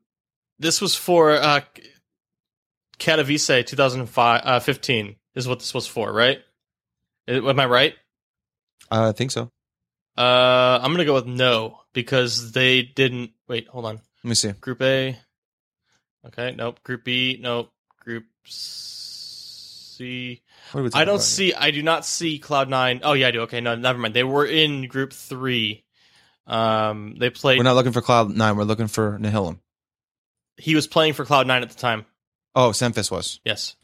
this 0.59 0.81
was 0.81 0.95
for 0.95 1.33
uh, 1.33 1.61
Katowice 2.99 3.65
2015 3.65 5.15
is 5.35 5.47
what 5.47 5.59
this 5.59 5.73
was 5.73 5.88
for, 5.88 6.11
right? 6.11 6.39
Am 7.27 7.59
I 7.59 7.65
right? 7.65 7.93
Uh, 8.89 9.09
I 9.09 9.11
think 9.11 9.31
so. 9.31 9.51
Uh, 10.17 10.79
I'm 10.81 10.91
gonna 10.91 11.05
go 11.05 11.13
with 11.13 11.27
no 11.27 11.79
because 11.93 12.51
they 12.51 12.81
didn't. 12.81 13.31
Wait, 13.47 13.67
hold 13.67 13.85
on. 13.85 14.01
Let 14.23 14.29
me 14.29 14.35
see. 14.35 14.51
Group 14.53 14.81
A. 14.81 15.17
Okay, 16.25 16.55
nope. 16.57 16.81
Group 16.83 17.03
B, 17.03 17.38
nope. 17.39 17.71
Group 17.99 18.25
C. 19.97 20.41
What 20.71 20.81
are 20.81 20.83
we 20.83 20.89
talking 20.89 21.01
I 21.01 21.05
don't 21.05 21.21
see. 21.21 21.53
I 21.53 21.71
do 21.71 21.81
not 21.83 22.05
see 22.05 22.39
Cloud 22.39 22.69
Nine. 22.69 23.01
Oh 23.03 23.13
yeah, 23.13 23.27
I 23.27 23.31
do. 23.31 23.41
Okay, 23.41 23.61
no, 23.61 23.75
never 23.75 23.97
mind. 23.99 24.13
They 24.13 24.23
were 24.23 24.45
in 24.45 24.87
Group 24.87 25.13
Three. 25.13 25.83
Um, 26.45 27.15
they 27.19 27.29
played. 27.29 27.57
We're 27.57 27.63
not 27.63 27.75
looking 27.75 27.91
for 27.91 28.01
Cloud 28.01 28.29
Nine. 28.35 28.55
We're 28.55 28.63
looking 28.63 28.87
for 28.87 29.17
Nihilum. 29.19 29.59
he 30.57 30.75
was 30.75 30.87
playing 30.87 31.13
for 31.13 31.25
Cloud 31.25 31.47
Nine 31.47 31.61
at 31.63 31.69
the 31.69 31.75
time. 31.75 32.05
Oh, 32.55 32.69
Semphis 32.71 33.11
was. 33.11 33.39
Yes. 33.43 33.75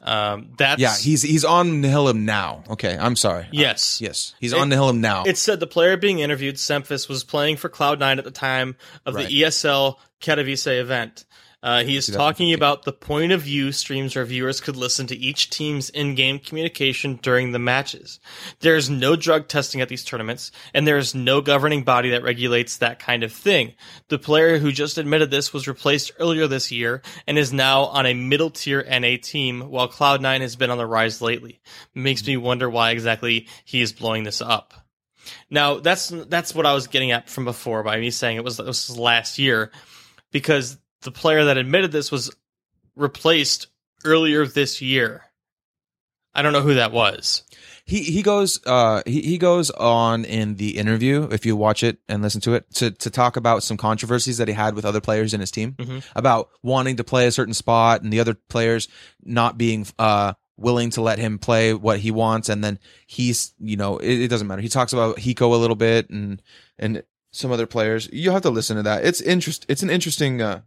Um, 0.00 0.50
that's 0.56 0.80
Yeah, 0.80 0.96
he's 0.96 1.22
he's 1.22 1.44
on 1.44 1.82
Nihilum 1.82 2.20
now. 2.20 2.62
Okay, 2.70 2.96
I'm 2.96 3.16
sorry. 3.16 3.48
yes. 3.50 4.00
Yes, 4.00 4.34
he's 4.38 4.52
It- 4.52 4.58
on 4.58 4.70
Nihilum 4.70 4.98
now. 4.98 5.24
It 5.24 5.36
said 5.36 5.58
the 5.58 5.66
player 5.66 5.96
being 5.96 6.20
interviewed, 6.20 6.54
Semphis, 6.54 7.08
was 7.08 7.24
playing 7.24 7.56
for 7.56 7.68
Cloud 7.68 7.98
Nine 7.98 8.18
at 8.18 8.24
the 8.24 8.30
time 8.30 8.76
of 9.04 9.16
Right. 9.16 9.26
the 9.26 9.42
ESL 9.42 9.98
Katowice 10.20 10.68
event. 10.80 11.24
Uh, 11.60 11.82
he 11.82 11.96
is 11.96 12.06
talking 12.06 12.52
about 12.54 12.84
the 12.84 12.92
point 12.92 13.32
of 13.32 13.42
view 13.42 13.72
streams 13.72 14.14
where 14.14 14.24
viewers 14.24 14.60
could 14.60 14.76
listen 14.76 15.08
to 15.08 15.16
each 15.16 15.50
team's 15.50 15.90
in-game 15.90 16.38
communication 16.38 17.18
during 17.20 17.50
the 17.50 17.58
matches. 17.58 18.20
There 18.60 18.76
is 18.76 18.88
no 18.88 19.16
drug 19.16 19.48
testing 19.48 19.80
at 19.80 19.88
these 19.88 20.04
tournaments, 20.04 20.52
and 20.72 20.86
there 20.86 20.98
is 20.98 21.16
no 21.16 21.40
governing 21.40 21.82
body 21.82 22.10
that 22.10 22.22
regulates 22.22 22.76
that 22.76 23.00
kind 23.00 23.24
of 23.24 23.32
thing. 23.32 23.74
The 24.08 24.20
player 24.20 24.58
who 24.58 24.70
just 24.70 24.98
admitted 24.98 25.32
this 25.32 25.52
was 25.52 25.66
replaced 25.66 26.12
earlier 26.20 26.46
this 26.46 26.70
year 26.70 27.02
and 27.26 27.36
is 27.36 27.52
now 27.52 27.86
on 27.86 28.06
a 28.06 28.14
middle 28.14 28.50
tier 28.50 28.86
NA 28.88 29.16
team, 29.20 29.62
while 29.62 29.88
Cloud9 29.88 30.40
has 30.42 30.54
been 30.54 30.70
on 30.70 30.78
the 30.78 30.86
rise 30.86 31.20
lately. 31.20 31.60
Makes 31.92 32.24
me 32.24 32.36
wonder 32.36 32.70
why 32.70 32.90
exactly 32.92 33.48
he 33.64 33.80
is 33.80 33.92
blowing 33.92 34.22
this 34.22 34.40
up. 34.40 34.74
Now 35.50 35.80
that's 35.80 36.08
that's 36.08 36.54
what 36.54 36.66
I 36.66 36.72
was 36.72 36.86
getting 36.86 37.10
at 37.10 37.28
from 37.28 37.44
before 37.44 37.82
by 37.82 37.98
me 37.98 38.10
saying 38.10 38.36
it 38.36 38.44
was 38.44 38.58
this 38.58 38.88
was 38.88 38.96
last 38.96 39.38
year, 39.38 39.72
because 40.30 40.78
the 41.02 41.10
player 41.12 41.44
that 41.44 41.56
admitted 41.58 41.92
this 41.92 42.10
was 42.10 42.34
replaced 42.96 43.68
earlier 44.04 44.46
this 44.46 44.80
year. 44.82 45.22
I 46.34 46.42
don't 46.42 46.52
know 46.52 46.60
who 46.60 46.74
that 46.74 46.92
was. 46.92 47.42
he 47.84 48.02
he 48.04 48.22
goes 48.22 48.60
uh 48.66 49.02
he, 49.06 49.22
he 49.22 49.38
goes 49.38 49.70
on 49.70 50.24
in 50.24 50.54
the 50.56 50.76
interview 50.78 51.26
if 51.32 51.44
you 51.46 51.56
watch 51.56 51.82
it 51.82 51.98
and 52.08 52.22
listen 52.22 52.40
to 52.42 52.54
it 52.54 52.70
to 52.74 52.90
to 52.92 53.10
talk 53.10 53.36
about 53.36 53.62
some 53.64 53.76
controversies 53.76 54.36
that 54.38 54.46
he 54.46 54.54
had 54.54 54.74
with 54.74 54.84
other 54.84 55.00
players 55.00 55.34
in 55.34 55.40
his 55.40 55.50
team 55.50 55.72
Mhm. 55.78 56.04
about 56.14 56.50
wanting 56.62 56.96
to 56.96 57.04
play 57.04 57.26
a 57.26 57.32
certain 57.32 57.54
spot 57.54 58.02
and 58.02 58.12
the 58.12 58.20
other 58.20 58.34
players 58.34 58.88
not 59.24 59.58
being 59.58 59.86
uh 59.98 60.34
willing 60.58 60.90
to 60.90 61.00
let 61.00 61.18
him 61.18 61.38
play 61.38 61.72
what 61.72 61.98
he 62.00 62.10
wants 62.12 62.48
and 62.48 62.62
then 62.62 62.78
he's 63.06 63.54
you 63.58 63.76
know 63.76 63.96
it, 63.96 64.20
it 64.22 64.28
doesn't 64.28 64.46
matter 64.46 64.62
he 64.62 64.68
talks 64.68 64.92
about 64.92 65.16
Hiko 65.16 65.52
a 65.52 65.56
little 65.56 65.76
bit 65.76 66.08
and 66.10 66.40
and 66.78 67.02
some 67.32 67.50
other 67.50 67.66
players 67.66 68.08
you 68.12 68.30
have 68.32 68.42
to 68.42 68.50
listen 68.50 68.76
to 68.76 68.82
that 68.84 69.04
it's 69.04 69.20
interest 69.22 69.64
it's 69.68 69.82
an 69.82 69.90
interesting 69.90 70.40
uh 70.42 70.60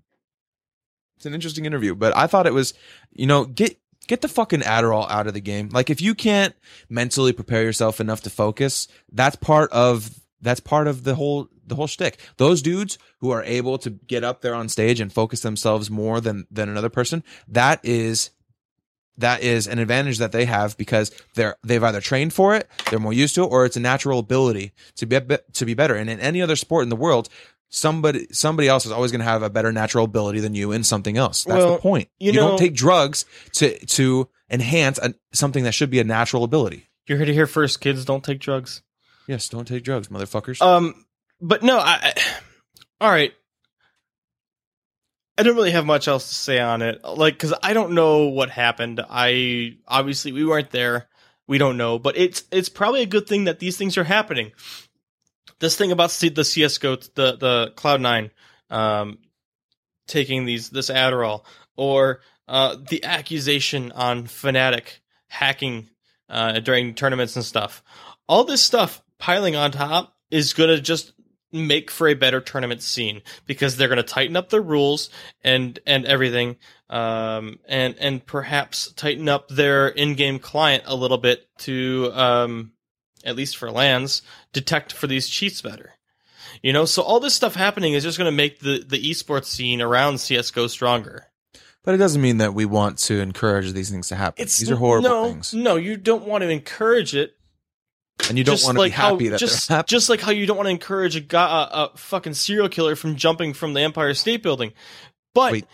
it's 1.21 1.25
an 1.27 1.33
interesting 1.33 1.65
interview 1.65 1.93
but 1.95 2.15
i 2.17 2.27
thought 2.27 2.47
it 2.47 2.53
was 2.53 2.73
you 3.13 3.27
know 3.27 3.45
get 3.45 3.79
get 4.07 4.21
the 4.21 4.27
fucking 4.27 4.61
adderall 4.61 5.09
out 5.09 5.27
of 5.27 5.33
the 5.33 5.39
game 5.39 5.69
like 5.69 5.89
if 5.89 6.01
you 6.01 6.15
can't 6.15 6.55
mentally 6.89 7.31
prepare 7.31 7.63
yourself 7.63 8.01
enough 8.01 8.21
to 8.21 8.29
focus 8.29 8.87
that's 9.11 9.35
part 9.35 9.71
of 9.71 10.09
that's 10.41 10.59
part 10.59 10.87
of 10.87 11.03
the 11.03 11.15
whole 11.15 11.47
the 11.71 11.75
whole 11.75 11.87
shtick. 11.87 12.19
Those 12.37 12.61
dudes 12.61 12.97
who 13.19 13.31
are 13.31 13.43
able 13.43 13.77
to 13.79 13.89
get 13.89 14.23
up 14.23 14.41
there 14.41 14.53
on 14.53 14.69
stage 14.69 14.99
and 14.99 15.11
focus 15.11 15.41
themselves 15.41 15.89
more 15.89 16.19
than 16.19 16.45
than 16.51 16.69
another 16.69 16.89
person, 16.89 17.23
that 17.47 17.79
is 17.83 18.31
that 19.17 19.41
is 19.43 19.67
an 19.67 19.79
advantage 19.79 20.17
that 20.17 20.31
they 20.31 20.45
have 20.45 20.77
because 20.77 21.11
they're 21.35 21.55
they've 21.63 21.83
either 21.83 22.01
trained 22.01 22.33
for 22.33 22.55
it, 22.55 22.67
they're 22.89 22.99
more 22.99 23.13
used 23.13 23.35
to 23.35 23.43
it, 23.43 23.47
or 23.47 23.65
it's 23.65 23.77
a 23.77 23.79
natural 23.79 24.19
ability 24.19 24.73
to 24.95 25.05
be 25.05 25.19
to 25.53 25.65
be 25.65 25.73
better. 25.73 25.95
And 25.95 26.09
in 26.09 26.19
any 26.19 26.41
other 26.41 26.55
sport 26.55 26.83
in 26.83 26.89
the 26.89 26.95
world, 26.95 27.29
somebody 27.71 28.27
somebody 28.31 28.67
else 28.67 28.85
is 28.85 28.91
always 28.91 29.11
going 29.11 29.19
to 29.19 29.25
have 29.25 29.41
a 29.41 29.49
better 29.49 29.71
natural 29.71 30.05
ability 30.05 30.39
than 30.41 30.53
you 30.53 30.71
in 30.71 30.83
something 30.83 31.17
else. 31.17 31.45
That's 31.45 31.57
Well, 31.57 31.73
the 31.75 31.79
point. 31.81 32.09
you 32.19 32.31
You, 32.33 32.39
know- 32.39 32.49
don't 32.49 32.59
take 32.59 32.75
drugs 32.75 33.25
to 33.53 33.77
to 33.87 34.29
enhance 34.49 34.99
a, 34.99 35.15
something 35.33 35.63
that 35.63 35.71
should 35.73 35.89
be 35.89 35.99
a 35.99 36.03
natural 36.03 36.43
ability. 36.43 36.87
You're 37.07 37.17
here 37.17 37.25
to 37.25 37.33
hear 37.33 37.47
first, 37.47 37.81
kids. 37.81 38.05
Don't 38.05 38.23
take 38.23 38.39
drugs. 38.39 38.83
Yes, 39.27 39.49
don't 39.49 39.67
take 39.67 39.83
drugs, 39.83 40.09
motherfuckers. 40.09 40.61
Um, 40.61 41.05
but 41.41 41.63
no, 41.63 41.77
I. 41.79 42.13
I 42.13 42.13
all 42.99 43.09
right. 43.09 43.33
I 45.37 45.43
don't 45.43 45.55
really 45.55 45.71
have 45.71 45.85
much 45.85 46.07
else 46.07 46.27
to 46.29 46.35
say 46.35 46.59
on 46.59 46.81
it, 46.81 47.03
like 47.03 47.33
because 47.33 47.53
I 47.63 47.73
don't 47.73 47.93
know 47.93 48.27
what 48.27 48.49
happened. 48.49 49.03
I 49.09 49.77
obviously 49.87 50.31
we 50.33 50.45
weren't 50.45 50.69
there, 50.71 51.07
we 51.47 51.57
don't 51.57 51.77
know, 51.77 51.97
but 51.97 52.15
it's 52.17 52.43
it's 52.51 52.69
probably 52.69 53.01
a 53.01 53.05
good 53.07 53.27
thing 53.27 53.45
that 53.45 53.57
these 53.59 53.77
things 53.77 53.97
are 53.97 54.03
happening. 54.03 54.51
This 55.61 55.77
thing 55.77 55.91
about 55.91 56.09
the 56.09 56.43
CS:GO, 56.43 56.95
the 57.15 57.37
the 57.37 57.73
Cloud 57.75 58.01
Nine, 58.01 58.31
um, 58.69 59.19
taking 60.07 60.45
these 60.45 60.71
this 60.71 60.89
Adderall, 60.89 61.45
or 61.77 62.21
uh, 62.47 62.75
the 62.89 63.03
accusation 63.03 63.91
on 63.91 64.25
Fnatic 64.25 64.99
hacking 65.27 65.87
uh, 66.29 66.59
during 66.59 66.95
tournaments 66.95 67.35
and 67.35 67.45
stuff. 67.45 67.83
All 68.27 68.43
this 68.43 68.63
stuff 68.63 69.03
piling 69.19 69.55
on 69.55 69.71
top 69.71 70.15
is 70.31 70.53
going 70.53 70.69
to 70.69 70.81
just 70.81 71.13
make 71.51 71.91
for 71.91 72.07
a 72.07 72.15
better 72.15 72.41
tournament 72.41 72.81
scene 72.81 73.21
because 73.45 73.77
they're 73.77 73.87
going 73.87 73.97
to 73.97 74.03
tighten 74.03 74.35
up 74.35 74.49
the 74.49 74.61
rules 74.61 75.09
and 75.43 75.79
and 75.85 76.05
everything 76.05 76.55
um 76.89 77.59
and 77.67 77.95
and 77.99 78.25
perhaps 78.25 78.93
tighten 78.93 79.27
up 79.27 79.49
their 79.49 79.89
in-game 79.89 80.39
client 80.39 80.81
a 80.85 80.95
little 80.95 81.17
bit 81.17 81.49
to 81.57 82.09
um 82.13 82.71
at 83.25 83.35
least 83.35 83.57
for 83.57 83.71
lands 83.71 84.21
detect 84.53 84.91
for 84.91 85.07
these 85.07 85.27
cheats 85.27 85.61
better 85.61 85.91
you 86.61 86.73
know 86.73 86.85
so 86.85 87.01
all 87.01 87.19
this 87.19 87.33
stuff 87.33 87.55
happening 87.55 87.93
is 87.93 88.03
just 88.03 88.17
going 88.17 88.31
to 88.31 88.35
make 88.35 88.59
the 88.59 88.83
the 88.87 89.01
esports 89.09 89.45
scene 89.45 89.81
around 89.81 90.19
CS:GO 90.19 90.67
stronger 90.67 91.27
but 91.83 91.95
it 91.95 91.97
doesn't 91.97 92.21
mean 92.21 92.37
that 92.37 92.53
we 92.53 92.65
want 92.65 92.97
to 92.99 93.19
encourage 93.19 93.71
these 93.73 93.89
things 93.89 94.09
to 94.09 94.15
happen. 94.15 94.41
it's 94.41 94.57
these 94.57 94.69
are 94.69 94.75
horrible 94.75 95.09
no, 95.09 95.25
things, 95.25 95.53
no 95.53 95.75
you 95.75 95.97
don't 95.97 96.25
want 96.25 96.43
to 96.43 96.49
encourage 96.49 97.15
it 97.15 97.35
and 98.29 98.37
you 98.37 98.43
don't 98.43 98.55
just 98.55 98.65
want 98.65 98.75
to 98.75 98.81
like 98.81 98.91
be 98.91 98.95
happy 98.95 99.25
how, 99.25 99.31
that 99.31 99.39
just, 99.39 99.67
they're 99.67 99.77
happening. 99.77 99.87
just 99.87 100.09
like 100.09 100.21
how 100.21 100.31
you 100.31 100.45
don't 100.45 100.57
want 100.57 100.67
to 100.67 100.71
encourage 100.71 101.15
a, 101.15 101.19
guy, 101.19 101.67
a, 101.71 101.83
a 101.85 101.97
fucking 101.97 102.33
serial 102.33 102.69
killer 102.69 102.95
from 102.95 103.15
jumping 103.15 103.53
from 103.53 103.73
the 103.73 103.81
Empire 103.81 104.13
State 104.13 104.43
Building. 104.43 104.73
But 105.33 105.51
Wait. 105.53 105.65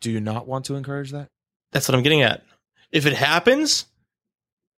Do 0.00 0.10
you 0.10 0.20
not 0.20 0.46
want 0.46 0.66
to 0.66 0.74
encourage 0.74 1.12
that? 1.12 1.28
that's 1.72 1.88
what 1.88 1.94
I'm 1.94 2.02
getting 2.02 2.22
at. 2.22 2.42
If 2.90 3.06
it 3.06 3.12
happens, 3.12 3.86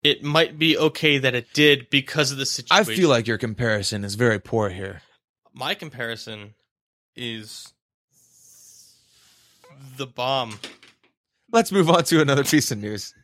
it 0.03 0.23
might 0.23 0.59
be 0.59 0.77
okay 0.77 1.19
that 1.19 1.35
it 1.35 1.53
did 1.53 1.89
because 1.91 2.33
of 2.33 2.39
the 2.39 2.47
situation. 2.47 2.93
I 2.93 2.97
feel 2.97 3.09
like 3.09 3.27
your 3.27 3.39
comparison 3.39 4.05
is 4.05 4.15
very 4.15 4.39
poor 4.39 4.69
here. 4.69 5.03
my 5.55 5.75
comparison 5.75 6.55
is 7.15 7.73
the 9.97 10.07
bomb. 10.07 10.59
Let's 11.53 11.71
move 11.71 11.91
on 11.91 12.05
to 12.05 12.21
another 12.21 12.45
piece 12.45 12.71
of 12.71 12.79
news. 12.79 13.15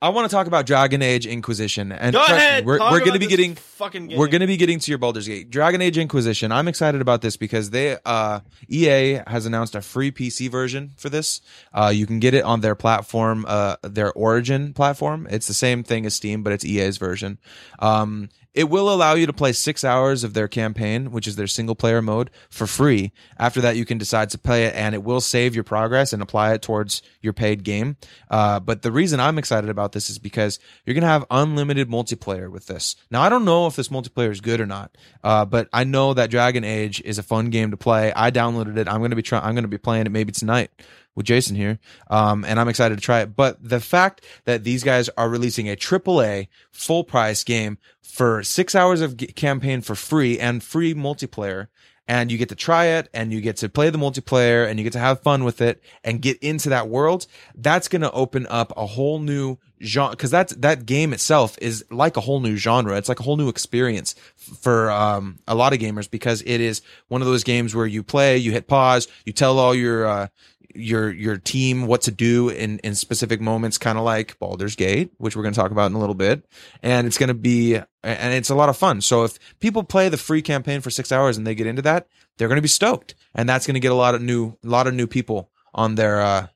I 0.00 0.10
want 0.10 0.30
to 0.30 0.34
talk 0.34 0.46
about 0.46 0.66
Dragon 0.66 1.02
Age 1.02 1.26
Inquisition, 1.26 1.92
and 1.92 2.12
Go 2.12 2.24
trust 2.24 2.60
me, 2.60 2.62
we're, 2.62 2.78
we're 2.78 3.00
going 3.00 3.12
to 3.12 3.18
be 3.18 3.26
getting 3.26 3.54
fucking 3.54 4.08
game. 4.08 4.18
we're 4.18 4.28
going 4.28 4.40
to 4.40 4.46
be 4.46 4.56
getting 4.56 4.78
to 4.78 4.90
your 4.90 4.98
Baldur's 4.98 5.26
Gate 5.26 5.50
Dragon 5.50 5.82
Age 5.82 5.98
Inquisition. 5.98 6.52
I'm 6.52 6.68
excited 6.68 7.00
about 7.00 7.22
this 7.22 7.36
because 7.36 7.70
they 7.70 7.96
uh, 8.04 8.40
EA 8.68 9.20
has 9.26 9.46
announced 9.46 9.74
a 9.74 9.82
free 9.82 10.10
PC 10.10 10.50
version 10.50 10.92
for 10.96 11.08
this. 11.08 11.40
Uh, 11.72 11.92
you 11.94 12.06
can 12.06 12.20
get 12.20 12.34
it 12.34 12.44
on 12.44 12.60
their 12.60 12.74
platform, 12.74 13.44
uh, 13.48 13.76
their 13.82 14.12
Origin 14.12 14.72
platform. 14.72 15.26
It's 15.30 15.46
the 15.46 15.54
same 15.54 15.82
thing 15.82 16.06
as 16.06 16.14
Steam, 16.14 16.42
but 16.42 16.52
it's 16.52 16.64
EA's 16.64 16.98
version. 16.98 17.38
Um, 17.78 18.28
it 18.52 18.64
will 18.68 18.92
allow 18.92 19.14
you 19.14 19.26
to 19.26 19.32
play 19.32 19.52
six 19.52 19.84
hours 19.84 20.24
of 20.24 20.34
their 20.34 20.48
campaign, 20.48 21.12
which 21.12 21.28
is 21.28 21.36
their 21.36 21.46
single 21.46 21.76
player 21.76 22.02
mode, 22.02 22.30
for 22.48 22.66
free. 22.66 23.12
After 23.38 23.60
that, 23.60 23.76
you 23.76 23.84
can 23.84 23.98
decide 23.98 24.30
to 24.30 24.38
play 24.38 24.64
it, 24.64 24.74
and 24.74 24.94
it 24.94 25.04
will 25.04 25.20
save 25.20 25.54
your 25.54 25.62
progress 25.62 26.12
and 26.12 26.20
apply 26.20 26.54
it 26.54 26.62
towards 26.62 27.02
your 27.20 27.32
paid 27.32 27.62
game. 27.62 27.96
Uh, 28.28 28.58
but 28.58 28.82
the 28.82 28.90
reason 28.90 29.20
I'm 29.20 29.38
excited 29.38 29.70
about 29.70 29.92
this 29.92 30.10
is 30.10 30.18
because 30.18 30.58
you're 30.84 30.94
gonna 30.94 31.06
have 31.06 31.24
unlimited 31.30 31.88
multiplayer 31.88 32.50
with 32.50 32.66
this. 32.66 32.96
Now, 33.10 33.22
I 33.22 33.28
don't 33.28 33.44
know 33.44 33.66
if 33.66 33.76
this 33.76 33.88
multiplayer 33.88 34.30
is 34.30 34.40
good 34.40 34.60
or 34.60 34.66
not, 34.66 34.96
uh, 35.22 35.44
but 35.44 35.68
I 35.72 35.84
know 35.84 36.14
that 36.14 36.30
Dragon 36.30 36.64
Age 36.64 37.00
is 37.04 37.18
a 37.18 37.22
fun 37.22 37.50
game 37.50 37.70
to 37.70 37.76
play. 37.76 38.12
I 38.14 38.30
downloaded 38.30 38.76
it. 38.78 38.88
I'm 38.88 39.00
gonna 39.00 39.16
be 39.16 39.22
trying. 39.22 39.44
I'm 39.44 39.54
gonna 39.54 39.68
be 39.68 39.78
playing 39.78 40.06
it 40.06 40.10
maybe 40.10 40.32
tonight 40.32 40.70
with 41.14 41.26
Jason 41.26 41.56
here, 41.56 41.78
um, 42.08 42.44
and 42.44 42.58
I'm 42.58 42.68
excited 42.68 42.96
to 42.96 43.04
try 43.04 43.20
it. 43.20 43.36
But 43.36 43.56
the 43.62 43.80
fact 43.80 44.24
that 44.44 44.64
these 44.64 44.82
guys 44.82 45.08
are 45.16 45.28
releasing 45.28 45.68
a 45.68 45.76
AAA 45.76 46.48
full 46.70 47.04
price 47.04 47.44
game 47.44 47.78
for 48.00 48.42
six 48.42 48.74
hours 48.74 49.00
of 49.00 49.16
g- 49.16 49.26
campaign 49.26 49.80
for 49.80 49.94
free 49.94 50.38
and 50.38 50.62
free 50.62 50.94
multiplayer, 50.94 51.68
and 52.10 52.32
you 52.32 52.38
get 52.38 52.48
to 52.48 52.56
try 52.56 52.86
it 52.86 53.08
and 53.14 53.32
you 53.32 53.40
get 53.40 53.56
to 53.58 53.68
play 53.68 53.88
the 53.88 53.96
multiplayer 53.96 54.68
and 54.68 54.80
you 54.80 54.82
get 54.82 54.94
to 54.94 54.98
have 54.98 55.20
fun 55.20 55.44
with 55.44 55.60
it 55.60 55.80
and 56.02 56.20
get 56.20 56.36
into 56.38 56.68
that 56.68 56.88
world, 56.88 57.28
that's 57.54 57.86
going 57.86 58.02
to 58.02 58.10
open 58.10 58.48
up 58.48 58.72
a 58.76 58.84
whole 58.84 59.20
new 59.20 59.58
genre 59.80 60.10
because 60.10 60.32
that's 60.32 60.52
that 60.56 60.86
game 60.86 61.12
itself 61.12 61.56
is 61.62 61.84
like 61.88 62.16
a 62.16 62.20
whole 62.20 62.40
new 62.40 62.56
genre. 62.56 62.96
It's 62.96 63.08
like 63.08 63.20
a 63.20 63.22
whole 63.22 63.36
new 63.36 63.48
experience 63.48 64.16
for 64.34 64.90
um, 64.90 65.38
a 65.46 65.54
lot 65.54 65.72
of 65.72 65.78
gamers 65.78 66.10
because 66.10 66.42
it 66.42 66.60
is 66.60 66.82
one 67.06 67.22
of 67.22 67.28
those 67.28 67.44
games 67.44 67.76
where 67.76 67.86
you 67.86 68.02
play, 68.02 68.36
you 68.36 68.50
hit 68.50 68.66
pause, 68.66 69.06
you 69.24 69.32
tell 69.32 69.60
all 69.60 69.72
your 69.72 70.04
uh, 70.04 70.26
your 70.74 71.10
your 71.10 71.36
team 71.36 71.86
what 71.86 72.02
to 72.02 72.10
do 72.10 72.48
in 72.48 72.78
in 72.80 72.94
specific 72.94 73.40
moments, 73.40 73.78
kind 73.78 73.98
of 73.98 74.04
like 74.04 74.38
Baldur's 74.38 74.76
Gate, 74.76 75.12
which 75.18 75.36
we're 75.36 75.42
going 75.42 75.54
to 75.54 75.60
talk 75.60 75.70
about 75.70 75.90
in 75.90 75.96
a 75.96 75.98
little 75.98 76.14
bit, 76.14 76.44
and 76.82 77.06
it's 77.06 77.18
going 77.18 77.28
to 77.28 77.34
be 77.34 77.76
and 77.76 78.34
it's 78.34 78.50
a 78.50 78.54
lot 78.54 78.68
of 78.68 78.76
fun. 78.76 79.00
So 79.00 79.24
if 79.24 79.38
people 79.60 79.82
play 79.82 80.08
the 80.08 80.16
free 80.16 80.42
campaign 80.42 80.80
for 80.80 80.90
six 80.90 81.12
hours 81.12 81.36
and 81.36 81.46
they 81.46 81.54
get 81.54 81.66
into 81.66 81.82
that, 81.82 82.06
they're 82.36 82.48
going 82.48 82.56
to 82.56 82.62
be 82.62 82.68
stoked, 82.68 83.14
and 83.34 83.48
that's 83.48 83.66
going 83.66 83.74
to 83.74 83.80
get 83.80 83.92
a 83.92 83.96
lot 83.96 84.14
of 84.14 84.22
new 84.22 84.56
a 84.64 84.68
lot 84.68 84.86
of 84.86 84.94
new 84.94 85.06
people 85.06 85.50
on 85.74 85.94
their 85.94 86.20
uh 86.20 86.46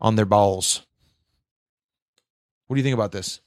on 0.00 0.16
their 0.16 0.26
balls. 0.26 0.82
What 2.66 2.76
do 2.76 2.80
you 2.80 2.84
think 2.84 2.94
about 2.94 3.12
this? 3.12 3.40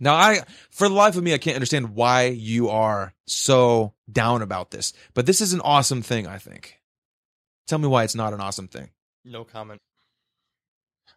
Now, 0.00 0.14
I, 0.14 0.40
for 0.70 0.88
the 0.88 0.94
life 0.94 1.16
of 1.16 1.22
me, 1.22 1.34
I 1.34 1.38
can't 1.38 1.56
understand 1.56 1.94
why 1.94 2.24
you 2.28 2.70
are 2.70 3.12
so 3.26 3.92
down 4.10 4.40
about 4.40 4.70
this, 4.70 4.94
but 5.12 5.26
this 5.26 5.42
is 5.42 5.52
an 5.52 5.60
awesome 5.60 6.00
thing, 6.00 6.26
I 6.26 6.38
think. 6.38 6.79
Tell 7.70 7.78
me 7.78 7.86
why 7.86 8.02
it's 8.02 8.16
not 8.16 8.32
an 8.34 8.40
awesome 8.40 8.66
thing. 8.66 8.90
no 9.24 9.44
comment. 9.44 9.80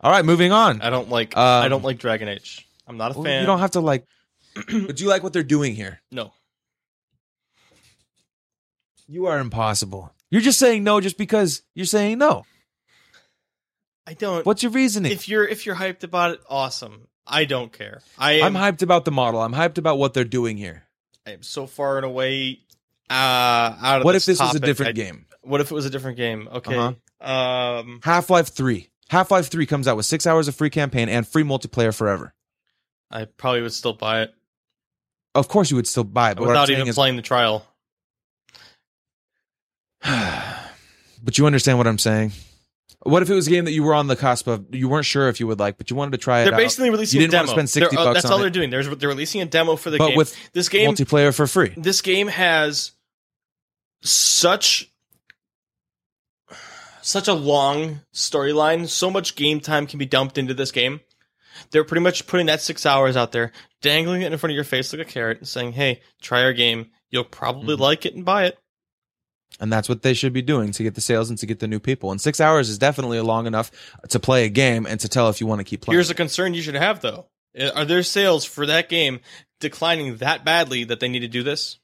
All 0.01 0.11
right, 0.11 0.23
moving 0.23 0.51
on. 0.51 0.81
I 0.81 0.89
don't 0.91 1.09
like. 1.09 1.35
Um, 1.35 1.63
I 1.63 1.67
don't 1.67 1.83
like 1.83 1.97
Dragon 1.97 2.27
Age. 2.27 2.67
I'm 2.87 2.95
not 2.97 3.11
a 3.11 3.13
Well, 3.15 3.23
fan. 3.23 3.41
you 3.41 3.47
don't 3.47 3.57
have 3.59 3.71
to 3.71 3.79
like, 3.79 4.05
but 4.55 4.95
do 4.95 5.03
you 5.03 5.09
like 5.09 5.23
what 5.23 5.33
they're 5.33 5.41
doing 5.43 5.73
here? 5.75 5.99
no. 6.11 6.31
You 9.07 9.25
are 9.25 9.39
impossible. 9.39 10.13
You're 10.31 10.41
just 10.41 10.59
saying 10.59 10.83
no 10.83 11.01
just 11.01 11.17
because 11.17 11.61
you're 11.75 11.85
saying 11.85 12.17
no. 12.19 12.43
I 14.07 14.13
don't. 14.13 14.45
What's 14.45 14.63
your 14.63 14.71
reasoning? 14.71 15.11
if 15.11 15.27
you're 15.27 15.45
if 15.47 15.65
you're 15.65 15.75
hyped 15.75 16.03
about 16.03 16.31
it, 16.31 16.39
awesome. 16.49 17.07
I 17.25 17.45
don't 17.45 17.71
care. 17.71 18.01
I 18.17 18.33
am, 18.33 18.55
I'm 18.55 18.73
hyped 18.73 18.81
about 18.81 19.05
the 19.05 19.11
model. 19.11 19.41
I'm 19.41 19.53
hyped 19.53 19.77
about 19.77 19.97
what 19.97 20.13
they're 20.13 20.23
doing 20.23 20.57
here. 20.57 20.83
I 21.25 21.31
am 21.31 21.43
so 21.43 21.67
far 21.67 21.97
and 21.97 22.05
away 22.05 22.59
uh, 23.09 23.13
out 23.13 23.99
of 23.99 24.05
What 24.05 24.15
if 24.15 24.25
this 24.25 24.39
was 24.39 24.55
a 24.55 24.59
different 24.59 24.89
I- 24.89 24.91
game? 24.93 25.25
What 25.43 25.61
if 25.61 25.71
it 25.71 25.73
was 25.73 25.85
a 25.85 25.89
different 25.89 26.17
game? 26.17 26.47
Okay. 26.51 26.75
Uh-huh. 26.75 27.79
Um, 27.79 27.99
Half 28.03 28.29
Life 28.29 28.49
3. 28.49 28.89
Half 29.09 29.31
Life 29.31 29.47
3 29.49 29.65
comes 29.65 29.87
out 29.87 29.95
with 29.97 30.05
six 30.05 30.25
hours 30.25 30.47
of 30.47 30.55
free 30.55 30.69
campaign 30.69 31.09
and 31.09 31.27
free 31.27 31.43
multiplayer 31.43 31.95
forever. 31.95 32.33
I 33.11 33.25
probably 33.25 33.61
would 33.61 33.73
still 33.73 33.93
buy 33.93 34.21
it 34.23 34.33
Of 35.35 35.47
course, 35.47 35.69
you 35.69 35.75
would 35.77 35.87
still 35.87 36.03
buy 36.03 36.31
it. 36.31 36.37
But 36.37 36.47
without 36.47 36.69
even 36.69 36.87
is, 36.87 36.95
playing 36.95 37.15
the 37.15 37.21
trial. 37.21 37.65
but 40.03 41.37
you 41.37 41.45
understand 41.45 41.77
what 41.77 41.87
I'm 41.87 41.99
saying. 41.99 42.31
What 43.03 43.21
if 43.21 43.29
it 43.29 43.33
was 43.33 43.47
a 43.47 43.49
game 43.49 43.65
that 43.65 43.71
you 43.73 43.83
were 43.83 43.93
on 43.93 44.07
the 44.07 44.15
cusp 44.15 44.47
of, 44.47 44.73
you 44.73 44.87
weren't 44.87 45.05
sure 45.05 45.27
if 45.27 45.39
you 45.41 45.47
would 45.47 45.59
like, 45.59 45.77
but 45.77 45.89
you 45.89 45.95
wanted 45.95 46.11
to 46.11 46.17
try 46.19 46.41
it 46.41 46.45
They're 46.45 46.53
out, 46.53 46.57
basically 46.57 46.89
releasing 46.89 47.19
You 47.19 47.25
a 47.25 47.27
didn't 47.27 47.31
demo. 47.47 47.51
wanna 47.51 47.67
spend 47.67 47.69
60 47.69 47.95
They're, 47.95 47.99
uh, 48.01 48.05
bucks 48.05 48.21
That's 48.23 48.31
all 48.31 48.37
it. 48.37 48.41
they're 48.41 48.49
doing. 48.49 48.69
They're 48.69 48.95
they're 48.95 49.09
releasing 49.09 49.41
a 49.41 49.45
demo 49.45 49.75
for 49.75 49.89
the 49.89 49.97
but 49.97 50.09
game. 50.09 50.17
with 50.17 50.35
this 50.53 50.69
game, 50.69 50.89
multiplayer 50.91 51.35
for 51.35 51.45
free? 51.47 51.73
this 51.75 52.01
game 52.01 52.27
has 52.29 52.91
such 54.03 54.89
such 57.03 57.27
a 57.27 57.33
long 57.33 58.01
storyline. 58.13 58.87
So 58.87 59.11
much 59.11 59.35
game 59.35 59.59
time 59.59 59.85
can 59.87 59.99
be 59.99 60.05
dumped 60.05 60.37
into 60.37 60.53
this 60.53 60.71
game. 60.71 61.01
They're 61.71 61.83
pretty 61.83 62.01
much 62.01 62.25
putting 62.25 62.47
that 62.47 62.61
six 62.61 62.85
hours 62.85 63.15
out 63.15 63.31
there, 63.31 63.51
dangling 63.81 64.23
it 64.23 64.31
in 64.31 64.37
front 64.39 64.51
of 64.51 64.55
your 64.55 64.63
face 64.63 64.91
like 64.91 65.01
a 65.01 65.09
carrot, 65.09 65.37
and 65.37 65.47
saying, 65.47 65.73
"Hey, 65.73 66.01
try 66.21 66.43
our 66.43 66.53
game. 66.53 66.89
You'll 67.11 67.23
probably 67.25 67.75
Mhm. 67.75 67.79
like 67.79 68.05
it 68.05 68.15
and 68.15 68.25
buy 68.25 68.45
it." 68.45 68.57
And 69.59 69.71
that's 69.71 69.87
what 69.87 70.01
they 70.01 70.15
should 70.15 70.33
be 70.33 70.41
doing 70.41 70.71
to 70.71 70.81
get 70.81 70.95
the 70.95 71.01
sales 71.01 71.29
and 71.29 71.37
to 71.37 71.45
get 71.45 71.59
the 71.59 71.67
new 71.67 71.79
people. 71.79 72.09
And 72.09 72.19
six 72.19 72.41
hours 72.41 72.69
is 72.69 72.79
definitely 72.79 73.19
long 73.19 73.45
enough 73.45 73.69
to 74.09 74.19
play 74.19 74.45
a 74.45 74.49
game 74.49 74.87
and 74.87 74.99
to 74.99 75.07
tell 75.07 75.29
if 75.29 75.39
you 75.39 75.45
want 75.45 75.59
to 75.59 75.63
keep 75.63 75.81
playing. 75.81 75.95
Here's 75.97 76.09
a 76.09 76.15
concern 76.15 76.55
you 76.55 76.63
should 76.63 76.73
have, 76.73 77.01
though: 77.01 77.27
Uh, 77.57 77.69
Are 77.75 77.85
their 77.85 78.01
sales 78.01 78.45
for 78.45 78.65
that 78.65 78.89
game 78.89 79.19
declining 79.59 80.17
that 80.17 80.43
badly 80.43 80.83
that 80.85 80.99
they 80.99 81.07
need 81.07 81.19
to 81.19 81.27
do 81.27 81.43
this? 81.43 81.77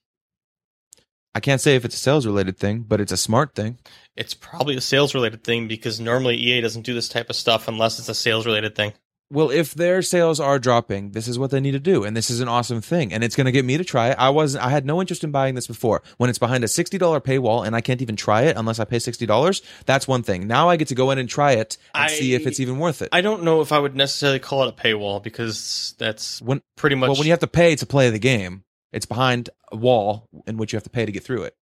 I 1.40 1.42
can't 1.42 1.62
say 1.62 1.78
if 1.78 1.86
it's 1.86 1.96
a 1.96 2.00
sales 2.00 2.26
related 2.26 2.58
thing, 2.58 2.84
but 2.86 3.00
it's 3.00 3.14
a 3.14 3.18
smart 3.18 3.56
thing. 3.56 3.78
It's 4.18 4.34
probably 4.34 4.76
a 4.76 4.82
sales 4.82 5.16
related 5.16 5.42
thing 5.46 5.70
because 5.70 5.98
normally 5.98 6.36
EA 6.36 6.60
doesn't 6.60 6.82
do 6.82 6.94
this 6.94 7.08
type 7.08 7.30
of 7.30 7.38
stuff 7.38 7.70
unless 7.70 7.98
it's 7.98 8.10
a 8.10 8.14
sales 8.14 8.46
related 8.46 8.76
thing. 8.76 8.92
well, 9.32 9.50
if 9.50 9.74
their 9.74 10.02
sales 10.02 10.42
are 10.42 10.60
dropping, 10.60 11.12
this 11.12 11.30
is 11.30 11.40
what 11.40 11.50
they 11.52 11.62
need 11.62 11.72
to 11.72 11.80
do, 11.80 12.04
and 12.04 12.18
this 12.18 12.30
is 12.30 12.42
an 12.42 12.50
awesome 12.50 12.82
thing, 12.82 13.14
and 13.14 13.24
it's 13.24 13.38
going 13.38 13.46
to 13.46 13.54
get 13.54 13.64
me 13.64 13.78
to 13.78 13.86
try 13.86 14.10
it. 14.10 14.18
I 14.20 14.32
wasn't, 14.32 14.66
I 14.66 14.70
had 14.70 14.86
no 14.86 15.00
interest 15.00 15.24
in 15.24 15.32
buying 15.32 15.56
this 15.56 15.68
before. 15.68 16.02
When 16.18 16.30
it's 16.30 16.40
behind 16.40 16.66
a 16.66 16.68
sixty 16.68 16.98
dollar 16.98 17.22
paywall, 17.22 17.66
and 17.66 17.74
I 17.74 17.80
can't 17.80 18.02
even 18.02 18.18
try 18.18 18.42
it 18.42 18.58
unless 18.58 18.80
I 18.80 18.84
pay 18.84 19.00
sixty 19.00 19.26
dollars, 19.26 19.62
that's 19.86 20.10
one 20.10 20.24
thing. 20.24 20.46
Now 20.46 20.68
I 20.68 20.76
get 20.76 20.90
to 20.90 20.96
go 20.96 21.10
in 21.12 21.20
and 21.20 21.30
try 21.30 21.54
it 21.54 21.78
and 21.96 22.04
I- 22.04 22.08
see 22.08 22.34
if 22.34 22.46
it's 22.48 22.60
even 22.60 22.80
worth 22.80 23.02
it. 23.02 23.10
I 23.14 23.22
don't 23.22 23.44
know 23.44 23.62
if 23.62 23.72
I 23.72 23.80
would 23.80 23.96
necessarily 23.96 24.40
call 24.40 24.64
it 24.64 24.76
a 24.78 24.84
paywall 24.84 25.24
because 25.24 25.96
that's 25.98 26.42
when 26.42 26.62
pretty 26.76 26.98
much 26.98 27.08
well, 27.08 27.18
when 27.18 27.28
you 27.28 27.32
have 27.32 27.40
to 27.40 27.48
pay 27.48 27.78
to 27.78 27.86
play 27.86 28.10
the 28.10 28.20
game, 28.20 28.64
it's 28.92 29.06
behind 29.06 29.50
a 29.72 29.76
wall 29.76 30.28
in 30.48 30.58
which 30.58 30.74
you 30.74 30.78
have 30.78 30.84
to 30.84 30.90
pay 30.90 31.06
to 31.06 31.12
get 31.12 31.24
through 31.24 31.44
it. 31.44 31.56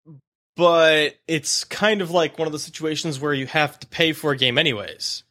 but 0.56 1.16
it's 1.28 1.64
kind 1.66 2.02
of 2.02 2.10
like 2.12 2.40
one 2.40 2.48
of 2.48 2.52
the 2.52 2.60
situations 2.60 3.20
where 3.20 3.34
you 3.34 3.46
have 3.48 3.80
to 3.80 3.88
pay 3.88 4.14
for 4.14 4.32
a 4.32 4.38
game 4.38 4.58
anyways. 4.58 5.24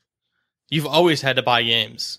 You've 0.70 0.86
always 0.86 1.22
had 1.22 1.36
to 1.36 1.42
buy 1.42 1.62
games. 1.62 2.18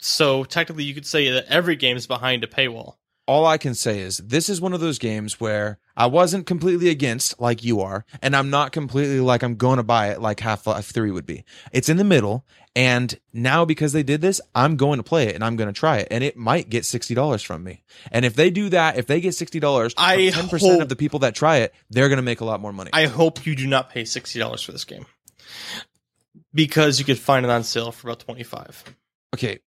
So 0.00 0.44
technically 0.44 0.84
you 0.84 0.94
could 0.94 1.06
say 1.06 1.30
that 1.30 1.46
every 1.48 1.76
game 1.76 1.96
is 1.96 2.06
behind 2.06 2.44
a 2.44 2.46
paywall. 2.46 2.97
All 3.28 3.44
I 3.46 3.58
can 3.58 3.74
say 3.74 4.00
is 4.00 4.16
this 4.16 4.48
is 4.48 4.60
one 4.60 4.72
of 4.72 4.80
those 4.80 4.98
games 4.98 5.38
where 5.38 5.78
I 5.96 6.06
wasn't 6.06 6.46
completely 6.46 6.88
against 6.88 7.38
like 7.38 7.62
you 7.62 7.80
are, 7.82 8.06
and 8.22 8.34
I'm 8.34 8.48
not 8.48 8.72
completely 8.72 9.20
like 9.20 9.42
I'm 9.42 9.56
going 9.56 9.76
to 9.76 9.82
buy 9.82 10.08
it 10.08 10.20
like 10.20 10.40
Half 10.40 10.66
Life 10.66 10.86
3 10.86 11.10
would 11.10 11.26
be. 11.26 11.44
It's 11.70 11.90
in 11.90 11.98
the 11.98 12.04
middle, 12.04 12.46
and 12.74 13.18
now 13.32 13.66
because 13.66 13.92
they 13.92 14.02
did 14.02 14.22
this, 14.22 14.40
I'm 14.54 14.76
going 14.76 14.96
to 14.98 15.02
play 15.02 15.26
it 15.28 15.34
and 15.34 15.44
I'm 15.44 15.56
going 15.56 15.68
to 15.68 15.78
try 15.78 15.98
it, 15.98 16.08
and 16.10 16.24
it 16.24 16.36
might 16.36 16.70
get 16.70 16.84
$60 16.84 17.44
from 17.44 17.62
me. 17.62 17.84
And 18.10 18.24
if 18.24 18.34
they 18.34 18.50
do 18.50 18.70
that, 18.70 18.96
if 18.96 19.06
they 19.06 19.20
get 19.20 19.34
$60, 19.34 19.94
I 19.98 20.16
10% 20.16 20.60
hope- 20.60 20.82
of 20.82 20.88
the 20.88 20.96
people 20.96 21.18
that 21.20 21.34
try 21.34 21.58
it, 21.58 21.74
they're 21.90 22.08
going 22.08 22.16
to 22.16 22.22
make 22.22 22.40
a 22.40 22.46
lot 22.46 22.60
more 22.60 22.72
money. 22.72 22.90
I 22.94 23.06
hope 23.06 23.44
you 23.44 23.54
do 23.54 23.66
not 23.66 23.90
pay 23.90 24.04
$60 24.04 24.64
for 24.64 24.72
this 24.72 24.84
game. 24.84 25.04
Because 26.54 26.98
you 26.98 27.04
could 27.04 27.18
find 27.18 27.44
it 27.44 27.50
on 27.50 27.62
sale 27.62 27.92
for 27.92 28.08
about 28.08 28.20
25. 28.20 28.84
okay, 29.34 29.58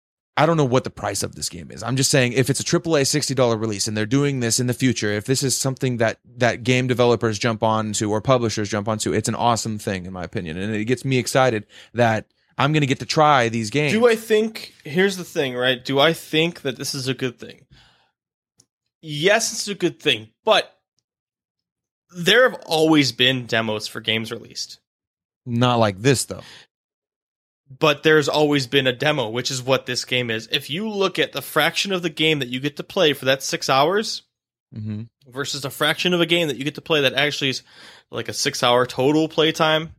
I 0.41 0.47
don't 0.47 0.57
know 0.57 0.65
what 0.65 0.85
the 0.85 0.91
price 0.91 1.23
of 1.23 1.35
this 1.35 1.51
game 1.51 1.71
is. 1.71 1.83
I'm 1.83 1.97
just 1.97 2.11
saying 2.11 2.33
if 2.33 2.49
it's 2.49 2.61
a 2.61 2.65
AAA 2.65 3.03
$60 3.03 3.61
release 3.61 3.87
and 3.87 3.95
they're 3.95 4.07
doing 4.07 4.41
this 4.41 4.59
in 4.59 4.69
the 4.69 4.73
future, 4.73 5.13
if 5.13 5.27
this 5.27 5.43
is 5.43 5.55
something 5.55 5.99
that 5.99 6.19
that 6.39 6.65
game 6.65 6.87
developers 6.87 7.39
jump 7.39 7.63
onto 7.63 8.11
or 8.11 8.23
publishers 8.23 8.71
jump 8.71 8.89
onto, 8.89 9.13
it's 9.13 9.29
an 9.29 9.35
awesome 9.35 9.79
thing 9.79 10.07
in 10.07 10.15
my 10.15 10.25
opinion. 10.25 10.57
And 10.57 10.75
it 10.75 10.87
gets 10.87 11.05
me 11.05 11.19
excited 11.19 11.67
that 11.93 12.25
I'm 12.57 12.73
going 12.73 12.81
to 12.81 12.87
get 12.87 13.01
to 13.01 13.05
try 13.05 13.51
these 13.51 13.69
games. 13.69 13.93
Do 13.93 14.09
I 14.09 14.17
think 14.17 14.73
here's 14.83 15.19
the 15.19 15.25
thing, 15.25 15.57
right? 15.57 15.85
Do 15.85 16.01
I 16.01 16.15
think 16.15 16.63
that 16.63 16.79
this 16.79 16.95
is 16.95 17.07
a 17.07 17.13
good 17.13 17.39
thing? 17.39 17.67
Yes, 19.03 19.53
it's 19.53 19.69
a 19.69 19.75
good 19.75 20.01
thing, 20.01 20.31
but 20.47 20.75
there 22.17 22.49
have 22.49 22.59
always 22.65 23.13
been 23.13 23.45
demos 23.45 23.87
for 23.87 24.01
games 24.01 24.33
released. 24.33 24.81
Not 25.45 25.79
like 25.79 26.01
this 26.01 26.25
though. 26.25 26.45
But 27.79 28.03
there's 28.03 28.29
always 28.29 28.67
been 28.67 28.89
a 28.89 28.93
demo, 28.93 29.29
which 29.29 29.51
is 29.51 29.63
what 29.63 29.87
this 29.87 30.05
game 30.05 30.29
is. 30.29 30.49
If 30.51 30.71
you 30.71 30.89
look 30.89 31.19
at 31.19 31.33
the 31.33 31.43
fraction 31.43 31.93
of 31.93 32.03
the 32.03 32.11
game 32.11 32.41
that 32.41 32.49
you 32.49 32.59
get 32.59 32.77
to 32.79 32.83
play 32.83 33.13
for 33.13 33.27
that 33.27 33.43
six 33.43 33.69
hours 33.69 34.23
hmm 34.73 35.03
versus 35.27 35.65
a 35.65 35.71
fraction 35.71 36.13
of 36.13 36.21
a 36.21 36.27
game 36.27 36.49
that 36.49 36.57
you 36.57 36.65
get 36.65 36.75
to 36.75 36.81
play 36.81 37.03
that 37.03 37.15
actually 37.15 37.51
is 37.51 37.63
like 38.11 38.29
a 38.29 38.33
six 38.33 38.63
hour 38.65 38.85
total 38.85 39.29
playtime, 39.29 39.95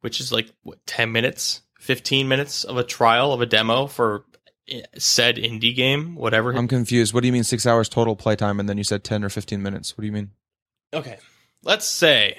which 0.00 0.20
is 0.20 0.32
like 0.32 0.50
what, 0.62 0.84
10 0.86 1.12
minutes, 1.12 1.62
15 1.78 2.26
minutes 2.26 2.64
of 2.64 2.76
a 2.76 2.82
trial 2.82 3.32
of 3.32 3.40
a 3.40 3.46
demo 3.46 3.86
for 3.86 4.24
eh, 4.68 4.82
said 4.98 5.36
indie 5.36 5.74
game, 5.74 6.16
whatever. 6.16 6.52
I'm 6.52 6.66
confused. 6.66 7.14
What 7.14 7.20
do 7.20 7.28
you 7.28 7.32
mean 7.32 7.44
6 7.44 7.64
hours 7.66 7.88
total 7.88 8.16
playtime 8.16 8.58
and 8.58 8.68
then 8.68 8.78
you 8.78 8.84
said 8.84 9.04
10 9.04 9.22
or 9.22 9.28
15 9.28 9.62
minutes? 9.62 9.96
What 9.96 10.02
do 10.02 10.06
you 10.06 10.12
mean? 10.12 10.30
okay. 10.92 11.18
Let's 11.62 11.86
say 11.86 12.38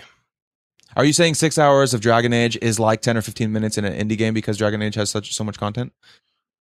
Are 0.96 1.04
you 1.06 1.14
saying 1.14 1.34
6 1.36 1.58
hours 1.58 1.94
of 1.94 2.02
Dragon 2.02 2.32
Age 2.34 2.58
is 2.62 2.80
like 2.80 3.02
10 3.02 3.18
or 3.18 3.22
15 3.22 3.52
minutes 3.52 3.78
in 3.78 3.86
an 3.86 3.94
indie 4.08 4.18
game 4.18 4.34
because 4.34 4.58
Dragon 4.58 4.82
Age 4.82 4.96
has 4.96 5.10
such 5.10 5.34
so 5.34 5.44
much 5.44 5.58
content? 5.58 5.94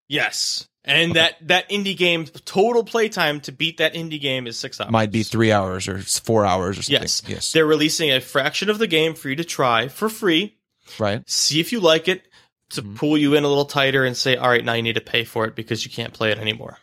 yes. 0.08 0.68
And 0.84 1.16
that, 1.16 1.34
that 1.48 1.68
indie 1.68 1.94
game 1.96 2.24
total 2.46 2.82
playtime 2.82 3.40
to 3.42 3.52
beat 3.52 3.76
that 3.76 3.92
indie 3.92 4.18
game 4.18 4.46
is 4.46 4.58
six 4.58 4.80
hours. 4.80 4.90
Might 4.90 5.10
be 5.12 5.22
3 5.22 5.52
hours 5.52 5.86
or 5.86 5.98
4 5.98 6.46
hours 6.46 6.78
or 6.78 6.82
something. 6.82 7.02
Yes. 7.02 7.22
Yes. 7.26 7.52
They're 7.52 7.66
releasing 7.66 8.10
a 8.10 8.20
fraction 8.22 8.70
of 8.70 8.78
the 8.78 8.86
game 8.86 9.14
for 9.14 9.28
you 9.28 9.36
to 9.36 9.44
try 9.44 9.88
for 9.88 10.08
free. 10.08 10.56
Right? 10.98 11.28
see 11.28 11.60
if 11.60 11.72
you 11.72 11.80
like 11.80 12.08
it 12.08 12.22
to 12.70 12.80
Mhm. 12.82 12.96
pull 12.96 13.18
you 13.18 13.34
in 13.34 13.44
a 13.44 13.48
little 13.48 13.66
tighter 13.66 14.06
and 14.06 14.16
say, 14.16 14.36
all 14.36 14.48
right, 14.48 14.64
now 14.64 14.72
you 14.72 14.82
need 14.82 14.94
to 14.94 15.02
pay 15.02 15.24
for 15.24 15.44
it 15.44 15.54
because 15.54 15.84
you 15.84 15.90
can't 15.90 16.14
play 16.14 16.30
it 16.30 16.38
anymore. 16.38 16.78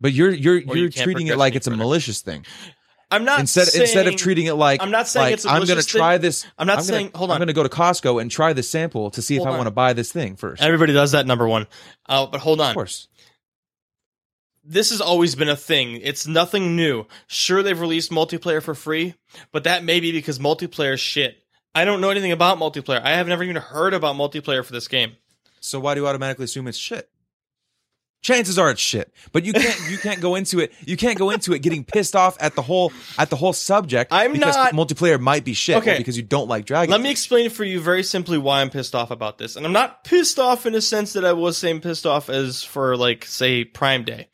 But 0.00 0.12
you're 0.12 0.32
you're 0.32 0.56
Or 0.56 0.74
you 0.76 0.82
you're 0.82 0.90
can't 0.90 1.04
treating 1.04 1.28
it 1.28 1.36
like 1.36 1.54
it's 1.54 1.68
a 1.68 1.70
malicious 1.70 2.22
thing. 2.22 2.44
I'm 3.10 3.24
not 3.24 3.40
Instead 3.40 3.68
saying, 3.68 3.82
instead 3.82 4.06
of 4.06 4.16
treating 4.16 4.46
it 4.46 4.54
like 4.54 4.82
I'm 4.82 4.90
not 4.90 5.08
saying 5.08 5.26
like, 5.26 5.34
it's 5.34 5.44
a 5.44 5.50
I'm 5.50 5.64
going 5.64 5.80
to 5.80 5.86
try 5.86 6.18
this. 6.18 6.46
I'm 6.56 6.66
not 6.66 6.78
I'm 6.78 6.84
saying. 6.84 7.06
Gonna, 7.08 7.18
hold 7.18 7.30
on. 7.30 7.34
I'm 7.34 7.38
going 7.40 7.48
to 7.48 7.52
go 7.52 7.62
to 7.62 7.68
Costco 7.68 8.20
and 8.20 8.30
try 8.30 8.52
this 8.52 8.70
sample 8.70 9.10
to 9.10 9.22
see 9.22 9.34
if 9.34 9.42
Hold 9.42 9.54
I 9.54 9.56
want 9.56 9.66
to 9.66 9.72
buy 9.72 9.92
this 9.94 10.12
thing 10.12 10.36
first. 10.36 10.62
Everybody 10.62 10.92
does 10.92 11.12
that. 11.12 11.26
Number 11.26 11.48
one, 11.48 11.66
uh, 12.06 12.26
but 12.26 12.40
hold 12.40 12.60
on. 12.60 12.70
Of 12.70 12.74
course. 12.74 13.08
This 14.62 14.90
has 14.90 15.00
always 15.00 15.34
been 15.34 15.48
a 15.48 15.56
thing. 15.56 16.00
It's 16.02 16.26
nothing 16.26 16.76
new. 16.76 17.06
Sure, 17.26 17.62
they've 17.62 17.80
released 17.80 18.12
multiplayer 18.12 18.62
for 18.62 18.74
free, 18.74 19.14
but 19.52 19.64
that 19.64 19.82
may 19.82 20.00
be 20.00 20.12
because 20.12 20.38
multiplayer 20.38 20.94
is 20.94 21.00
shit. 21.00 21.42
I 21.74 21.84
don't 21.84 22.00
know 22.00 22.10
anything 22.10 22.32
about 22.32 22.58
multiplayer. 22.58 23.02
I 23.02 23.10
have 23.10 23.26
never 23.26 23.42
even 23.42 23.56
heard 23.56 23.94
about 23.94 24.16
multiplayer 24.16 24.64
for 24.64 24.72
this 24.72 24.86
game. 24.86 25.16
So 25.60 25.80
why 25.80 25.94
do 25.94 26.02
you 26.02 26.06
automatically 26.06 26.44
assume 26.44 26.68
it's 26.68 26.78
shit? 26.78 27.08
Chances 28.22 28.58
are 28.58 28.70
it's 28.70 28.80
shit, 28.82 29.14
but 29.32 29.44
you 29.44 29.54
can't 29.54 29.90
you 29.90 29.96
can't 29.96 30.20
go 30.20 30.34
into 30.34 30.58
it. 30.58 30.72
You 30.84 30.98
can't 30.98 31.18
go 31.18 31.30
into 31.30 31.54
it 31.54 31.60
getting 31.60 31.84
pissed 31.84 32.14
off 32.14 32.36
at 32.38 32.54
the 32.54 32.60
whole 32.60 32.92
at 33.18 33.30
the 33.30 33.36
whole 33.36 33.54
subject. 33.54 34.12
I'm 34.12 34.34
because 34.34 34.56
not- 34.56 34.74
multiplayer 34.74 35.18
might 35.18 35.42
be 35.42 35.54
shit. 35.54 35.78
Okay. 35.78 35.96
because 35.96 36.18
you 36.18 36.22
don't 36.22 36.46
like 36.46 36.66
Dragon. 36.66 36.90
Let 36.90 37.00
me 37.00 37.10
explain 37.10 37.48
for 37.48 37.64
you 37.64 37.80
very 37.80 38.02
simply 38.02 38.36
why 38.36 38.60
I'm 38.60 38.68
pissed 38.68 38.94
off 38.94 39.10
about 39.10 39.38
this. 39.38 39.56
And 39.56 39.64
I'm 39.64 39.72
not 39.72 40.04
pissed 40.04 40.38
off 40.38 40.66
in 40.66 40.74
a 40.74 40.82
sense 40.82 41.14
that 41.14 41.24
I 41.24 41.32
was 41.32 41.56
saying 41.56 41.80
pissed 41.80 42.04
off 42.04 42.28
as 42.28 42.62
for 42.62 42.94
like 42.94 43.24
say 43.24 43.64
Prime 43.64 44.04
Day. 44.04 44.28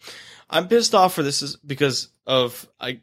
I'm 0.51 0.67
pissed 0.67 0.95
off 0.95 1.15
for 1.15 1.23
this 1.23 1.41
is 1.43 1.55
because 1.57 2.09
of 2.27 2.69
I 2.81 3.01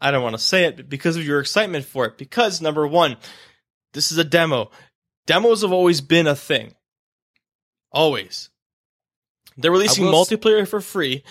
I 0.00 0.10
don't 0.10 0.24
want 0.24 0.34
to 0.34 0.42
say 0.42 0.64
it, 0.64 0.76
but 0.76 0.88
because 0.88 1.16
of 1.16 1.24
your 1.24 1.38
excitement 1.38 1.84
for 1.84 2.04
it. 2.04 2.18
Because 2.18 2.60
number 2.60 2.84
one, 2.84 3.16
this 3.92 4.10
is 4.10 4.18
a 4.18 4.24
demo. 4.24 4.72
Demos 5.26 5.62
have 5.62 5.72
always 5.72 6.00
been 6.00 6.26
a 6.26 6.34
thing. 6.34 6.74
Always. 7.92 8.50
They're 9.56 9.70
releasing 9.72 10.06
s- 10.06 10.12
multiplayer 10.14 10.66
for 10.68 10.80
free. 10.80 11.22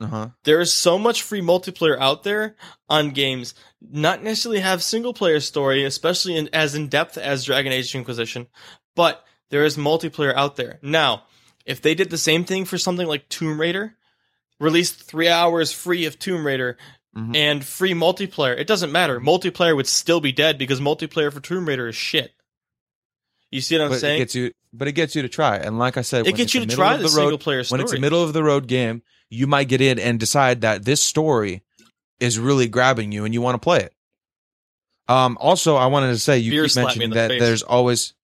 Uh-huh. 0.00 0.28
There 0.44 0.60
is 0.60 0.72
so 0.72 0.98
much 0.98 1.22
free 1.22 1.40
multiplayer 1.40 1.96
out 1.98 2.24
there 2.24 2.56
on 2.88 3.10
games, 3.10 3.54
not 3.80 4.22
necessarily 4.22 4.60
have 4.60 4.82
single 4.82 5.14
player 5.14 5.38
story, 5.40 5.84
especially 5.84 6.36
in, 6.36 6.48
as 6.52 6.74
in 6.74 6.88
depth 6.88 7.16
as 7.16 7.44
Dragon 7.44 7.72
Age 7.72 7.94
Inquisition, 7.94 8.48
but 8.96 9.24
there 9.50 9.64
is 9.64 9.76
multiplayer 9.76 10.34
out 10.34 10.56
there. 10.56 10.78
Now, 10.82 11.22
if 11.64 11.80
they 11.80 11.94
did 11.94 12.10
the 12.10 12.18
same 12.18 12.44
thing 12.44 12.64
for 12.64 12.76
something 12.76 13.06
like 13.06 13.28
Tomb 13.28 13.60
Raider, 13.60 13.94
released 14.60 15.02
three 15.02 15.28
hours 15.28 15.72
free 15.72 16.06
of 16.06 16.18
Tomb 16.18 16.44
Raider 16.46 16.76
Mhm. 17.16 17.36
and 17.36 17.64
free 17.64 17.92
multiplayer, 17.94 18.58
it 18.58 18.66
doesn't 18.66 18.92
matter. 18.92 19.20
Multiplayer 19.20 19.76
would 19.76 19.86
still 19.86 20.20
be 20.20 20.32
dead 20.32 20.58
because 20.58 20.80
multiplayer 20.80 21.32
for 21.32 21.40
Tomb 21.40 21.66
Raider 21.66 21.88
is 21.88 21.94
shit. 21.96 22.32
You 23.54 23.60
see 23.60 23.76
what 23.78 23.84
I'm 23.84 23.90
But 23.90 23.96
it 23.96 24.00
saying? 24.00 24.18
gets 24.18 24.34
you. 24.34 24.50
But 24.72 24.88
it 24.88 24.92
gets 24.92 25.14
you 25.14 25.22
to 25.22 25.28
try. 25.28 25.56
And 25.56 25.78
like 25.78 25.96
I 25.96 26.02
said, 26.02 26.26
It 26.26 26.34
gets 26.34 26.54
you 26.54 26.66
to 26.66 26.66
try 26.66 26.96
the 26.96 27.04
the 27.04 27.08
road, 27.10 27.12
single 27.14 27.38
player 27.38 27.62
story. 27.62 27.78
when 27.78 27.84
it's 27.84 27.92
a 27.94 28.00
middle 28.00 28.22
of 28.22 28.32
the 28.32 28.42
road 28.42 28.66
game, 28.66 29.02
you 29.30 29.46
might 29.46 29.68
get 29.68 29.80
in 29.80 29.98
and 30.00 30.18
decide 30.18 30.62
that 30.62 30.84
this 30.84 31.00
story 31.00 31.62
is 32.18 32.36
really 32.38 32.66
grabbing 32.66 33.12
you 33.12 33.24
and 33.24 33.32
you 33.32 33.40
want 33.40 33.54
to 33.54 33.58
play 33.64 33.78
it. 33.80 33.94
Um, 35.08 35.38
also, 35.40 35.76
I 35.76 35.86
wanted 35.86 36.08
to 36.08 36.18
say 36.18 36.38
you 36.38 36.50
Beer 36.50 36.66
keep 36.66 36.76
me 36.76 36.82
mentioning 36.82 37.10
the 37.10 37.14
that 37.14 37.28
there's 37.28 37.62
always 37.62 38.14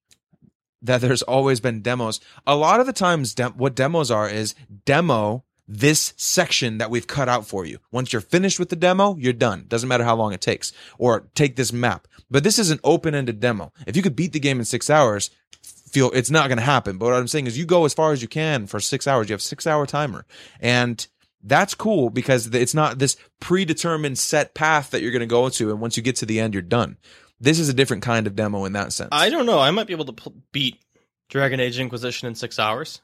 that 0.83 1.01
there's 1.01 1.23
always 1.23 1.61
been 1.61 1.83
demos. 1.83 2.19
A 2.47 2.57
lot 2.57 2.81
of 2.81 2.87
the 2.87 2.93
times, 2.93 3.33
dem- 3.35 3.53
what 3.57 3.77
demos 3.77 4.11
are 4.11 4.29
is 4.29 4.55
demo 4.87 5.45
this 5.73 6.13
section 6.17 6.79
that 6.79 6.91
we've 6.91 7.07
cut 7.07 7.29
out 7.29 7.47
for 7.47 7.65
you. 7.65 7.79
Once 7.93 8.13
you're 8.13 8.21
finished 8.21 8.59
with 8.59 8.71
the 8.71 8.77
demo, 8.77 9.17
you're 9.17 9.33
done. 9.33 9.67
Doesn't 9.69 9.89
matter 9.89 10.03
how 10.03 10.17
long 10.17 10.33
it 10.33 10.41
takes. 10.41 10.73
Or 10.99 11.29
take 11.37 11.55
this 11.55 11.73
map. 11.73 12.09
But 12.29 12.43
this 12.43 12.59
is 12.59 12.71
an 12.71 12.81
open-ended 12.83 13.39
demo. 13.39 13.73
If 13.87 13.97
you 13.97 14.03
could 14.03 14.17
beat 14.17 14.33
the 14.33 14.41
game 14.41 14.59
in 14.59 14.65
six 14.65 14.91
hours, 14.91 15.31
feel 15.63 16.11
it's 16.11 16.31
not 16.31 16.49
going 16.49 16.59
to 16.59 16.65
happen. 16.65 16.99
But 16.99 17.07
what 17.07 17.15
I'm 17.15 17.29
saying 17.29 17.47
is 17.47 17.57
you 17.57 17.67
go 17.67 17.85
as 17.85 17.95
far 17.95 18.13
as 18.13 18.21
you 18.21 18.27
can 18.27 18.67
for 18.67 18.81
six 18.81 19.07
hours. 19.07 19.29
You 19.29 19.35
have 19.35 19.43
six 19.43 19.65
hour 19.65 19.87
timer. 19.87 20.27
And 20.59 21.07
that's 21.43 21.75
cool 21.75 22.11
because 22.11 22.49
it's 22.49 22.75
not 22.75 22.99
this 22.99 23.17
predetermined 23.39 24.19
set 24.19 24.55
path 24.55 24.91
that 24.91 25.03
you're 25.03 25.13
going 25.13 25.21
to 25.21 25.27
go 25.27 25.47
into. 25.47 25.71
And 25.71 25.81
once 25.81 25.97
you 25.97 26.03
get 26.03 26.17
to 26.17 26.27
the 26.27 26.41
end, 26.41 26.53
you're 26.53 26.63
done. 26.63 26.99
This 27.41 27.61
is 27.61 27.69
a 27.69 27.75
different 27.75 28.03
kind 28.03 28.27
of 28.27 28.35
demo 28.35 28.65
in 28.65 28.73
that 28.73 28.93
sense. 28.93 29.11
I 29.13 29.31
don't 29.31 29.47
know. 29.47 29.61
I 29.61 29.71
might 29.71 29.87
be 29.87 29.93
able 29.93 30.13
to 30.13 30.33
beat 30.51 30.81
Dragon 31.29 31.61
Age 31.61 31.79
Inquisition 31.79 32.27
in 32.27 32.35
six 32.35 32.59
hours. 32.59 33.01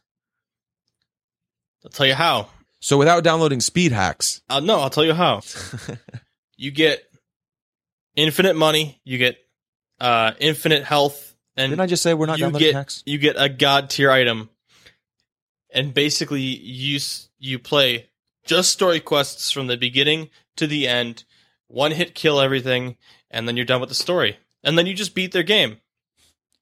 I'll 1.84 1.90
tell 1.90 2.06
you 2.06 2.14
how. 2.14 2.48
So 2.80 2.98
without 2.98 3.24
downloading 3.24 3.60
speed 3.60 3.92
hacks, 3.92 4.42
Uh, 4.48 4.60
no, 4.60 4.80
I'll 4.80 4.90
tell 4.90 5.04
you 5.04 5.14
how. 5.14 5.42
you 6.56 6.70
get 6.70 7.02
infinite 8.14 8.56
money. 8.56 9.00
You 9.04 9.18
get 9.18 9.38
uh, 10.00 10.32
infinite 10.38 10.84
health, 10.84 11.34
and 11.56 11.70
didn't 11.70 11.80
I 11.80 11.86
just 11.86 12.02
say 12.02 12.14
we're 12.14 12.26
not 12.26 12.38
you 12.38 12.44
downloading 12.44 12.68
get 12.68 12.74
hacks? 12.74 13.02
you 13.06 13.18
get 13.18 13.36
a 13.38 13.48
god 13.48 13.90
tier 13.90 14.10
item, 14.10 14.50
and 15.72 15.92
basically 15.94 16.40
you 16.42 16.98
you 17.38 17.58
play 17.58 18.08
just 18.44 18.70
story 18.70 19.00
quests 19.00 19.50
from 19.50 19.66
the 19.66 19.76
beginning 19.76 20.30
to 20.56 20.66
the 20.66 20.86
end, 20.86 21.24
one 21.68 21.90
hit 21.92 22.14
kill 22.14 22.40
everything, 22.40 22.96
and 23.30 23.48
then 23.48 23.56
you're 23.56 23.66
done 23.66 23.80
with 23.80 23.88
the 23.88 23.94
story, 23.94 24.38
and 24.62 24.78
then 24.78 24.86
you 24.86 24.94
just 24.94 25.14
beat 25.14 25.32
their 25.32 25.42
game. 25.42 25.78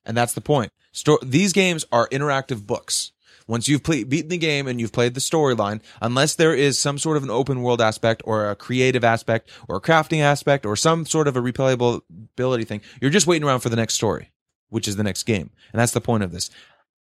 And 0.06 0.16
that's 0.16 0.34
the 0.34 0.40
point. 0.40 0.70
Sto- 0.92 1.18
these 1.22 1.52
games 1.52 1.84
are 1.90 2.08
interactive 2.10 2.66
books. 2.66 3.12
Once 3.46 3.68
you've 3.68 3.82
play, 3.82 4.04
beaten 4.04 4.30
the 4.30 4.38
game 4.38 4.66
and 4.66 4.80
you've 4.80 4.92
played 4.92 5.14
the 5.14 5.20
storyline, 5.20 5.80
unless 6.00 6.34
there 6.34 6.54
is 6.54 6.78
some 6.78 6.98
sort 6.98 7.16
of 7.16 7.22
an 7.22 7.30
open 7.30 7.62
world 7.62 7.80
aspect 7.80 8.22
or 8.24 8.50
a 8.50 8.56
creative 8.56 9.04
aspect 9.04 9.50
or 9.68 9.76
a 9.76 9.80
crafting 9.80 10.20
aspect 10.20 10.64
or 10.64 10.76
some 10.76 11.04
sort 11.04 11.28
of 11.28 11.36
a 11.36 11.40
replayability 11.40 12.66
thing, 12.66 12.80
you're 13.00 13.10
just 13.10 13.26
waiting 13.26 13.46
around 13.46 13.60
for 13.60 13.68
the 13.68 13.76
next 13.76 13.94
story, 13.94 14.30
which 14.70 14.88
is 14.88 14.96
the 14.96 15.02
next 15.02 15.24
game. 15.24 15.50
And 15.72 15.80
that's 15.80 15.92
the 15.92 16.00
point 16.00 16.22
of 16.22 16.32
this. 16.32 16.50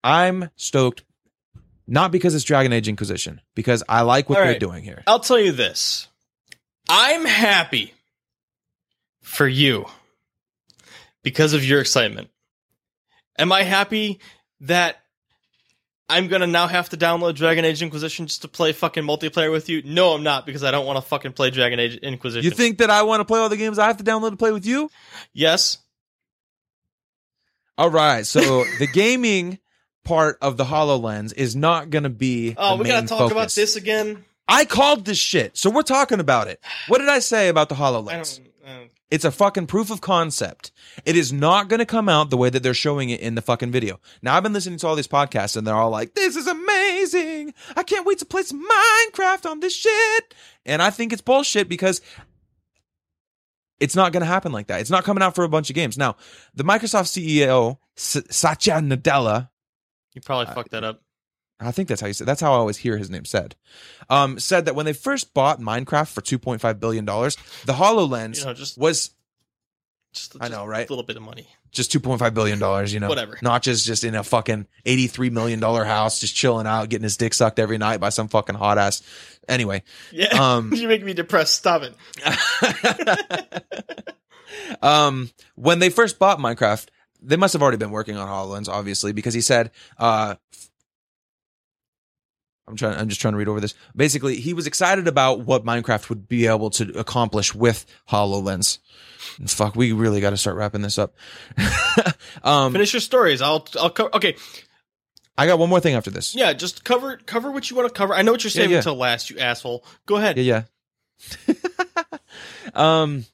I'm 0.04 0.50
stoked, 0.58 1.04
not 1.88 2.12
because 2.12 2.36
it's 2.36 2.44
Dragon 2.44 2.74
Age 2.74 2.90
Inquisition, 2.90 3.40
because 3.56 3.84
I 3.88 4.02
like 4.02 4.30
what 4.30 4.40
All 4.40 4.46
they're 4.46 4.60
doing 4.60 4.84
here. 4.84 5.04
I'll 5.08 5.22
tell 5.22 5.40
you 5.40 5.54
this. 5.54 6.10
I'm 6.90 7.24
happy 7.24 7.94
for 9.22 9.48
you 9.48 9.86
because 11.24 11.54
of 11.54 11.64
your 11.64 11.80
excitement. 11.80 12.30
Am 13.40 13.54
I 13.54 13.64
happy 13.64 14.20
that 14.60 14.98
I'm 16.10 16.28
gonna 16.28 16.48
now 16.48 16.68
have 16.68 16.90
to 16.90 16.98
download 16.98 17.36
Dragon 17.36 17.66
Age 17.66 17.82
Inquisition 17.82 18.28
just 18.28 18.42
to 18.42 18.48
play 18.48 18.72
fucking 18.74 19.04
multiplayer 19.04 19.52
with 19.52 19.70
you? 19.70 19.82
No, 19.84 20.14
I'm 20.14 20.24
not 20.24 20.46
because 20.46 20.64
I 20.64 20.72
don't 20.72 20.86
want 20.86 20.98
to 20.98 21.02
fucking 21.02 21.34
play 21.34 21.50
Dragon 21.50 21.80
Age 21.80 21.96
Inquisition. 21.98 22.44
You 22.44 22.52
think 22.52 22.80
that 22.80 22.90
I 22.90 23.04
want 23.04 23.22
to 23.22 23.26
play 23.26 23.40
all 23.40 23.50
the 23.50 23.58
games 23.58 23.80
I 23.80 23.88
have 23.88 23.98
to 23.98 24.04
download 24.04 24.32
to 24.32 24.38
play 24.38 24.52
with 24.52 24.66
you? 24.66 24.90
Yes. 25.34 25.78
All 27.78 27.90
right. 27.90 28.26
So 28.26 28.42
the 28.80 28.88
gaming 28.88 29.60
part 30.04 30.38
of 30.42 30.58
the 30.58 30.66
HoloLens 30.66 31.34
is 31.36 31.56
not 31.56 31.90
to 32.04 32.10
be. 32.10 32.54
Oh, 32.58 32.76
we 32.78 32.86
gotta 32.86 33.08
talk 33.08 33.20
focus. 33.20 33.32
about 33.32 33.52
this 33.52 33.76
again. 33.76 34.26
I 34.48 34.66
called 34.66 35.06
this 35.06 35.18
shit. 35.18 35.58
So 35.58 35.70
we're 35.70 35.84
talking 35.84 36.20
about 36.20 36.48
it. 36.48 36.60
What 36.88 36.98
did 37.00 37.08
I 37.10 37.20
say 37.20 37.48
about 37.48 37.70
the 37.70 37.76
I 37.76 37.80
HoloLens? 37.80 38.40
don't. 38.40 38.48
I 38.66 38.78
don't 38.78 38.92
It's 39.14 39.24
a 39.26 39.32
fucking 39.32 39.68
proof 39.68 39.92
of 39.92 40.02
concept. 40.02 40.72
It 41.06 41.16
is 41.16 41.32
not 41.32 41.70
going 41.70 41.78
to 41.82 41.86
come 41.86 42.10
out 42.10 42.32
the 42.32 42.38
way 42.38 42.50
that 42.50 42.64
they're 42.64 42.74
showing 42.74 43.12
it 43.12 43.20
in 43.20 43.36
the 43.36 43.44
fucking 43.44 43.72
video. 43.72 44.00
Now, 44.24 44.36
I've 44.36 44.42
been 44.42 44.54
listening 44.54 44.80
to 44.80 44.88
all 44.88 44.96
these 44.96 45.08
podcasts 45.08 45.56
and 45.56 45.68
they're 45.68 45.76
all 45.76 45.92
like, 45.92 46.16
this 46.16 46.36
is 46.36 46.48
amazing. 46.48 47.54
I 47.76 47.84
can't 47.84 48.08
wait 48.08 48.18
to 48.20 48.26
play 48.26 48.42
some 48.42 48.66
Minecraft 48.68 49.46
on 49.52 49.60
this 49.60 49.76
shit. 49.76 50.34
And 50.66 50.82
I 50.82 50.90
think 50.90 51.14
it's 51.14 51.22
bullshit 51.22 51.70
because 51.70 52.02
it's 53.80 53.96
not 53.96 54.14
going 54.14 54.22
to 54.22 54.28
happen 54.28 54.52
like 54.52 54.66
that. 54.68 54.82
It's 54.82 54.90
not 54.90 55.04
coming 55.04 55.22
out 55.22 55.36
for 55.36 55.44
a 55.44 55.50
bunch 55.50 55.70
of 55.70 55.76
games. 55.76 55.96
Now, 55.96 56.16
the 56.56 56.64
Microsoft 56.64 57.08
CEO, 57.14 57.78
S- 57.96 58.24
Satya 58.36 58.76
Nadella, 58.82 59.50
you 60.16 60.22
probably 60.22 60.48
Uh, 60.48 60.56
fucked 60.56 60.72
that 60.72 60.84
up. 60.84 61.02
I 61.60 61.72
think 61.72 61.88
that's 61.88 62.02
how 62.02 62.08
you 62.08 62.14
say. 62.14 62.26
That's 62.26 62.42
how 62.42 62.54
I 62.54 62.58
always 62.58 62.78
hear 62.78 62.98
his 62.98 63.10
name 63.10 63.26
said. 63.26 63.56
Um, 64.10 64.40
said 64.40 64.66
that 64.66 64.76
when 64.76 64.86
they 64.86 64.94
first 64.94 65.34
bought 65.34 65.62
Minecraft 65.62 66.12
for 66.12 66.22
two 66.22 66.40
point 66.40 66.62
five 66.62 66.80
billion 66.80 67.06
dollars, 67.06 67.38
the 67.66 67.74
Hololens 67.74 68.40
You 68.40 68.46
know, 68.46 68.54
just 68.54 68.78
was 68.78 69.12
just, 70.14 70.36
I 70.42 70.48
know, 70.50 70.66
right? 70.66 70.88
A 70.88 70.92
little 70.92 71.06
bit 71.06 71.16
of 71.18 71.24
money. 71.24 71.48
just 71.72 71.92
two 71.92 72.00
point 72.00 72.20
five 72.20 72.34
billion 72.34 72.60
dollars. 72.60 72.94
You 72.94 73.00
know, 73.00 73.10
Whatever. 73.10 73.38
Notch's 73.42 73.84
just 73.86 74.04
in 74.04 74.14
a 74.14 74.24
fucking 74.24 74.68
eighty 74.86 75.08
three 75.08 75.30
million 75.30 75.60
dollar 75.60 75.86
house, 75.86 76.20
just 76.20 76.36
chilling 76.36 76.68
out, 76.68 76.90
getting 76.90 77.04
his 77.04 77.18
dick 77.18 77.34
sucked 77.34 77.60
every 77.60 77.78
night 77.78 78.00
by 78.00 78.10
some 78.10 78.28
fucking 78.28 78.56
hot 78.56 78.78
ass. 78.78 79.02
Anyway, 79.48 79.84
Yeah. 80.12 80.28
um, 80.56 80.74
you 80.74 80.88
make 80.88 81.04
me 81.04 81.14
depressed. 81.14 81.56
Stop 81.56 81.84
it. 81.84 81.96
um, 84.82 85.30
when 85.56 85.80
they 85.80 85.90
first 85.90 86.20
bought 86.20 86.40
Minecraft, 86.40 86.88
they 87.22 87.38
must 87.38 87.54
have 87.54 87.62
already 87.62 87.78
been 87.78 87.92
working 87.92 88.18
on 88.18 88.28
HoloLens, 88.28 88.68
obviously, 88.68 89.14
because 89.14 89.34
he 89.34 89.42
said, 89.42 89.72
uh, 89.98 90.36
I'm 92.68 92.76
trying, 92.78 92.98
I'm 92.98 93.10
just 93.10 93.20
trying 93.20 93.34
to 93.34 93.38
read 93.38 93.50
over 93.50 93.60
this. 93.60 93.74
Basically, 93.96 94.36
he 94.38 94.54
was 94.54 94.68
excited 94.68 95.08
about 95.08 95.42
what 95.42 95.66
Minecraft 95.66 96.08
would 96.10 96.28
be 96.30 96.48
able 96.48 96.70
to 96.72 96.98
accomplish 96.98 97.54
with 97.54 97.86
HoloLens. 98.10 98.80
And 99.38 99.50
fuck, 99.52 99.76
we 99.76 99.92
really 99.92 100.22
got 100.22 100.30
to 100.30 100.38
start 100.38 100.56
wrapping 100.56 100.82
this 100.82 100.98
up. 100.98 101.14
um, 102.44 102.72
Finish 102.72 102.94
your 102.94 103.02
stories. 103.02 103.42
I'll. 103.42 103.68
I'll 103.80 103.90
cover. 103.90 104.16
Okay. 104.16 104.36
I 105.38 105.48
got 105.48 105.60
one 105.60 105.70
more 105.70 105.80
thing 105.80 105.96
after 105.96 106.12
this. 106.12 106.36
Yeah. 106.36 106.54
Just 106.54 106.84
cover. 106.86 107.18
Cover 107.26 107.52
what 107.52 107.70
you 107.70 107.76
want 107.76 107.90
to 107.90 107.94
cover. 107.98 108.14
I 108.14 108.22
know 108.22 108.32
what 108.32 108.44
you're 108.44 108.50
Yeah, 108.52 108.56
saving 108.56 108.72
yeah. 108.72 108.78
until 108.78 108.96
last. 108.96 109.30
You 109.30 109.40
asshole. 109.40 109.84
Go 110.06 110.16
ahead. 110.18 110.38
Yeah, 110.38 110.64
yeah. 111.48 111.56
um, 112.76 113.26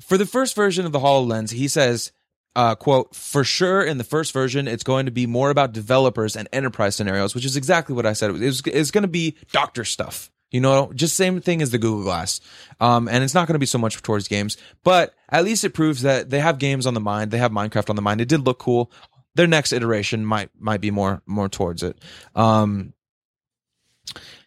for 0.00 0.18
the 0.18 0.26
first 0.26 0.54
version 0.54 0.86
of 0.86 0.92
the 0.92 0.98
HoloLens, 1.00 1.52
he 1.52 1.68
says, 1.68 2.12
uh, 2.54 2.74
quote, 2.74 3.14
for 3.14 3.44
sure 3.44 3.82
in 3.82 3.98
the 3.98 4.04
first 4.04 4.32
version, 4.32 4.68
it's 4.68 4.82
going 4.82 5.06
to 5.06 5.12
be 5.12 5.26
more 5.26 5.50
about 5.50 5.72
developers 5.72 6.36
and 6.36 6.48
enterprise 6.52 6.94
scenarios, 6.94 7.34
which 7.34 7.44
is 7.44 7.56
exactly 7.56 7.94
what 7.94 8.06
I 8.06 8.12
said. 8.12 8.30
It 8.30 8.66
it's 8.66 8.90
going 8.90 9.02
to 9.02 9.08
be 9.08 9.36
doctor 9.52 9.84
stuff. 9.84 10.30
You 10.50 10.60
know, 10.60 10.92
just 10.94 11.16
same 11.16 11.40
thing 11.40 11.62
as 11.62 11.70
the 11.70 11.78
Google 11.78 12.02
Glass. 12.02 12.42
Um, 12.78 13.08
and 13.08 13.24
it's 13.24 13.32
not 13.32 13.48
going 13.48 13.54
to 13.54 13.58
be 13.58 13.64
so 13.64 13.78
much 13.78 14.00
towards 14.02 14.28
games, 14.28 14.58
but 14.84 15.14
at 15.30 15.44
least 15.44 15.64
it 15.64 15.70
proves 15.70 16.02
that 16.02 16.28
they 16.28 16.40
have 16.40 16.58
games 16.58 16.86
on 16.86 16.92
the 16.92 17.00
mind. 17.00 17.30
They 17.30 17.38
have 17.38 17.52
Minecraft 17.52 17.88
on 17.88 17.96
the 17.96 18.02
mind. 18.02 18.20
It 18.20 18.28
did 18.28 18.44
look 18.44 18.58
cool. 18.58 18.92
Their 19.34 19.46
next 19.46 19.72
iteration 19.72 20.26
might, 20.26 20.50
might 20.58 20.82
be 20.82 20.90
more, 20.90 21.22
more 21.24 21.48
towards 21.48 21.82
it. 21.82 21.98
Um, 22.34 22.92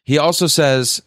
he 0.04 0.20
also 0.20 0.46
says, 0.46 1.02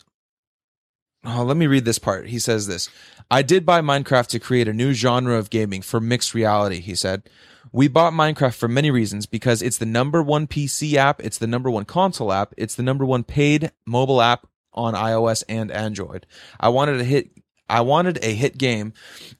Oh, 1.24 1.44
let 1.44 1.56
me 1.56 1.66
read 1.66 1.84
this 1.84 1.98
part. 1.98 2.26
He 2.26 2.38
says 2.38 2.66
this 2.66 2.88
I 3.30 3.42
did 3.42 3.66
buy 3.66 3.80
Minecraft 3.80 4.28
to 4.28 4.38
create 4.38 4.68
a 4.68 4.72
new 4.72 4.92
genre 4.92 5.36
of 5.36 5.50
gaming 5.50 5.82
for 5.82 6.00
mixed 6.00 6.34
reality, 6.34 6.80
he 6.80 6.94
said. 6.94 7.28
We 7.72 7.88
bought 7.88 8.14
Minecraft 8.14 8.54
for 8.54 8.68
many 8.68 8.90
reasons 8.90 9.26
because 9.26 9.60
it's 9.60 9.76
the 9.76 9.86
number 9.86 10.22
one 10.22 10.46
PC 10.46 10.94
app, 10.94 11.22
it's 11.22 11.36
the 11.36 11.46
number 11.46 11.70
one 11.70 11.84
console 11.84 12.32
app, 12.32 12.54
it's 12.56 12.74
the 12.74 12.82
number 12.82 13.04
one 13.04 13.24
paid 13.24 13.72
mobile 13.84 14.22
app 14.22 14.46
on 14.72 14.94
iOS 14.94 15.44
and 15.48 15.70
Android. 15.70 16.26
I 16.58 16.70
wanted 16.70 17.00
a 17.00 17.04
hit 17.04 17.30
I 17.70 17.82
wanted 17.82 18.24
a 18.24 18.34
hit 18.34 18.56
game 18.56 18.94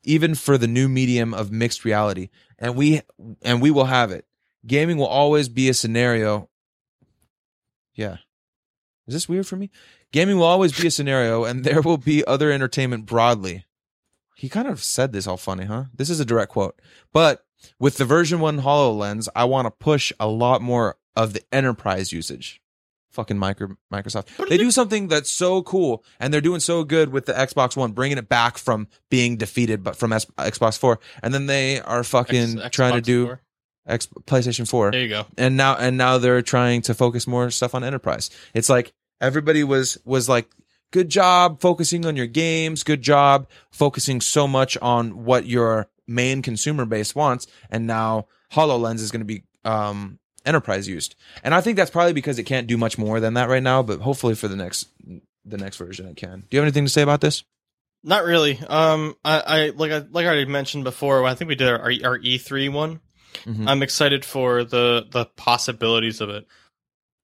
even 0.05 0.35
for 0.35 0.59
the 0.59 0.67
new 0.67 0.87
medium 0.87 1.33
of 1.33 1.51
mixed 1.51 1.87
reality 1.87 2.29
and 2.59 2.77
we 2.77 3.01
and 3.43 3.63
we 3.63 3.71
will 3.71 3.87
have 3.87 4.11
it. 4.11 4.27
Gaming 4.67 4.99
will 4.99 5.07
always 5.07 5.49
be 5.49 5.69
a 5.69 5.75
scenario. 5.75 6.51
Yeah. 7.95 8.19
Is 9.07 9.15
this 9.15 9.29
weird 9.29 9.47
for 9.47 9.57
me? 9.57 9.71
Gaming 10.13 10.37
will 10.37 10.45
always 10.45 10.79
be 10.79 10.87
a 10.87 10.91
scenario, 10.91 11.45
and 11.45 11.65
there 11.65 11.81
will 11.81 11.97
be 11.97 12.25
other 12.27 12.53
entertainment 12.53 13.07
broadly. 13.07 13.65
He 14.39 14.49
kind 14.49 14.69
of 14.69 14.83
said 14.85 15.13
this 15.13 15.27
all 15.27 15.37
funny, 15.37 15.65
huh? 15.65 15.85
This 15.95 16.09
is 16.09 16.21
a 16.21 16.25
direct 16.25 16.53
quote. 16.53 16.81
But 17.13 17.45
with 17.81 17.97
the 17.97 18.05
version 18.05 18.39
1 18.39 18.61
HoloLens, 18.63 19.29
I 19.35 19.45
want 19.45 19.67
to 19.67 19.71
push 19.73 20.13
a 20.21 20.29
lot 20.29 20.63
more 20.63 20.97
of 21.17 21.33
the 21.33 21.43
enterprise 21.53 22.13
usage. 22.13 22.61
Fucking 23.11 23.37
micro, 23.37 23.77
Microsoft. 23.93 24.49
They 24.49 24.57
do 24.59 24.71
something 24.71 25.09
that's 25.09 25.29
so 25.31 25.63
cool, 25.63 26.05
and 26.21 26.33
they're 26.33 26.41
doing 26.41 26.61
so 26.61 26.85
good 26.85 27.09
with 27.11 27.27
the 27.27 27.33
Xbox 27.33 27.77
One, 27.77 27.91
bringing 27.93 28.17
it 28.19 28.29
back 28.29 28.59
from 28.59 28.87
being 29.11 29.37
defeated, 29.37 29.83
but 29.83 29.97
from 29.97 30.13
S- 30.13 30.27
Xbox 30.37 30.79
4. 30.79 31.01
And 31.23 31.35
then 31.35 31.47
they 31.47 31.81
are 31.81 32.05
fucking 32.05 32.61
X- 32.61 32.77
trying 32.77 32.93
to 32.95 33.01
do 33.01 33.27
Four. 33.27 33.41
X- 33.89 34.07
PlayStation 34.27 34.69
4 34.69 34.93
There 34.93 35.01
you 35.01 35.09
go. 35.09 35.27
and 35.37 35.57
now 35.57 35.75
and 35.77 35.97
now 35.97 36.19
they're 36.19 36.43
trying 36.43 36.83
to 36.83 36.95
focus 36.95 37.27
more 37.27 37.51
stuff 37.51 37.75
on 37.75 37.83
enterprise. 37.83 38.31
It's 38.55 38.69
like 38.69 38.93
everybody 39.21 39.65
was 39.65 39.99
was 40.05 40.29
like 40.29 40.49
good 40.91 41.09
job 41.09 41.61
focusing 41.61 42.07
on 42.07 42.17
your 42.17 42.27
games, 42.27 42.83
good 42.83 43.03
job 43.03 43.49
focusing 43.71 44.21
so 44.21 44.47
much 44.49 44.77
on 44.79 45.25
what 45.25 45.47
your 45.47 45.89
main 46.07 46.41
consumer 46.43 46.85
base 46.87 47.15
wants 47.15 47.47
and 47.71 47.87
now 47.87 48.27
HoloLens 48.53 49.01
is 49.01 49.11
going 49.11 49.21
to 49.21 49.27
be 49.27 49.43
um 49.65 50.19
enterprise 50.47 50.89
used. 50.89 51.15
And 51.45 51.55
I 51.55 51.61
think 51.61 51.77
that's 51.77 51.91
probably 51.91 52.15
because 52.15 52.39
it 52.39 52.45
can't 52.45 52.67
do 52.67 52.79
much 52.79 52.97
more 52.97 53.21
than 53.21 53.35
that 53.35 53.51
right 53.51 53.63
now, 53.63 53.83
but 53.83 54.01
hopefully 54.01 54.35
for 54.35 54.49
the 54.49 54.57
next 54.57 54.89
the 55.45 55.59
next 55.59 55.77
version 55.77 56.07
it 56.07 56.17
can. 56.17 56.41
Do 56.49 56.57
you 56.57 56.61
have 56.61 56.65
anything 56.67 56.85
to 56.87 56.91
say 56.91 57.03
about 57.03 57.21
this? 57.21 57.45
Not 58.05 58.25
really. 58.25 58.59
Um, 58.69 59.17
I, 59.25 59.41
I 59.41 59.69
like 59.71 59.91
I 59.93 59.99
like 60.11 60.25
I 60.25 60.29
already 60.29 60.47
mentioned 60.47 60.85
before. 60.85 61.25
I 61.25 61.35
think 61.35 61.49
we 61.49 61.57
did 61.57 61.69
our 61.69 61.93
our 62.05 62.19
E 62.19 62.39
three 62.39 62.69
one. 62.69 63.01
Mhm. 63.45 63.69
I'm 63.69 63.83
excited 63.83 64.25
for 64.25 64.65
the 64.65 65.07
the 65.11 65.27
possibilities 65.27 66.21
of 66.21 66.31
it. 66.31 66.47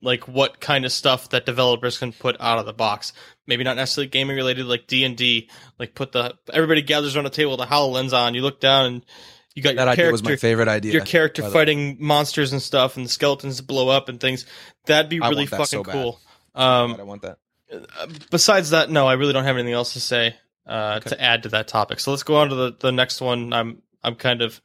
Like 0.05 0.29
what 0.29 0.61
kind 0.61 0.85
of 0.85 0.93
stuff 0.93 1.31
that 1.31 1.47
developers 1.47 1.99
can 1.99 2.13
put 2.13 2.37
out 2.41 2.59
of 2.59 2.67
the 2.67 2.73
box. 2.73 3.13
Maybe 3.47 3.65
not 3.65 3.77
necessarily 3.77 4.09
gaming 4.09 4.37
related, 4.37 4.67
like 4.67 4.87
D 4.87 5.05
and 5.05 5.17
D. 5.17 5.49
Like 5.79 5.95
put 5.95 6.13
the 6.13 6.35
everybody 6.53 6.83
gathers 6.83 7.17
around 7.17 7.27
a 7.27 7.31
table, 7.31 7.57
the 7.57 7.65
Hololens 7.67 8.13
on. 8.13 8.35
You 8.35 8.43
look 8.43 8.61
down 8.61 8.87
and 8.87 9.05
you 9.55 9.63
got 9.63 9.77
That 9.77 9.83
your 9.85 9.91
idea 9.91 10.13
was 10.13 10.23
my 10.23 10.37
favorite 10.37 10.69
idea. 10.69 10.93
your 10.93 11.05
character 11.05 11.43
fighting 11.43 11.97
monsters 12.01 12.53
and 12.53 12.61
stuff, 12.61 12.97
and 12.97 13.05
the 13.07 13.11
skeletons 13.11 13.61
blow 13.61 13.89
up 13.89 14.09
and 14.09 14.21
things. 14.21 14.47
That'd 14.87 15.09
be 15.11 15.21
really 15.21 15.47
fucking 15.47 15.67
so 15.67 15.85
cool. 15.85 16.21
Um, 16.55 16.97
I 16.99 17.03
want 17.03 17.23
that. 17.23 17.39
uh, 17.73 18.07
besides 18.31 18.71
that, 18.71 18.91
no, 18.91 19.07
I 19.07 19.15
really 19.15 19.33
don't 19.33 19.45
have 19.45 19.57
anything 19.57 19.75
else 19.75 19.93
to 19.95 20.01
say 20.01 20.37
uh, 20.67 20.95
Okay. 20.99 21.11
to 21.11 21.21
add 21.23 21.43
to 21.45 21.49
that 21.51 21.69
topic. 21.69 22.01
So 22.01 22.11
let's 22.11 22.23
go 22.23 22.37
on 22.37 22.49
to 22.51 22.55
the, 22.55 22.77
the 22.79 22.93
next 22.93 23.21
one. 23.21 23.53
I'm 23.53 23.83
I'm 24.03 24.15
kind 24.17 24.43
of 24.43 24.61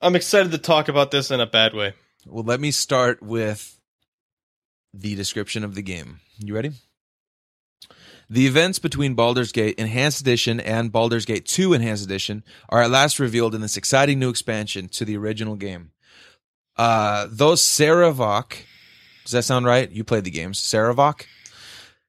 I'm 0.00 0.16
excited 0.16 0.52
to 0.52 0.58
talk 0.58 0.88
about 0.88 1.10
this 1.10 1.30
in 1.30 1.40
a 1.40 1.46
bad 1.46 1.74
way. 1.74 1.94
Well, 2.26 2.44
let 2.44 2.60
me 2.60 2.70
start 2.70 3.22
with 3.22 3.73
the 4.94 5.14
description 5.14 5.64
of 5.64 5.74
the 5.74 5.82
game. 5.82 6.20
You 6.38 6.54
ready? 6.54 6.70
The 8.30 8.46
events 8.46 8.78
between 8.78 9.14
Baldur's 9.14 9.52
Gate 9.52 9.78
Enhanced 9.78 10.20
Edition 10.20 10.60
and 10.60 10.90
Baldur's 10.90 11.26
Gate 11.26 11.44
2 11.44 11.74
Enhanced 11.74 12.04
Edition 12.04 12.42
are 12.68 12.82
at 12.82 12.90
last 12.90 13.18
revealed 13.18 13.54
in 13.54 13.60
this 13.60 13.76
exciting 13.76 14.18
new 14.18 14.30
expansion 14.30 14.88
to 14.90 15.04
the 15.04 15.16
original 15.16 15.56
game. 15.56 15.90
Uh, 16.76 17.26
though 17.30 17.52
Sarevok, 17.52 18.56
does 19.24 19.32
that 19.32 19.44
sound 19.44 19.66
right? 19.66 19.90
You 19.90 20.04
played 20.04 20.24
the 20.24 20.30
games. 20.30 20.60
Sarevok? 20.60 21.26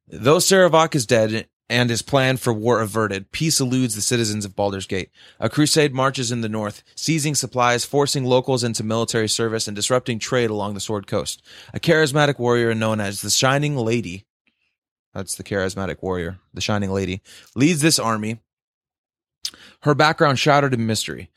Though 0.08 0.38
Sarevok 0.38 0.96
is 0.96 1.06
dead, 1.06 1.48
and 1.70 1.90
his 1.90 2.02
plan 2.02 2.38
for 2.38 2.54
war 2.54 2.80
averted, 2.80 3.32
peace 3.32 3.60
eludes 3.60 3.96
the 3.96 4.02
citizens 4.02 4.46
of 4.46 4.56
Baldur's 4.56 4.86
Gate. 4.86 5.10
A 5.40 5.50
crusade 5.50 5.94
marches 5.94 6.32
in 6.32 6.42
the 6.42 6.50
north, 6.50 6.84
seizing 6.96 7.36
supplies, 7.36 7.86
forcing 7.86 8.24
locals 8.24 8.64
into 8.64 8.84
military 8.84 9.28
service, 9.28 9.68
and 9.68 9.76
disrupting 9.76 10.20
trade 10.20 10.50
along 10.50 10.74
the 10.74 10.80
Sword 10.80 11.08
Coast. 11.08 11.42
A 11.74 11.80
charismatic 11.80 12.38
warrior 12.38 12.76
known 12.76 13.00
as 13.00 13.22
the 13.22 13.30
Shining 13.30 13.76
Lady, 13.76 14.26
that's 15.14 15.36
the 15.36 15.44
charismatic 15.44 16.02
warrior, 16.02 16.40
the 16.54 16.62
Shining 16.62 16.92
Lady, 16.92 17.22
leads 17.56 17.82
this 17.82 17.98
army. 17.98 18.40
Her 19.82 19.96
background 19.96 20.40
shrouded 20.40 20.74
in 20.74 20.86
mystery. 20.86 21.32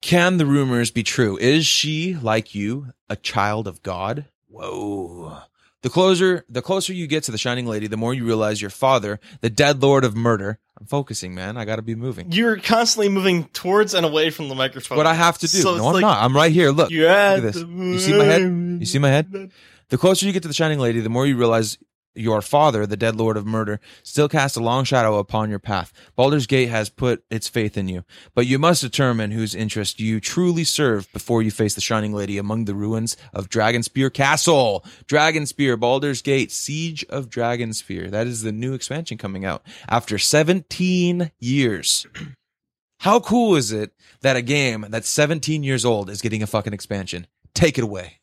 Can 0.00 0.36
the 0.36 0.46
rumors 0.46 0.90
be 0.90 1.02
true? 1.02 1.36
Is 1.38 1.66
she, 1.66 2.14
like 2.14 2.54
you, 2.54 2.92
a 3.08 3.16
child 3.16 3.66
of 3.66 3.82
God? 3.82 4.26
Whoa. 4.46 5.38
The 5.82 5.90
closer, 5.90 6.44
the 6.48 6.60
closer 6.62 6.92
you 6.92 7.06
get 7.06 7.22
to 7.24 7.32
the 7.32 7.38
Shining 7.38 7.66
Lady, 7.66 7.86
the 7.86 7.96
more 7.96 8.12
you 8.12 8.24
realize 8.24 8.60
your 8.60 8.70
father, 8.70 9.20
the 9.42 9.50
dead 9.50 9.80
lord 9.80 10.04
of 10.04 10.16
murder. 10.16 10.58
I'm 10.80 10.86
focusing, 10.86 11.34
man. 11.34 11.56
I 11.56 11.64
gotta 11.64 11.82
be 11.82 11.94
moving. 11.94 12.32
You're 12.32 12.56
constantly 12.56 13.08
moving 13.08 13.44
towards 13.48 13.94
and 13.94 14.04
away 14.04 14.30
from 14.30 14.48
the 14.48 14.54
microphone. 14.56 14.96
What 14.98 15.06
I 15.06 15.14
have 15.14 15.38
to 15.38 15.46
do. 15.48 15.58
So 15.58 15.76
no, 15.76 15.86
I'm 15.88 15.92
like- 15.94 16.02
not. 16.02 16.22
I'm 16.22 16.34
right 16.34 16.52
here. 16.52 16.70
Look. 16.70 16.90
You 16.90 17.02
Look 17.02 17.10
at 17.10 17.40
this. 17.42 17.56
You 17.56 17.98
see 18.00 18.18
my 18.18 18.24
head? 18.24 18.42
You 18.42 18.86
see 18.86 18.98
my 18.98 19.08
head? 19.08 19.50
The 19.88 19.98
closer 19.98 20.26
you 20.26 20.32
get 20.32 20.42
to 20.42 20.48
the 20.48 20.54
Shining 20.54 20.78
Lady, 20.78 21.00
the 21.00 21.08
more 21.08 21.26
you 21.26 21.36
realize 21.36 21.78
your 22.18 22.42
father, 22.42 22.86
the 22.86 22.96
dead 22.96 23.16
lord 23.16 23.36
of 23.36 23.46
murder, 23.46 23.80
still 24.02 24.28
casts 24.28 24.56
a 24.56 24.62
long 24.62 24.84
shadow 24.84 25.18
upon 25.18 25.50
your 25.50 25.58
path. 25.58 25.92
Baldur's 26.16 26.46
Gate 26.46 26.68
has 26.68 26.88
put 26.88 27.24
its 27.30 27.48
faith 27.48 27.76
in 27.76 27.88
you, 27.88 28.04
but 28.34 28.46
you 28.46 28.58
must 28.58 28.82
determine 28.82 29.30
whose 29.30 29.54
interest 29.54 30.00
you 30.00 30.20
truly 30.20 30.64
serve 30.64 31.10
before 31.12 31.42
you 31.42 31.50
face 31.50 31.74
the 31.74 31.80
Shining 31.80 32.12
Lady 32.12 32.38
among 32.38 32.64
the 32.64 32.74
ruins 32.74 33.16
of 33.32 33.48
Dragonspear 33.48 34.12
Castle. 34.12 34.84
Dragonspear, 35.06 35.78
Baldur's 35.78 36.22
Gate, 36.22 36.50
Siege 36.50 37.04
of 37.08 37.28
Dragonspear. 37.28 38.10
That 38.10 38.26
is 38.26 38.42
the 38.42 38.52
new 38.52 38.74
expansion 38.74 39.18
coming 39.18 39.44
out 39.44 39.62
after 39.88 40.18
17 40.18 41.30
years. 41.38 42.06
How 43.00 43.20
cool 43.20 43.54
is 43.54 43.70
it 43.70 43.92
that 44.22 44.36
a 44.36 44.42
game 44.42 44.86
that's 44.90 45.08
17 45.08 45.62
years 45.62 45.84
old 45.84 46.10
is 46.10 46.20
getting 46.20 46.42
a 46.42 46.48
fucking 46.48 46.72
expansion? 46.72 47.28
Take 47.54 47.78
it 47.78 47.84
away. 47.84 48.18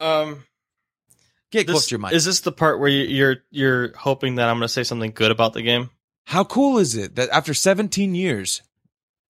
Um, 0.00 0.44
Get 1.52 1.68
close 1.68 1.86
to 1.86 1.92
your 1.92 2.00
mic. 2.00 2.12
is 2.12 2.24
this 2.24 2.40
the 2.40 2.50
part 2.52 2.80
where 2.80 2.88
you- 2.88 3.04
you're 3.04 3.36
you're 3.50 3.96
hoping 3.96 4.36
that 4.36 4.48
I'm 4.48 4.56
going 4.56 4.62
to 4.66 4.72
say 4.72 4.82
something 4.84 5.12
good 5.12 5.30
about 5.30 5.52
the 5.52 5.62
game? 5.62 5.90
How 6.26 6.42
cool 6.44 6.78
is 6.78 6.96
it 6.96 7.16
that 7.16 7.28
after 7.30 7.54
17 7.54 8.14
years, 8.14 8.62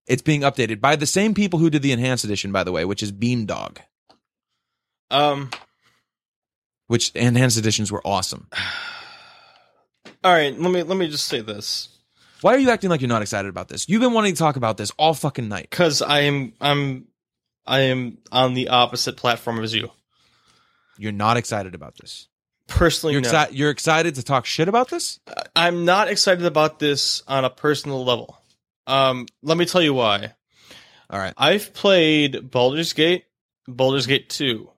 it's 0.07 0.23
being 0.23 0.43
updated 0.43 0.81
by 0.81 0.97
the 0.97 1.07
same 1.07 1.35
people 1.35 1.59
who 1.59 1.69
did 1.71 1.83
the 1.83 1.93
enhanced 1.93 2.25
edition, 2.25 2.53
by 2.53 2.63
the 2.65 2.73
way, 2.73 2.85
which 2.85 3.03
is 3.03 3.11
Beamdog, 3.13 3.79
Um, 5.11 5.51
which 6.87 7.11
enhanced 7.15 7.59
editions 7.59 7.91
were 7.93 8.01
awesome. 8.07 8.49
all 10.25 10.33
right. 10.33 10.59
Let 10.59 10.71
me 10.71 10.83
let 10.83 10.97
me 10.97 11.09
just 11.09 11.27
say 11.27 11.41
this 11.41 11.89
Why 12.41 12.55
are 12.55 12.59
you 12.59 12.71
acting 12.71 12.91
like 12.91 13.01
you're 13.01 13.09
not 13.09 13.23
excited 13.23 13.49
about 13.49 13.69
this? 13.69 13.89
You've 13.89 14.01
been 14.03 14.13
wanting 14.13 14.35
to 14.35 14.39
talk 14.39 14.57
about 14.57 14.77
this 14.77 14.91
all 14.99 15.15
fucking 15.15 15.49
night. 15.49 15.69
because 15.71 16.01
I 16.03 16.21
am 16.21 16.53
I'm 16.61 17.07
I 17.67 17.81
am 17.81 18.19
on 18.31 18.55
the 18.55 18.69
opposite 18.69 19.17
platform 19.17 19.63
as 19.63 19.75
you. 19.75 19.91
You're 20.99 21.13
not 21.13 21.37
excited 21.37 21.75
about 21.75 21.97
this. 21.97 22.29
Personally, 22.69 23.13
You're, 23.13 23.23
no. 23.23 23.31
exci- 23.31 23.49
you're 23.53 23.71
excited 23.71 24.15
to 24.15 24.23
talk 24.23 24.47
shit 24.47 24.69
about 24.69 24.89
this? 24.89 25.21
I'm 25.55 25.85
not 25.85 26.09
excited 26.09 26.47
about 26.47 26.79
this 26.79 27.23
on 27.29 27.45
a 27.45 27.51
personal 27.51 28.05
level. 28.05 28.39
Um, 28.87 29.27
let 29.43 29.59
me 29.59 29.67
tell 29.67 29.83
you 29.83 29.93
why. 29.93 30.33
All 31.11 31.19
right. 31.19 31.35
I've 31.37 31.75
played 31.75 32.51
Baldur's 32.51 32.93
Gate, 32.95 33.25
Baldur's 33.69 34.07
Gate 34.07 34.31
2, 34.31 34.71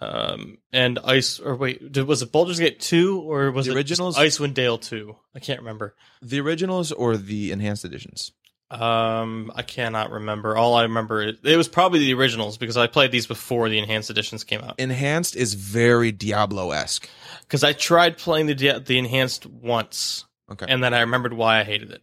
um, 0.00 0.58
and 0.72 0.98
Ice, 1.02 1.40
or 1.40 1.56
wait, 1.56 1.90
did- 1.92 2.06
was 2.06 2.20
it 2.20 2.30
Baldur's 2.30 2.58
Gate 2.58 2.80
2 2.80 3.20
or 3.20 3.50
was 3.50 3.66
The 3.66 3.72
it 3.72 3.76
originals? 3.76 4.18
Icewind 4.18 4.52
Dale 4.54 4.76
2? 4.76 5.16
I 5.34 5.38
can't 5.38 5.60
remember. 5.60 5.94
The 6.20 6.40
originals 6.40 6.92
or 6.92 7.16
the 7.16 7.52
enhanced 7.52 7.84
editions? 7.86 8.32
Um, 8.80 9.52
I 9.54 9.62
cannot 9.62 10.10
remember. 10.10 10.56
All 10.56 10.74
I 10.74 10.82
remember, 10.82 11.22
is, 11.22 11.36
it 11.44 11.56
was 11.56 11.68
probably 11.68 12.00
the 12.00 12.14
originals 12.14 12.58
because 12.58 12.76
I 12.76 12.86
played 12.86 13.12
these 13.12 13.26
before 13.26 13.68
the 13.68 13.78
enhanced 13.78 14.10
editions 14.10 14.42
came 14.44 14.60
out. 14.62 14.74
Enhanced 14.78 15.36
is 15.36 15.54
very 15.54 16.10
Diablo 16.12 16.70
esque. 16.72 17.08
Because 17.42 17.62
I 17.62 17.72
tried 17.72 18.18
playing 18.18 18.46
the 18.46 18.54
the 18.84 18.98
enhanced 18.98 19.46
once, 19.46 20.24
Okay. 20.50 20.66
and 20.68 20.82
then 20.82 20.92
I 20.94 21.00
remembered 21.00 21.32
why 21.34 21.60
I 21.60 21.64
hated 21.64 21.90
it. 21.90 22.02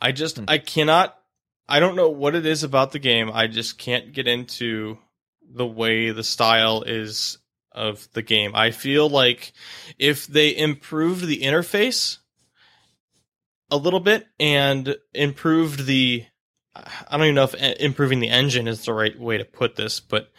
I 0.00 0.12
just 0.12 0.36
Hmm. 0.38 0.44
I 0.48 0.58
cannot 0.58 1.16
I 1.68 1.80
don't 1.80 1.96
know 1.96 2.10
what 2.10 2.34
it 2.36 2.46
is 2.46 2.62
about 2.62 2.92
the 2.92 2.98
game. 3.00 3.30
I 3.32 3.48
just 3.48 3.76
can't 3.78 4.12
get 4.12 4.28
into 4.28 4.98
the 5.48 5.66
way 5.66 6.10
the 6.10 6.22
style 6.22 6.82
is 6.82 7.38
of 7.72 8.08
the 8.12 8.22
game. 8.22 8.52
I 8.54 8.70
feel 8.70 9.08
like 9.08 9.52
if 9.98 10.26
they 10.26 10.56
improved 10.56 11.26
the 11.26 11.40
interface 11.40 12.18
a 13.70 13.76
little 13.76 14.00
bit 14.00 14.26
and 14.38 14.96
improved 15.14 15.86
the 15.86 16.24
I 16.74 17.16
don't 17.16 17.22
even 17.22 17.34
know 17.34 17.44
if 17.44 17.54
improving 17.54 18.20
the 18.20 18.28
engine 18.28 18.68
is 18.68 18.84
the 18.84 18.92
right 18.92 19.18
way 19.18 19.38
to 19.38 19.44
put 19.44 19.76
this, 19.76 20.00
but 20.00 20.30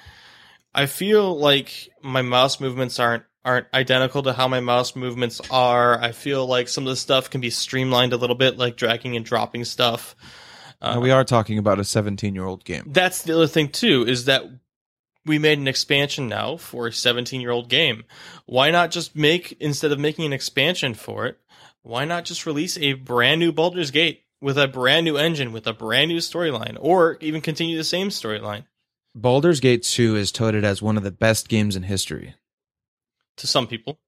I 0.74 0.86
feel 0.86 1.38
like 1.38 1.90
my 2.04 2.22
mouse 2.22 2.60
movements 2.60 2.99
aren't 2.99 3.24
aren't 3.44 3.68
identical 3.74 4.24
to 4.24 4.34
how 4.34 4.48
my 4.48 4.60
mouse 4.60 4.95
movements 4.95 5.41
are. 5.49 5.99
I 6.02 6.12
feel 6.12 6.45
like 6.45 6.68
some 6.68 6.84
of 6.84 6.90
the 6.90 6.98
stuff 6.98 7.30
can 7.30 7.40
be 7.40 7.49
streamlined 7.49 8.12
a 8.12 8.18
little 8.18 8.36
bit, 8.36 8.58
like 8.58 8.76
dragging 8.76 9.16
and 9.16 9.26
dropping 9.26 9.64
stuff. 9.64 10.16
Uh, 10.82 10.99
we 11.02 11.12
are 11.12 11.24
talking 11.24 11.58
about 11.58 11.80
a 11.80 11.84
17 11.84 12.36
year 12.36 12.45
old 12.45 12.64
game. 12.64 12.84
that's 12.88 13.24
the 13.24 13.34
other 13.34 13.48
thing 13.48 13.70
too 13.70 14.06
is 14.08 14.26
that 14.26 14.44
we 15.26 15.40
made 15.40 15.58
an 15.58 15.68
expansion 15.68 16.28
now 16.28 16.58
for 16.58 16.88
a 16.88 16.94
17 16.94 17.41
year 17.41 17.52
old 17.52 17.70
game. 17.70 18.04
Why 18.45 18.70
not 18.70 18.91
just 18.91 19.16
make 19.16 19.58
instead 19.60 19.91
of 19.91 19.99
making 19.99 20.26
an 20.26 20.34
expansion 20.34 20.94
for 20.94 21.26
it? 21.26 21.40
Why 21.88 22.03
not 22.03 22.26
just 22.26 22.45
release 22.45 22.77
a 22.77 22.93
brand 22.93 23.39
new 23.39 23.53
Baldur's 23.53 23.91
Gate 23.91 24.23
with 24.41 24.57
a 24.57 24.68
brand 24.68 25.05
new 25.05 25.15
engine 25.15 25.53
with 25.53 25.65
a 25.68 25.73
brand 25.73 26.09
new 26.09 26.18
storyline, 26.18 26.77
or 26.80 27.18
even 27.22 27.39
continue 27.39 27.77
the 27.77 27.84
same 27.85 28.09
storyline? 28.09 28.65
Baldur's 29.15 29.61
Gate 29.61 29.84
2 29.84 30.18
is 30.18 30.31
touted 30.31 30.65
as 30.65 30.81
one 30.81 30.97
of 30.97 31.03
the 31.03 31.11
best 31.11 31.47
games 31.47 31.77
in 31.77 31.84
history. 31.84 32.35
To 33.38 33.47
some 33.47 33.68
people, 33.68 33.99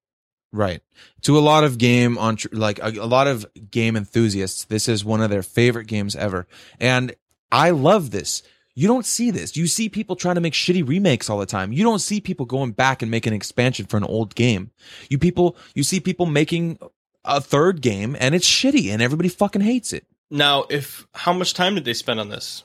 Right. 0.51 0.81
To 1.21 1.37
a 1.37 1.39
lot 1.39 1.63
of 1.63 1.77
game 1.77 2.17
on 2.17 2.37
like 2.51 2.79
a, 2.79 2.89
a 2.99 3.05
lot 3.05 3.27
of 3.27 3.45
game 3.69 3.95
enthusiasts, 3.95 4.65
this 4.65 4.89
is 4.89 5.05
one 5.05 5.21
of 5.21 5.29
their 5.29 5.43
favorite 5.43 5.85
games 5.85 6.15
ever. 6.15 6.47
And 6.79 7.15
I 7.51 7.69
love 7.69 8.11
this. 8.11 8.41
You 8.73 8.87
don't 8.87 9.05
see 9.05 9.29
this. 9.29 9.55
You 9.55 9.67
see 9.67 9.89
people 9.89 10.15
trying 10.15 10.35
to 10.35 10.41
make 10.41 10.53
shitty 10.53 10.87
remakes 10.87 11.29
all 11.29 11.37
the 11.37 11.45
time. 11.45 11.71
You 11.71 11.83
don't 11.83 11.99
see 11.99 12.19
people 12.19 12.45
going 12.45 12.71
back 12.71 13.01
and 13.01 13.11
making 13.11 13.33
an 13.33 13.37
expansion 13.37 13.85
for 13.85 13.97
an 13.97 14.03
old 14.03 14.35
game. 14.35 14.71
You 15.09 15.19
people, 15.19 15.55
you 15.75 15.83
see 15.83 15.99
people 15.99 16.25
making 16.25 16.79
a 17.25 17.41
third 17.41 17.81
game 17.81 18.15
and 18.19 18.35
it's 18.35 18.47
shitty 18.47 18.91
and 18.91 19.01
everybody 19.01 19.29
fucking 19.29 19.61
hates 19.61 19.93
it. 19.93 20.05
Now, 20.31 20.65
if 20.69 21.07
how 21.13 21.33
much 21.33 21.53
time 21.53 21.75
did 21.75 21.85
they 21.85 21.93
spend 21.93 22.19
on 22.19 22.29
this? 22.29 22.63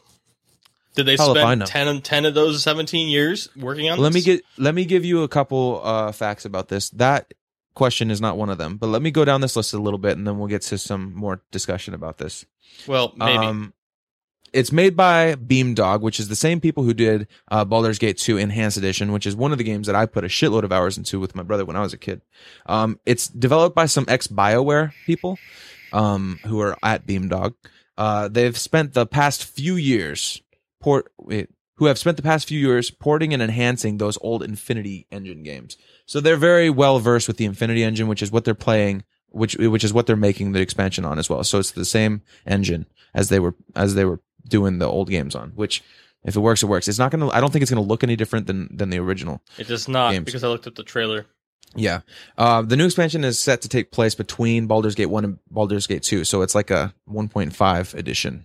Did 0.95 1.07
they 1.07 1.17
Hell 1.17 1.35
spend 1.35 1.67
10, 1.67 1.89
and 1.89 2.05
10 2.05 2.25
of 2.25 2.35
those 2.35 2.63
17 2.63 3.09
years 3.09 3.49
working 3.57 3.91
on 3.91 3.99
Let 3.99 4.13
me 4.13 4.21
get 4.21 4.43
let 4.59 4.75
me 4.75 4.85
give 4.85 5.05
you 5.05 5.23
a 5.23 5.29
couple 5.29 5.81
uh 5.83 6.13
facts 6.13 6.45
about 6.45 6.69
this. 6.69 6.91
That 6.91 7.35
question 7.75 8.11
is 8.11 8.21
not 8.21 8.37
one 8.37 8.51
of 8.51 8.59
them, 8.59 8.77
but 8.77 8.87
let 8.87 9.03
me 9.03 9.11
go 9.11 9.25
down 9.25 9.41
this 9.41 9.57
list 9.57 9.75
a 9.75 9.79
little 9.79 9.99
bit 9.99 10.17
and 10.17 10.27
then 10.27 10.39
we'll 10.39 10.49
get 10.49 10.63
to 10.63 10.79
some 10.79 11.15
more 11.15 11.43
discussion 11.51 11.95
about 11.95 12.19
this. 12.19 12.47
Well, 12.87 13.13
maybe. 13.17 13.45
Um, 13.45 13.75
it's 14.55 14.71
made 14.71 14.97
by 14.97 15.35
Beamdog, 15.35 16.01
which 16.01 16.21
is 16.21 16.29
the 16.29 16.37
same 16.37 16.61
people 16.61 16.85
who 16.85 16.95
did 16.95 17.27
uh, 17.51 17.65
Baldur's 17.65 17.99
Gate 17.99 18.17
2 18.17 18.39
Enhanced 18.39 18.77
Edition, 18.77 19.11
which 19.11 19.27
is 19.27 19.35
one 19.35 19.51
of 19.51 19.59
the 19.59 19.65
games 19.65 19.89
that 19.89 19.97
I 19.97 20.07
put 20.07 20.25
a 20.25 20.29
shitload 20.29 20.63
of 20.63 20.71
hours 20.71 20.97
into 20.97 21.19
with 21.19 21.35
my 21.35 21.43
brother 21.43 21.65
when 21.65 21.75
I 21.75 21.81
was 21.81 21.93
a 21.93 21.99
kid. 21.99 22.23
Um, 22.67 23.01
it's 23.05 23.27
developed 23.27 23.75
by 23.75 23.87
some 23.87 24.05
ex 24.07 24.29
BioWare 24.29 24.93
people 25.07 25.39
um, 25.93 26.39
who 26.47 26.61
are 26.61 26.79
at 26.85 27.05
Beamdog. 27.05 27.55
Uh, 27.99 28.29
they've 28.29 28.57
spent 28.57 28.95
the 28.95 29.07
past 29.07 29.45
few 29.45 29.75
years 29.75 30.41
port 30.81 31.13
wait, 31.19 31.51
who 31.77 31.87
have 31.87 31.99
spent 31.99 32.17
the 32.17 32.23
past 32.23 32.47
few 32.47 32.59
years 32.59 32.93
porting 32.93 33.35
and 33.35 33.43
enhancing 33.43 33.99
those 33.99 34.17
old 34.21 34.43
Infinity 34.45 35.09
Engine 35.11 35.43
games. 35.43 35.77
So 36.07 36.21
they're 36.21 36.37
very 36.37 36.71
well 36.71 37.01
versed 37.01 37.27
with 37.27 37.39
the 37.39 37.45
Infinity 37.45 37.83
Engine, 37.83 38.07
which 38.07 38.23
is 38.23 38.31
what 38.31 38.45
they're 38.45 38.55
playing, 38.55 39.03
which 39.31 39.57
which 39.57 39.83
is 39.83 39.93
what 39.93 40.07
they're 40.07 40.15
making 40.15 40.53
the 40.53 40.61
expansion 40.61 41.05
on 41.05 41.19
as 41.19 41.29
well. 41.29 41.43
So 41.43 41.59
it's 41.59 41.73
the 41.73 41.85
same 41.85 42.23
engine 42.47 42.87
as 43.15 43.31
they 43.31 43.41
were 43.41 43.57
as 43.75 43.97
they 43.97 44.05
were 44.05 44.21
doing 44.47 44.79
the 44.79 44.87
old 44.89 45.09
games 45.09 45.35
on. 45.35 45.51
Which, 45.51 45.83
if 46.25 46.37
it 46.37 46.41
works, 46.41 46.63
it 46.63 46.67
works. 46.67 46.89
It's 46.89 46.99
not 46.99 47.11
gonna. 47.11 47.29
I 47.29 47.41
don't 47.41 47.53
think 47.53 47.63
it's 47.63 47.71
gonna 47.71 47.83
look 47.83 48.03
any 48.03 48.17
different 48.17 48.47
than 48.47 48.69
than 48.77 48.91
the 48.91 48.99
original. 48.99 49.41
it 49.59 49.69
does 49.69 49.89
not 49.89 50.13
games. 50.13 50.25
because 50.25 50.45
I 50.45 50.49
looked 50.49 50.67
at 50.67 50.75
the 50.75 50.83
trailer. 50.85 51.27
Yeah. 51.77 52.01
Uh, 52.39 52.63
the 52.63 52.77
new 52.77 52.85
expansion 52.85 53.25
is 53.25 53.41
set 53.41 53.63
to 53.63 53.69
take 53.69 53.91
place 53.91 54.15
between 54.15 54.69
Baldur's 54.69 54.95
Gate 54.95 55.07
1 55.07 55.25
and 55.25 55.39
Baldur's 55.51 55.89
Gate 55.89 56.05
2. 56.05 56.23
So 56.25 56.43
it's 56.43 56.55
like 56.55 56.71
a 56.71 56.95
1.5 57.11 57.95
edition. 57.95 58.45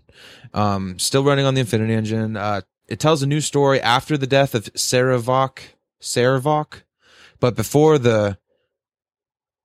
Um, 0.52 0.98
still 0.98 1.24
running 1.24 1.46
on 1.46 1.54
the 1.54 1.60
Infinity 1.60 1.94
Engine. 1.94 2.36
Uh, 2.36 2.62
it 2.88 3.00
tells 3.00 3.22
a 3.22 3.28
new 3.28 3.40
story 3.40 3.80
after 3.82 4.18
the 4.18 4.26
death 4.26 4.56
of 4.56 4.74
Sarevok, 4.74 5.60
Sarevok, 6.02 6.82
but 7.40 7.56
before 7.56 8.00
the, 8.00 8.40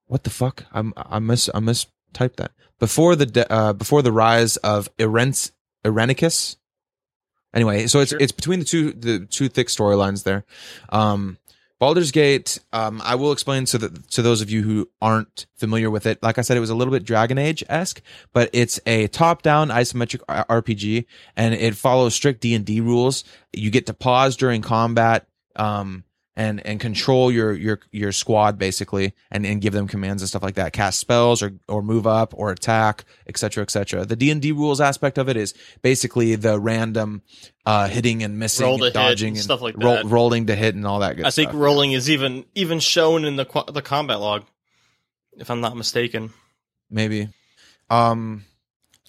what 0.05 0.25
the 0.25 0.29
fuck? 0.29 0.65
I'm, 0.71 0.93
I 0.95 1.17
miss, 1.17 1.49
I 1.51 1.59
mistyped 1.59 2.35
that. 2.35 2.51
Before 2.77 3.15
the, 3.15 3.25
de- 3.25 3.51
uh, 3.51 3.73
before 3.73 4.03
the 4.03 4.11
rise 4.11 4.57
of 4.57 4.89
Irent, 4.99 5.49
Irenicus. 5.85 6.57
Anyway, 7.53 7.87
so 7.87 8.01
it's, 8.01 8.09
Sure. 8.09 8.19
it's 8.19 8.33
between 8.33 8.59
the 8.59 8.65
two, 8.65 8.91
the 8.91 9.19
two 9.25 9.47
thick 9.47 9.67
storylines 9.67 10.23
there. 10.23 10.43
Um, 10.89 11.37
Baldur's 11.79 12.11
Gate, 12.11 12.57
um, 12.71 13.01
I 13.03 13.15
will 13.15 13.33
explain 13.33 13.65
so 13.65 13.77
that 13.77 14.09
to 14.11 14.21
those 14.21 14.41
of 14.41 14.49
you 14.49 14.63
who 14.63 14.89
aren't 15.01 15.45
familiar 15.57 15.89
with 15.91 16.05
it. 16.05 16.23
Like 16.23 16.37
I 16.37 16.41
said, 16.41 16.55
it 16.55 16.61
was 16.61 16.69
a 16.69 16.75
little 16.75 16.91
bit 16.91 17.03
Dragon 17.03 17.37
Age 17.37 17.63
esque, 17.67 18.01
but 18.31 18.49
it's 18.53 18.79
a 18.85 19.07
top 19.07 19.41
down 19.41 19.67
isometric 19.69 20.21
RPG, 20.27 21.05
and 21.35 21.53
it 21.53 21.75
follows 21.75 22.15
strict 22.15 22.39
D 22.39 22.55
and 22.55 22.65
D 22.65 22.79
rules. 22.79 23.25
You 23.51 23.71
get 23.71 23.87
to 23.87 23.93
pause 23.93 24.37
during 24.37 24.61
combat, 24.61 25.27
um, 25.57 26.04
and 26.37 26.65
and 26.65 26.79
control 26.79 27.31
your 27.31 27.53
your 27.53 27.79
your 27.91 28.11
squad 28.11 28.57
basically, 28.57 29.13
and 29.31 29.45
and 29.45 29.61
give 29.61 29.73
them 29.73 29.87
commands 29.87 30.21
and 30.21 30.27
stuff 30.29 30.43
like 30.43 30.55
that. 30.55 30.73
Cast 30.73 30.99
spells 30.99 31.41
or 31.41 31.53
or 31.69 31.81
move 31.81 32.05
up 32.05 32.33
or 32.35 32.51
attack, 32.51 33.05
etc. 33.27 33.61
etc. 33.63 34.05
The 34.05 34.15
D 34.15 34.31
and 34.31 34.41
D 34.41 34.51
rules 34.51 34.81
aspect 34.81 35.17
of 35.17 35.29
it 35.29 35.37
is 35.37 35.53
basically 35.81 36.35
the 36.35 36.59
random 36.59 37.21
uh, 37.65 37.87
hitting 37.87 38.21
and 38.23 38.37
missing, 38.37 38.65
Roll 38.65 38.83
and 38.83 38.93
dodging, 38.93 39.27
and 39.29 39.37
and 39.37 39.43
stuff 39.43 39.61
like 39.61 39.75
that. 39.77 40.05
rolling 40.05 40.47
to 40.47 40.55
hit, 40.55 40.75
and 40.75 40.85
all 40.85 40.99
that 40.99 41.15
good 41.15 41.25
I 41.25 41.29
stuff. 41.29 41.51
think 41.51 41.53
rolling 41.53 41.93
is 41.93 42.09
even 42.09 42.45
even 42.55 42.79
shown 42.79 43.23
in 43.25 43.37
the 43.37 43.45
qu- 43.45 43.71
the 43.71 43.81
combat 43.81 44.19
log, 44.19 44.43
if 45.37 45.49
I'm 45.49 45.61
not 45.61 45.75
mistaken. 45.77 46.33
maybe 46.89 47.29
um 47.89 48.43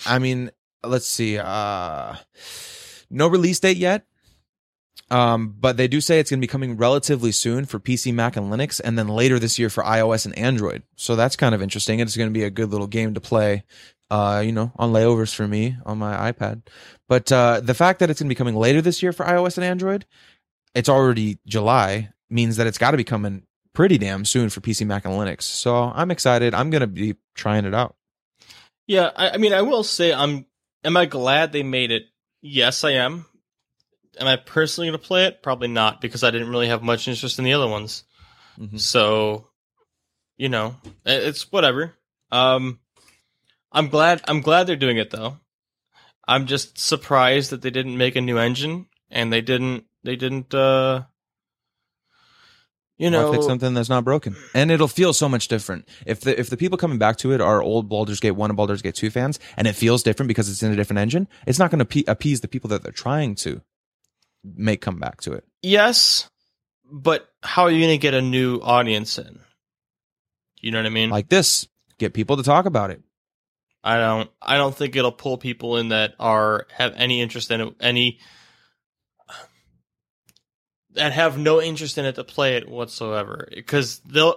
i 0.06 0.18
mean 0.18 0.50
let's 0.84 1.06
see 1.06 1.38
uh 1.38 2.14
no 3.10 3.26
release 3.26 3.58
date 3.60 3.78
yet 3.78 4.04
um 5.10 5.54
but 5.58 5.76
they 5.76 5.86
do 5.88 6.00
say 6.00 6.18
it's 6.18 6.30
going 6.30 6.40
to 6.40 6.46
be 6.46 6.50
coming 6.50 6.76
relatively 6.76 7.32
soon 7.32 7.64
for 7.64 7.78
pc 7.78 8.12
mac 8.12 8.36
and 8.36 8.52
linux 8.52 8.80
and 8.82 8.98
then 8.98 9.08
later 9.08 9.38
this 9.38 9.58
year 9.58 9.70
for 9.70 9.84
ios 9.84 10.26
and 10.26 10.36
android 10.38 10.82
so 10.96 11.14
that's 11.16 11.36
kind 11.36 11.54
of 11.54 11.62
interesting 11.62 12.00
it's 12.00 12.16
going 12.16 12.28
to 12.28 12.32
be 12.38 12.44
a 12.44 12.50
good 12.50 12.70
little 12.70 12.86
game 12.86 13.14
to 13.14 13.20
play 13.20 13.62
uh 14.10 14.42
you 14.44 14.52
know 14.52 14.72
on 14.76 14.92
layovers 14.92 15.34
for 15.34 15.46
me 15.46 15.76
on 15.84 15.98
my 15.98 16.32
ipad 16.32 16.62
but 17.08 17.30
uh 17.30 17.60
the 17.60 17.74
fact 17.74 18.00
that 18.00 18.10
it's 18.10 18.20
going 18.20 18.28
to 18.28 18.34
be 18.34 18.38
coming 18.38 18.56
later 18.56 18.80
this 18.80 19.02
year 19.02 19.12
for 19.12 19.24
ios 19.26 19.56
and 19.56 19.64
android 19.64 20.04
it's 20.74 20.88
already 20.88 21.38
july 21.46 22.10
means 22.30 22.56
that 22.56 22.66
it's 22.66 22.78
got 22.78 22.90
to 22.90 22.96
be 22.96 23.04
coming 23.04 23.42
pretty 23.74 23.98
damn 23.98 24.24
soon 24.24 24.48
for 24.48 24.60
pc 24.60 24.86
mac 24.86 25.04
and 25.04 25.14
linux 25.14 25.42
so 25.42 25.92
i'm 25.94 26.10
excited 26.10 26.54
i'm 26.54 26.70
going 26.70 26.80
to 26.80 26.86
be 26.86 27.14
trying 27.34 27.64
it 27.64 27.74
out 27.74 27.94
Yeah, 28.86 29.10
I, 29.16 29.30
I 29.30 29.36
mean, 29.38 29.52
I 29.52 29.62
will 29.62 29.82
say, 29.82 30.12
I'm. 30.12 30.46
Am 30.84 30.96
I 30.96 31.06
glad 31.06 31.50
they 31.50 31.64
made 31.64 31.90
it? 31.90 32.04
Yes, 32.40 32.84
I 32.84 32.92
am. 32.92 33.26
Am 34.18 34.26
I 34.26 34.36
personally 34.36 34.88
going 34.88 34.98
to 35.00 35.06
play 35.06 35.26
it? 35.26 35.42
Probably 35.42 35.68
not, 35.68 36.00
because 36.00 36.24
I 36.24 36.30
didn't 36.30 36.48
really 36.50 36.68
have 36.68 36.82
much 36.82 37.06
interest 37.08 37.38
in 37.38 37.44
the 37.44 37.52
other 37.52 37.68
ones. 37.68 38.04
Mhm. 38.58 38.80
So, 38.80 39.48
you 40.36 40.48
know, 40.48 40.76
it's 41.04 41.50
whatever. 41.52 41.94
Um, 42.32 42.80
I'm 43.72 43.88
glad. 43.88 44.22
I'm 44.26 44.40
glad 44.40 44.66
they're 44.66 44.76
doing 44.76 44.96
it 44.96 45.10
though. 45.10 45.38
I'm 46.26 46.46
just 46.46 46.78
surprised 46.78 47.50
that 47.50 47.62
they 47.62 47.70
didn't 47.70 47.96
make 47.98 48.16
a 48.16 48.20
new 48.20 48.38
engine 48.38 48.86
and 49.10 49.32
they 49.32 49.40
didn't. 49.42 49.84
They 50.02 50.16
didn't. 50.16 50.54
uh 50.54 51.02
You 52.98 53.10
know, 53.10 53.32
fix 53.32 53.44
something 53.46 53.74
that's 53.74 53.90
not 53.90 54.04
broken, 54.04 54.34
and 54.54 54.70
it'll 54.70 54.88
feel 54.88 55.12
so 55.12 55.28
much 55.28 55.48
different. 55.48 55.86
If 56.06 56.22
the 56.22 56.38
if 56.40 56.48
the 56.48 56.56
people 56.56 56.78
coming 56.78 56.96
back 56.98 57.18
to 57.18 57.32
it 57.32 57.40
are 57.42 57.62
old 57.62 57.88
Baldur's 57.90 58.20
Gate 58.20 58.30
one 58.32 58.48
and 58.50 58.56
Baldur's 58.56 58.80
Gate 58.82 58.94
two 58.94 59.10
fans, 59.10 59.38
and 59.58 59.66
it 59.68 59.74
feels 59.74 60.02
different 60.02 60.28
because 60.28 60.48
it's 60.48 60.62
in 60.62 60.72
a 60.72 60.76
different 60.76 61.00
engine, 61.00 61.28
it's 61.46 61.58
not 61.58 61.70
going 61.70 61.80
to 61.80 61.84
pe- 61.84 62.04
appease 62.10 62.40
the 62.40 62.48
people 62.48 62.68
that 62.70 62.82
they're 62.82 62.92
trying 62.92 63.34
to 63.36 63.60
make 64.54 64.80
come 64.80 64.98
back 64.98 65.20
to 65.22 65.32
it. 65.32 65.44
yes, 65.62 66.28
but 66.90 67.28
how 67.42 67.62
are 67.62 67.70
you 67.70 67.80
going 67.80 67.98
to 67.98 68.02
get 68.02 68.14
a 68.14 68.22
new 68.22 68.58
audience 68.58 69.18
in? 69.18 69.40
You 70.60 70.70
know 70.70 70.78
what 70.78 70.86
I 70.86 70.90
mean? 70.90 71.10
Like 71.10 71.28
this, 71.28 71.66
get 71.98 72.14
people 72.14 72.36
to 72.36 72.42
talk 72.42 72.66
about 72.66 72.90
it. 72.90 73.02
I 73.82 73.98
don't 73.98 74.30
I 74.42 74.56
don't 74.56 74.74
think 74.74 74.96
it'll 74.96 75.12
pull 75.12 75.38
people 75.38 75.76
in 75.76 75.90
that 75.90 76.14
are 76.18 76.66
have 76.72 76.92
any 76.96 77.20
interest 77.20 77.50
in 77.52 77.60
it 77.60 77.74
any 77.80 78.18
that 80.96 81.12
have 81.12 81.38
no 81.38 81.62
interest 81.62 81.96
in 81.98 82.04
it 82.04 82.16
to 82.16 82.24
play 82.24 82.56
it 82.56 82.68
whatsoever. 82.68 83.48
Because 83.54 84.00
there 84.00 84.34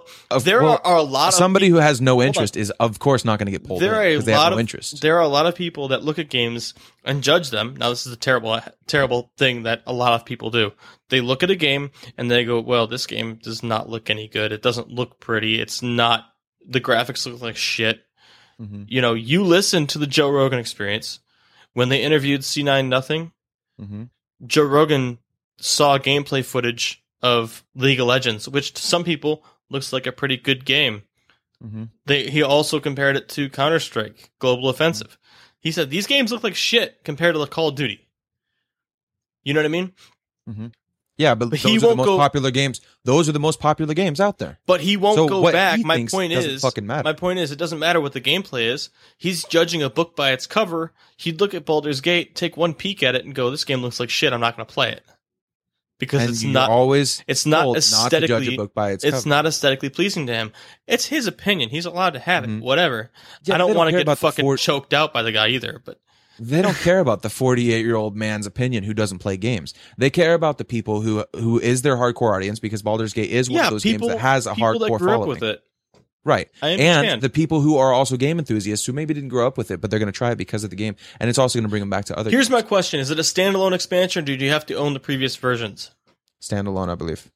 well, 0.62 0.80
are, 0.84 0.86
are 0.86 0.96
a 0.98 1.02
lot 1.02 1.28
of 1.28 1.34
somebody 1.34 1.66
peop- 1.66 1.74
who 1.74 1.80
has 1.80 2.00
no 2.00 2.22
interest 2.22 2.56
is 2.56 2.70
of 2.80 2.98
course 2.98 3.24
not 3.24 3.38
going 3.38 3.46
to 3.46 3.52
get 3.52 3.64
pulled 3.64 3.80
there 3.82 3.94
are 3.94 4.04
a 4.04 4.16
they 4.18 4.32
lot 4.32 4.44
have 4.44 4.50
no 4.52 4.56
of 4.56 4.60
interest. 4.60 5.02
there 5.02 5.16
are 5.16 5.22
a 5.22 5.28
lot 5.28 5.46
of 5.46 5.54
people 5.54 5.88
that 5.88 6.02
look 6.04 6.18
at 6.18 6.30
games 6.30 6.72
and 7.04 7.22
judge 7.22 7.50
them. 7.50 7.76
Now 7.76 7.90
this 7.90 8.06
is 8.06 8.12
a 8.12 8.16
terrible 8.16 8.60
terrible 8.86 9.32
thing 9.36 9.64
that 9.64 9.82
a 9.86 9.92
lot 9.92 10.14
of 10.14 10.24
people 10.24 10.50
do. 10.50 10.72
They 11.08 11.20
look 11.20 11.42
at 11.42 11.50
a 11.50 11.56
game 11.56 11.90
and 12.16 12.30
they 12.30 12.44
go 12.44 12.60
well 12.60 12.86
this 12.86 13.06
game 13.06 13.36
does 13.42 13.62
not 13.62 13.88
look 13.88 14.08
any 14.10 14.28
good. 14.28 14.52
It 14.52 14.62
doesn't 14.62 14.88
look 14.88 15.18
pretty. 15.20 15.60
It's 15.60 15.82
not 15.82 16.26
the 16.66 16.80
graphics 16.80 17.26
look 17.26 17.42
like 17.42 17.56
shit. 17.56 18.02
Mhm, 18.60 18.84
you 18.88 19.00
know, 19.00 19.14
you 19.14 19.42
listen 19.42 19.86
to 19.88 19.98
the 19.98 20.06
Joe 20.06 20.30
Rogan 20.30 20.58
experience. 20.58 21.20
When 21.72 21.88
they 21.88 22.02
interviewed 22.02 22.40
C9 22.42 22.88
Nothing. 22.88 23.32
mhm. 23.80 24.10
Joe 24.46 24.64
Rogan 24.64 25.18
saw 25.60 25.98
gameplay 25.98 26.44
footage 26.44 27.02
of 27.22 27.64
League 27.74 28.00
of 28.00 28.06
Legends, 28.06 28.48
which 28.48 28.72
to 28.74 28.82
some 28.82 29.04
people 29.04 29.44
looks 29.68 29.92
like 29.92 30.06
a 30.06 30.12
pretty 30.12 30.36
good 30.36 30.64
game. 30.64 31.02
Mhm. 31.62 31.90
They 32.06 32.30
he 32.30 32.42
also 32.42 32.80
compared 32.80 33.16
it 33.16 33.28
to 33.30 33.48
Counter 33.50 33.78
Strike 33.80 34.30
Global 34.38 34.68
Offensive. 34.68 35.18
He 35.60 35.70
said 35.72 35.90
these 35.90 36.06
games 36.06 36.32
look 36.32 36.42
like 36.42 36.54
shit 36.56 37.04
compared 37.04 37.34
to 37.34 37.38
the 37.38 37.46
Call 37.46 37.68
of 37.68 37.74
Duty. 37.74 38.06
You 39.44 39.54
know 39.54 39.60
what 39.60 39.66
I 39.66 39.68
mean? 39.68 39.92
Yeah, 41.16 41.34
but, 41.34 41.50
But 41.50 41.58
he 41.58 41.74
those 41.74 41.84
are 41.84 41.88
the 41.90 41.96
most 41.96 42.06
go- 42.06 42.16
popular 42.16 42.50
games. 42.50 42.80
Those 43.04 43.28
are 43.28 43.32
the 43.32 43.38
most 43.38 43.60
popular 43.60 43.92
games 43.92 44.20
out 44.22 44.38
there. 44.38 44.58
But 44.66 44.80
he 44.80 44.96
won't 44.96 45.16
So 45.16 45.28
go 45.28 45.52
back. 45.52 45.80
My 45.84 46.06
point 46.10 46.32
doesn't 46.32 46.50
is, 46.50 46.62
fucking 46.62 46.86
matter. 46.86 47.04
my 47.04 47.12
point 47.12 47.38
is, 47.38 47.50
it 47.52 47.56
doesn't 47.56 47.78
matter 47.78 48.00
what 48.00 48.14
the 48.14 48.22
gameplay 48.22 48.66
is. 48.72 48.88
He's 49.18 49.44
judging 49.44 49.82
a 49.82 49.90
book 49.90 50.16
by 50.16 50.32
its 50.32 50.46
cover. 50.46 50.94
He'd 51.18 51.38
look 51.38 51.52
at 51.52 51.66
Baldur's 51.66 52.00
Gate, 52.00 52.34
take 52.34 52.56
one 52.56 52.72
peek 52.72 53.02
at 53.02 53.14
it, 53.14 53.26
and 53.26 53.34
go, 53.34 53.50
"This 53.50 53.64
game 53.64 53.82
looks 53.82 54.00
like 54.00 54.08
shit. 54.08 54.32
I'm 54.32 54.40
not 54.40 54.56
going 54.56 54.66
to 54.66 54.72
play 54.72 54.92
it 54.92 55.04
because 56.00 56.22
and 56.22 56.30
it's 56.30 56.42
not. 56.42 56.68
always 56.70 57.22
It's 57.28 57.46
not 57.46 57.62
told 57.62 57.76
not 57.76 57.82
to 57.82 57.86
judge 57.86 58.12
a 58.12 58.24
aesthetically. 58.34 58.56
book 58.56 58.74
by 58.74 58.90
its, 58.90 59.04
it's 59.04 59.24
not 59.24 59.46
aesthetically 59.46 59.90
pleasing 59.90 60.26
to 60.26 60.34
him. 60.34 60.52
It's 60.88 61.06
his 61.06 61.28
opinion. 61.28 61.70
He's 61.70 61.86
allowed 61.86 62.14
to 62.14 62.18
have 62.18 62.42
Mhm. 62.44 62.58
it. 62.58 62.62
Whatever. 62.64 63.12
Yeah, 63.44 63.54
I 63.54 63.58
don't 63.58 63.76
want 63.76 63.90
to 63.94 64.02
get 64.04 64.18
fucking 64.18 64.56
choked 64.56 64.92
out 64.92 65.12
by 65.12 65.22
the 65.22 65.30
guy 65.30 65.48
either. 65.48 65.80
But 65.84 66.00
They 66.42 66.62
don't 66.62 66.76
care 66.76 67.00
about 67.00 67.20
the 67.22 67.28
48 67.30 67.84
year 67.84 67.96
old 67.96 68.16
man's 68.16 68.46
opinion 68.46 68.82
who 68.84 68.94
doesn't 68.94 69.18
play 69.18 69.36
games. 69.36 69.74
They 69.98 70.08
care 70.10 70.32
about 70.34 70.56
the 70.58 70.64
people 70.64 71.02
who 71.02 71.24
who 71.36 71.60
is 71.60 71.82
their 71.82 71.96
hardcore 71.96 72.34
audience 72.34 72.58
because 72.58 72.82
Baldur's 72.82 73.12
Gate 73.12 73.30
is 73.30 73.50
one 73.50 73.58
yeah, 73.58 73.66
of 73.66 73.70
those 73.72 73.82
people 73.82 74.08
games 74.08 74.16
that 74.20 74.22
has 74.26 74.46
a 74.46 74.54
people 74.54 74.78
that 74.78 74.90
hardcore 74.90 74.98
grew 74.98 75.08
following. 75.08 75.28
with 75.28 75.42
it. 75.42 75.62
Right. 76.24 76.48
I 76.62 76.72
understand. 76.72 77.06
And 77.06 77.22
the 77.22 77.30
people 77.30 77.62
who 77.62 77.78
are 77.78 77.92
also 77.92 78.16
game 78.16 78.38
enthusiasts 78.38 78.84
who 78.84 78.92
maybe 78.92 79.14
didn't 79.14 79.30
grow 79.30 79.46
up 79.46 79.56
with 79.56 79.70
it, 79.70 79.80
but 79.80 79.90
they're 79.90 79.98
going 79.98 80.12
to 80.12 80.16
try 80.16 80.30
it 80.32 80.38
because 80.38 80.64
of 80.64 80.70
the 80.70 80.76
game, 80.76 80.96
and 81.18 81.30
it's 81.30 81.38
also 81.38 81.58
going 81.58 81.64
to 81.64 81.70
bring 81.70 81.80
them 81.80 81.90
back 81.90 82.04
to 82.06 82.18
other 82.18 82.30
Here's 82.30 82.50
my 82.50 82.62
question: 82.62 83.00
Is 83.00 83.10
it 83.10 83.18
a 83.18 83.22
standalone 83.22 83.72
expansion, 83.72 84.22
or 84.22 84.36
do 84.36 84.44
you 84.44 84.50
have 84.50 84.66
to 84.66 84.74
own 84.74 84.92
the 84.92 85.00
previous 85.00 85.36
versions? 85.36 85.90
standalone, 86.40 86.88
I 86.88 86.94
believe. 86.94 87.30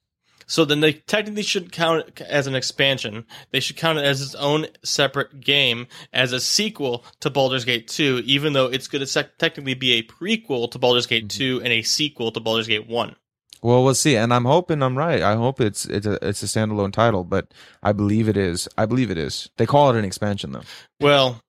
So 0.47 0.65
then 0.65 0.81
they 0.81 0.93
technically 0.93 1.43
shouldn't 1.43 1.73
count 1.73 2.07
it 2.07 2.21
as 2.21 2.47
an 2.47 2.55
expansion. 2.55 3.25
They 3.51 3.61
should 3.61 3.77
count 3.77 3.99
it 3.99 4.05
as 4.05 4.21
its 4.21 4.35
own 4.35 4.67
separate 4.85 5.41
game, 5.41 5.87
as 6.13 6.33
a 6.33 6.41
sequel 6.41 7.05
to 7.21 7.31
Baldur's 7.31 7.65
Gate 7.65 7.89
2, 7.89 8.23
even 8.27 8.53
though 8.53 8.67
it's 8.67 8.89
going 8.89 9.01
to 9.01 9.07
sec- 9.07 9.39
technically 9.39 9.75
be 9.75 9.93
a 9.93 10.03
prequel 10.03 10.71
to 10.71 10.79
Baldur's 10.79 11.07
Gate 11.07 11.29
mm-hmm. 11.29 11.59
2 11.59 11.63
and 11.65 11.73
a 11.73 11.83
sequel 11.83 12.31
to 12.33 12.41
Baldur's 12.41 12.69
Gate 12.69 12.87
1. 12.87 13.17
Well, 13.65 13.83
we'll 13.83 13.95
see, 13.95 14.15
and 14.15 14.35
I'm 14.35 14.45
hoping 14.45 14.83
I'm 14.83 14.99
right. 14.99 15.23
I 15.23 15.37
hope 15.37 15.59
it's 15.59 15.87
it's 15.87 16.05
a 16.05 16.19
it's 16.21 16.43
a 16.43 16.47
standalone 16.47 16.93
title, 16.93 17.25
but 17.25 17.55
I 17.83 17.93
believe 17.93 18.29
it 18.29 18.37
is. 18.37 18.69
I 18.77 18.85
believe 18.85 19.11
it 19.11 19.17
is. 19.17 19.49
They 19.57 19.65
call 19.65 19.89
it 19.89 19.97
an 19.99 20.05
expansion 20.05 20.53
though, 20.53 20.65
Well, 21.01 21.41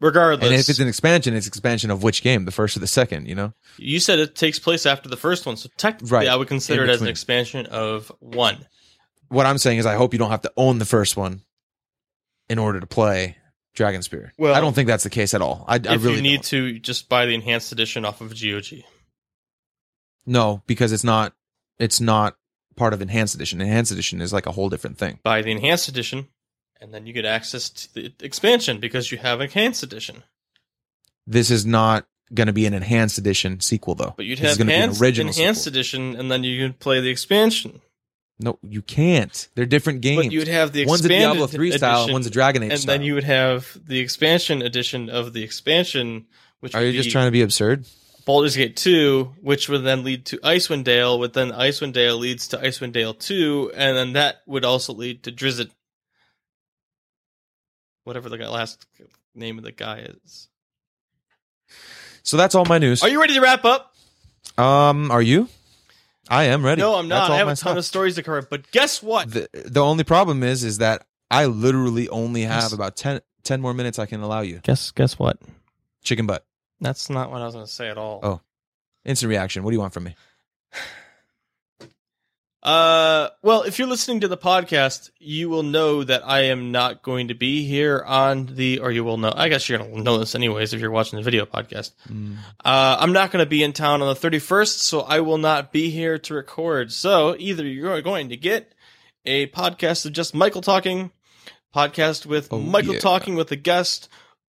regardless, 0.00 0.46
and 0.50 0.58
if 0.58 0.70
it's 0.70 0.78
an 0.78 0.88
expansion, 0.88 1.34
it's 1.34 1.46
expansion 1.46 1.90
of 1.90 2.02
which 2.02 2.22
game, 2.22 2.46
the 2.46 2.50
first 2.50 2.78
or 2.78 2.80
the 2.80 2.86
second? 2.86 3.28
You 3.28 3.34
know. 3.34 3.52
you 3.76 4.00
said 4.00 4.20
it 4.20 4.34
takes 4.36 4.58
place 4.58 4.86
after 4.86 5.10
the 5.10 5.18
first 5.18 5.44
one, 5.44 5.58
so 5.58 5.68
technically 5.76 6.16
Right. 6.16 6.28
I 6.28 6.36
would 6.36 6.48
consider 6.48 6.82
it 6.82 6.88
as 6.88 7.02
an 7.02 7.08
expansion 7.08 7.66
of 7.66 8.10
1. 8.20 8.66
What 9.28 9.44
I'm 9.44 9.58
saying 9.58 9.76
is, 9.76 9.84
I 9.84 9.96
hope 9.96 10.14
you 10.14 10.18
don't 10.18 10.30
have 10.30 10.42
to 10.42 10.52
own 10.56 10.78
the 10.78 10.86
first 10.86 11.14
one 11.14 11.42
in 12.48 12.58
order 12.58 12.80
to 12.80 12.86
play 12.86 13.36
Dragonspear. 13.76 14.30
Well, 14.38 14.54
I 14.54 14.60
don't 14.60 14.72
think 14.72 14.86
that's 14.86 15.04
the 15.04 15.10
case 15.10 15.34
at 15.34 15.42
all. 15.42 15.66
I, 15.68 15.74
I 15.74 15.96
really 15.96 16.16
you 16.16 16.22
need 16.22 16.36
don't. 16.36 16.44
to, 16.44 16.78
just 16.78 17.10
buy 17.10 17.26
the 17.26 17.34
enhanced 17.34 17.70
edition 17.70 18.06
off 18.06 18.22
of 18.22 18.30
GOG. 18.30 18.82
No 20.26 20.62
because 20.66 20.92
it's 20.92 21.04
not 21.04 21.34
it's 21.78 22.00
not 22.00 22.36
part 22.76 22.92
of 22.92 23.00
Enhanced 23.02 23.34
Edition. 23.34 23.60
Enhanced 23.60 23.92
Edition 23.92 24.20
is 24.20 24.32
like 24.32 24.46
a 24.46 24.52
whole 24.52 24.68
different 24.68 24.98
thing. 24.98 25.18
Buy 25.22 25.42
the 25.42 25.50
enhanced 25.52 25.88
edition, 25.88 26.28
and 26.80 26.92
then 26.94 27.06
you 27.06 27.12
get 27.12 27.24
access 27.24 27.68
to 27.70 27.94
the 27.94 28.12
expansion 28.20 28.78
because 28.80 29.10
you 29.12 29.18
have 29.18 29.40
enhanced 29.40 29.82
edition. 29.82 30.22
This 31.26 31.50
is 31.50 31.64
not 31.64 32.06
going 32.32 32.46
to 32.48 32.52
be 32.52 32.66
an 32.66 32.74
Enhanced 32.74 33.18
Edition 33.18 33.60
sequel 33.60 33.94
though. 33.94 34.14
But 34.16 34.26
you'd 34.26 34.38
This 34.38 34.56
have 34.56 34.66
be 34.66 34.72
enhanced, 34.72 35.00
original 35.00 35.32
enhanced 35.32 35.64
sequel. 35.64 35.74
edition, 35.78 36.16
and 36.16 36.30
then 36.30 36.42
you 36.44 36.58
can 36.64 36.72
play 36.74 37.00
the 37.00 37.08
expansion. 37.10 37.80
No, 38.40 38.58
you 38.62 38.82
can't. 38.82 39.48
They're 39.54 39.64
different 39.66 40.00
games. 40.00 40.24
But 40.24 40.32
you 40.32 40.40
would 40.40 40.48
have 40.48 40.72
the 40.72 40.84
one's 40.86 41.04
a 41.04 41.08
Diablo 41.08 41.46
three 41.46 41.70
style, 41.70 42.00
edition, 42.02 42.12
one's 42.14 42.26
a 42.26 42.30
Dragon 42.30 42.64
Age 42.64 42.72
and 42.72 42.80
style. 42.80 42.94
then 42.98 43.06
you 43.06 43.14
would 43.14 43.24
have 43.24 43.78
the 43.86 44.00
expansion 44.00 44.60
edition 44.62 45.08
of 45.08 45.32
the 45.32 45.42
expansion, 45.44 46.26
which 46.60 46.74
Are 46.74 46.84
you 46.84 46.92
just 46.92 47.10
trying 47.10 47.26
to 47.28 47.30
be 47.30 47.42
absurd? 47.42 47.86
Baldur's 48.24 48.56
Gate 48.56 48.76
two, 48.76 49.34
which 49.40 49.68
would 49.68 49.84
then 49.84 50.02
lead 50.04 50.26
to 50.26 50.38
Icewind 50.38 50.84
Dale, 50.84 51.18
but 51.18 51.32
then 51.34 51.50
Icewind 51.50 51.92
Dale 51.92 52.16
leads 52.16 52.48
to 52.48 52.56
Icewind 52.58 52.92
Dale 52.92 53.14
two, 53.14 53.70
and 53.74 53.96
then 53.96 54.12
that 54.14 54.36
would 54.46 54.64
also 54.64 54.92
lead 54.94 55.22
to 55.24 55.32
Drizzt. 55.32 55.70
Whatever 58.04 58.28
the 58.28 58.36
last 58.36 58.86
name 59.34 59.58
of 59.58 59.64
the 59.64 59.72
guy 59.72 60.06
is. 60.24 60.48
So 62.22 62.36
that's 62.36 62.54
all 62.54 62.64
my 62.64 62.78
news. 62.78 63.02
Are 63.02 63.08
you 63.08 63.20
ready 63.20 63.34
to 63.34 63.40
wrap 63.40 63.64
up? 63.64 63.94
um, 64.58 65.10
are 65.10 65.22
you? 65.22 65.48
I 66.28 66.44
am 66.44 66.64
ready. 66.64 66.80
No, 66.80 66.94
I'm 66.96 67.08
not. 67.08 67.28
all 67.30 67.34
I 67.34 67.38
have 67.38 67.48
a 67.48 67.50
ton 67.50 67.56
stuff. 67.56 67.76
of 67.76 67.84
stories 67.84 68.14
to 68.14 68.22
cover. 68.22 68.40
But 68.42 68.70
guess 68.70 69.02
what? 69.02 69.30
the 69.30 69.48
the 69.52 69.82
only 69.82 70.04
problem 70.04 70.42
is 70.42 70.64
is 70.64 70.78
that 70.78 71.06
I 71.30 71.46
literally 71.46 72.08
only 72.08 72.42
have 72.42 72.62
Yes. 72.64 72.72
about 72.72 72.96
10, 72.96 73.20
10 73.42 73.60
more 73.60 73.74
minutes 73.74 73.98
I 73.98 74.06
can 74.06 74.20
allow 74.22 74.40
you. 74.40 74.60
guess 74.62 74.90
guess 74.90 75.18
what? 75.18 75.38
Chicken 76.02 76.26
butt. 76.26 76.46
That's 76.80 77.08
not 77.10 77.30
what 77.30 77.40
I 77.42 77.46
was 77.46 77.54
going 77.54 77.66
to 77.66 77.72
say 77.72 77.88
at 77.88 77.98
all. 77.98 78.20
Oh. 78.22 78.40
Instant 79.04 79.30
reaction. 79.30 79.62
What 79.62 79.70
do 79.70 79.74
you 79.76 79.80
want 79.80 79.94
from 79.94 80.04
me? 80.04 80.14
Uh, 82.62 83.28
well, 83.42 83.60
if 83.64 83.78
you're 83.78 83.86
listening 83.86 84.20
to 84.20 84.28
the 84.28 84.38
podcast, 84.38 85.10
you 85.18 85.50
will 85.50 85.62
know 85.62 86.02
that 86.02 86.26
I 86.26 86.44
am 86.44 86.72
not 86.72 87.02
going 87.02 87.28
to 87.28 87.34
be 87.34 87.66
here 87.66 88.02
on 88.06 88.46
the, 88.46 88.78
or 88.78 88.90
you 88.90 89.04
will 89.04 89.18
know. 89.18 89.30
I 89.36 89.50
guess 89.50 89.68
you're 89.68 89.78
going 89.78 89.94
to 89.96 90.00
know 90.02 90.16
this 90.16 90.34
anyways 90.34 90.72
if 90.72 90.80
you're 90.80 90.90
watching 90.90 91.18
the 91.18 91.22
video 91.22 91.44
podcast. 91.44 91.92
Uh, 92.08 92.96
I'm 92.98 93.12
not 93.12 93.30
going 93.30 93.44
to 93.44 93.48
be 93.48 93.62
in 93.62 93.74
town 93.74 94.00
on 94.00 94.08
the 94.14 94.18
31st, 94.18 94.78
so 94.78 95.00
I 95.02 95.20
will 95.20 95.36
not 95.36 95.72
be 95.72 95.90
here 95.90 96.16
to 96.20 96.32
record. 96.34 96.90
So 96.90 97.36
either 97.38 97.66
you're 97.66 98.00
going 98.00 98.30
to 98.30 98.36
get 98.38 98.72
a 99.26 99.46
podcast 99.48 100.06
of 100.06 100.14
just 100.14 100.34
Michael 100.34 100.62
talking, 100.62 101.10
podcast 101.76 102.24
with 102.24 102.50
Oh, 102.50 102.58
Michael 102.60 102.94
yeah. 102.94 103.00
talking 103.00 103.34
with 103.34 103.52
a 103.52 103.56
guest, 103.56 104.08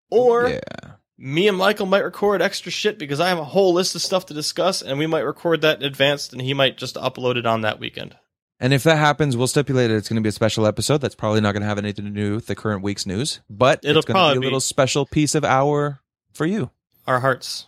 or 0.09 0.47
yeah. 0.51 0.91
Me 1.17 1.47
and 1.47 1.57
Michael 1.57 1.85
might 1.85 2.03
record 2.03 2.41
extra 2.41 2.71
shit 2.71 2.99
because 2.99 3.19
I 3.19 3.29
have 3.29 3.37
a 3.37 3.43
whole 3.43 3.73
list 3.73 3.95
of 3.95 4.01
stuff 4.01 4.25
to 4.27 4.33
discuss, 4.33 4.81
and 4.81 4.97
we 4.99 5.07
might 5.07 5.21
record 5.21 5.61
that 5.61 5.79
in 5.79 5.85
advance, 5.85 6.31
and 6.31 6.41
he 6.41 6.53
might 6.53 6.77
just 6.77 6.95
upload 6.95 7.37
it 7.37 7.45
on 7.45 7.61
that 7.61 7.79
weekend. 7.79 8.17
And 8.59 8.73
if 8.73 8.83
that 8.83 8.97
happens, 8.97 9.35
we'll 9.35 9.47
stipulate 9.47 9.91
it. 9.91 9.95
It's 9.95 10.07
going 10.07 10.15
to 10.15 10.21
be 10.21 10.29
a 10.29 10.33
special 10.33 10.65
episode. 10.65 10.99
That's 11.01 11.15
probably 11.15 11.41
not 11.41 11.51
going 11.51 11.61
to 11.61 11.67
have 11.67 11.77
anything 11.77 12.05
to 12.05 12.11
do 12.11 12.35
with 12.35 12.47
the 12.47 12.55
current 12.55 12.83
week's 12.83 13.05
news, 13.05 13.41
but 13.49 13.79
It'll 13.83 13.97
it's 13.99 14.05
going 14.05 14.15
to 14.15 14.19
probably 14.19 14.39
be 14.39 14.45
a 14.45 14.47
little 14.47 14.59
special 14.61 15.05
piece 15.05 15.35
of 15.35 15.43
our 15.43 15.99
for 16.33 16.45
you, 16.45 16.69
Our 17.05 17.19
hearts. 17.19 17.67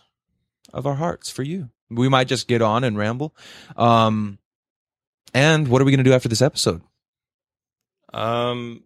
of 0.72 0.86
our 0.86 0.94
hearts 0.94 1.30
for 1.30 1.42
you. 1.42 1.68
We 1.90 2.08
might 2.08 2.28
just 2.28 2.48
get 2.48 2.60
on 2.62 2.84
and 2.84 2.96
ramble. 2.98 3.34
Um, 3.76 4.38
and 5.34 5.68
what 5.68 5.80
are 5.82 5.84
we 5.84 5.90
going 5.92 6.04
to 6.04 6.08
do 6.10 6.14
after 6.14 6.28
this 6.28 6.42
episode? 6.42 6.82
Um, 8.12 8.82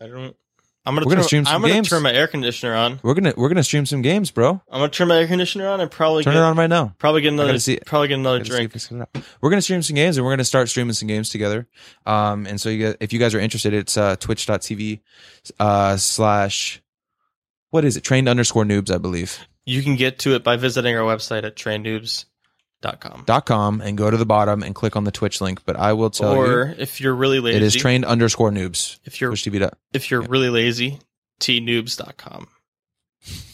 I 0.00 0.06
don't. 0.06 0.36
I'm 0.84 0.94
gonna 0.94 1.06
We're 1.06 1.10
gonna 1.10 1.22
turn, 1.22 1.26
stream 1.28 1.44
some 1.44 1.54
I'm 1.54 1.60
gonna 1.60 1.74
games. 1.74 1.88
turn 1.90 2.02
my 2.02 2.12
air 2.12 2.26
conditioner 2.26 2.74
on. 2.74 2.98
We're 3.04 3.14
gonna 3.14 3.32
we're 3.36 3.48
gonna 3.48 3.62
stream 3.62 3.86
some 3.86 4.02
games, 4.02 4.32
bro. 4.32 4.50
I'm 4.68 4.80
gonna 4.80 4.88
turn 4.88 5.06
my 5.06 5.18
air 5.18 5.28
conditioner 5.28 5.68
on 5.68 5.80
and 5.80 5.88
probably 5.88 6.24
Turn 6.24 6.32
get, 6.34 6.40
it 6.40 6.42
on 6.42 6.56
right 6.56 6.66
now. 6.66 6.94
Probably 6.98 7.20
get 7.20 7.32
another. 7.32 7.56
see- 7.60 7.78
probably 7.86 8.08
get 8.08 8.14
another 8.18 8.42
drink. 8.42 8.70
if 8.70 8.74
it's 8.76 8.86
coming 8.88 9.02
up. 9.02 9.16
We're 9.40 9.50
gonna 9.50 9.62
stream 9.62 9.82
some 9.82 9.94
games 9.94 10.16
and 10.16 10.26
we're 10.26 10.32
gonna 10.32 10.44
start 10.44 10.68
streaming 10.68 10.94
some 10.94 11.06
games 11.06 11.28
together. 11.28 11.68
Um, 12.04 12.46
and 12.46 12.60
so 12.60 12.68
you 12.68 12.86
guys, 12.86 12.96
if 12.98 13.12
you 13.12 13.20
guys 13.20 13.32
are 13.34 13.38
interested, 13.40 13.72
it's 13.74 13.96
uh, 13.96 14.16
twitch.tv 14.16 15.00
uh, 15.60 15.96
slash 15.96 16.82
what 17.70 17.84
is 17.84 17.96
it? 17.96 18.00
Trained 18.02 18.28
underscore 18.28 18.64
noobs, 18.64 18.92
I 18.92 18.98
believe. 18.98 19.38
You 19.64 19.82
can 19.82 19.94
get 19.94 20.18
to 20.20 20.34
it 20.34 20.42
by 20.42 20.56
visiting 20.56 20.96
our 20.96 21.04
website 21.04 21.44
at 21.44 21.54
trainnoobs.com. 21.54 22.28
Dot 22.82 23.00
com 23.00 23.22
Dot 23.26 23.46
com 23.46 23.80
and 23.80 23.96
go 23.96 24.10
to 24.10 24.16
the 24.18 24.26
bottom 24.26 24.62
and 24.62 24.74
click 24.74 24.96
on 24.96 25.04
the 25.04 25.10
Twitch 25.12 25.40
link. 25.40 25.64
But 25.64 25.76
I 25.76 25.94
will 25.94 26.10
tell 26.10 26.32
Or 26.34 26.66
you, 26.66 26.74
if 26.78 27.00
you're 27.00 27.14
really 27.14 27.40
lazy, 27.40 27.56
it 27.56 27.62
is 27.62 27.74
trained 27.74 28.04
underscore 28.04 28.50
noobs. 28.50 28.98
if 29.04 29.20
you're 29.20 29.32
TV. 29.32 29.70
if 29.94 30.10
you're 30.10 30.20
yeah. 30.22 30.28
really 30.28 30.50
lazy, 30.50 30.98
tnoobs.com. 31.40 32.48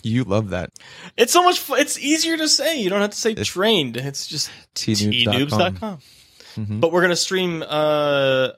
You 0.03 0.25
love 0.25 0.51
that. 0.51 0.71
It's 1.19 1.33
so 1.33 1.43
much. 1.43 1.59
fu- 1.59 1.75
It's 1.75 1.99
easier 1.99 2.39
to 2.39 2.49
say. 2.49 2.81
You 2.81 2.89
don't 2.89 3.03
have 3.03 3.11
to 3.11 3.17
say 3.19 3.33
It's- 3.33 3.47
trained. 3.49 3.99
It's 3.99 4.27
just 4.27 4.51
tnoobs.com. 4.75 5.35
tnoobs.com. 5.49 5.99
Mhm. 6.57 6.81
But 6.81 6.91
we're 6.93 7.03
gonna 7.03 7.15
stream. 7.17 7.63
Uh, 7.63 8.49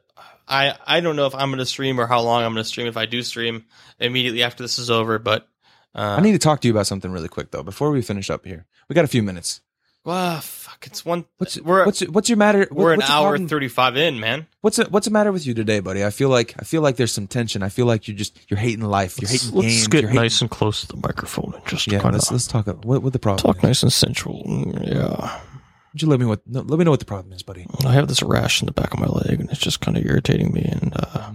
I 0.46 0.74
I 0.86 1.00
don't 1.00 1.16
know 1.16 1.26
if 1.26 1.34
I'm 1.34 1.50
gonna 1.50 1.66
stream 1.66 1.98
or 2.00 2.06
how 2.06 2.20
long 2.20 2.44
I'm 2.44 2.52
gonna 2.52 2.62
stream. 2.64 2.86
If 2.86 2.96
I 2.96 3.06
do 3.06 3.22
stream 3.24 3.64
immediately 3.98 4.42
after 4.44 4.62
this 4.62 4.78
is 4.78 4.88
over, 4.90 5.18
but 5.18 5.48
uh, 5.96 6.16
I 6.18 6.20
need 6.20 6.32
to 6.32 6.38
talk 6.38 6.60
to 6.60 6.68
you 6.68 6.72
about 6.72 6.86
something 6.86 7.10
really 7.10 7.28
quick 7.28 7.50
though 7.50 7.64
before 7.64 7.90
we 7.90 8.00
finish 8.02 8.30
up 8.30 8.46
here. 8.46 8.66
We 8.88 8.94
got 8.94 9.04
a 9.04 9.08
few 9.08 9.22
minutes. 9.24 9.60
Well, 10.04 10.40
fuck. 10.80 10.90
It's 10.90 11.04
one. 11.04 11.24
What's 11.38 11.60
we're 11.60 11.84
what's 11.84 12.00
what's 12.08 12.28
your 12.28 12.38
matter? 12.38 12.60
what- 12.60 12.72
we're 12.72 12.92
an 12.92 12.98
what's 12.98 13.08
the 13.08 13.14
hour 13.14 13.38
thirty 13.38 13.68
five 13.68 13.96
in, 13.96 14.18
man. 14.20 14.46
What's 14.60 14.76
the, 14.76 14.84
what's 14.90 15.06
the 15.06 15.10
matter 15.12 15.32
with 15.32 15.46
you 15.46 15.54
today, 15.54 15.80
buddy? 15.80 16.04
I 16.04 16.10
feel 16.10 16.28
like 16.28 16.54
I 16.58 16.64
feel 16.64 16.82
like 16.82 16.96
there's 16.96 17.12
some 17.12 17.26
tension. 17.26 17.62
I 17.62 17.68
feel 17.68 17.86
like 17.86 18.08
you're 18.08 18.16
just 18.16 18.38
you're 18.50 18.58
hating 18.60 18.84
life. 18.84 19.20
You're 19.20 19.30
hating 19.30 19.50
games. 19.60 19.88
you're 19.92 20.08
hating, 20.08 20.32
and 20.42 20.50
close 20.50 20.80
to 20.82 20.86
the 20.88 20.96
microphone 20.96 21.54
and 21.54 21.66
just 21.66 21.86
Yeah, 21.86 22.02
let's 22.08 22.30
let's 22.30 22.46
talk. 22.46 22.66
About, 22.66 22.84
what 22.84 23.02
what 23.02 23.12
the 23.12 23.18
problem? 23.18 23.38
is? 23.50 23.54
Talk 23.56 23.62
nice 23.62 23.82
and 23.82 23.92
sensual. 23.92 24.44
Mm, 24.46 24.86
Yeah, 24.94 25.40
Would 25.92 26.02
you 26.02 26.08
let 26.08 26.20
me 26.20 26.26
what? 26.26 26.40
No, 26.46 26.60
let 26.60 26.78
me 26.78 26.84
know 26.84 26.90
what 26.92 27.00
the 27.00 27.06
problem 27.06 27.32
is, 27.32 27.42
buddy. 27.42 27.66
I 27.86 27.92
have 27.92 28.08
this 28.08 28.22
rash 28.22 28.60
in 28.62 28.66
the 28.66 28.72
back 28.72 28.92
of 28.92 29.00
my 29.00 29.06
leg, 29.06 29.40
and 29.40 29.50
it's 29.50 29.60
just 29.60 29.80
kind 29.80 29.96
of 29.96 30.04
irritating 30.04 30.52
me. 30.52 30.62
And 30.62 30.92
uh, 30.94 31.32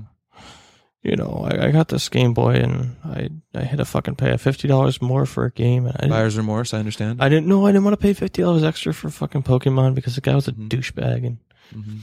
you 1.06 1.15
know, 1.15 1.48
I, 1.49 1.68
I 1.68 1.72
got 1.72 1.88
this 1.90 2.10
Game 2.10 2.34
Boy, 2.34 2.56
and 2.56 2.95
I 3.06 3.30
I 3.53 3.61
had 3.64 3.77
to 3.77 3.86
fucking 3.86 4.15
pay 4.15 4.36
fifty 4.38 4.68
dollars 4.68 5.02
more 5.02 5.26
for 5.26 5.45
a 5.45 5.52
game, 5.52 5.86
and 5.86 5.95
I 6.14 6.18
Buyer's 6.18 6.36
remorse. 6.38 6.73
I 6.73 6.80
understand. 6.80 7.22
I 7.22 7.30
didn't 7.30 7.48
know 7.48 7.65
I 7.65 7.72
didn't 7.72 7.84
want 7.86 7.94
to 7.94 8.02
pay 8.02 8.14
fifty 8.14 8.41
dollars 8.41 8.64
extra 8.64 8.94
for 8.94 9.10
fucking 9.10 9.44
Pokemon 9.44 9.94
because 9.95 10.15
the 10.15 10.22
guy 10.22 10.36
was 10.36 10.48
a 10.48 10.52
Mhm. 10.53 10.68
douchebag, 10.69 11.26
and 11.26 11.38
Mhm. 11.73 11.99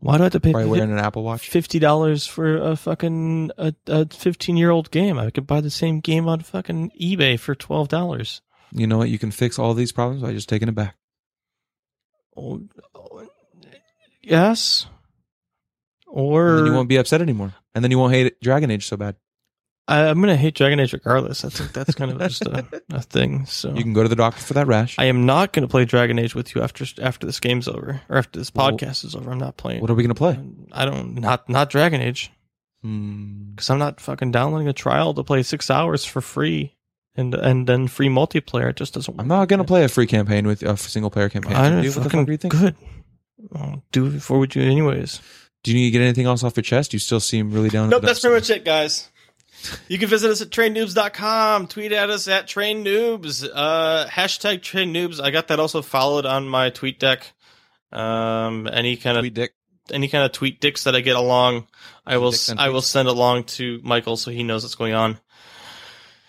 why 0.00 0.16
do 0.16 0.22
I 0.22 0.24
have 0.24 0.32
to 0.32 0.40
pay 0.40 0.52
Probably 0.52 0.70
wearing 0.70 0.90
an 0.90 0.98
Apple 0.98 1.22
Watch. 1.24 1.48
fifty 1.48 1.78
dollars 1.78 2.26
for 2.26 2.56
a 2.56 2.74
fucking 2.76 3.50
a, 3.58 3.74
a 3.86 4.06
fifteen 4.06 4.56
year 4.56 4.70
old 4.70 4.90
game? 4.90 5.18
I 5.18 5.30
could 5.30 5.46
buy 5.46 5.60
the 5.60 5.70
same 5.70 6.00
game 6.00 6.26
on 6.28 6.40
fucking 6.40 6.92
eBay 7.00 7.38
for 7.38 7.54
twelve 7.54 7.88
dollars. 7.88 8.40
You 8.72 8.86
know 8.86 8.98
what? 8.98 9.08
You 9.10 9.18
can 9.18 9.30
fix 9.30 9.58
all 9.58 9.74
these 9.74 9.92
problems 9.92 10.22
by 10.22 10.32
just 10.32 10.48
taking 10.48 10.68
it 10.68 10.74
back. 10.74 10.96
Oh, 12.36 12.62
oh, 12.94 13.26
yes. 14.22 14.86
Or 16.10 16.56
then 16.56 16.66
you 16.66 16.72
won't 16.72 16.88
be 16.88 16.96
upset 16.96 17.20
anymore, 17.22 17.54
and 17.74 17.84
then 17.84 17.90
you 17.90 17.98
won't 17.98 18.12
hate 18.14 18.40
Dragon 18.40 18.70
Age 18.70 18.86
so 18.86 18.96
bad. 18.96 19.16
I, 19.86 20.08
I'm 20.08 20.20
gonna 20.20 20.36
hate 20.36 20.54
Dragon 20.54 20.80
Age 20.80 20.92
regardless. 20.92 21.44
I 21.44 21.48
think 21.48 21.72
that's 21.72 21.94
kind 21.94 22.10
of 22.10 22.18
just 22.18 22.42
a, 22.46 22.66
a 22.92 23.00
thing. 23.02 23.46
So 23.46 23.72
You 23.74 23.82
can 23.82 23.92
go 23.94 24.02
to 24.02 24.08
the 24.08 24.16
doctor 24.16 24.42
for 24.42 24.54
that 24.54 24.66
rash. 24.66 24.96
I 24.98 25.04
am 25.06 25.24
not 25.26 25.52
gonna 25.52 25.68
play 25.68 25.84
Dragon 25.86 26.18
Age 26.18 26.34
with 26.34 26.54
you 26.54 26.62
after 26.62 26.84
after 27.02 27.26
this 27.26 27.40
game's 27.40 27.68
over 27.68 28.00
or 28.08 28.16
after 28.18 28.38
this 28.38 28.52
Well, 28.54 28.70
podcast 28.70 29.04
is 29.04 29.14
over. 29.14 29.30
I'm 29.30 29.38
not 29.38 29.56
playing. 29.56 29.80
what 29.80 29.90
are 29.90 29.94
we 29.94 30.02
gonna 30.02 30.14
play? 30.14 30.38
I 30.72 30.84
don't 30.84 31.14
not 31.14 31.48
not 31.48 31.70
Dragon 31.70 32.00
Age 32.00 32.30
Hmm. 32.82 33.50
because 33.50 33.70
I'm 33.70 33.78
not 33.78 34.00
fucking 34.00 34.30
downloading 34.30 34.68
a 34.68 34.72
trial 34.72 35.12
to 35.14 35.24
play 35.24 35.42
six 35.42 35.68
hours 35.70 36.04
for 36.04 36.20
free 36.20 36.76
and 37.16 37.34
and 37.34 37.66
then 37.66 37.88
free 37.88 38.08
multiplayer. 38.08 38.70
It 38.70 38.76
just 38.76 38.94
doesn't. 38.94 39.14
Work 39.16 39.22
I'm 39.22 39.28
not 39.28 39.48
gonna 39.48 39.64
play 39.64 39.84
a 39.84 39.88
free 39.88 40.06
campaign 40.06 40.46
with 40.46 40.62
a 40.62 40.76
single 40.76 41.10
player 41.10 41.28
campaign. 41.30 41.54
I 41.56 41.70
don't 41.70 41.82
you. 41.82 41.90
The 41.90 42.02
fucking 42.02 42.20
fuck 42.20 42.26
do 42.26 42.32
you 42.32 42.38
think? 42.38 42.52
good. 42.54 42.76
I'll 43.54 43.82
do 43.92 44.06
it 44.06 44.10
before 44.10 44.38
we 44.38 44.46
do 44.48 44.60
anyways. 44.62 45.20
Do 45.62 45.72
you 45.72 45.76
need 45.76 45.86
to 45.86 45.90
get 45.90 46.02
anything 46.02 46.26
else 46.26 46.44
off 46.44 46.56
your 46.56 46.62
chest? 46.62 46.92
You 46.92 46.98
still 46.98 47.20
seem 47.20 47.50
really 47.52 47.68
down. 47.68 47.90
Nope, 47.90 48.02
that's 48.02 48.20
pretty 48.20 48.34
much 48.34 48.50
it, 48.50 48.64
guys. 48.64 49.08
You 49.88 49.98
can 49.98 50.08
visit 50.08 50.30
us 50.30 50.40
at 50.40 50.50
trainnoobs.com. 50.50 51.66
Tweet 51.66 51.92
at 51.92 52.10
us 52.10 52.28
at 52.28 52.46
trainnoobs. 52.46 53.48
Uh, 53.52 54.06
hashtag 54.06 54.60
trainnoobs. 54.60 55.20
I 55.20 55.30
got 55.30 55.48
that 55.48 55.58
also 55.58 55.82
followed 55.82 56.26
on 56.26 56.48
my 56.48 56.70
TweetDeck. 56.70 57.22
Um, 57.90 58.68
any 58.70 58.96
kind 58.96 59.18
of 59.18 59.34
dick. 59.34 59.54
any 59.90 60.08
kind 60.08 60.24
of 60.24 60.32
tweet 60.32 60.60
dicks 60.60 60.84
that 60.84 60.94
I 60.94 61.00
get 61.00 61.16
along, 61.16 61.66
I 62.06 62.18
will 62.18 62.34
I 62.56 62.68
will 62.68 62.82
send 62.82 63.08
along 63.08 63.44
to 63.44 63.80
Michael 63.82 64.16
so 64.16 64.30
he 64.30 64.42
knows 64.42 64.62
what's 64.62 64.74
going 64.74 64.94
on. 64.94 65.18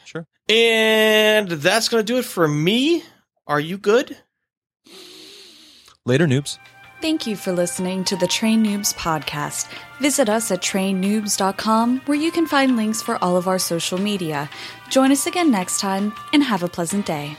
Sure. 0.06 0.26
And 0.48 1.50
that's 1.50 1.90
gonna 1.90 2.04
do 2.04 2.18
it 2.18 2.26
for 2.26 2.48
me. 2.48 3.04
Are 3.46 3.60
you 3.60 3.78
good? 3.78 4.18
Later, 6.06 6.26
noobs. 6.26 6.58
Thank 7.02 7.26
you 7.26 7.38
for 7.38 7.54
listening 7.54 8.04
to 8.06 8.18
the 8.18 8.28
Train 8.28 8.66
Noobs 8.66 8.94
podcast. 8.94 9.70
Visit 10.02 10.28
us 10.28 10.52
at 10.52 10.60
trainnoobs.com 10.62 12.02
where 12.06 12.18
you 12.18 12.30
can 12.30 12.46
find 12.46 12.76
links 12.76 13.02
for 13.02 13.18
all 13.24 13.38
of 13.38 13.48
our 13.48 13.58
social 13.58 13.98
media. 13.98 14.50
Join 14.90 15.10
us 15.10 15.26
again 15.26 15.50
next 15.50 15.80
time 15.80 16.14
and 16.34 16.44
have 16.44 16.62
a 16.62 16.68
pleasant 16.68 17.06
day. 17.06 17.38